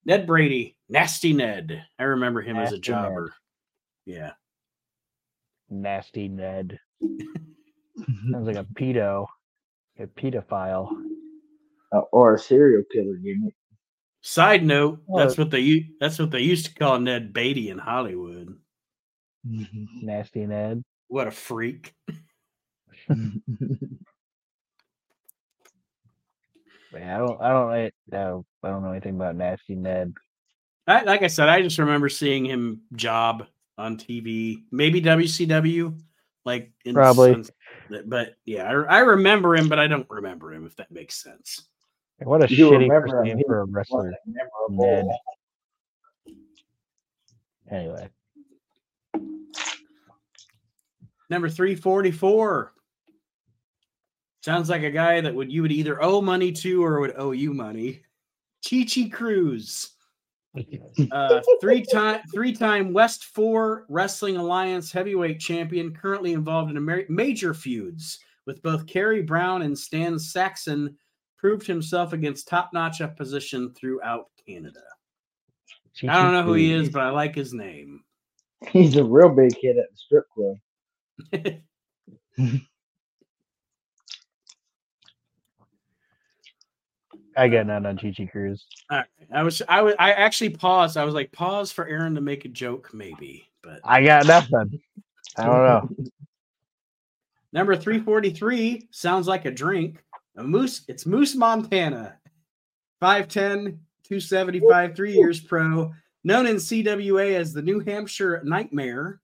Ned 0.05 0.27
Brady, 0.27 0.77
Nasty 0.89 1.31
Ned. 1.31 1.85
I 1.99 2.03
remember 2.03 2.41
him 2.41 2.57
Nasty 2.57 2.75
as 2.75 2.79
a 2.79 2.81
jobber. 2.81 3.33
Ned. 4.05 4.17
Yeah. 4.17 4.31
Nasty 5.69 6.27
Ned. 6.27 6.79
Sounds 8.31 8.47
like 8.47 8.57
a 8.57 8.65
pedo, 8.73 9.25
a 9.99 10.07
pedophile. 10.07 10.91
Uh, 11.93 11.99
or 12.11 12.35
a 12.35 12.39
serial 12.39 12.83
killer 12.91 13.17
unit. 13.17 13.53
Side 14.21 14.63
note, 14.63 14.99
that's 15.15 15.37
what 15.37 15.49
they 15.49 15.87
that's 15.99 16.19
what 16.19 16.31
they 16.31 16.41
used 16.41 16.65
to 16.67 16.75
call 16.75 16.99
Ned 16.99 17.33
Beatty 17.33 17.69
in 17.69 17.79
Hollywood. 17.79 18.55
Mm-hmm. 19.47 20.05
Nasty 20.05 20.45
Ned. 20.45 20.83
What 21.07 21.27
a 21.27 21.31
freak. 21.31 21.93
Yeah, 26.93 27.15
I 27.15 27.19
don't, 27.19 27.41
I 27.41 27.49
don't, 27.49 27.71
I, 27.71 27.91
I 28.67 28.69
don't 28.69 28.83
know 28.83 28.91
anything 28.91 29.15
about 29.15 29.35
Nasty 29.35 29.75
Ned. 29.75 30.13
I, 30.87 31.03
like 31.03 31.21
I 31.21 31.27
said, 31.27 31.47
I 31.47 31.61
just 31.61 31.77
remember 31.77 32.09
seeing 32.09 32.45
him 32.45 32.81
job 32.93 33.47
on 33.77 33.97
TV, 33.97 34.63
maybe 34.71 35.01
WCW, 35.01 35.97
like 36.43 36.71
probably. 36.91 37.45
but 38.05 38.35
yeah, 38.45 38.63
I, 38.63 38.97
I, 38.97 38.99
remember 38.99 39.55
him, 39.55 39.69
but 39.69 39.79
I 39.79 39.87
don't 39.87 40.09
remember 40.09 40.53
him. 40.53 40.65
If 40.65 40.75
that 40.77 40.91
makes 40.91 41.21
sense. 41.21 41.67
What 42.19 42.43
a 42.43 42.53
you 42.53 42.71
shitty 42.71 43.23
name 43.23 43.41
for 43.47 43.61
a 43.61 43.65
wrestler, 43.65 44.13
Ned. 44.69 45.05
Anyway, 47.71 48.09
Number 51.29 51.49
344. 51.49 52.73
Sounds 54.43 54.69
like 54.69 54.83
a 54.83 54.91
guy 54.91 55.21
that 55.21 55.33
would 55.33 55.51
you 55.51 55.61
would 55.61 55.71
either 55.71 56.01
owe 56.03 56.21
money 56.21 56.51
to 56.51 56.83
or 56.83 56.99
would 56.99 57.13
owe 57.15 57.31
you 57.31 57.53
money. 57.53 58.01
Chi 58.67 58.83
Chi 58.83 59.09
Cruz. 59.09 59.91
Uh, 61.13 61.39
three 61.61 61.81
time 61.81 62.19
three 62.33 62.51
time 62.51 62.91
West 62.91 63.23
Four 63.23 63.85
Wrestling 63.87 64.35
Alliance 64.35 64.91
heavyweight 64.91 65.39
champion, 65.39 65.95
currently 65.95 66.33
involved 66.33 66.69
in 66.69 66.75
a 66.75 66.81
ma- 66.81 67.07
major 67.07 67.53
feuds 67.53 68.19
with 68.45 68.61
both 68.61 68.85
Kerry 68.85 69.21
Brown 69.21 69.61
and 69.61 69.77
Stan 69.77 70.19
Saxon, 70.19 70.97
proved 71.37 71.65
himself 71.65 72.11
against 72.11 72.49
top 72.49 72.71
notch 72.73 72.99
opposition 72.99 73.73
throughout 73.73 74.25
Canada. 74.45 74.83
I 76.03 76.21
don't 76.21 76.33
know 76.33 76.43
who 76.43 76.53
he 76.53 76.73
is, 76.73 76.89
but 76.89 77.01
I 77.01 77.09
like 77.09 77.33
his 77.33 77.53
name. 77.53 78.03
He's 78.67 78.95
a 78.95 79.03
real 79.03 79.29
big 79.29 79.55
hit 79.59 79.77
at 79.77 79.85
the 79.91 79.97
strip 79.97 80.25
club. 80.29 80.57
I 87.37 87.47
got 87.47 87.67
none 87.67 87.85
on 87.85 87.97
Chi 87.97 88.13
Chi 88.15 88.25
Cruz. 88.25 88.65
All 88.89 88.97
right. 88.97 89.07
I 89.33 89.43
was 89.43 89.61
I 89.67 89.81
was 89.81 89.95
I 89.97 90.11
actually 90.11 90.49
paused. 90.49 90.97
I 90.97 91.05
was 91.05 91.13
like, 91.13 91.31
pause 91.31 91.71
for 91.71 91.87
Aaron 91.87 92.15
to 92.15 92.21
make 92.21 92.45
a 92.45 92.49
joke, 92.49 92.89
maybe. 92.93 93.49
But 93.61 93.79
I 93.83 94.03
got 94.03 94.25
nothing. 94.25 94.81
I 95.37 95.45
don't 95.45 95.63
know. 95.63 95.89
number 97.53 97.75
343 97.75 98.89
sounds 98.91 99.27
like 99.27 99.45
a 99.45 99.51
drink. 99.51 100.03
A 100.37 100.43
moose, 100.43 100.83
it's 100.87 101.05
Moose 101.05 101.35
Montana. 101.35 102.17
5'10, 103.01 103.77
275, 104.03 104.95
three 104.95 105.13
years 105.13 105.39
pro, 105.39 105.91
known 106.23 106.47
in 106.47 106.57
CWA 106.57 107.35
as 107.35 107.53
the 107.53 107.61
New 107.61 107.79
Hampshire 107.79 108.41
Nightmare. 108.43 109.19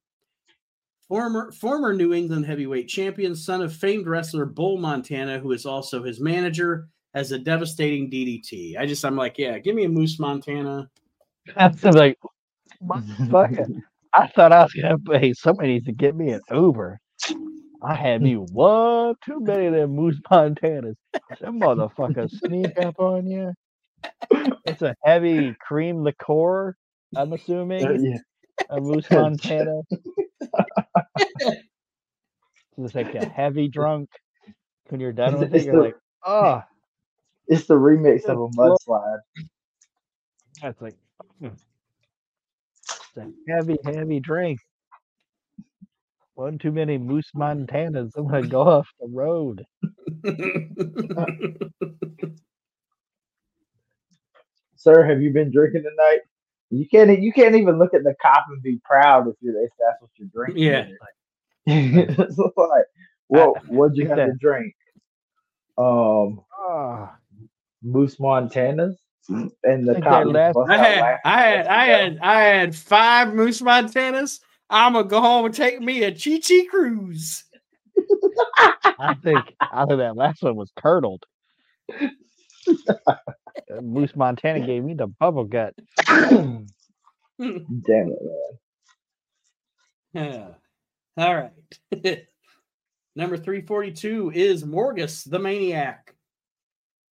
Former 1.07 1.53
former 1.53 1.93
New 1.93 2.13
England 2.13 2.45
heavyweight 2.45 2.89
champion, 2.89 3.33
son 3.33 3.61
of 3.61 3.73
famed 3.73 4.07
wrestler 4.07 4.45
Bull 4.45 4.77
Montana, 4.77 5.39
who 5.39 5.53
is 5.53 5.65
also 5.65 6.03
his 6.03 6.19
manager, 6.19 6.89
as 7.13 7.31
a 7.31 7.39
devastating 7.39 8.11
DDT. 8.11 8.77
I 8.77 8.85
just 8.85 9.05
I'm 9.05 9.15
like, 9.15 9.37
yeah, 9.37 9.57
give 9.57 9.75
me 9.75 9.85
a 9.85 9.89
Moose 9.89 10.19
Montana. 10.19 10.89
That's 11.55 11.81
like, 11.83 12.17
motherfucker. 12.83 13.81
I 14.13 14.27
thought 14.27 14.51
I 14.51 14.63
was 14.63 14.73
gonna 14.73 14.97
pay 14.97 15.33
somebody 15.33 15.73
needs 15.73 15.85
to 15.85 15.91
get 15.93 16.15
me 16.15 16.31
an 16.31 16.41
Uber. 16.51 16.99
I 17.81 17.93
had 17.93 18.21
me 18.21 18.35
one 18.35 19.15
too 19.23 19.39
many 19.39 19.67
of 19.67 19.73
them 19.73 19.91
Moose 19.91 20.19
Montanas. 20.31 20.95
Them 21.39 21.59
motherfuckers 21.59 22.31
sneak 22.39 22.77
up 22.79 22.99
on 22.99 23.27
you. 23.27 23.53
It's 24.65 24.81
a 24.81 24.95
heavy 25.03 25.55
cream 25.59 26.03
liqueur, 26.03 26.75
I'm 27.15 27.33
assuming. 27.33 27.85
Uh, 27.85 27.91
yeah. 27.93 28.17
A 28.69 28.79
Moose 28.81 29.09
Montana. 29.11 29.81
It's 32.77 32.93
like 32.95 33.15
a 33.15 33.25
heavy 33.25 33.67
drunk. 33.69 34.09
When 34.89 34.99
you're 35.01 35.11
done 35.13 35.39
with 35.39 35.53
it, 35.53 35.57
It's 35.57 35.65
you're 35.65 35.75
the- 35.75 35.81
like, 35.81 35.95
oh, 36.25 36.61
It's 37.47 37.65
the 37.67 37.75
remix 37.75 38.25
of 38.25 38.39
a 38.39 38.47
mudslide. 38.49 39.19
that's 40.61 40.81
like, 40.81 40.95
hmm. 41.39 41.47
it's 41.47 43.17
a 43.17 43.27
heavy, 43.49 43.77
heavy 43.85 44.19
drink. 44.19 44.59
One 46.35 46.57
too 46.59 46.71
many 46.71 46.97
Moose 46.97 47.31
Montanas. 47.35 48.11
I'm 48.15 48.27
gonna 48.27 48.47
go 48.47 48.61
off 48.61 48.87
the 48.99 49.07
road. 49.07 49.65
Sir, 54.75 55.03
have 55.05 55.21
you 55.21 55.31
been 55.33 55.51
drinking 55.51 55.83
tonight? 55.83 56.19
You 56.69 56.87
can't. 56.89 57.21
You 57.21 57.31
can't 57.31 57.55
even 57.55 57.79
look 57.79 57.93
at 57.93 58.03
the 58.03 58.13
cop 58.21 58.45
and 58.49 58.61
be 58.61 58.79
proud 58.83 59.27
if 59.27 59.35
you're 59.41 59.63
if 59.63 59.71
that's 59.79 60.01
what 60.01 60.09
you're 60.15 60.27
drinking. 60.33 60.63
Yeah. 60.63 60.87
it's 61.65 62.37
like, 62.37 62.85
what? 63.27 63.65
What'd 63.67 63.97
you 63.97 64.07
have 64.07 64.17
to 64.17 64.33
drink? 64.39 64.73
Um, 65.77 66.41
Oh, 66.59 67.09
Moose 67.83 68.17
Montanas, 68.17 68.95
and 69.29 69.51
the 69.87 69.93
think 69.93 70.03
cop 70.03 70.23
that 70.25 70.25
just 70.25 70.33
last- 70.33 70.53
bust 70.55 70.71
I 70.71 70.77
had. 70.77 71.17
I 71.23 71.41
had, 71.41 71.67
I 71.67 71.85
had, 71.85 72.19
I 72.19 72.41
had 72.41 72.75
five 72.75 73.33
Moose 73.33 73.61
Montanas. 73.61 74.39
I'm 74.69 74.93
gonna 74.93 75.07
go 75.07 75.21
home 75.21 75.45
and 75.45 75.53
take 75.55 75.79
me 75.79 76.03
a 76.03 76.11
Chi 76.11 76.39
Chi 76.45 76.65
cruise. 76.69 77.45
I 78.99 79.13
think 79.23 79.53
I 79.61 79.85
think 79.85 79.99
that 79.99 80.17
last 80.17 80.43
one 80.43 80.55
was 80.57 80.71
curdled. 80.77 81.23
Moose 83.81 84.15
Montana 84.15 84.65
gave 84.65 84.83
me 84.83 84.93
the 84.93 85.07
bubble 85.07 85.45
gut. 85.45 85.73
Damn 86.07 86.67
it, 87.39 88.19
man. 88.21 88.57
Yeah. 90.13 90.47
All 91.17 91.35
right. 91.35 91.51
Number 93.15 93.37
342 93.37 94.31
is 94.33 94.63
Morgus 94.63 95.29
the 95.29 95.39
Maniac. 95.39 96.13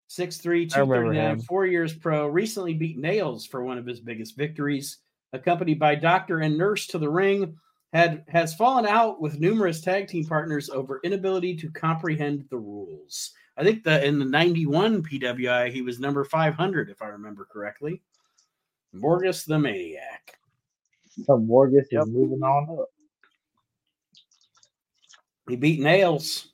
6'3, 0.09 0.71
239, 0.71 1.41
four 1.41 1.65
years 1.65 1.93
pro. 1.93 2.27
Recently 2.27 2.73
beat 2.75 2.97
Nails 2.97 3.45
for 3.45 3.63
one 3.63 3.77
of 3.77 3.85
his 3.85 3.99
biggest 3.99 4.37
victories. 4.37 4.99
Accompanied 5.33 5.79
by 5.79 5.95
doctor 5.95 6.39
and 6.39 6.57
nurse 6.57 6.87
to 6.87 6.99
the 6.99 7.09
ring, 7.09 7.57
had 7.91 8.23
has 8.27 8.53
fallen 8.53 8.85
out 8.85 9.19
with 9.19 9.39
numerous 9.39 9.81
tag 9.81 10.07
team 10.07 10.25
partners 10.25 10.69
over 10.69 11.01
inability 11.03 11.55
to 11.57 11.71
comprehend 11.71 12.45
the 12.49 12.57
rules. 12.57 13.31
I 13.57 13.63
think 13.63 13.83
that 13.85 14.03
in 14.03 14.19
the 14.19 14.25
91 14.25 15.03
PWI, 15.03 15.71
he 15.71 15.81
was 15.81 15.99
number 15.99 16.25
500, 16.25 16.89
if 16.89 17.01
I 17.01 17.07
remember 17.07 17.45
correctly. 17.45 18.01
Morgus 18.93 19.45
the 19.45 19.57
Maniac. 19.57 20.37
So 21.23 21.37
Morgus 21.39 21.85
Yep. 21.91 22.03
is 22.03 22.09
moving 22.09 22.43
on 22.43 22.79
up. 22.79 22.89
He 25.47 25.55
beat 25.55 25.79
Nails. 25.79 26.51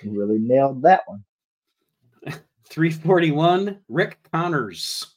He 0.00 0.08
really 0.08 0.38
nailed 0.38 0.82
that 0.82 1.02
one. 1.06 1.24
341, 2.68 3.80
Rick 3.88 4.18
Connors. 4.32 5.14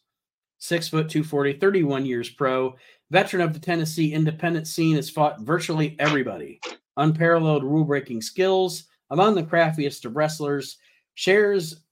Six 0.57 0.89
foot 0.89 1.09
240, 1.09 1.53
31 1.53 2.05
years 2.05 2.29
pro. 2.29 2.75
Veteran 3.11 3.43
of 3.43 3.53
the 3.53 3.59
Tennessee 3.59 4.13
independent 4.13 4.67
scene 4.67 4.95
has 4.95 5.09
fought 5.09 5.41
virtually 5.41 5.95
everybody. 5.99 6.59
Unparalleled 6.97 7.63
rule 7.63 7.85
breaking 7.85 8.21
skills, 8.21 8.85
among 9.09 9.35
the 9.35 9.43
craftiest 9.43 10.05
of 10.05 10.15
wrestlers. 10.15 10.77
Shares 11.15 11.83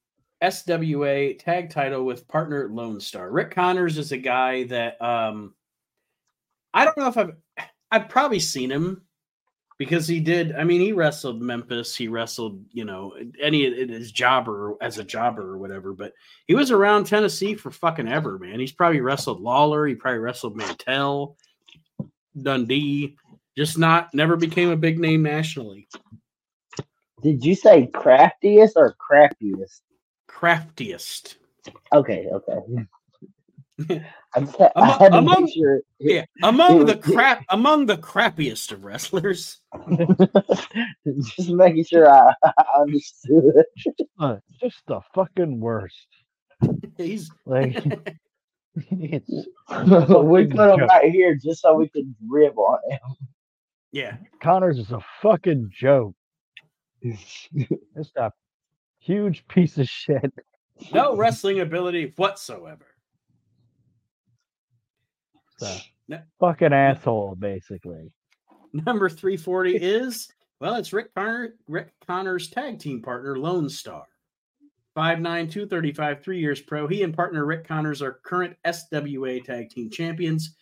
SWA 0.41 1.37
tag 1.37 1.69
title 1.69 2.03
with 2.03 2.27
partner 2.27 2.69
Lone 2.69 2.99
Star. 2.99 3.31
Rick 3.31 3.51
Connors 3.51 3.97
is 3.97 4.11
a 4.11 4.17
guy 4.17 4.63
that 4.65 5.01
um 5.01 5.53
I 6.73 6.85
don't 6.85 6.97
know 6.97 7.07
if 7.07 7.17
I've 7.17 7.35
I've 7.91 8.09
probably 8.09 8.39
seen 8.39 8.71
him 8.71 9.03
because 9.77 10.07
he 10.07 10.19
did. 10.19 10.55
I 10.55 10.63
mean, 10.63 10.79
he 10.79 10.93
wrestled 10.93 11.41
Memphis. 11.41 11.95
He 11.95 12.07
wrestled, 12.07 12.63
you 12.71 12.85
know, 12.85 13.15
any 13.41 13.63
his 13.87 14.11
jobber 14.11 14.75
as 14.79 14.97
a 14.97 15.03
jobber 15.03 15.41
or 15.41 15.57
whatever. 15.57 15.93
But 15.93 16.13
he 16.47 16.55
was 16.55 16.71
around 16.71 17.05
Tennessee 17.05 17.55
for 17.55 17.71
fucking 17.71 18.07
ever, 18.07 18.39
man. 18.39 18.59
He's 18.59 18.71
probably 18.71 19.01
wrestled 19.01 19.41
Lawler. 19.41 19.85
He 19.87 19.95
probably 19.95 20.19
wrestled 20.19 20.55
Mantell, 20.55 21.35
Dundee. 22.41 23.17
Just 23.57 23.77
not 23.77 24.13
never 24.13 24.35
became 24.37 24.69
a 24.69 24.77
big 24.77 24.97
name 24.99 25.23
nationally. 25.23 25.87
Did 27.21 27.43
you 27.45 27.53
say 27.55 27.87
craftiest 27.87 28.75
or 28.77 28.95
crappiest? 29.11 29.81
Craftiest. 30.27 31.37
Okay, 31.93 32.27
okay. 32.33 32.85
I, 33.89 34.39
just 34.41 34.57
had, 34.57 34.71
I 34.75 34.81
Among- 34.81 34.99
had 34.99 35.11
to 35.11 35.17
among- 35.17 35.43
make 35.45 35.53
sure. 35.53 35.81
Yeah, 35.99 36.25
among 36.43 36.85
the 36.85 36.93
It 36.93 37.05
was- 37.05 37.13
crap, 37.15 37.45
among 37.49 37.85
the 37.87 37.97
crappiest 37.97 38.71
of 38.71 38.83
wrestlers. 38.85 39.59
just 41.35 41.49
making 41.49 41.83
sure 41.85 42.09
I, 42.09 42.33
I 42.43 42.63
understood. 42.79 43.63
Uh, 44.19 44.37
just 44.61 44.77
the 44.87 45.01
fucking 45.13 45.59
worst. 45.59 46.07
He's 46.97 47.29
Like 47.45 47.83
it's 48.75 49.29
we 49.29 50.45
put 50.47 50.69
him 50.73 50.79
right 50.87 51.11
here 51.11 51.35
just 51.35 51.61
so 51.61 51.73
we 51.73 51.89
could 51.89 52.13
rib 52.27 52.57
on 52.57 52.79
yeah. 53.91 54.17
Connors 54.41 54.77
is 54.79 54.91
a 54.91 54.99
fucking 55.21 55.69
joke. 55.73 56.15
Just 57.03 58.15
a 58.17 58.31
huge 58.99 59.45
piece 59.47 59.77
of 59.77 59.87
shit. 59.87 60.31
No 60.93 61.15
wrestling 61.17 61.59
ability 61.59 62.13
whatsoever. 62.15 62.85
A 65.61 65.77
No. 66.07 66.19
fucking 66.39 66.73
asshole, 66.73 67.35
basically. 67.35 68.11
Number 68.73 69.09
340 69.09 69.75
is 69.81 70.27
well, 70.59 70.75
it's 70.75 70.93
Rick 70.93 71.13
Connor, 71.15 71.55
Rick 71.67 71.91
Connor's 72.05 72.49
tag 72.49 72.77
team 72.79 73.01
partner, 73.01 73.37
Lone 73.37 73.67
Star. 73.67 74.05
5'9, 74.95 75.23
235, 75.49 76.21
three 76.21 76.39
years 76.39 76.61
pro. 76.61 76.85
He 76.85 77.01
and 77.03 77.15
partner 77.15 77.45
Rick 77.45 77.65
Connors 77.67 78.01
are 78.01 78.19
current 78.25 78.55
SWA 78.65 79.43
tag 79.43 79.69
team 79.69 79.89
champions. 79.89 80.55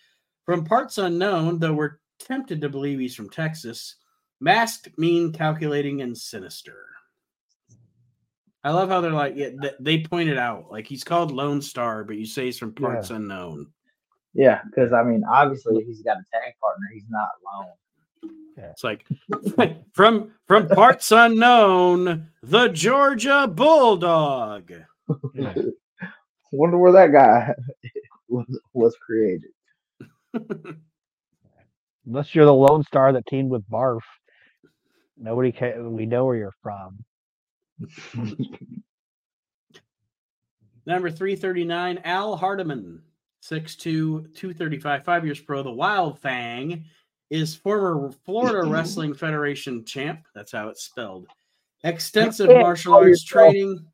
From 0.45 0.64
parts 0.64 0.99
unknown, 0.99 1.60
though 1.60 1.73
we're 1.73 1.97
tempted 2.20 2.62
to 2.62 2.70
believe 2.70 3.00
he's 3.00 3.16
from 3.16 3.30
Texas, 3.30 3.96
masked, 4.40 4.90
mean, 4.98 5.32
calculating, 5.32 6.02
and 6.02 6.18
sinister. 6.18 6.86
I 8.64 8.72
love 8.72 8.90
how 8.90 9.00
they're 9.02 9.12
like, 9.12 9.36
yeah, 9.36 9.52
th- 9.62 9.76
they 9.80 10.02
pointed 10.02 10.38
out, 10.38 10.70
like 10.70 10.86
he's 10.86 11.04
called 11.04 11.32
Lone 11.32 11.62
Star, 11.62 12.04
but 12.04 12.18
you 12.18 12.26
say 12.26 12.46
he's 12.46 12.60
from 12.60 12.74
parts 12.74 13.10
unknown. 13.10 13.68
yeah, 14.34 14.62
because 14.66 14.91
I 14.91 15.04
mean, 15.04 15.24
obviously, 15.30 15.84
he's 15.86 16.02
got 16.02 16.18
a 16.18 16.26
tag 16.34 16.54
partner, 16.62 16.88
he's 16.94 17.06
not 17.10 17.30
alone. 17.41 17.72
It's 18.58 18.84
like 18.84 19.06
from 19.94 20.34
from 20.46 20.68
parts 20.68 21.12
unknown, 21.12 22.28
the 22.44 22.68
Georgia 22.68 23.48
Bulldog. 23.48 24.74
Yeah. 25.34 25.54
Wonder 26.52 26.78
where 26.78 26.91
that 26.91 27.12
guy 27.12 27.54
was 28.28 28.60
was 28.74 28.96
created. 28.98 29.52
Unless 32.10 32.34
you're 32.34 32.45
the 32.45 32.53
Lone 32.53 32.84
Star 32.84 33.14
that 33.14 33.27
teamed 33.27 33.52
with 33.52 33.69
Barf. 33.69 33.99
Nobody 35.15 35.52
can. 35.52 35.94
We 35.94 36.07
know 36.07 36.26
where 36.26 36.36
you're 36.36 36.56
from. 36.64 37.06
Number 40.88 41.11
339, 41.11 41.99
Al 42.03 42.36
Hardiman, 42.36 43.03
6'2, 43.44 43.77
235, 44.34 45.06
five 45.06 45.23
years 45.23 45.40
pro. 45.40 45.61
The 45.61 45.69
Wild 45.69 46.18
Fang 46.18 46.84
is 47.30 47.56
former 47.56 48.11
Florida 48.26 48.68
Wrestling 48.72 49.14
Federation 49.14 49.86
champ. 49.86 50.26
That's 50.34 50.52
how 50.52 50.69
it's 50.69 50.86
spelled. 50.86 51.27
Extensive 51.84 52.49
martial 52.49 52.95
arts 52.95 53.23
training, 53.23 53.86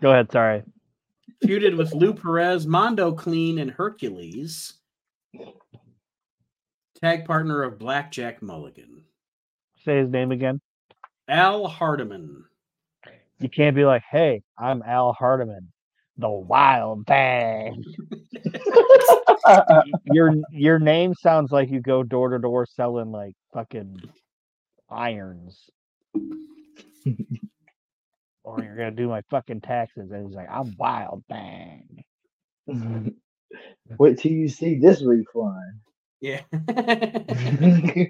Go 0.00 0.12
ahead. 0.12 0.30
Sorry. 0.30 0.62
feuded 1.44 1.76
with 1.76 1.92
Lou 1.94 2.14
Perez, 2.14 2.64
Mondo 2.64 3.12
Kleen, 3.12 3.60
and 3.60 3.72
Hercules. 3.72 4.79
Tag 7.02 7.24
partner 7.24 7.62
of 7.62 7.78
Blackjack 7.78 8.42
Mulligan. 8.42 9.04
Say 9.84 9.98
his 9.98 10.10
name 10.10 10.32
again. 10.32 10.60
Al 11.28 11.66
Hardiman. 11.66 12.44
You 13.38 13.48
can't 13.48 13.74
be 13.74 13.86
like, 13.86 14.02
"Hey, 14.10 14.42
I'm 14.58 14.82
Al 14.82 15.14
Hardiman, 15.14 15.72
the 16.18 16.28
Wild 16.28 17.06
Bang." 17.06 17.82
your 20.12 20.34
your 20.52 20.78
name 20.78 21.14
sounds 21.14 21.50
like 21.50 21.70
you 21.70 21.80
go 21.80 22.02
door 22.02 22.28
to 22.30 22.38
door 22.38 22.66
selling 22.66 23.10
like 23.10 23.34
fucking 23.54 23.98
irons. 24.90 25.70
or 28.44 28.62
you're 28.62 28.76
gonna 28.76 28.90
do 28.90 29.08
my 29.08 29.22
fucking 29.30 29.62
taxes, 29.62 30.10
and 30.10 30.26
he's 30.26 30.36
like, 30.36 30.50
"I'm 30.50 30.76
Wild 30.78 31.24
Bang." 31.30 32.04
Wait 33.98 34.18
till 34.18 34.32
you 34.32 34.48
see 34.48 34.78
this 34.78 35.02
refund. 35.02 35.80
Yeah. 36.20 36.42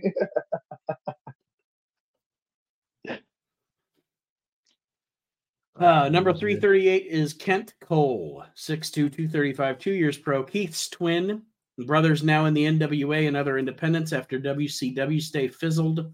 Uh, 5.80 6.10
number 6.10 6.34
338 6.34 7.06
is 7.06 7.32
Kent 7.32 7.72
Cole, 7.80 8.44
6'2, 8.54 8.92
235, 8.92 9.78
two 9.78 9.92
years 9.92 10.18
pro. 10.18 10.44
Keith's 10.44 10.90
twin, 10.90 11.40
brothers 11.86 12.22
now 12.22 12.44
in 12.44 12.52
the 12.52 12.66
NWA 12.66 13.26
and 13.26 13.34
other 13.34 13.56
independents 13.56 14.12
after 14.12 14.38
WCW 14.38 15.22
stay 15.22 15.48
fizzled. 15.48 16.12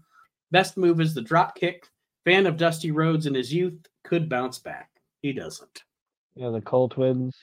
Best 0.51 0.77
move 0.77 1.01
is 1.01 1.13
the 1.13 1.21
drop 1.21 1.55
kick. 1.55 1.85
Fan 2.23 2.45
of 2.45 2.55
Dusty 2.55 2.91
Rhodes 2.91 3.25
in 3.25 3.33
his 3.33 3.53
youth, 3.53 3.85
could 4.05 4.29
bounce 4.29 4.57
back. 4.57 4.89
He 5.21 5.33
doesn't. 5.33 5.83
Yeah, 6.35 6.49
the 6.51 6.61
Cole 6.61 6.87
twins. 6.87 7.35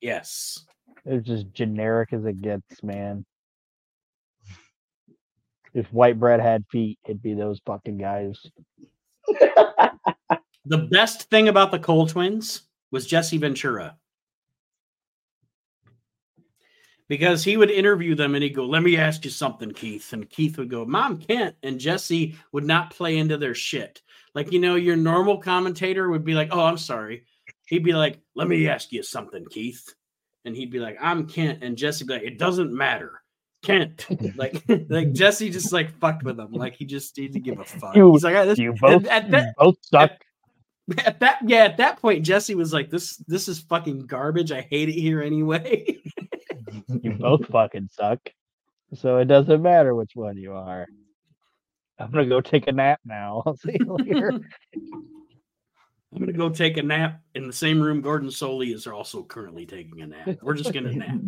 Yes. 0.00 0.64
They're 1.04 1.20
just 1.20 1.52
generic 1.52 2.12
as 2.12 2.24
it 2.24 2.40
gets, 2.42 2.82
man. 2.84 3.24
If 5.74 5.92
white 5.92 6.18
bread 6.18 6.40
had 6.40 6.64
feet, 6.70 6.98
it'd 7.04 7.22
be 7.22 7.34
those 7.34 7.60
fucking 7.64 7.98
guys. 7.98 8.38
The 10.64 10.78
best 10.78 11.28
thing 11.28 11.48
about 11.48 11.72
the 11.72 11.78
Cole 11.80 12.06
twins 12.06 12.62
was 12.92 13.06
Jesse 13.06 13.38
Ventura. 13.38 13.96
Because 17.08 17.42
he 17.42 17.56
would 17.56 17.70
interview 17.70 18.14
them 18.14 18.34
and 18.34 18.44
he'd 18.44 18.54
go, 18.54 18.64
Let 18.64 18.82
me 18.82 18.96
ask 18.96 19.24
you 19.24 19.30
something, 19.30 19.72
Keith. 19.72 20.12
And 20.12 20.30
Keith 20.30 20.56
would 20.58 20.70
go, 20.70 20.84
Mom 20.84 21.18
can't. 21.18 21.56
And 21.64 21.80
Jesse 21.80 22.36
would 22.52 22.64
not 22.64 22.94
play 22.94 23.18
into 23.18 23.36
their 23.36 23.54
shit. 23.54 24.02
Like, 24.34 24.52
you 24.52 24.60
know, 24.60 24.76
your 24.76 24.96
normal 24.96 25.38
commentator 25.38 26.08
would 26.08 26.24
be 26.24 26.34
like, 26.34 26.50
Oh, 26.52 26.64
I'm 26.64 26.78
sorry. 26.78 27.24
He'd 27.66 27.84
be 27.84 27.92
like, 27.92 28.20
Let 28.36 28.46
me 28.46 28.68
ask 28.68 28.92
you 28.92 29.02
something, 29.02 29.44
Keith. 29.50 29.92
And 30.44 30.56
he'd 30.56 30.70
be 30.70 30.78
like, 30.78 30.96
I'm 31.00 31.26
Kent. 31.26 31.62
And 31.62 31.76
Jesse 31.76 32.04
would 32.04 32.08
be 32.08 32.14
like, 32.14 32.32
It 32.32 32.38
doesn't 32.38 32.72
matter. 32.72 33.21
Kent. 33.62 34.06
Like, 34.36 34.62
like 34.88 35.12
Jesse 35.12 35.50
just 35.50 35.72
like 35.72 35.90
fucked 36.00 36.22
with 36.24 36.38
him. 36.38 36.52
Like 36.52 36.74
he 36.74 36.84
just 36.84 37.14
didn't 37.14 37.42
give 37.42 37.58
a 37.58 37.64
fuck. 37.64 37.94
You- 37.96 38.12
He's 38.12 38.24
like, 38.24 38.34
"Ah, 38.36 38.44
this, 38.44 38.58
You 38.58 38.74
both, 38.80 39.06
at 39.06 39.28
you 39.30 39.44
both 39.56 39.76
suck. 39.82 40.10
at 41.06 41.20
that 41.20 41.38
yeah 41.46 41.58
at 41.64 41.76
that 41.76 42.00
point 42.02 42.24
jesse 42.24 42.56
was 42.56 42.72
like 42.72 42.90
this 42.90 43.16
this 43.28 43.46
is 43.46 43.60
fucking 43.60 44.00
garbage 44.04 44.50
i 44.50 44.60
hate 44.62 44.88
it 44.88 44.94
here 45.00 45.22
anyway 45.22 45.84
You 47.00 47.12
both 47.12 47.46
fucking 47.46 47.88
suck. 47.92 48.18
So 48.94 49.18
it 49.18 49.26
doesn't 49.26 49.62
matter 49.62 49.94
which 49.94 50.10
one 50.14 50.36
you 50.36 50.52
are. 50.52 50.86
I'm 51.98 52.10
gonna 52.10 52.26
go 52.26 52.40
take 52.40 52.66
a 52.66 52.72
nap 52.72 52.98
now. 53.04 53.42
I'll 53.46 53.56
see 53.56 53.76
you 53.78 53.96
later. 53.96 54.32
i'm 56.12 56.18
gonna 56.18 56.32
go 56.32 56.48
take 56.50 56.76
a 56.78 56.82
nap 56.82 57.20
in 57.36 57.46
the 57.46 57.52
same 57.52 57.80
room 57.80 58.00
gordon 58.02 58.28
solie 58.28 58.74
is 58.74 58.86
also 58.86 59.22
currently 59.22 59.64
taking 59.64 60.02
a 60.02 60.06
nap 60.06 60.28
we're 60.42 60.52
just 60.54 60.72
gonna 60.74 60.92
nap 60.92 61.20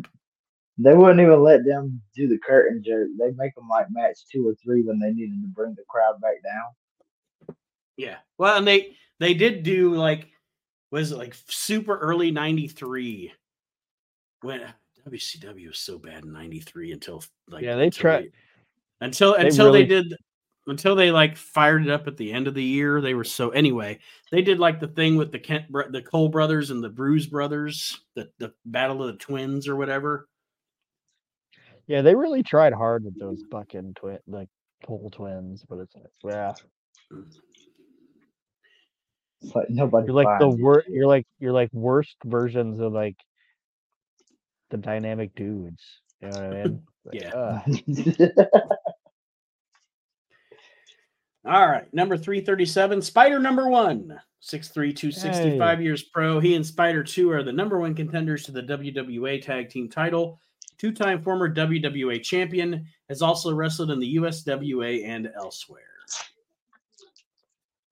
They 0.78 0.94
wouldn't 0.94 1.20
even 1.20 1.42
let 1.42 1.64
them 1.64 2.02
do 2.16 2.26
the 2.28 2.38
curtain 2.38 2.82
jerk. 2.84 3.09
They 3.18 3.30
make 3.32 3.55
them 3.55 3.68
like 3.68 3.86
match 3.90 4.18
two 4.30 4.48
or 4.48 4.55
three 4.56 4.82
when 4.82 4.98
they 4.98 5.12
needed 5.12 5.40
to 5.42 5.48
bring 5.48 5.74
the 5.74 5.84
crowd 5.88 6.20
back 6.20 6.36
down. 6.42 7.56
yeah 7.96 8.16
well 8.38 8.56
and 8.59 8.66
they 8.66 8.96
they 9.20 9.34
did 9.34 9.62
do 9.62 9.94
like 9.94 10.28
was 10.90 11.12
it 11.12 11.18
like 11.18 11.36
super 11.48 11.96
early 11.98 12.30
93 12.32 13.32
when 14.42 14.62
wcw 15.09 15.68
was 15.68 15.78
so 15.78 15.98
bad 15.98 16.24
in 16.24 16.32
93 16.32 16.92
until 16.92 17.22
like 17.48 17.62
Yeah, 17.62 17.76
they 17.76 17.90
tried- 17.90 18.32
until 19.01 19.34
they 19.36 19.46
until 19.46 19.70
they 19.72 19.84
did 19.84 20.12
until 20.66 20.96
they 20.96 21.10
like 21.12 21.36
fired 21.36 21.82
it 21.84 21.90
up 21.90 22.06
at 22.09 22.16
the 22.16 22.32
end 22.32 22.48
of 22.48 22.55
the 22.55 22.62
year 22.64 23.01
they 23.01 23.14
were 23.14 23.22
so 23.24 23.51
anyway 23.51 23.98
they 24.32 24.42
did 24.42 24.59
like 24.59 24.80
the 24.80 24.88
thing 24.88 25.14
with 25.16 25.30
the 25.30 25.38
kent 25.38 25.66
the 25.90 26.02
cole 26.02 26.28
brothers 26.28 26.70
and 26.70 26.82
the 26.82 26.88
bruise 26.88 27.26
brothers 27.26 28.01
the, 28.16 28.28
the 28.38 28.52
battle 28.66 29.02
of 29.02 29.12
the 29.12 29.18
twins 29.18 29.68
or 29.68 29.76
whatever 29.76 30.26
yeah, 31.86 32.02
they 32.02 32.15
really 32.15 32.43
tried 32.43 32.73
hard 32.73 33.05
with 33.05 33.19
those 33.19 33.43
fucking 33.51 33.94
twin, 33.94 34.19
like 34.27 34.48
pole 34.85 35.11
twins, 35.12 35.65
but 35.69 35.78
it's 35.78 35.94
like, 35.94 36.05
yeah, 36.24 36.55
It's 39.43 39.55
like 39.55 39.70
nobody. 39.70 40.06
you're 40.06 40.15
like 40.15 40.39
the 40.39 40.48
worst. 40.48 40.89
You're 40.89 41.06
like 41.06 41.27
you're 41.39 41.52
like 41.52 41.70
worst 41.73 42.16
versions 42.24 42.81
of 42.81 42.93
like 42.93 43.16
the 44.70 44.77
dynamic 44.78 45.35
dudes. 45.35 45.82
You 46.20 46.28
know 46.28 46.35
what 46.35 46.44
I 46.44 46.65
mean? 46.65 46.82
Like, 47.06 47.20
Yeah. 47.20 47.61
ugh. 47.69 47.78
all 51.47 51.69
right 51.69 51.93
number 51.93 52.16
337 52.16 53.02
spider 53.02 53.39
number 53.39 53.69
one 53.69 54.19
6'3 54.40 54.97
265 54.97 55.82
years 55.82 56.02
pro 56.05 56.40
he 56.40 56.55
and 56.55 56.65
spider 56.65 57.05
2 57.05 57.31
are 57.31 57.43
the 57.43 57.52
number 57.52 57.78
one 57.78 57.94
contenders 57.94 58.44
to 58.44 58.52
the 58.52 58.62
wwa 58.62 59.43
tag 59.43 59.69
team 59.69 59.90
title 59.90 60.40
two-time 60.78 61.22
former 61.22 61.52
wwa 61.52 62.22
champion 62.22 62.86
has 63.09 63.22
also 63.22 63.55
wrestled 63.55 63.90
in 63.90 63.98
the 63.98 64.16
uswa 64.16 65.05
and 65.05 65.30
elsewhere 65.36 65.82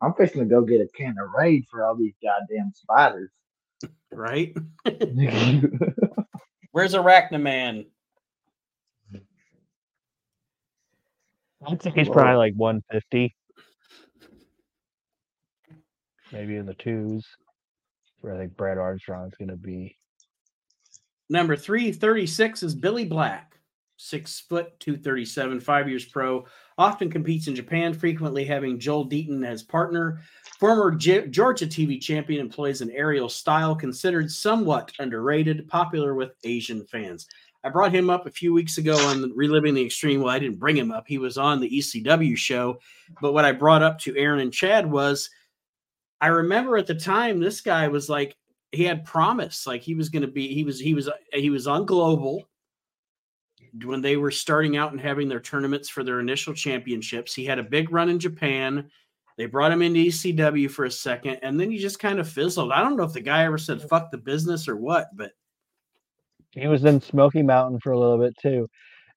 I'm 0.00 0.14
fixing 0.14 0.40
to 0.40 0.46
go 0.46 0.62
get 0.62 0.80
a 0.80 0.88
can 0.96 1.14
of 1.22 1.30
raid 1.36 1.64
for 1.70 1.84
all 1.84 1.94
these 1.94 2.14
goddamn 2.22 2.72
spiders. 2.74 3.30
right 4.12 4.54
where's 6.72 6.94
arachnaman 6.94 7.86
I 11.66 11.76
think 11.76 11.96
he's 11.96 12.08
probably 12.08 12.36
like 12.36 12.54
150, 12.56 13.34
maybe 16.32 16.56
in 16.56 16.66
the 16.66 16.74
twos. 16.74 17.24
Where 18.20 18.34
I 18.34 18.38
think 18.38 18.56
Brad 18.56 18.78
Armstrong's 18.78 19.34
gonna 19.38 19.56
be. 19.56 19.96
Number 21.32 21.56
336 21.56 22.62
is 22.62 22.74
Billy 22.74 23.06
Black. 23.06 23.56
Six 23.96 24.40
foot, 24.40 24.78
237, 24.80 25.60
five 25.60 25.88
years 25.88 26.04
pro. 26.04 26.44
Often 26.76 27.10
competes 27.10 27.48
in 27.48 27.54
Japan, 27.54 27.94
frequently 27.94 28.44
having 28.44 28.78
Joel 28.78 29.08
Deaton 29.08 29.42
as 29.42 29.62
partner. 29.62 30.20
Former 30.60 30.94
Ge- 30.94 31.30
Georgia 31.30 31.66
TV 31.66 31.98
champion 31.98 32.38
employs 32.38 32.82
an 32.82 32.90
aerial 32.90 33.30
style 33.30 33.74
considered 33.74 34.30
somewhat 34.30 34.92
underrated, 34.98 35.66
popular 35.68 36.14
with 36.14 36.34
Asian 36.44 36.84
fans. 36.84 37.26
I 37.64 37.70
brought 37.70 37.94
him 37.94 38.10
up 38.10 38.26
a 38.26 38.30
few 38.30 38.52
weeks 38.52 38.76
ago 38.76 38.98
on 38.98 39.32
Reliving 39.34 39.72
the 39.72 39.86
Extreme. 39.86 40.20
Well, 40.20 40.34
I 40.34 40.38
didn't 40.38 40.58
bring 40.58 40.76
him 40.76 40.92
up. 40.92 41.04
He 41.08 41.16
was 41.16 41.38
on 41.38 41.60
the 41.60 41.70
ECW 41.70 42.36
show. 42.36 42.78
But 43.22 43.32
what 43.32 43.46
I 43.46 43.52
brought 43.52 43.82
up 43.82 43.98
to 44.00 44.14
Aaron 44.18 44.40
and 44.40 44.52
Chad 44.52 44.84
was 44.84 45.30
I 46.20 46.26
remember 46.26 46.76
at 46.76 46.86
the 46.86 46.94
time 46.94 47.40
this 47.40 47.62
guy 47.62 47.88
was 47.88 48.10
like, 48.10 48.36
he 48.72 48.84
had 48.84 49.04
promise 49.04 49.66
like 49.66 49.82
he 49.82 49.94
was 49.94 50.08
going 50.08 50.22
to 50.22 50.28
be 50.28 50.48
he 50.52 50.64
was 50.64 50.80
he 50.80 50.94
was 50.94 51.08
he 51.32 51.50
was 51.50 51.66
on 51.66 51.86
global 51.86 52.48
when 53.84 54.02
they 54.02 54.16
were 54.16 54.30
starting 54.30 54.76
out 54.76 54.92
and 54.92 55.00
having 55.00 55.28
their 55.28 55.40
tournaments 55.40 55.88
for 55.88 56.04
their 56.04 56.20
initial 56.20 56.52
championships. 56.52 57.34
He 57.34 57.44
had 57.44 57.58
a 57.58 57.62
big 57.62 57.92
run 57.92 58.08
in 58.08 58.18
japan. 58.18 58.90
They 59.38 59.46
brought 59.46 59.72
him 59.72 59.82
into 59.82 60.00
ecw 60.00 60.70
for 60.70 60.86
a 60.86 60.90
second 60.90 61.38
and 61.42 61.58
then 61.60 61.70
he 61.70 61.78
just 61.78 61.98
kind 61.98 62.18
of 62.18 62.28
fizzled. 62.28 62.72
I 62.72 62.82
don't 62.82 62.96
know 62.96 63.04
if 63.04 63.12
the 63.12 63.20
guy 63.20 63.44
ever 63.44 63.58
said 63.58 63.82
fuck 63.82 64.10
the 64.10 64.18
business 64.18 64.68
or 64.68 64.76
what 64.76 65.08
but 65.14 65.32
He 66.52 66.66
was 66.66 66.84
in 66.84 67.00
Smoky 67.00 67.42
Mountain 67.42 67.80
for 67.80 67.92
a 67.92 67.98
little 67.98 68.18
bit 68.18 68.36
too, 68.38 68.68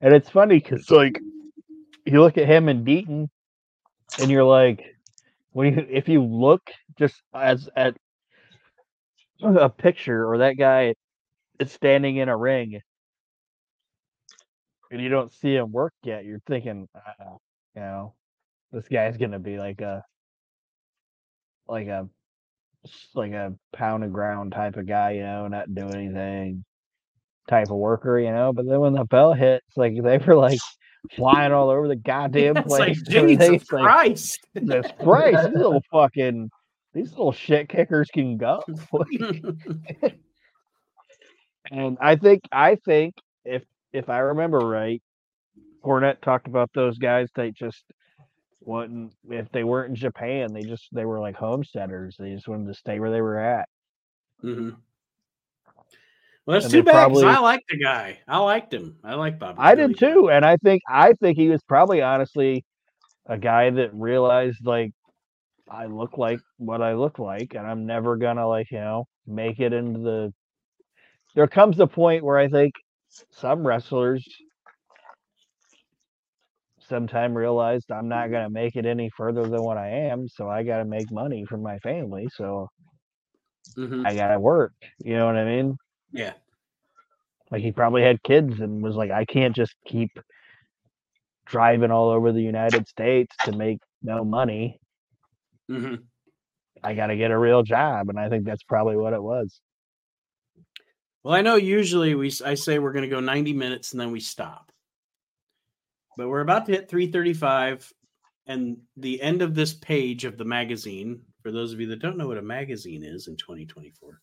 and 0.02 0.14
it's 0.14 0.30
funny 0.30 0.60
because 0.60 0.90
like 0.92 1.20
you 2.06 2.22
look 2.22 2.38
at 2.38 2.48
him 2.48 2.70
and 2.70 2.86
Deaton, 2.86 3.30
and 4.20 4.30
you're 4.30 4.44
like, 4.44 4.96
when 5.52 5.74
you 5.74 5.88
if 5.90 6.08
you 6.08 6.24
look 6.24 6.62
just 6.98 7.22
as 7.34 7.68
at 7.76 7.98
a 9.42 9.70
picture 9.70 10.28
or 10.30 10.40
that 10.40 10.58
guy 10.58 10.96
is 11.60 11.72
standing 11.72 12.18
in 12.18 12.30
a 12.30 12.38
ring 12.38 12.80
and 14.92 15.02
you 15.02 15.10
don't 15.10 15.34
see 15.34 15.56
him 15.56 15.72
work 15.72 15.94
yet, 16.04 16.26
you're 16.26 16.42
thinking, 16.48 16.88
uh, 16.96 17.36
you 17.76 17.82
know, 17.82 18.14
this 18.72 18.88
guy's 18.88 19.18
gonna 19.18 19.40
be 19.40 19.58
like 19.58 19.82
a 19.82 20.04
like 21.68 21.88
a 21.88 22.08
like 23.16 23.32
a 23.32 23.54
pound 23.74 24.04
of 24.04 24.14
ground 24.14 24.52
type 24.52 24.78
of 24.78 24.88
guy, 24.88 25.12
you 25.12 25.24
know, 25.24 25.48
not 25.48 25.74
do 25.74 25.92
anything 25.92 26.64
type 27.50 27.70
of 27.72 27.78
worker, 27.78 28.20
you 28.20 28.32
know. 28.32 28.54
But 28.54 28.68
then 28.68 28.80
when 28.80 28.94
the 28.94 29.06
bell 29.06 29.34
hits, 29.34 29.66
like 29.76 29.94
they 30.02 30.18
were 30.20 30.36
like 30.36 30.60
flying 31.16 31.52
all 31.52 31.70
over 31.70 31.88
the 31.88 31.96
goddamn 32.06 32.58
It's 32.58 32.68
place. 32.68 33.02
like 33.02 33.10
Jesus 33.10 33.50
Like, 33.50 33.62
Christ. 33.68 34.40
Jesus 34.56 34.86
Christ, 35.04 35.48
these 35.48 35.56
little 35.56 35.82
fucking 35.92 36.50
these 36.96 37.12
little 37.12 37.34
shit 37.34 37.70
kickers 37.70 38.10
can 38.12 38.38
go. 38.38 38.64
and 41.72 41.98
I 42.00 42.16
think 42.16 42.44
I 42.52 42.76
think 42.76 43.16
if 43.44 43.64
if 43.92 44.10
I 44.10 44.20
remember 44.20 44.60
right, 44.60 45.04
Cornette 45.84 46.22
talked 46.22 46.48
about 46.48 46.72
those 46.74 46.98
guys 46.98 47.30
they 47.36 47.52
just 47.52 47.84
wouldn't 48.62 49.14
if 49.30 49.52
they 49.52 49.66
weren't 49.66 49.90
in 49.90 49.96
Japan, 49.96 50.54
they 50.54 50.64
just 50.64 50.88
they 50.94 51.06
were 51.06 51.20
like 51.20 51.36
homesteaders. 51.36 52.16
They 52.18 52.34
just 52.34 52.48
wanted 52.48 52.68
to 52.68 52.74
stay 52.74 53.00
where 53.00 53.12
they 53.12 53.22
were 53.22 53.40
at. 53.40 53.68
Mm-hmm. 54.42 54.70
Well, 56.46 56.54
that's 56.54 56.66
And 56.66 56.74
too 56.74 56.84
bad 56.84 56.94
probably- 56.94 57.26
I 57.26 57.40
liked 57.40 57.66
the 57.70 57.78
guy. 57.78 58.20
I 58.28 58.38
liked 58.38 58.74
him. 58.74 58.98
I 59.04 59.16
like 59.16 59.38
Bobby. 59.38 59.58
I 59.60 59.76
did 59.76 59.98
too, 59.98 60.30
and 60.30 60.46
I 60.46 60.56
think 60.58 60.82
I 60.90 61.12
think 61.14 61.38
he 61.38 61.50
was 61.50 61.62
probably 61.64 62.02
honestly 62.02 62.64
a 63.26 63.38
guy 63.38 63.70
that 63.72 63.94
realized 63.94 64.66
like 64.66 64.94
I 65.70 65.86
look 65.86 66.18
like 66.18 66.40
what 66.58 66.82
I 66.82 66.94
look 66.94 67.20
like, 67.20 67.54
and 67.56 67.66
I'm 67.66 67.86
never 67.86 68.18
gonna 68.18 68.48
like 68.48 68.72
you 68.72 68.80
know 68.80 69.06
make 69.26 69.60
it 69.60 69.74
into 69.74 70.00
the. 70.00 70.34
There 71.36 71.48
comes 71.48 71.80
a 71.80 71.88
point 71.88 72.24
where 72.24 72.38
I 72.38 72.48
think 72.48 72.74
some 73.32 73.66
wrestlers 73.66 74.26
sometime 76.80 77.36
realized 77.36 77.92
I'm 77.92 78.08
not 78.08 78.32
gonna 78.32 78.50
make 78.50 78.76
it 78.76 78.86
any 78.86 79.10
further 79.18 79.48
than 79.48 79.62
what 79.64 79.78
I 79.78 79.90
am, 79.90 80.28
so 80.28 80.50
I 80.50 80.64
got 80.64 80.78
to 80.78 80.86
make 80.86 81.12
money 81.12 81.46
for 81.46 81.58
my 81.58 81.78
family, 81.80 82.30
so 82.30 82.70
Mhm. 83.78 84.06
I 84.06 84.16
got 84.16 84.30
to 84.30 84.40
work. 84.40 84.74
You 85.00 85.16
know 85.16 85.26
what 85.26 85.36
I 85.38 85.46
mean? 85.46 85.78
Yeah. 86.12 86.34
Like 87.52 87.62
he 87.62 87.72
probably 87.72 88.04
had 88.04 88.24
kids 88.24 88.60
and 88.60 88.82
was 88.84 88.96
like, 88.96 89.12
I 89.12 89.26
can't 89.26 89.56
just 89.56 89.76
keep 89.86 90.12
driving 91.46 91.92
all 91.92 92.10
over 92.10 92.32
the 92.32 92.42
United 92.42 92.88
States 92.88 93.36
to 93.44 93.52
make 93.52 93.80
no 94.02 94.24
money. 94.24 94.80
Hmm 95.70 95.96
I 96.84 96.94
got 96.94 97.08
to 97.08 97.18
get 97.18 97.32
a 97.32 97.38
real 97.38 97.64
job, 97.64 98.10
and 98.10 98.20
I 98.20 98.30
think 98.30 98.46
that's 98.46 98.64
probably 98.64 98.96
what 98.96 99.14
it 99.14 99.24
was. 99.24 99.60
Well, 101.24 101.34
I 101.34 101.42
know 101.42 101.56
usually 101.56 102.14
we 102.14 102.32
I 102.46 102.54
say 102.54 102.78
we're 102.78 102.92
going 102.92 103.10
to 103.10 103.16
go 103.16 103.20
90 103.20 103.54
minutes 103.54 103.92
and 103.92 104.00
then 104.00 104.12
we 104.12 104.20
stop. 104.20 104.72
But 106.18 106.30
we're 106.30 106.42
about 106.42 106.68
to 106.68 106.74
hit 106.74 106.88
335 106.88 107.92
and 108.46 108.78
the 108.96 109.20
end 109.22 109.42
of 109.42 109.56
this 109.56 109.74
page 109.74 110.24
of 110.24 110.38
the 110.38 110.46
magazine 110.46 111.22
for 111.42 111.52
those 111.52 111.74
of 111.74 111.82
you 111.82 111.88
that 111.88 112.00
don't 112.00 112.18
know 112.18 112.28
what 112.28 112.38
a 112.38 112.44
magazine 112.44 113.04
is 113.04 113.28
in 113.28 113.36
2024. 113.38 114.22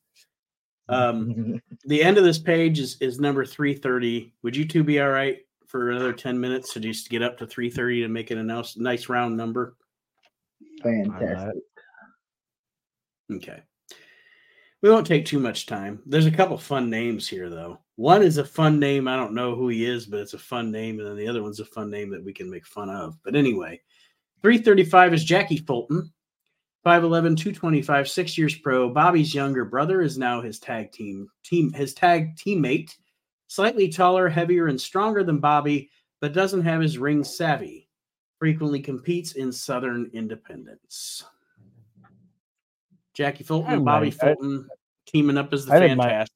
Um 0.89 1.61
the 1.87 2.05
end 2.05 2.19
of 2.19 2.25
this 2.25 2.39
page 2.39 2.79
is 2.79 2.97
is 3.01 3.19
number 3.19 3.45
330. 3.45 4.33
Would 4.45 4.57
you 4.57 4.65
two 4.65 4.85
be 4.85 5.01
all 5.01 5.11
right 5.11 5.39
for 5.67 5.91
another 5.91 6.13
10 6.13 6.39
minutes 6.39 6.73
to 6.75 6.81
just 6.81 7.11
get 7.11 7.23
up 7.23 7.37
to 7.39 7.47
330 7.49 8.03
to 8.03 8.09
make 8.09 8.31
it 8.31 8.39
a 8.39 8.43
nice, 8.45 8.77
nice 8.77 9.09
round 9.09 9.37
number? 9.37 9.75
Fantastic. 10.83 11.63
Okay. 13.31 13.63
We 14.83 14.91
won't 14.91 15.07
take 15.07 15.25
too 15.25 15.39
much 15.39 15.67
time. 15.67 16.03
There's 16.07 16.27
a 16.27 16.31
couple 16.31 16.59
fun 16.59 16.91
names 16.91 17.29
here, 17.29 17.49
though. 17.49 17.79
One 17.97 18.23
is 18.23 18.39
a 18.39 18.45
fun 18.45 18.81
name. 18.81 19.07
I 19.07 19.17
don't 19.17 19.35
know 19.35 19.55
who 19.55 19.69
he 19.69 19.85
is, 19.85 20.07
but 20.07 20.21
it's 20.21 20.35
a 20.35 20.39
fun 20.39 20.73
name. 20.73 20.99
And 20.99 21.09
then 21.09 21.17
the 21.17 21.29
other 21.29 21.43
one's 21.43 21.61
a 21.61 21.65
fun 21.65 21.89
name 21.89 22.11
that 22.11 22.25
we 22.25 22.33
can 22.33 22.51
make 22.51 22.67
fun 22.67 22.91
of. 22.91 23.17
But 23.23 23.37
anyway, 23.37 23.81
335 24.43 25.15
is 25.15 25.25
Jackie 25.25 25.59
Fulton. 25.59 26.13
5'11, 26.85 27.37
225, 27.37 28.09
six 28.09 28.37
years 28.37 28.57
pro. 28.57 28.91
Bobby's 28.91 29.33
younger 29.33 29.65
brother 29.65 30.03
is 30.03 30.19
now 30.19 30.41
his 30.41 30.59
tag 30.59 30.91
team 30.91 31.29
team 31.45 31.73
his 31.73 31.95
tag 31.95 32.37
teammate. 32.37 32.97
Slightly 33.47 33.89
taller, 33.89 34.29
heavier, 34.29 34.67
and 34.67 34.81
stronger 34.81 35.23
than 35.23 35.39
Bobby, 35.39 35.91
but 36.21 36.33
doesn't 36.33 36.63
have 36.63 36.81
his 36.81 36.99
ring 36.99 37.23
savvy. 37.23 37.82
Frequently 38.43 38.81
competes 38.81 39.35
in 39.35 39.53
Southern 39.53 40.11
Independence. 40.13 41.23
Jackie 43.15 43.45
Fulton 43.45 43.73
and 43.75 43.85
Bobby 43.85 44.07
mind- 44.07 44.19
I- 44.21 44.35
Fulton 44.35 44.69
teaming 45.07 45.39
up 45.39 45.53
as 45.53 45.65
the 45.67 45.73
I 45.73 45.79
didn't 45.79 45.99
mind- 45.99 46.29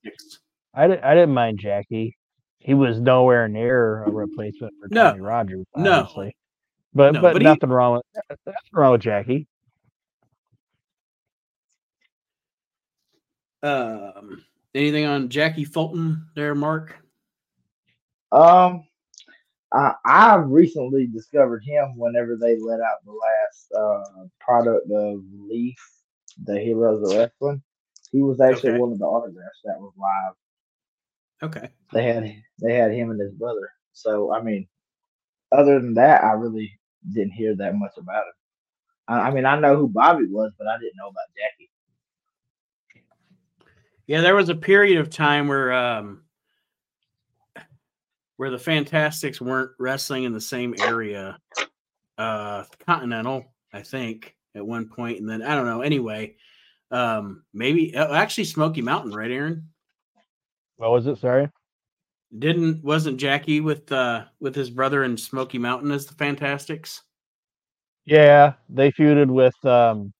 I, 0.72 0.84
I 0.84 1.14
didn't 1.16 1.34
mind 1.34 1.58
Jackie. 1.58 2.16
He 2.60 2.74
was 2.74 3.00
nowhere 3.00 3.48
near 3.48 4.04
a 4.04 4.10
replacement 4.12 4.72
for 4.80 4.86
No. 4.88 5.10
Tommy 5.10 5.20
Rogers, 5.20 5.66
No. 5.74 6.08
But 6.94 7.14
No, 7.14 7.22
but, 7.22 7.32
but 7.32 7.42
he- 7.42 7.44
nothing 7.48 7.70
wrong 7.70 7.94
with 7.94 8.24
nothing 8.46 8.54
wrong 8.72 8.92
with 8.92 9.00
Jackie. 9.00 9.48
Um, 13.64 14.44
anything 14.76 15.06
on 15.06 15.28
Jackie 15.28 15.64
Fulton 15.64 16.24
there, 16.36 16.54
Mark? 16.54 17.04
Um, 18.30 18.86
I 19.77 19.94
I 20.07 20.36
recently 20.36 21.07
discovered 21.09 21.65
him 21.65 21.97
whenever 21.98 22.36
they 22.36 22.59
let 22.59 22.81
out 22.81 23.05
the 23.05 23.12
last 23.12 23.73
uh 23.77 24.24
product 24.40 24.90
of 24.90 25.20
Leaf, 25.48 25.78
the 26.44 26.59
Heroes 26.61 27.03
of 27.03 27.19
Wrestling. 27.19 27.62
He 28.12 28.23
was 28.23 28.40
actually 28.40 28.73
Okay. 28.73 28.81
one 28.81 28.93
of 28.93 28.98
the 28.98 29.07
autographs 29.07 29.61
that 29.65 29.78
was 29.81 29.93
live. 29.98 30.35
Okay. 31.43 31.70
They 31.93 32.05
had 32.05 32.24
they 32.62 32.74
had 32.74 32.93
him 32.93 33.11
and 33.11 33.20
his 33.20 33.32
brother. 33.35 33.70
So 33.93 34.32
I 34.35 34.43
mean, 34.43 34.69
other 35.53 35.81
than 35.81 35.94
that, 35.94 36.24
I 36.24 36.32
really 36.32 36.78
didn't 37.12 37.32
hear 37.32 37.55
that 37.57 37.77
much 37.77 37.93
about 37.98 38.27
him. 38.27 38.35
I, 39.09 39.20
I 39.28 39.31
mean, 39.32 39.47
I 39.47 39.59
know 39.61 39.77
who 39.77 39.89
Bobby 39.89 40.27
was, 40.27 40.53
but 40.59 40.69
I 40.69 40.78
didn't 40.78 40.97
know 40.97 41.09
about 41.09 41.28
Jackie. 41.36 41.70
Yeah, 44.07 44.20
there 44.20 44.36
was 44.36 44.48
a 44.51 44.55
period 44.57 44.98
of 44.98 45.11
time 45.11 45.48
where 45.48 45.73
um 45.73 46.23
where 48.36 48.50
the 48.50 48.58
Fantastics 48.58 49.40
weren't 49.40 49.72
wrestling 49.78 50.24
in 50.24 50.32
the 50.32 50.40
same 50.40 50.74
area. 50.80 51.38
Uh 52.18 52.64
Continental, 52.86 53.44
I 53.72 53.82
think, 53.82 54.34
at 54.54 54.66
one 54.66 54.88
point, 54.88 55.20
and 55.20 55.28
then 55.28 55.42
I 55.42 55.54
don't 55.54 55.66
know. 55.66 55.82
Anyway, 55.82 56.36
um 56.90 57.44
maybe 57.52 57.94
uh, 57.96 58.14
actually 58.14 58.44
Smoky 58.44 58.82
Mountain, 58.82 59.12
right, 59.12 59.30
Aaron? 59.30 59.68
What 60.76 60.90
was 60.90 61.06
it? 61.06 61.18
Sorry. 61.18 61.50
Didn't 62.38 62.82
wasn't 62.84 63.18
Jackie 63.18 63.60
with 63.60 63.90
uh 63.92 64.24
with 64.40 64.54
his 64.54 64.70
brother 64.70 65.04
in 65.04 65.16
Smoky 65.16 65.58
Mountain 65.58 65.90
as 65.90 66.06
the 66.06 66.14
Fantastics? 66.14 67.02
Yeah, 68.06 68.54
they 68.68 68.92
feuded 68.92 69.26
with 69.26 69.64
um, 69.64 70.12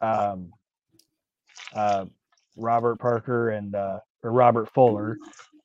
um, 0.00 0.50
uh, 1.74 2.06
Robert 2.56 2.98
Parker 2.98 3.50
and 3.50 3.74
uh, 3.74 3.98
or 4.22 4.32
Robert 4.32 4.72
Fuller 4.72 5.18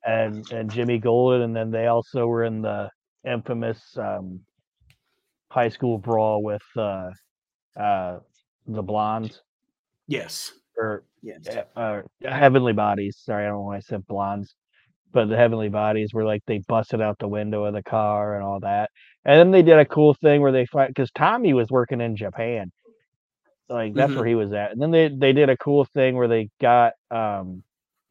and 0.05 0.49
and 0.51 0.71
Jimmy 0.71 0.99
Golden, 0.99 1.41
and 1.41 1.55
then 1.55 1.71
they 1.71 1.87
also 1.87 2.27
were 2.27 2.43
in 2.43 2.61
the 2.61 2.89
infamous 3.25 3.81
um, 3.97 4.41
high 5.51 5.69
school 5.69 5.97
brawl 5.97 6.41
with 6.43 6.61
uh, 6.77 7.09
uh, 7.79 8.19
the 8.67 8.81
Blondes 8.81 9.41
Yes. 10.07 10.53
or 10.77 11.03
Yes. 11.21 11.47
uh, 11.75 12.01
Heavenly 12.23 12.73
Bodies. 12.73 13.17
Sorry, 13.23 13.45
I 13.45 13.47
don't 13.47 13.57
know 13.57 13.61
why 13.63 13.77
I 13.77 13.79
said 13.81 14.05
Blondes, 14.07 14.55
but 15.11 15.27
the 15.29 15.37
Heavenly 15.37 15.69
Bodies 15.69 16.13
were 16.13 16.25
like 16.25 16.41
they 16.47 16.59
busted 16.67 17.01
out 17.01 17.17
the 17.19 17.27
window 17.27 17.65
of 17.65 17.73
the 17.73 17.83
car 17.83 18.35
and 18.35 18.43
all 18.43 18.59
that. 18.61 18.89
And 19.25 19.39
then 19.39 19.51
they 19.51 19.61
did 19.63 19.79
a 19.79 19.85
cool 19.85 20.15
thing 20.15 20.41
where 20.41 20.51
they 20.51 20.65
fight 20.65 20.89
because 20.89 21.11
Tommy 21.11 21.53
was 21.53 21.69
working 21.69 22.01
in 22.01 22.15
Japan, 22.15 22.71
like 23.69 23.93
that's 23.95 24.11
Mhm. 24.11 24.15
where 24.15 24.25
he 24.27 24.35
was 24.35 24.53
at. 24.53 24.71
And 24.71 24.81
then 24.81 24.91
they 24.91 25.09
they 25.09 25.33
did 25.33 25.49
a 25.49 25.57
cool 25.57 25.85
thing 25.93 26.15
where 26.15 26.27
they 26.27 26.49
got 26.61 26.93
um 27.11 27.63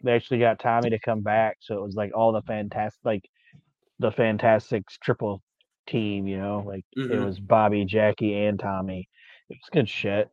they 0.03 0.13
actually 0.13 0.39
got 0.39 0.59
Tommy 0.59 0.91
to 0.91 0.99
come 0.99 1.21
back, 1.21 1.59
so 1.61 1.77
it 1.77 1.83
was 1.83 1.95
like 1.95 2.13
all 2.15 2.33
the 2.33 2.43
fantastic 2.43 3.05
like 3.05 3.29
the 3.99 4.11
Fantastics 4.13 4.99
triple 4.99 5.43
team, 5.87 6.27
you 6.27 6.39
know, 6.39 6.65
like 6.67 6.85
it 6.97 7.19
Mhm. 7.19 7.27
was 7.27 7.39
Bobby, 7.39 7.85
Jackie, 7.85 8.35
and 8.35 8.59
Tommy. 8.59 9.09
It 9.51 9.55
was 9.55 9.69
good 9.71 9.89
shit. 9.89 10.31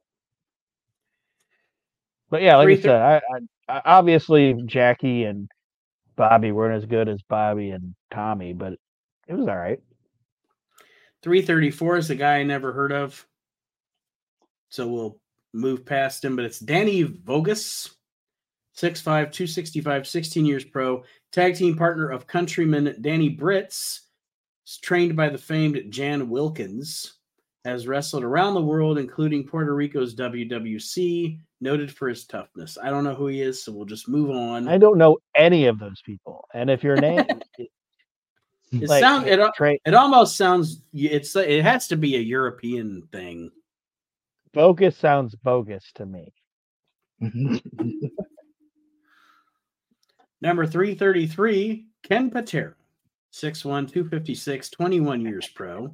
But 2.30 2.42
yeah, 2.42 2.58
like 2.58 2.66
Three 2.66 2.78
I 2.78 2.82
said, 2.82 3.02
I, 3.02 3.22
I, 3.70 3.82
obviously 3.86 4.54
Jackie 4.66 5.24
and 5.26 5.50
Bobby 6.16 6.52
weren't 6.52 6.76
as 6.76 6.86
good 6.86 7.10
as 7.10 7.22
Bobby 7.24 7.72
and 7.72 7.96
Tommy, 8.12 8.54
but 8.54 8.74
it 9.28 9.34
was 9.36 9.48
all 9.48 9.58
right. 9.58 9.80
334 11.22 11.98
is 11.98 12.08
the 12.08 12.16
guy 12.16 12.38
I 12.38 12.44
never 12.44 12.74
heard 12.74 12.92
of. 12.92 13.28
So 14.70 14.88
we'll 14.88 15.20
move 15.54 15.86
past 15.86 16.24
him, 16.24 16.36
but 16.36 16.46
it's 16.46 16.60
Danny 16.60 17.04
Voges, 17.04 17.97
6'5, 18.78 19.04
265, 19.04 20.08
16 20.08 20.46
years 20.46 20.64
pro, 20.64 21.04
tag 21.32 21.56
team 21.56 21.76
partner 21.76 22.10
of 22.10 22.28
countryman 22.28 22.96
Danny 23.02 23.30
Britz, 23.30 24.02
is 24.68 24.78
trained 24.78 25.16
by 25.16 25.30
the 25.30 25.38
famed 25.38 25.82
Jan 25.90 26.30
Wilkens. 26.30 27.14
has 27.66 27.88
wrestled 27.88 28.24
around 28.24 28.54
the 28.54 28.62
world, 28.62 28.98
including 28.98 29.46
Puerto 29.48 29.74
Rico's 29.74 30.16
WWC, 30.16 31.40
noted 31.60 31.92
for 31.92 32.08
his 32.08 32.26
toughness. 32.26 32.78
I 32.82 32.90
don't 32.92 33.04
know 33.04 33.16
who 33.16 33.28
he 33.28 33.42
is, 33.42 33.64
so 33.64 33.72
we'll 33.72 33.86
just 33.86 34.08
move 34.08 34.30
on. 34.30 34.68
I 34.68 34.78
don't 34.78 34.98
know 34.98 35.18
any 35.36 35.66
of 35.66 35.80
those 35.80 36.02
people. 36.06 36.48
And 36.54 36.70
if 36.70 36.84
your 36.84 36.98
name, 36.98 37.26
It 38.74 38.90
like, 38.90 39.02
sound 39.02 39.28
it, 39.28 39.40
al- 39.40 39.54
Trey, 39.54 39.80
it 39.86 39.94
almost 39.94 40.36
sounds 40.36 40.82
it's 40.94 41.34
it 41.38 41.64
has 41.64 41.88
to 41.88 41.96
be 41.96 42.18
a 42.18 42.20
European 42.20 43.08
thing. 43.14 43.50
bogus 44.54 44.98
sounds 44.98 45.36
bogus 45.36 45.86
to 45.96 46.06
me. 46.06 46.34
Number 50.42 50.68
333, 50.68 51.86
Ken 52.04 52.30
Patera, 52.30 52.74
6'1, 53.34 53.92
256, 53.92 54.70
21 54.70 55.22
years 55.22 55.48
pro. 55.48 55.94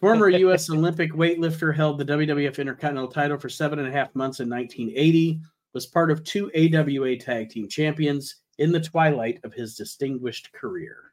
Former 0.00 0.28
U.S. 0.30 0.70
Olympic 0.70 1.12
weightlifter 1.12 1.74
held 1.74 1.98
the 1.98 2.04
WWF 2.04 2.58
Intercontinental 2.58 3.10
title 3.10 3.38
for 3.38 3.48
seven 3.48 3.78
and 3.78 3.88
a 3.88 3.92
half 3.92 4.14
months 4.14 4.40
in 4.40 4.48
1980, 4.48 5.40
was 5.74 5.86
part 5.86 6.10
of 6.10 6.24
two 6.24 6.50
AWA 6.54 7.16
tag 7.16 7.50
team 7.50 7.68
champions 7.68 8.36
in 8.58 8.72
the 8.72 8.80
twilight 8.80 9.38
of 9.44 9.52
his 9.52 9.74
distinguished 9.74 10.52
career. 10.52 11.12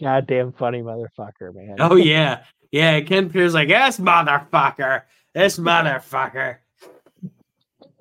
Goddamn 0.00 0.52
funny 0.52 0.82
motherfucker, 0.82 1.54
man. 1.54 1.76
Oh, 1.78 1.96
yeah. 1.96 2.44
Yeah. 2.72 3.00
Ken 3.02 3.28
Patera's 3.28 3.54
like, 3.54 3.68
this 3.68 3.98
motherfucker, 3.98 5.02
this 5.34 5.58
motherfucker. 5.60 6.56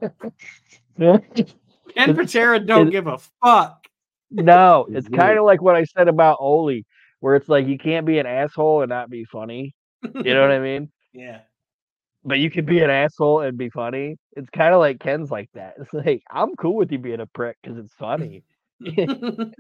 Ken 1.96 2.16
Patera 2.16 2.60
don't 2.60 2.88
Is- 2.88 2.92
give 2.92 3.08
a 3.08 3.18
fuck. 3.44 3.88
no, 4.32 4.86
It's 4.90 5.08
it's 5.08 5.16
kind 5.16 5.38
of 5.38 5.46
like 5.46 5.62
what 5.62 5.76
I 5.76 5.84
said 5.86 6.08
about 6.08 6.38
Oli, 6.40 6.86
where 7.20 7.36
it's 7.36 7.50
like 7.50 7.68
you 7.68 7.78
can't 7.78 8.06
be 8.06 8.20
an 8.20 8.26
asshole 8.26 8.82
and 8.82 8.90
not 8.90 9.10
be 9.10 9.26
funny. 9.26 9.74
You 10.04 10.34
know 10.34 10.42
what 10.42 10.52
I 10.52 10.60
mean? 10.70 10.92
Yeah. 11.14 11.42
But 12.24 12.40
you 12.40 12.52
can 12.52 12.66
be 12.66 12.80
an 12.82 12.90
asshole 12.90 13.42
and 13.42 13.58
be 13.58 13.70
funny. 13.70 14.18
It's 14.34 14.50
kind 14.50 14.74
of 14.74 14.80
like 14.80 15.00
Ken's 15.00 15.32
like 15.32 15.50
that. 15.54 15.76
It's 15.80 15.94
like 15.94 16.22
I'm 16.30 16.56
cool 16.58 16.76
with 16.76 16.92
you 16.92 17.00
being 17.00 17.22
a 17.22 17.26
prick 17.26 17.58
because 17.62 17.78
it's 17.78 17.94
funny. 17.94 18.44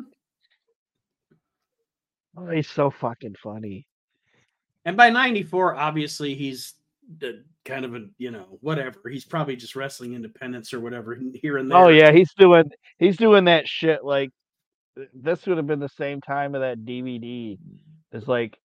Oh, 2.38 2.50
he's 2.52 2.70
so 2.70 2.90
fucking 2.90 3.36
funny. 3.42 3.86
And 4.86 4.96
by 4.96 5.10
94, 5.10 5.76
obviously, 5.76 6.36
he's 6.36 6.74
the 6.74 6.79
kind 7.66 7.86
of 7.86 7.96
a, 7.96 8.06
you 8.18 8.32
know, 8.32 8.58
whatever. 8.62 9.10
He's 9.10 9.26
probably 9.26 9.56
just 9.56 9.76
wrestling 9.76 10.14
independence 10.14 10.74
or 10.74 10.80
whatever 10.80 11.18
here 11.42 11.58
and 11.58 11.72
oh, 11.72 11.76
there. 11.76 11.86
Oh 11.86 11.90
yeah, 11.90 12.12
he's 12.12 12.34
doing 12.34 12.70
he's 12.98 13.18
doing 13.18 13.46
that 13.46 13.68
shit 13.68 14.04
like 14.04 14.32
this 15.14 15.46
would 15.46 15.58
have 15.58 15.68
been 15.68 15.80
the 15.80 15.90
same 15.90 16.22
time 16.22 16.56
of 16.56 16.62
that 16.62 16.80
DVD. 16.80 17.58
It's 18.12 18.28
like 18.28 18.58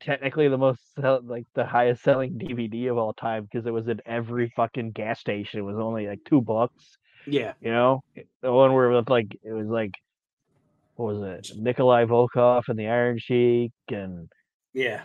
technically 0.00 0.48
the 0.48 0.58
most 0.58 0.80
sell, 1.00 1.20
like 1.24 1.46
the 1.54 1.64
highest 1.64 2.02
selling 2.02 2.38
DVD 2.38 2.90
of 2.90 2.98
all 2.98 3.14
time 3.14 3.44
because 3.44 3.66
it 3.66 3.72
was 3.72 3.88
in 3.88 4.00
every 4.06 4.52
fucking 4.54 4.92
gas 4.92 5.20
station. 5.20 5.60
It 5.60 5.62
was 5.62 5.78
only 5.78 6.06
like 6.06 6.20
two 6.24 6.42
bucks, 6.42 6.98
Yeah. 7.26 7.54
you 7.60 7.70
know. 7.70 8.02
The 8.42 8.52
one 8.52 8.72
where 8.74 8.90
it 8.90 8.94
was 8.94 9.08
like 9.08 9.36
it 9.42 9.52
was 9.52 9.68
like 9.68 9.92
what 10.96 11.14
was 11.14 11.22
it? 11.22 11.56
Nikolai 11.56 12.04
Volkov 12.04 12.68
and 12.68 12.78
the 12.78 12.86
Iron 12.86 13.18
Sheik 13.18 13.72
and 13.88 14.30
Yeah. 14.72 15.02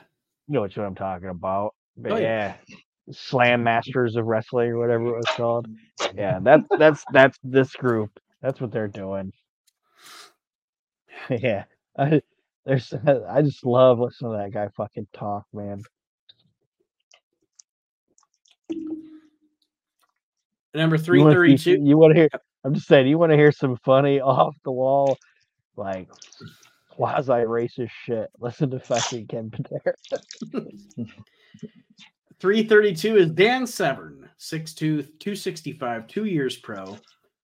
you 0.47 0.53
know 0.55 0.61
what 0.61 0.77
I'm 0.77 0.95
talking 0.95 1.29
about. 1.29 1.73
But 2.01 2.13
Oh, 2.13 2.17
yeah. 2.17 2.55
yeah. 2.67 2.75
Slam 3.11 3.63
Masters 3.63 4.15
of 4.15 4.25
Wrestling 4.25 4.71
or 4.71 4.79
whatever 4.79 5.09
it 5.09 5.17
was 5.17 5.31
called. 5.35 5.67
Yeah, 6.15 6.39
that's 6.43 6.67
that's 6.77 7.03
that's 7.13 7.39
this 7.43 7.73
group. 7.75 8.19
That's 8.41 8.61
what 8.61 8.71
they're 8.71 8.87
doing. 8.87 9.33
yeah. 11.29 11.65
I 11.97 12.21
there's 12.65 12.93
I 13.29 13.41
just 13.41 13.65
love 13.65 13.99
listening 13.99 14.33
to 14.33 14.37
that 14.37 14.53
guy 14.53 14.69
fucking 14.77 15.07
talk, 15.13 15.45
man. 15.53 15.81
Number 20.75 20.97
You 20.97 21.01
332. 21.03 21.79
You 21.83 21.97
want 21.97 22.13
to 22.13 22.19
hear 22.19 22.29
I'm 22.63 22.73
just 22.73 22.87
saying 22.87 23.07
you 23.07 23.17
want 23.17 23.31
to 23.31 23.37
hear 23.37 23.51
some 23.51 23.77
funny 23.83 24.21
off 24.21 24.55
the 24.63 24.71
wall 24.71 25.17
like 25.75 26.07
quasi 26.91 27.31
racist 27.31 27.91
shit. 28.05 28.29
Listen 28.39 28.69
to 28.71 28.79
fucking 28.79 29.27
Ken 29.27 29.51
Patera. 29.51 29.95
332 32.39 33.17
is 33.17 33.29
Dan 33.31 33.67
Severn, 33.67 34.29
6'2, 34.39 34.75
265, 34.75 36.07
two 36.07 36.25
years 36.25 36.55
pro, 36.55 36.97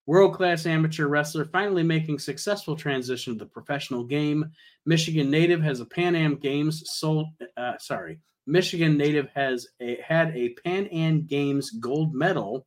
world 0.05 0.33
class 0.33 0.65
amateur 0.65 1.07
wrestler, 1.07 1.45
finally 1.45 1.83
making 1.83 2.19
successful 2.19 2.75
transition 2.75 3.33
to 3.33 3.39
the 3.39 3.45
professional 3.45 4.03
game. 4.03 4.51
Michigan 4.85 5.29
native 5.29 5.61
has 5.61 5.79
a 5.79 5.85
Pan 5.85 6.15
Am 6.15 6.35
Games 6.35 6.89
sold. 6.89 7.27
Uh, 7.57 7.73
sorry, 7.79 8.19
Michigan 8.47 8.97
native 8.97 9.29
has 9.33 9.67
a 9.81 9.99
had 10.01 10.35
a 10.35 10.49
Pan 10.63 10.87
Am 10.87 11.25
Games 11.25 11.71
gold 11.71 12.13
medal, 12.13 12.65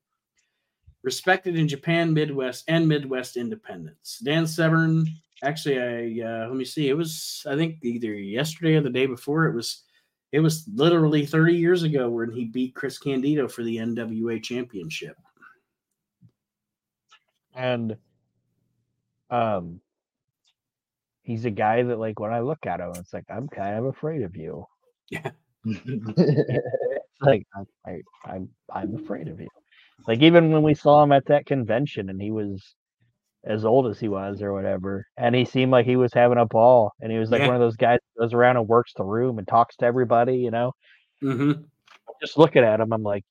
respected 1.03 1.57
in 1.57 1.69
Japan, 1.69 2.13
Midwest, 2.13 2.65
and 2.69 2.87
Midwest 2.87 3.37
independence. 3.37 4.21
Dan 4.23 4.47
Severn, 4.47 5.07
actually, 5.43 5.79
I 5.81 6.27
uh, 6.27 6.49
let 6.49 6.57
me 6.57 6.65
see, 6.65 6.89
it 6.89 6.97
was 6.97 7.47
I 7.49 7.57
think 7.57 7.77
either 7.83 8.13
yesterday 8.13 8.75
or 8.75 8.83
the 8.83 8.91
day 8.91 9.07
before. 9.07 9.47
It 9.47 9.55
was 9.55 9.85
it 10.33 10.41
was 10.41 10.65
literally 10.75 11.25
30 11.25 11.55
years 11.55 11.83
ago 11.83 12.09
when 12.11 12.31
he 12.31 12.45
beat 12.45 12.75
Chris 12.75 12.99
Candido 12.99 13.49
for 13.49 13.63
the 13.63 13.77
NWA 13.77 14.43
championship. 14.43 15.17
And 17.55 17.97
um 19.31 19.81
he's 21.23 21.45
a 21.45 21.51
guy 21.51 21.83
that 21.83 21.99
like 21.99 22.21
when 22.21 22.33
I 22.33 22.41
look 22.41 22.67
at 22.67 22.81
him, 22.81 22.93
it's 22.97 23.13
like 23.13 23.27
I'm 23.31 23.49
kind 23.49 23.79
of 23.79 23.87
afraid 23.87 24.23
of 24.23 24.37
you. 24.37 24.67
It's 25.11 25.27
like 27.21 27.47
I, 27.55 27.91
I 27.91 28.01
I'm 28.25 28.49
I'm 28.73 28.95
afraid 28.97 29.29
of 29.29 29.41
you. 29.41 29.49
Like 30.07 30.21
even 30.23 30.53
when 30.53 30.63
we 30.63 30.75
saw 30.75 31.03
him 31.03 31.13
at 31.13 31.27
that 31.27 31.47
convention 31.47 32.09
and 32.11 32.21
he 32.21 32.31
was 32.31 32.75
as 33.45 33.65
old 33.65 33.87
as 33.87 33.99
he 34.01 34.09
was 34.09 34.43
or 34.43 34.53
whatever, 34.53 35.07
and 35.17 35.35
he 35.35 35.45
seemed 35.45 35.71
like 35.73 35.87
he 35.87 35.97
was 35.97 36.13
having 36.13 36.39
a 36.39 36.47
ball 36.47 36.93
and 37.01 37.11
he 37.13 37.19
was 37.19 37.31
like 37.31 37.41
Yeah. 37.41 37.47
one 37.47 37.57
of 37.57 37.61
those 37.61 37.77
guys 37.77 37.99
that 38.17 38.21
goes 38.23 38.35
around 38.35 38.57
and 38.57 38.67
works 38.69 38.93
the 38.97 39.05
room 39.05 39.39
and 39.39 39.47
talks 39.47 39.77
to 39.77 39.85
everybody, 39.87 40.37
you 40.37 40.51
know. 40.51 40.73
Mm-hmm. 41.23 41.63
Just 42.21 42.37
looking 42.37 42.65
at 42.65 42.81
him, 42.81 42.93
I'm 42.93 43.03
like, 43.03 43.25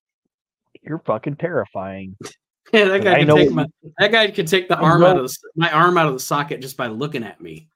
You're 0.81 0.99
fucking 0.99 1.35
terrifying. 1.37 2.15
Yeah, 2.73 2.83
that 2.89 3.01
guy 3.01 3.19
can 3.19 3.27
know- 3.27 3.37
take 3.37 3.51
my 3.51 3.65
that 3.97 4.11
guy 4.11 4.29
could 4.29 4.45
take 4.47 4.67
the 4.67 4.77
I 4.77 4.81
arm 4.81 5.01
out 5.01 5.17
of 5.17 5.23
the, 5.25 5.37
my 5.55 5.71
arm 5.71 5.97
out 5.97 6.07
of 6.07 6.13
the 6.13 6.19
socket 6.19 6.59
just 6.61 6.75
by 6.75 6.87
looking 6.87 7.23
at 7.23 7.39
me. 7.39 7.69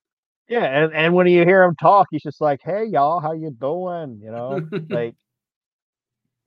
Yeah, 0.50 0.66
and, 0.66 0.94
and 0.94 1.14
when 1.14 1.28
you 1.28 1.46
hear 1.46 1.64
him 1.64 1.76
talk, 1.82 2.08
he's 2.12 2.24
just 2.24 2.42
like, 2.42 2.60
Hey 2.62 2.88
y'all, 2.88 3.22
how 3.22 3.32
you 3.32 3.52
doing? 3.52 4.20
You 4.22 4.32
know, 4.32 4.60
like 4.90 5.16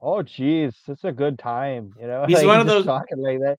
Oh 0.03 0.23
geez, 0.23 0.75
it's 0.89 1.05
a 1.05 1.13
good 1.13 1.39
time, 1.39 1.95
you 1.99 2.07
know. 2.07 2.25
He's 2.29 2.37
like, 2.39 2.47
one 2.47 2.61
of 2.61 2.67
those- 2.67 2.85
talking 2.85 3.17
like 3.19 3.39
that. 3.41 3.59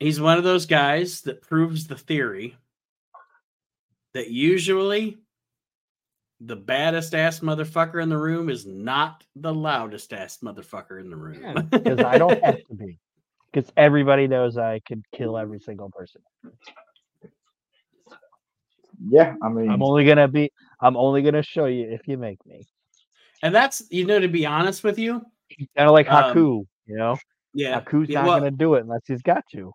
He's 0.00 0.20
one 0.20 0.38
of 0.38 0.44
those 0.44 0.64
guys 0.66 1.20
that 1.22 1.42
proves 1.42 1.86
the 1.86 1.96
theory 1.96 2.56
that 4.14 4.30
usually 4.30 5.18
the 6.40 6.56
baddest 6.56 7.14
ass 7.14 7.40
motherfucker 7.40 8.02
in 8.02 8.08
the 8.08 8.16
room 8.16 8.48
is 8.48 8.64
not 8.66 9.22
the 9.36 9.52
loudest 9.52 10.12
ass 10.14 10.38
motherfucker 10.42 10.98
in 11.00 11.10
the 11.10 11.16
room. 11.16 11.68
because 11.70 12.00
I 12.00 12.16
don't 12.16 12.42
have 12.42 12.56
to 12.66 12.74
be. 12.74 12.98
Because 13.52 13.70
everybody 13.76 14.26
knows 14.26 14.56
I 14.56 14.80
could 14.86 15.04
kill 15.14 15.36
every 15.36 15.60
single 15.60 15.90
person. 15.90 16.22
yeah, 19.08 19.34
I 19.42 19.48
mean, 19.48 19.68
I'm 19.68 19.82
only 19.82 20.04
gonna 20.04 20.28
be. 20.28 20.50
I'm 20.80 20.96
only 20.96 21.20
gonna 21.22 21.42
show 21.42 21.66
you 21.66 21.90
if 21.90 22.06
you 22.08 22.16
make 22.16 22.38
me. 22.46 22.66
and 23.42 23.54
that's 23.54 23.82
you 23.90 24.06
know 24.06 24.18
to 24.20 24.28
be 24.28 24.46
honest 24.46 24.82
with 24.84 24.98
you, 24.98 25.20
Kind 25.76 25.88
of 25.88 25.92
like 25.92 26.10
Um, 26.10 26.34
Haku, 26.34 26.66
you 26.86 26.96
know. 26.96 27.18
yeah. 27.52 27.80
Haku's 27.80 28.08
yeah, 28.08 28.20
not 28.20 28.28
well, 28.28 28.38
gonna 28.38 28.50
do 28.52 28.74
it 28.74 28.82
unless 28.82 29.02
he's 29.06 29.20
got 29.22 29.44
to. 29.52 29.72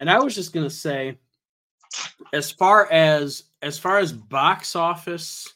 And 0.00 0.10
I 0.10 0.18
was 0.18 0.34
just 0.34 0.52
gonna 0.52 0.70
say, 0.70 1.18
as 2.32 2.50
far 2.50 2.90
as 2.90 3.44
as 3.62 3.78
far 3.78 3.98
as 3.98 4.12
box 4.12 4.76
office 4.76 5.54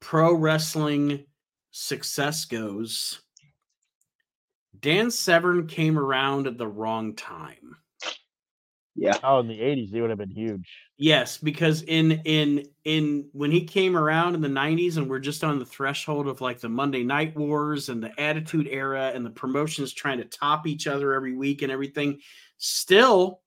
pro 0.00 0.34
wrestling 0.34 1.24
success 1.70 2.44
goes, 2.44 3.20
Dan 4.80 5.10
Severn 5.10 5.66
came 5.66 5.98
around 5.98 6.46
at 6.46 6.58
the 6.58 6.66
wrong 6.68 7.14
time. 7.14 7.76
yeah, 8.96 9.18
Oh, 9.22 9.40
in 9.40 9.48
the 9.48 9.60
'80s, 9.60 9.90
he 9.90 10.00
would 10.00 10.10
have 10.10 10.18
been 10.18 10.30
huge. 10.30 10.68
Yes, 10.98 11.38
because 11.38 11.82
in 11.84 12.20
in 12.24 12.66
in 12.84 13.28
when 13.32 13.50
he 13.50 13.64
came 13.64 13.96
around 13.96 14.34
in 14.34 14.42
the 14.42 14.48
90s 14.48 14.98
and 14.98 15.08
we're 15.08 15.18
just 15.18 15.42
on 15.42 15.58
the 15.58 15.64
threshold 15.64 16.28
of 16.28 16.42
like 16.42 16.60
the 16.60 16.68
Monday 16.68 17.02
Night 17.02 17.34
Wars 17.36 17.88
and 17.88 18.02
the 18.02 18.18
Attitude 18.20 18.68
Era 18.70 19.10
and 19.14 19.24
the 19.24 19.30
promotions 19.30 19.94
trying 19.94 20.18
to 20.18 20.24
top 20.24 20.66
each 20.66 20.86
other 20.86 21.14
every 21.14 21.34
week 21.34 21.62
and 21.62 21.72
everything, 21.72 22.20
still 22.58 23.40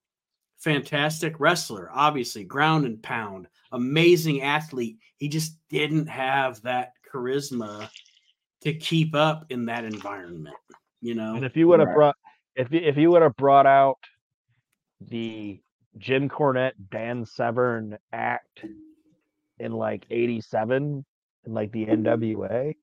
fantastic 0.63 1.39
wrestler, 1.39 1.89
obviously, 1.93 2.43
ground 2.43 2.85
and 2.85 3.01
pound, 3.03 3.47
amazing 3.71 4.41
athlete. 4.41 4.97
He 5.17 5.27
just 5.27 5.57
didn't 5.69 6.07
have 6.07 6.61
that 6.61 6.93
charisma 7.13 7.89
to 8.61 8.73
keep 8.73 9.13
up 9.13 9.45
in 9.49 9.65
that 9.65 9.83
environment, 9.83 10.55
you 11.01 11.15
know. 11.15 11.35
And 11.35 11.45
if 11.45 11.55
you 11.57 11.67
would 11.67 11.79
have 11.79 11.89
Right. 11.89 11.95
brought, 11.95 12.15
if 12.55 12.71
you, 12.71 12.79
if 12.79 12.97
you 12.97 13.11
would 13.11 13.21
have 13.21 13.35
brought 13.35 13.65
out 13.65 13.97
the 15.01 15.59
Jim 15.97 16.29
Cornette, 16.29 16.73
Dan 16.89 17.25
Severn 17.25 17.97
act 18.13 18.63
in 19.59 19.71
like 19.73 20.05
'87 20.09 21.05
in 21.45 21.53
like 21.53 21.71
the 21.73 21.85
NWA, 21.85 22.73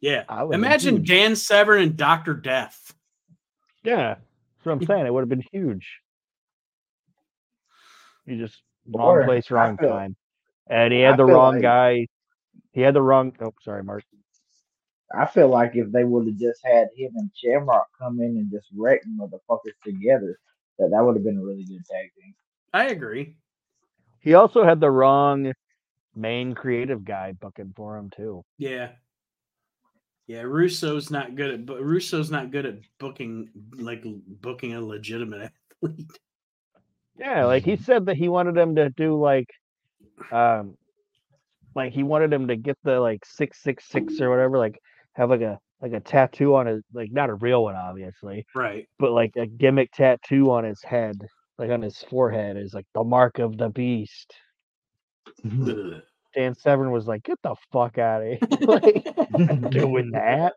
Yeah. 0.00 0.24
I 0.28 0.42
would've 0.42 0.58
Imagine. 0.60 1.02
Dan 1.04 1.36
Severn 1.36 1.80
and 1.80 1.96
Doctor 1.96 2.34
Death. 2.34 2.92
Yeah, 3.84 4.14
that's 4.16 4.64
what 4.66 4.72
I'm 4.72 4.84
saying. 4.84 5.06
It 5.06 5.12
would 5.12 5.20
have 5.20 5.28
been 5.28 5.44
huge. 5.52 6.00
You 8.26 8.38
just 8.38 8.62
wrong 8.86 9.08
Or, 9.08 9.24
place, 9.24 9.50
wrong 9.50 9.76
feel- 9.76 9.88
time. 9.90 10.16
And 10.68 10.92
he 10.92 11.00
had 11.00 11.14
I 11.14 11.16
the 11.18 11.24
wrong 11.26 11.54
like- 11.54 11.62
guy. 11.62 12.06
He 12.72 12.80
had 12.80 12.94
the 12.94 13.02
wrong. 13.02 13.36
Oh, 13.40 13.54
sorry, 13.62 13.84
Mark. 13.84 14.04
I 15.16 15.26
feel 15.26 15.48
like 15.48 15.76
if 15.76 15.92
they 15.92 16.02
would 16.04 16.26
have 16.26 16.36
just 16.38 16.60
had 16.64 16.88
him 16.96 17.12
and 17.16 17.30
Shamrock 17.36 17.86
come 17.98 18.18
in 18.20 18.36
and 18.36 18.50
just 18.50 18.66
wreck 18.76 19.00
motherfuckers 19.06 19.76
together, 19.84 20.38
that 20.78 20.90
that 20.90 21.00
would 21.04 21.14
have 21.14 21.24
been 21.24 21.38
a 21.38 21.42
really 21.44 21.64
good 21.64 21.84
tag 21.88 22.10
team. 22.20 22.34
I 22.72 22.86
agree. 22.86 23.36
He 24.20 24.34
also 24.34 24.64
had 24.64 24.80
the 24.80 24.90
wrong 24.90 25.52
main 26.16 26.54
creative 26.54 27.04
guy 27.04 27.32
booking 27.32 27.72
for 27.76 27.96
him 27.96 28.10
too. 28.10 28.42
Yeah. 28.58 28.92
Yeah, 30.26 30.42
Russo's 30.42 31.10
not 31.10 31.34
good 31.36 31.50
at 31.50 31.66
but 31.66 31.82
Russo's 31.84 32.30
not 32.30 32.50
good 32.50 32.64
at 32.66 32.78
booking 32.98 33.50
like 33.78 34.02
booking 34.40 34.74
a 34.74 34.80
legitimate 34.80 35.52
athlete. 35.82 36.10
Yeah, 37.18 37.44
like 37.44 37.64
he 37.64 37.76
said 37.76 38.06
that 38.06 38.16
he 38.16 38.28
wanted 38.28 38.56
him 38.56 38.74
to 38.76 38.90
do 38.90 39.18
like, 39.20 39.48
um, 40.32 40.76
like 41.74 41.92
he 41.92 42.02
wanted 42.02 42.32
him 42.32 42.48
to 42.48 42.56
get 42.56 42.76
the 42.84 43.00
like 43.00 43.24
six 43.24 43.62
six 43.62 43.84
six 43.88 44.20
or 44.20 44.30
whatever, 44.30 44.58
like 44.58 44.78
have 45.14 45.30
like 45.30 45.40
a 45.40 45.58
like 45.80 45.92
a 45.92 46.00
tattoo 46.00 46.54
on 46.54 46.66
his 46.66 46.82
like 46.92 47.12
not 47.12 47.30
a 47.30 47.34
real 47.34 47.64
one 47.64 47.76
obviously, 47.76 48.46
Right. 48.54 48.88
but 48.98 49.12
like 49.12 49.32
a 49.36 49.46
gimmick 49.46 49.92
tattoo 49.92 50.50
on 50.50 50.64
his 50.64 50.82
head, 50.82 51.16
like 51.58 51.70
on 51.70 51.82
his 51.82 51.98
forehead 52.10 52.56
is 52.56 52.74
like 52.74 52.86
the 52.94 53.04
mark 53.04 53.38
of 53.38 53.56
the 53.58 53.68
beast. 53.68 54.32
Dan 56.34 56.54
Severn 56.54 56.90
was 56.90 57.06
like, 57.06 57.22
"Get 57.22 57.38
the 57.42 57.54
fuck 57.72 57.98
out 57.98 58.22
of 58.22 58.28
here!" 58.28 58.38
like, 58.62 59.06
I'm 59.34 59.70
doing 59.70 60.10
that. 60.12 60.54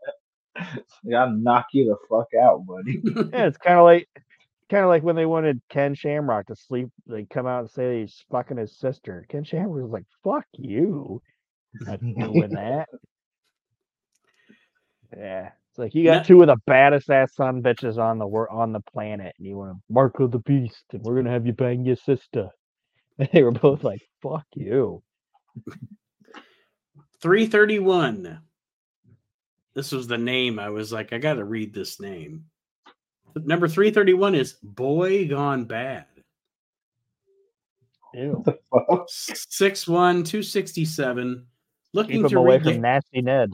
Gotta 1.09 1.31
knock 1.31 1.67
you 1.73 1.85
the 1.85 1.97
fuck 2.09 2.27
out, 2.41 2.65
buddy. 2.65 2.99
Yeah, 3.31 3.45
it's 3.45 3.57
kind 3.57 3.77
of 3.77 3.83
like, 3.85 4.07
kind 4.69 4.83
of 4.83 4.89
like 4.89 5.03
when 5.03 5.15
they 5.15 5.25
wanted 5.25 5.61
Ken 5.69 5.95
Shamrock 5.95 6.47
to 6.47 6.55
sleep. 6.55 6.89
They 7.05 7.25
come 7.25 7.47
out 7.47 7.61
and 7.61 7.69
say 7.69 8.01
he's 8.01 8.23
fucking 8.31 8.57
his 8.57 8.77
sister. 8.77 9.25
Ken 9.29 9.43
Shamrock 9.43 9.83
was 9.83 9.91
like, 9.91 10.05
"Fuck 10.23 10.45
you." 10.53 11.21
not 11.81 11.99
doing 11.99 12.49
that. 12.51 12.87
Yeah, 15.15 15.51
it's 15.69 15.77
like 15.77 15.95
you 15.95 16.03
got 16.03 16.17
No- 16.17 16.23
two 16.23 16.41
of 16.41 16.47
the 16.47 16.57
baddest 16.65 17.09
ass 17.09 17.33
son 17.35 17.61
bitches 17.61 17.97
on 17.97 18.17
the 18.19 18.27
wor- 18.27 18.51
on 18.51 18.71
the 18.73 18.81
planet, 18.81 19.33
and 19.37 19.47
you 19.47 19.57
want 19.57 19.71
to 19.77 19.81
mark 19.93 20.19
of 20.19 20.31
the 20.31 20.39
beast, 20.39 20.83
and 20.91 21.01
we're 21.03 21.15
gonna 21.15 21.31
have 21.31 21.45
you 21.45 21.53
bang 21.53 21.85
your 21.85 21.95
sister. 21.95 22.49
And 23.19 23.29
they 23.33 23.41
were 23.41 23.51
both 23.51 23.83
like, 23.83 24.01
"Fuck 24.21 24.45
you." 24.53 25.01
331. 27.21 28.39
This 29.73 29.91
was 29.91 30.07
the 30.07 30.17
name. 30.19 30.59
I 30.59 30.69
was 30.69 30.91
like, 30.93 31.13
I 31.13 31.17
got 31.17 31.35
to 31.35 31.43
read 31.45 31.73
this 31.73 31.99
name. 31.99 32.45
Number 33.35 33.67
331 33.67 34.35
is 34.35 34.53
Boy 34.63 35.27
Gone 35.27 35.65
Bad. 35.65 36.05
Ew. 38.13 38.41
the 38.45 38.57
fuck? 38.71 39.07
6'1, 39.09 39.85
267. 40.25 41.35
Keep 41.35 41.45
Looking 41.93 42.21
him 42.21 42.29
to, 42.29 42.37
away 42.39 42.57
rega- 42.57 42.73
from 42.73 42.81
Nasty 42.81 43.21
Ned. 43.21 43.53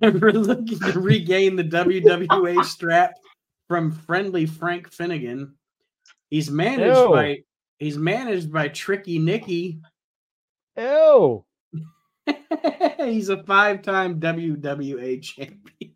looking 0.00 0.78
to 0.80 1.00
regain 1.00 1.56
the 1.56 1.64
WWA 1.64 2.64
strap 2.64 3.14
from 3.68 3.90
friendly 3.92 4.46
Frank 4.46 4.90
Finnegan. 4.92 5.54
He's 6.30 6.50
managed 6.50 6.96
Ew. 6.98 7.08
by 7.10 7.38
he's 7.78 7.98
managed 7.98 8.52
by 8.52 8.68
Tricky 8.68 9.18
Nicky. 9.18 9.80
Ew. 10.76 11.44
he's 12.98 13.28
a 13.28 13.42
five-time 13.44 14.20
WWA 14.20 15.20
champion. 15.22 15.92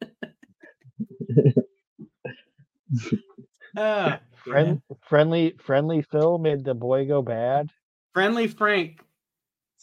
Ah, 3.77 4.21
Friend, 4.45 4.81
friendly, 5.09 5.55
friendly 5.65 6.03
Phil 6.03 6.39
made 6.39 6.65
the 6.65 6.75
boy 6.75 7.07
go 7.07 7.21
bad. 7.23 7.69
Friendly 8.15 8.47
Frank 8.47 9.01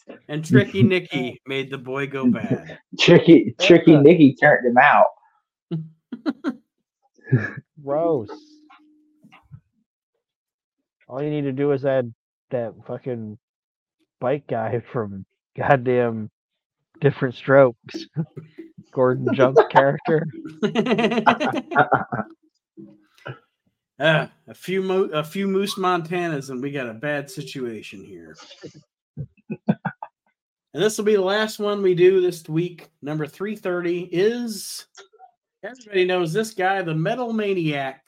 and 0.30 0.44
Tricky 0.44 0.84
Nicky 0.84 1.42
made 1.46 1.70
the 1.70 1.78
boy 1.78 2.08
go 2.08 2.28
bad. 2.28 2.80
Tricky, 3.00 3.56
Tricky 3.60 3.92
Yeah. 3.92 4.02
Nicky 4.02 4.36
turned 4.36 4.66
him 4.66 4.78
out. 4.78 5.08
Gross. 7.84 8.30
All 11.08 11.22
you 11.22 11.30
need 11.30 11.42
to 11.44 11.52
do 11.52 11.72
is 11.74 11.86
add 11.86 12.14
that 12.52 12.74
fucking 12.88 13.38
bike 14.20 14.48
guy 14.48 14.82
from 14.92 15.26
goddamn 15.58 16.30
different 17.02 17.36
strokes. 17.36 18.08
Gordon 18.92 19.34
Jump's 19.34 19.62
character. 19.70 20.26
Ah, 24.06 24.30
a 24.50 24.54
few 24.54 24.82
mo- 24.82 25.10
a 25.14 25.24
few 25.24 25.48
moose 25.48 25.76
Montanas, 25.76 26.50
and 26.50 26.62
we 26.62 26.72
got 26.72 26.90
a 26.90 26.94
bad 26.94 27.32
situation 27.32 28.04
here. 28.04 28.36
and 29.66 29.78
this 30.74 30.98
will 30.98 31.06
be 31.06 31.16
the 31.16 31.22
last 31.22 31.58
one 31.58 31.82
we 31.82 31.96
do 31.96 32.20
this 32.20 32.50
week. 32.50 32.90
Number 33.02 33.26
three 33.26 33.56
thirty 33.56 34.10
is 34.12 34.88
everybody 35.64 36.04
knows 36.04 36.34
this 36.34 36.54
guy, 36.54 36.82
the 36.82 36.94
Metal 36.94 37.32
Maniac, 37.32 38.04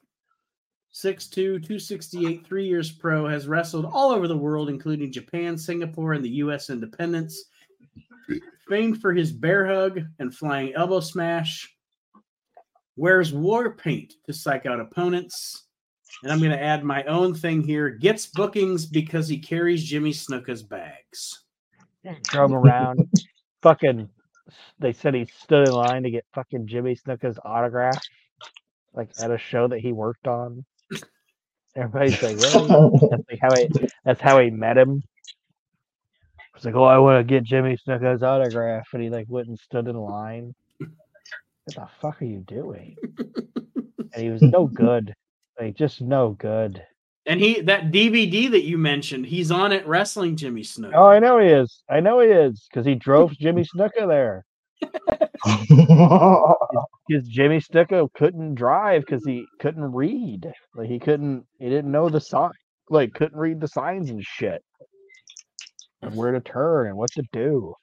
6'2", 0.94 1.32
268, 1.32 2.46
three 2.46 2.68
years 2.68 2.92
pro, 2.92 3.26
has 3.26 3.48
wrestled 3.48 3.86
all 3.86 4.12
over 4.12 4.28
the 4.28 4.38
world, 4.38 4.68
including 4.68 5.14
Japan, 5.14 5.58
Singapore, 5.58 6.12
and 6.12 6.26
the 6.26 6.30
U.S. 6.30 6.70
independence. 6.70 7.42
Famed 8.68 9.00
for 9.00 9.14
his 9.14 9.32
bear 9.32 9.66
hug 9.66 10.02
and 10.20 10.36
flying 10.36 10.74
elbow 10.74 11.00
smash, 11.00 11.74
wears 12.98 13.32
war 13.32 13.76
paint 13.76 14.16
to 14.26 14.34
psych 14.34 14.66
out 14.66 14.82
opponents. 14.82 15.65
And 16.24 16.32
I'm 16.32 16.40
going 16.40 16.52
to 16.52 16.62
add 16.62 16.84
my 16.84 17.04
own 17.04 17.36
thing 17.36 17.62
here. 17.62 17.90
Gets 17.90 18.28
bookings 18.28 18.86
because 18.86 19.28
he 19.28 19.38
carries 19.38 19.84
Jimmy 19.84 20.12
Snuka's 20.12 20.64
bags. 20.64 21.44
Drove 22.24 22.52
him 22.52 22.58
around. 22.58 23.08
fucking. 23.62 24.10
They 24.80 24.94
said 24.94 25.14
he 25.16 25.26
stood 25.26 25.68
in 25.68 25.74
line 25.74 26.04
to 26.04 26.12
get 26.12 26.26
fucking 26.34 26.68
Jimmy 26.68 26.96
Snuka's 26.96 27.40
autograph, 27.44 28.02
like 28.94 29.10
at 29.20 29.32
a 29.32 29.38
show 29.38 29.68
that 29.68 29.80
he 29.80 29.92
worked 29.92 30.28
on. 30.28 30.64
Everybody's 31.76 32.22
like, 32.22 32.38
really? 32.38 32.68
That's 33.10 33.24
like 33.30 33.40
how 33.42 33.56
he. 33.56 33.70
That's 34.06 34.22
how 34.22 34.40
he 34.40 34.52
met 34.52 34.78
him. 34.78 35.04
It's 36.56 36.64
like, 36.64 36.76
oh, 36.76 36.84
I 36.84 37.00
want 37.00 37.20
to 37.20 37.24
get 37.24 37.44
Jimmy 37.44 37.76
Snuka's 37.76 38.24
autograph, 38.24 38.88
and 38.94 39.02
he 39.02 39.10
like 39.10 39.26
went 39.28 39.48
and 39.48 39.60
stood 39.60 39.88
in 39.88 39.96
line. 39.96 40.54
What 40.80 41.76
the 41.76 41.88
fuck 42.00 42.22
are 42.22 42.26
you 42.26 42.40
doing? 42.40 42.96
And 44.14 44.24
he 44.24 44.30
was 44.30 44.42
no 44.42 44.68
good, 44.74 45.14
like 45.60 45.76
just 45.76 46.02
no 46.02 46.32
good. 46.32 46.84
And 47.28 47.40
he 47.40 47.62
that 47.62 47.92
DVD 47.92 48.52
that 48.52 48.64
you 48.64 48.78
mentioned, 48.78 49.26
he's 49.26 49.52
on 49.52 49.72
it 49.72 49.86
wrestling 49.88 50.36
Jimmy 50.36 50.62
Snuka. 50.62 50.94
Oh, 50.94 51.08
I 51.08 51.20
know 51.20 51.40
he 51.40 51.48
is. 51.48 51.82
I 51.90 52.00
know 52.00 52.20
he 52.20 52.28
is 52.28 52.68
because 52.70 52.86
he 52.86 52.96
drove 52.96 53.32
Jimmy 53.38 53.66
Snuka 53.66 54.08
there. 54.08 54.46
Because 57.08 57.28
Jimmy 57.28 57.60
Snuka 57.60 58.08
couldn't 58.14 58.56
drive 58.56 59.02
because 59.02 59.26
he 59.26 59.46
couldn't 59.60 59.92
read. 59.92 60.52
Like 60.76 60.90
he 60.90 61.00
couldn't. 61.00 61.46
He 61.58 61.70
didn't 61.70 61.92
know 61.92 62.10
the 62.10 62.22
sign. 62.22 62.52
Like 62.90 63.14
couldn't 63.14 63.40
read 63.40 63.60
the 63.60 63.68
signs 63.68 64.12
and 64.12 64.24
shit. 64.24 64.64
And 66.04 66.16
where 66.16 66.32
to 66.32 66.42
turn 66.42 66.88
and 66.88 66.98
what 66.98 67.10
to 67.14 67.24
do. 67.34 67.74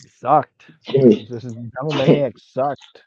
He 0.00 0.08
sucked. 0.20 0.70
Jimmy, 0.84 1.26
This 1.30 1.44
is 1.44 1.56
Maniac 1.82 2.34
sucked. 2.38 3.02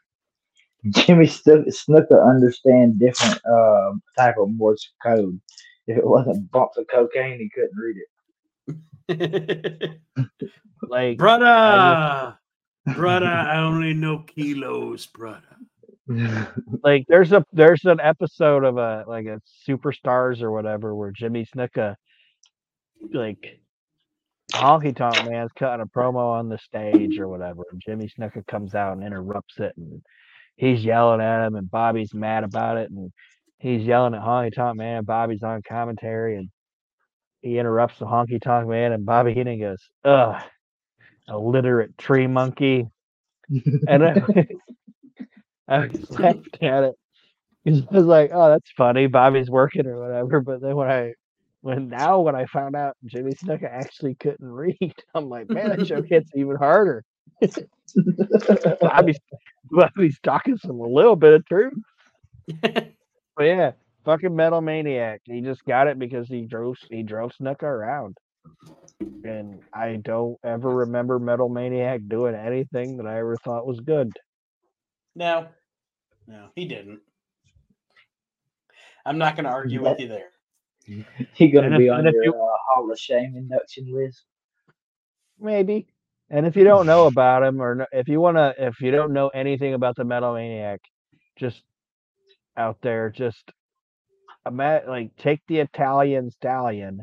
Jimmy 0.90 1.26
Snook, 1.26 1.70
Snooker 1.70 2.22
understand 2.28 2.98
different 2.98 3.40
uh, 3.44 3.92
type 4.16 4.36
of 4.38 4.48
Morse 4.50 4.90
code. 5.02 5.40
If 5.86 5.98
it 5.98 6.06
wasn't 6.06 6.50
bumps 6.50 6.78
of 6.78 6.86
cocaine, 6.88 7.38
he 7.38 7.50
couldn't 7.50 7.76
read 7.76 7.96
it. 9.08 10.00
Like 10.88 11.18
brother, 11.18 12.38
brother, 12.94 13.26
I 13.26 13.58
only 13.58 13.92
know 13.92 14.20
kilos, 14.20 15.06
brother. 15.06 15.56
like 16.82 17.04
there's 17.08 17.32
a 17.32 17.44
there's 17.52 17.84
an 17.84 18.00
episode 18.00 18.64
of 18.64 18.78
a 18.78 19.04
like 19.06 19.26
a 19.26 19.40
superstars 19.68 20.42
or 20.42 20.50
whatever 20.50 20.94
where 20.94 21.12
Jimmy 21.12 21.46
Snuka 21.46 21.94
like 23.12 23.60
honky 24.52 24.96
tonk 24.96 25.30
man's 25.30 25.52
cutting 25.56 25.82
a 25.82 25.86
promo 25.86 26.32
on 26.32 26.48
the 26.48 26.58
stage 26.58 27.18
or 27.18 27.28
whatever 27.28 27.62
and 27.70 27.80
Jimmy 27.84 28.08
Snuka 28.08 28.44
comes 28.48 28.74
out 28.74 28.94
and 28.94 29.06
interrupts 29.06 29.60
it 29.60 29.72
and 29.76 30.02
he's 30.60 30.84
yelling 30.84 31.22
at 31.22 31.46
him 31.46 31.56
and 31.56 31.70
Bobby's 31.70 32.12
mad 32.14 32.44
about 32.44 32.76
it 32.76 32.90
and 32.90 33.10
he's 33.58 33.82
yelling 33.82 34.14
at 34.14 34.20
honky 34.22 34.54
tonk 34.54 34.76
man 34.76 34.98
and 34.98 35.06
Bobby's 35.06 35.42
on 35.42 35.62
commentary 35.66 36.36
and 36.36 36.50
he 37.42 37.58
interrupts 37.58 37.98
the 37.98 38.06
honky 38.06 38.40
tonk 38.40 38.68
man 38.68 38.92
and 38.92 39.06
Bobby 39.06 39.34
Heenan 39.34 39.60
goes 39.60 39.80
ugh 40.04 40.42
illiterate 41.28 41.96
tree 41.98 42.26
monkey 42.26 42.86
and 43.88 44.04
I, 44.04 44.46
I 45.68 45.88
laughed 46.10 46.58
at 46.62 46.84
it. 46.84 46.94
'Cause 47.66 47.82
I 47.90 47.96
was 47.96 48.06
like, 48.06 48.30
oh, 48.32 48.48
that's 48.50 48.70
funny. 48.76 49.06
Bobby's 49.06 49.50
working 49.50 49.86
or 49.86 50.00
whatever. 50.00 50.40
But 50.40 50.62
then 50.62 50.76
when 50.76 50.90
I, 50.90 51.14
when 51.62 51.88
now 51.88 52.20
when 52.20 52.34
I 52.34 52.46
found 52.46 52.74
out 52.76 52.96
Jimmy 53.04 53.32
Snuka 53.32 53.70
actually 53.70 54.14
couldn't 54.14 54.46
read, 54.50 54.94
I'm 55.14 55.28
like, 55.28 55.50
man, 55.50 55.70
that 55.70 55.84
joke 55.84 56.06
hits 56.08 56.30
even 56.34 56.56
harder. 56.56 57.04
Bobby's, 58.80 59.18
Bobby's 59.70 60.18
talking 60.22 60.56
some 60.58 60.80
a 60.80 60.86
little 60.86 61.16
bit 61.16 61.34
of 61.34 61.46
truth. 61.46 61.74
But 63.36 63.44
yeah, 63.44 63.70
fucking 64.04 64.34
metal 64.36 64.60
maniac. 64.60 65.22
He 65.24 65.40
just 65.40 65.64
got 65.64 65.86
it 65.86 65.98
because 65.98 66.28
he 66.28 66.42
drove 66.42 66.76
he 66.90 67.02
drove 67.02 67.32
Snuka 67.40 67.62
around. 67.62 68.18
And 69.24 69.60
I 69.72 69.96
don't 69.96 70.36
ever 70.44 70.68
remember 70.68 71.18
Metal 71.18 71.48
Maniac 71.48 72.00
doing 72.06 72.34
anything 72.34 72.98
that 72.98 73.06
I 73.06 73.18
ever 73.18 73.36
thought 73.36 73.66
was 73.66 73.80
good. 73.80 74.12
no, 75.14 75.46
no, 76.26 76.48
he 76.54 76.66
didn't. 76.66 77.00
I'm 79.06 79.16
not 79.16 79.36
going 79.36 79.44
to 79.44 79.50
argue 79.52 79.82
with 79.82 79.98
you 80.00 80.08
there. 80.08 80.28
he 81.34 81.48
gonna 81.48 81.78
be 81.78 81.86
if- 81.86 81.92
on 81.92 82.06
and 82.06 82.14
your 82.14 82.24
you- 82.24 82.34
uh, 82.34 82.56
Hall 82.68 82.90
of 82.90 82.98
Shame 82.98 83.36
induction 83.36 83.86
list. 83.94 84.24
Maybe. 85.38 85.86
And 86.30 86.46
if 86.46 86.56
you 86.56 86.64
don't 86.64 86.86
know 86.86 87.06
about 87.06 87.42
him, 87.42 87.60
or 87.60 87.86
if 87.92 88.08
you 88.08 88.20
want 88.20 88.36
to, 88.36 88.54
if 88.58 88.80
you 88.80 88.90
don't 88.90 89.12
know 89.12 89.28
anything 89.28 89.74
about 89.74 89.96
the 89.96 90.04
Metal 90.04 90.34
Maniac, 90.34 90.80
just 91.36 91.62
out 92.56 92.78
there, 92.82 93.10
just 93.10 93.50
like 94.50 95.14
take 95.16 95.40
the 95.48 95.58
Italian 95.58 96.30
stallion, 96.30 97.02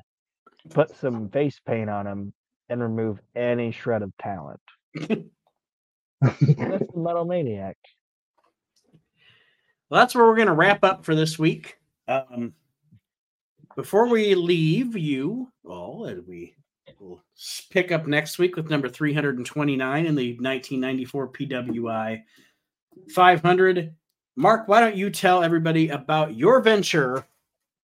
put 0.69 0.95
some 0.95 1.29
face 1.29 1.59
paint 1.65 1.89
on 1.89 2.07
him, 2.07 2.33
and 2.69 2.81
remove 2.81 3.19
any 3.35 3.71
shred 3.71 4.01
of 4.01 4.11
talent. 4.17 4.59
That's 6.21 6.39
the 6.39 6.89
Metal 6.95 7.25
Maniac. 7.25 7.77
Well, 9.89 10.01
that's 10.01 10.15
where 10.15 10.25
we're 10.25 10.35
going 10.35 10.47
to 10.47 10.53
wrap 10.53 10.83
up 10.83 11.05
for 11.05 11.15
this 11.15 11.39
week. 11.39 11.77
Um, 12.07 12.53
before 13.75 14.07
we 14.07 14.35
leave 14.35 14.97
you 14.97 15.49
all, 15.63 16.05
and 16.05 16.27
we 16.27 16.55
will 16.99 17.21
pick 17.69 17.91
up 17.91 18.07
next 18.07 18.39
week 18.39 18.55
with 18.55 18.69
number 18.69 18.89
329 18.89 20.05
in 20.05 20.15
the 20.15 20.31
1994 20.39 21.29
PWI 21.29 22.21
500. 23.13 23.95
Mark, 24.35 24.67
why 24.67 24.79
don't 24.79 24.95
you 24.95 25.09
tell 25.09 25.43
everybody 25.43 25.89
about 25.89 26.35
your 26.35 26.61
venture 26.61 27.25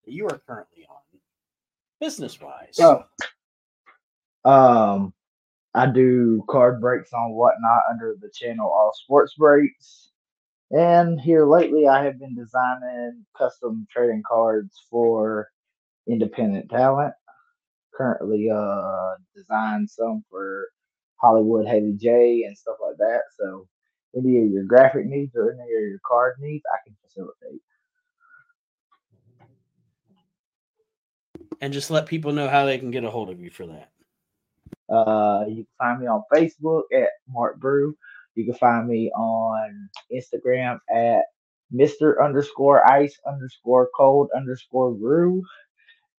that 0.04 0.12
you 0.12 0.26
are 0.26 0.40
currently 0.46 0.86
on, 0.88 1.20
business 2.00 2.40
wise? 2.40 2.68
So, 2.72 3.04
um, 4.44 5.12
I 5.74 5.86
do 5.86 6.44
card 6.48 6.80
breaks 6.80 7.12
on 7.12 7.32
whatnot 7.32 7.82
under 7.90 8.16
the 8.20 8.30
channel 8.30 8.66
All 8.66 8.92
Sports 8.94 9.34
Breaks. 9.34 10.10
And 10.70 11.20
here 11.20 11.46
lately, 11.46 11.88
I 11.88 12.04
have 12.04 12.18
been 12.18 12.34
designing 12.36 13.24
custom 13.36 13.86
trading 13.90 14.22
cards 14.26 14.86
for 14.88 15.48
independent 16.06 16.70
talent. 16.70 17.14
Currently, 17.96 18.50
uh, 18.50 19.14
design 19.34 19.86
some 19.86 20.24
for 20.30 20.68
Hollywood 21.16 21.66
Haley 21.66 21.94
J 21.94 22.44
and 22.44 22.56
stuff 22.56 22.76
like 22.82 22.96
that. 22.98 23.22
So, 23.38 23.66
any 24.16 24.44
of 24.44 24.50
your 24.50 24.64
graphic 24.64 25.06
needs 25.06 25.34
or 25.36 25.52
any 25.52 25.62
of 25.62 25.68
your 25.68 26.00
card 26.06 26.34
needs, 26.40 26.64
I 26.72 26.78
can 26.86 26.96
facilitate. 27.04 27.60
and 31.60 31.72
just 31.72 31.90
let 31.90 32.06
people 32.06 32.32
know 32.32 32.48
how 32.48 32.66
they 32.66 32.78
can 32.78 32.90
get 32.90 33.04
a 33.04 33.10
hold 33.10 33.30
of 33.30 33.40
you 33.40 33.50
for 33.50 33.66
that. 33.66 33.90
Uh, 34.94 35.46
you 35.48 35.56
can 35.56 35.66
find 35.78 36.00
me 36.00 36.06
on 36.06 36.22
Facebook 36.32 36.82
at 36.94 37.08
Mark 37.28 37.58
Brew. 37.58 37.96
You 38.34 38.44
can 38.44 38.54
find 38.54 38.86
me 38.86 39.10
on 39.12 39.88
Instagram 40.12 40.78
at 40.94 41.22
Mr. 41.72 42.22
underscore 42.22 42.86
ice 42.86 43.18
underscore 43.26 43.88
cold 43.96 44.28
underscore 44.36 44.92
brew. 44.92 45.42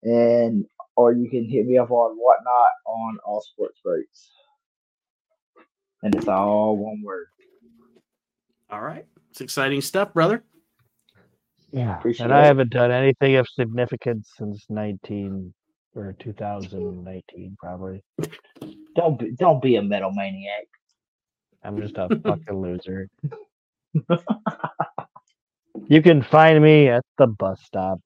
And 0.02 0.64
or 0.96 1.12
you 1.12 1.28
can 1.28 1.44
hit 1.48 1.66
me 1.66 1.78
up 1.78 1.90
on 1.90 2.16
whatnot 2.16 2.68
on 2.86 3.18
all 3.24 3.40
sports 3.40 3.80
breaks. 3.84 4.30
And 6.02 6.14
it's 6.14 6.28
all 6.28 6.76
one 6.76 7.02
word. 7.02 7.26
All 8.70 8.80
right. 8.82 9.06
It's 9.30 9.40
exciting 9.40 9.80
stuff, 9.80 10.12
brother. 10.12 10.44
Yeah. 11.72 11.98
Appreciate 11.98 12.24
and 12.26 12.34
I 12.34 12.42
it. 12.42 12.46
haven't 12.46 12.70
done 12.70 12.90
anything 12.90 13.36
of 13.36 13.48
significance 13.48 14.30
since 14.36 14.64
19 14.68 15.52
or 15.96 16.14
2019, 16.18 17.56
probably. 17.58 18.02
Don't 18.96 19.18
be 19.18 19.32
don't 19.32 19.60
be 19.62 19.76
a 19.76 19.82
metal 19.82 20.12
maniac. 20.12 20.66
I'm 21.64 21.80
just 21.80 21.96
a 21.96 22.08
fucking 22.24 22.60
loser. 22.60 23.08
you 25.88 26.02
can 26.02 26.22
find 26.22 26.62
me 26.62 26.88
at 26.88 27.02
the 27.18 27.26
bus 27.26 27.60
stop. 27.64 28.00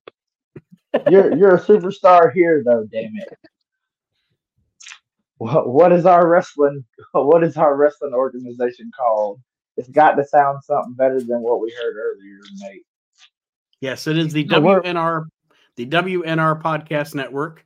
You're 1.10 1.36
you're 1.36 1.56
a 1.56 1.60
superstar 1.60 2.32
here 2.32 2.62
though, 2.64 2.86
damn 2.90 3.16
it. 3.16 3.38
What 5.38 5.68
what 5.68 5.92
is 5.92 6.06
our 6.06 6.26
wrestling 6.26 6.84
what 7.12 7.44
is 7.44 7.56
our 7.56 7.76
wrestling 7.76 8.14
organization 8.14 8.90
called? 8.96 9.40
It's 9.76 9.88
got 9.88 10.12
to 10.12 10.24
sound 10.24 10.64
something 10.64 10.94
better 10.94 11.20
than 11.20 11.40
what 11.40 11.60
we 11.60 11.72
heard 11.80 11.94
earlier, 11.96 12.40
mate. 12.58 12.82
Yes, 13.80 14.08
it 14.08 14.18
is 14.18 14.32
the 14.32 14.44
No, 14.44 14.60
WNR, 14.60 15.26
the 15.76 15.86
WNR 15.86 16.60
Podcast 16.60 17.14
Network. 17.14 17.64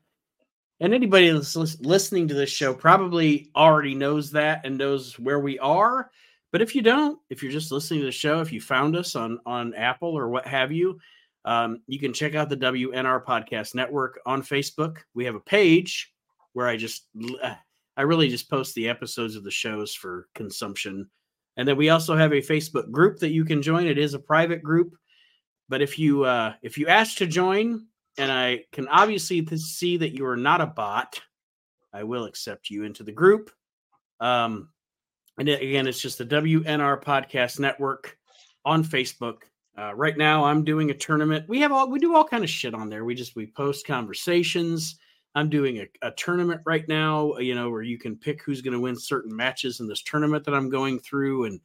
And 0.81 0.93
anybody 0.93 1.31
that's 1.31 1.57
listening 1.81 2.29
to 2.29 2.35
this 2.35 2.51
show 2.51 2.75
probably 2.75 3.51
already 3.57 3.95
knows 3.95 4.33
that 4.33 4.67
and 4.67 4.77
knows 4.77 5.19
where 5.19 5.39
we 5.39 5.59
are. 5.61 6.11
But 6.51 6.61
if 6.61 6.75
you 6.75 6.83
don't, 6.83 7.19
if 7.31 7.43
you're 7.43 7.53
just 7.53 7.73
listening 7.73 8.01
to 8.01 8.07
the 8.07 8.13
show, 8.13 8.41
if 8.41 8.53
you 8.53 8.61
found 8.61 8.95
us 8.95 9.17
on 9.17 9.39
on 9.47 9.75
Apple 9.75 10.19
or 10.19 10.29
what 10.29 10.47
have 10.47 10.71
you, 10.71 10.99
um, 11.45 11.81
you 11.87 11.99
can 11.99 12.13
check 12.13 12.35
out 12.35 12.49
the 12.49 12.57
WNR 12.57 13.25
Podcast 13.25 13.75
Network 13.75 14.21
on 14.27 14.43
Facebook. 14.43 14.99
We 15.15 15.25
have 15.25 15.35
a 15.35 15.41
page 15.41 16.13
where 16.53 16.69
I 16.69 16.77
just 16.77 17.07
uh, 17.43 17.55
I 17.97 18.03
really 18.03 18.29
just 18.29 18.51
post 18.51 18.75
the 18.75 18.89
episodes 18.89 19.37
of 19.37 19.45
the 19.45 19.51
shows 19.51 19.95
for 19.95 20.29
consumption. 20.35 21.09
And 21.57 21.69
then 21.69 21.77
we 21.77 21.91
also 21.91 22.17
have 22.17 22.33
a 22.33 22.41
Facebook 22.41 22.91
group 22.91 23.19
that 23.19 23.31
you 23.33 23.45
can 23.45 23.61
join. 23.61 23.87
It 23.87 23.99
is 23.99 24.15
a 24.15 24.19
private 24.19 24.63
group 24.63 24.95
but 25.73 25.81
if 25.81 25.99
you 25.99 26.25
uh 26.25 26.53
if 26.61 26.77
you 26.77 26.87
ask 26.87 27.17
to 27.17 27.27
join 27.27 27.87
and 28.19 28.31
i 28.31 28.63
can 28.73 28.87
obviously 28.89 29.45
see 29.57 29.97
that 29.97 30.15
you 30.15 30.27
are 30.27 30.37
not 30.37 30.61
a 30.61 30.67
bot 30.67 31.19
i 31.95 32.03
will 32.05 32.27
accept 32.27 32.69
you 32.69 32.85
into 32.85 33.03
the 33.03 33.11
group 33.11 33.51
um 34.21 34.69
and 35.39 35.49
again 35.49 35.87
it's 35.87 36.01
just 36.01 36.19
the 36.19 36.27
wnr 36.27 37.03
podcast 37.03 37.59
network 37.59 38.19
on 38.67 38.85
facebook 38.85 39.45
uh, 39.79 39.95
right 39.95 40.17
now 40.17 40.45
i'm 40.45 40.65
doing 40.65 40.91
a 40.91 40.95
tournament. 40.95 41.49
We 41.49 41.61
have 41.61 41.73
all 41.73 41.91
we 41.91 41.99
do 41.99 42.15
all 42.15 42.25
kind 42.25 42.45
of 42.45 42.51
shit 42.51 42.75
on 42.75 42.89
there. 42.89 43.05
We 43.05 43.15
just 43.15 43.37
we 43.37 43.47
post 43.47 43.87
conversations. 43.87 44.99
I'm 45.35 45.49
doing 45.49 45.79
a, 45.79 45.89
a 46.07 46.11
tournament 46.13 46.61
right 46.67 46.87
now 46.89 47.39
you 47.39 47.55
know 47.55 47.71
where 47.71 47.83
you 47.83 47.99
can 47.99 48.17
pick 48.17 48.43
who's 48.43 48.61
going 48.61 48.75
to 48.75 48.81
win 48.81 48.97
certain 48.97 49.35
matches 49.35 49.81
in 49.81 49.89
this 49.89 50.03
tournament 50.03 50.45
that 50.45 50.55
i'm 50.55 50.69
going 50.69 50.99
through 51.01 51.47
and 51.47 51.61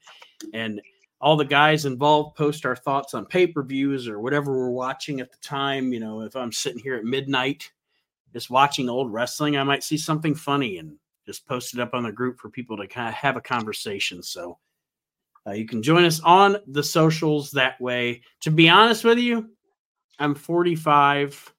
and 0.54 0.82
all 1.20 1.36
the 1.36 1.44
guys 1.44 1.84
involved 1.84 2.38
post 2.38 2.66
our 2.66 2.78
thoughts 2.78 3.14
on 3.14 3.26
pay-per-views 3.26 4.08
or 4.08 4.22
whatever 4.22 4.58
we're 4.58 4.70
watching 4.70 5.20
at 5.20 5.34
the 5.34 5.38
time 5.40 5.92
you 5.92 6.00
know 6.00 6.22
if 6.22 6.34
i'm 6.38 6.54
sitting 6.54 6.80
here 6.80 6.96
at 6.96 7.04
midnight 7.04 7.70
just 8.32 8.50
watching 8.50 8.88
old 8.88 9.12
wrestling 9.12 9.58
i 9.58 9.64
might 9.64 9.84
see 9.84 9.98
something 9.98 10.34
funny 10.34 10.78
and 10.78 10.98
just 11.28 11.46
post 11.46 11.74
it 11.74 11.80
up 11.82 11.94
on 11.94 12.04
the 12.04 12.12
group 12.12 12.40
for 12.40 12.50
people 12.50 12.78
to 12.78 12.88
kind 12.88 13.10
of 13.10 13.14
have 13.14 13.36
a 13.36 13.42
conversation. 13.42 14.24
So 14.24 14.58
uh, 15.48 15.52
you 15.52 15.66
can 15.66 15.82
join 15.82 16.04
us 16.04 16.20
on 16.22 16.58
the 16.68 16.84
socials 16.84 17.52
that 17.52 17.80
way 17.80 18.22
to 18.42 18.52
be 18.52 18.68
honest 18.70 19.04
with 19.04 19.18
you 19.18 19.50
i'm 20.20 20.36
45 20.36 21.54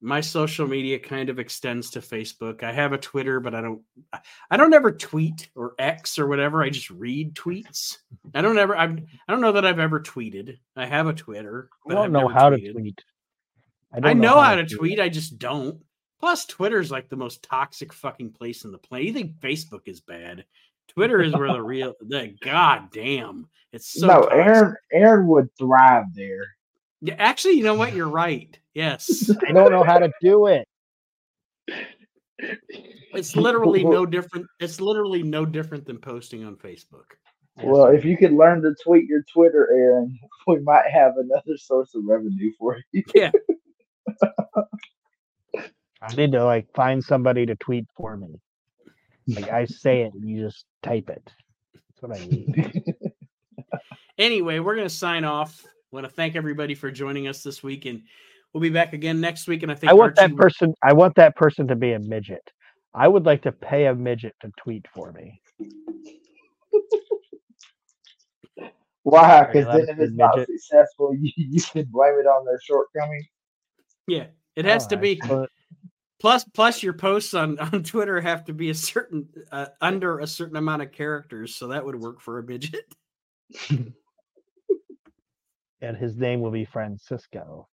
my 0.00 0.20
social 0.20 0.66
media 0.68 0.98
kind 0.98 1.28
of 1.28 1.38
extends 1.38 1.90
to 1.90 2.00
facebook 2.00 2.62
i 2.62 2.72
have 2.72 2.92
a 2.92 2.98
twitter 2.98 3.40
but 3.40 3.54
i 3.54 3.60
don't 3.60 3.82
I- 4.12 4.20
i 4.50 4.56
don't 4.56 4.74
ever 4.74 4.92
tweet 4.92 5.48
or 5.56 5.74
x 5.78 6.18
or 6.18 6.26
whatever 6.28 6.62
i 6.62 6.70
just 6.70 6.90
read 6.90 7.34
tweets 7.34 7.96
I 8.34 8.42
don't 8.42 8.58
ever. 8.58 8.76
I've, 8.76 8.98
I 8.98 9.32
don't 9.32 9.40
know 9.40 9.52
that 9.52 9.64
I've 9.64 9.78
ever 9.78 10.00
tweeted. 10.00 10.58
I 10.76 10.86
have 10.86 11.06
a 11.06 11.12
Twitter. 11.14 11.70
I 11.88 11.94
don't 11.94 12.04
I've 12.06 12.12
know 12.12 12.28
how 12.28 12.50
to 12.50 12.72
tweet. 12.72 13.02
I, 13.92 14.00
don't 14.00 14.18
know, 14.20 14.38
how 14.38 14.54
to 14.54 14.64
tweet. 14.64 14.78
tweet. 14.78 15.00
I 15.00 15.08
just 15.08 15.38
don't. 15.38 15.80
Plus, 16.20 16.44
Twitter's 16.44 16.90
like 16.90 17.08
the 17.08 17.16
most 17.16 17.42
toxic 17.42 17.92
fucking 17.92 18.32
place 18.32 18.64
in 18.64 18.72
the 18.72 18.78
planet. 18.78 19.06
You 19.06 19.12
think 19.14 19.38
Facebook 19.40 19.82
is 19.86 20.00
bad? 20.00 20.44
Twitter 20.88 21.22
is 21.22 21.32
where 21.34 21.52
the 21.52 21.62
real. 21.62 21.94
The 22.00 22.34
goddamn. 22.42 23.48
it's 23.72 24.00
so. 24.00 24.06
no, 24.06 24.20
toxic. 24.22 24.38
Aaron 24.38 24.74
Aaron 24.92 25.26
would 25.28 25.48
thrive 25.56 26.04
there. 26.14 26.46
Yeah, 27.00 27.14
actually, 27.18 27.54
you 27.54 27.64
know 27.64 27.74
what? 27.74 27.94
You're 27.94 28.08
right. 28.08 28.58
Yes, 28.74 29.30
I 29.48 29.52
don't 29.52 29.70
know 29.70 29.84
how 29.84 29.98
to 29.98 30.10
do 30.20 30.46
it. 30.46 30.66
it's 33.14 33.36
literally 33.36 33.84
no 33.84 34.06
different. 34.06 34.46
It's 34.60 34.80
literally 34.80 35.22
no 35.22 35.44
different 35.46 35.86
than 35.86 35.98
posting 35.98 36.44
on 36.44 36.56
Facebook. 36.56 37.04
Well, 37.62 37.86
if 37.86 38.04
you 38.04 38.16
could 38.16 38.32
learn 38.32 38.62
to 38.62 38.74
tweet 38.84 39.06
your 39.06 39.22
Twitter, 39.32 39.68
Aaron, 39.72 40.18
we 40.46 40.60
might 40.60 40.88
have 40.90 41.16
another 41.16 41.56
source 41.56 41.94
of 41.94 42.04
revenue 42.04 42.52
for 42.58 42.78
you. 42.92 43.02
Yeah, 43.14 43.30
I 46.00 46.14
need 46.16 46.32
to 46.32 46.44
like 46.44 46.72
find 46.74 47.02
somebody 47.02 47.46
to 47.46 47.56
tweet 47.56 47.86
for 47.96 48.16
me. 48.16 48.40
Like 49.28 49.50
I 49.50 49.66
say 49.66 50.02
it, 50.02 50.14
and 50.14 50.28
you 50.28 50.44
just 50.46 50.64
type 50.82 51.10
it. 51.10 51.30
That's 51.74 52.02
what 52.02 52.18
I 52.18 52.26
need. 52.26 52.84
anyway, 54.18 54.58
we're 54.58 54.74
gonna 54.76 54.88
sign 54.88 55.24
off. 55.24 55.64
I 55.66 55.70
want 55.92 56.06
to 56.06 56.12
thank 56.12 56.34
everybody 56.34 56.74
for 56.74 56.90
joining 56.90 57.28
us 57.28 57.42
this 57.42 57.62
week, 57.62 57.84
and 57.84 58.02
we'll 58.52 58.62
be 58.62 58.70
back 58.70 58.94
again 58.94 59.20
next 59.20 59.46
week. 59.46 59.62
And 59.62 59.70
I 59.70 59.74
think 59.74 59.90
I 59.90 59.94
want 59.94 60.18
Archie 60.18 60.32
that 60.32 60.38
person. 60.38 60.74
I 60.82 60.94
want 60.94 61.14
that 61.16 61.36
person 61.36 61.68
to 61.68 61.76
be 61.76 61.92
a 61.92 61.98
midget. 61.98 62.50
I 62.94 63.06
would 63.06 63.26
like 63.26 63.42
to 63.42 63.52
pay 63.52 63.86
a 63.86 63.94
midget 63.94 64.34
to 64.40 64.50
tweet 64.58 64.86
for 64.94 65.12
me. 65.12 65.40
Why? 69.02 69.44
Because 69.44 69.66
then 69.66 69.88
if 69.88 69.98
it's 69.98 70.12
not 70.14 70.36
midget. 70.36 70.48
successful, 70.48 71.14
you, 71.20 71.30
you 71.36 71.60
can 71.62 71.86
blame 71.90 72.14
it 72.14 72.26
on 72.26 72.44
their 72.44 72.58
shortcomings. 72.62 73.26
Yeah, 74.06 74.26
it 74.56 74.64
oh, 74.64 74.68
has 74.68 74.86
to 74.88 74.96
be. 74.96 75.20
Plus, 76.20 76.44
plus 76.44 76.82
your 76.82 76.94
posts 76.94 77.34
on 77.34 77.58
on 77.72 77.82
Twitter 77.82 78.20
have 78.20 78.44
to 78.44 78.52
be 78.52 78.70
a 78.70 78.74
certain 78.74 79.28
uh, 79.52 79.66
under 79.80 80.18
a 80.18 80.26
certain 80.26 80.56
amount 80.56 80.82
of 80.82 80.92
characters, 80.92 81.54
so 81.54 81.68
that 81.68 81.84
would 81.84 81.94
work 81.94 82.20
for 82.20 82.38
a 82.38 82.42
midget. 82.42 82.94
and 85.80 85.96
his 85.96 86.16
name 86.16 86.40
will 86.40 86.50
be 86.50 86.64
Francisco. 86.64 87.68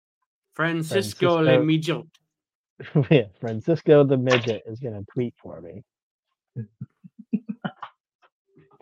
Francisco, 0.54 1.38
Francisco- 1.38 1.42
Le 1.42 1.64
Midget. 1.64 2.06
yeah, 3.12 3.26
Francisco 3.40 4.04
the 4.04 4.18
midget 4.18 4.64
is 4.66 4.80
gonna 4.80 5.04
tweet 5.14 5.34
for 5.38 5.62
me. 5.62 5.84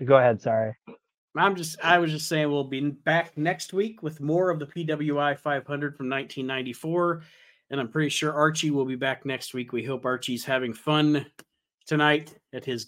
Go 0.04 0.18
ahead. 0.18 0.42
Sorry. 0.42 0.74
I'm 1.36 1.56
just 1.56 1.78
I 1.84 2.00
was 2.00 2.12
just 2.12 2.28
saying 2.28 2.50
we'll 2.50 2.64
be 2.64 2.90
back 2.90 3.38
next 3.38 3.72
week 3.74 4.02
with 4.04 4.20
more 4.20 4.50
of 4.50 4.60
the 4.60 4.66
PWI 4.66 5.38
500 5.38 5.96
from 5.96 6.10
1994 6.10 7.22
and 7.72 7.80
I'm 7.80 7.88
pretty 7.88 8.10
sure 8.10 8.34
Archie 8.34 8.70
will 8.70 8.86
be 8.86 8.96
back 8.96 9.26
next 9.26 9.54
week. 9.54 9.72
We 9.74 9.84
hope 9.84 10.06
Archie's 10.06 10.46
having 10.46 10.74
fun 10.74 11.26
tonight 11.88 12.36
at 12.54 12.64
his 12.66 12.88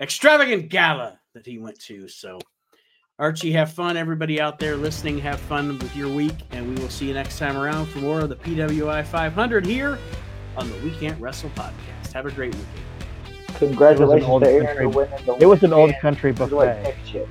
extravagant 0.00 0.70
gala 0.70 1.18
that 1.34 1.44
he 1.44 1.58
went 1.58 1.78
to. 1.80 2.08
So 2.08 2.38
Archie 3.18 3.52
have 3.52 3.72
fun 3.72 3.96
everybody 3.96 4.40
out 4.40 4.58
there 4.58 4.76
listening 4.76 5.18
have 5.18 5.38
fun 5.40 5.78
with 5.78 5.94
your 5.96 6.08
week 6.08 6.34
and 6.52 6.68
we 6.68 6.80
will 6.80 6.88
see 6.88 7.08
you 7.08 7.14
next 7.14 7.38
time 7.38 7.56
around 7.56 7.86
for 7.86 7.98
more 7.98 8.20
of 8.20 8.28
the 8.28 8.36
PWI 8.36 9.04
500 9.04 9.66
here 9.66 9.98
on 10.56 10.70
the 10.70 10.76
We 10.78 10.90
Can't 10.92 11.20
Wrestle 11.20 11.50
podcast. 11.50 12.12
Have 12.12 12.26
a 12.26 12.30
great 12.30 12.54
weekend. 12.54 13.56
Congratulations 13.56 14.28
old 14.28 14.42
to 14.44 14.50
Aaron 14.50 14.66
country- 14.66 14.84
for 14.84 14.88
winning 14.90 15.26
the 15.26 15.36
It 15.40 15.46
was 15.46 15.62
an 15.62 15.72
old 15.72 15.92
country 16.00 16.32
Cruiserweight 16.32 16.82
buffet. 16.82 16.96
championship. 17.06 17.28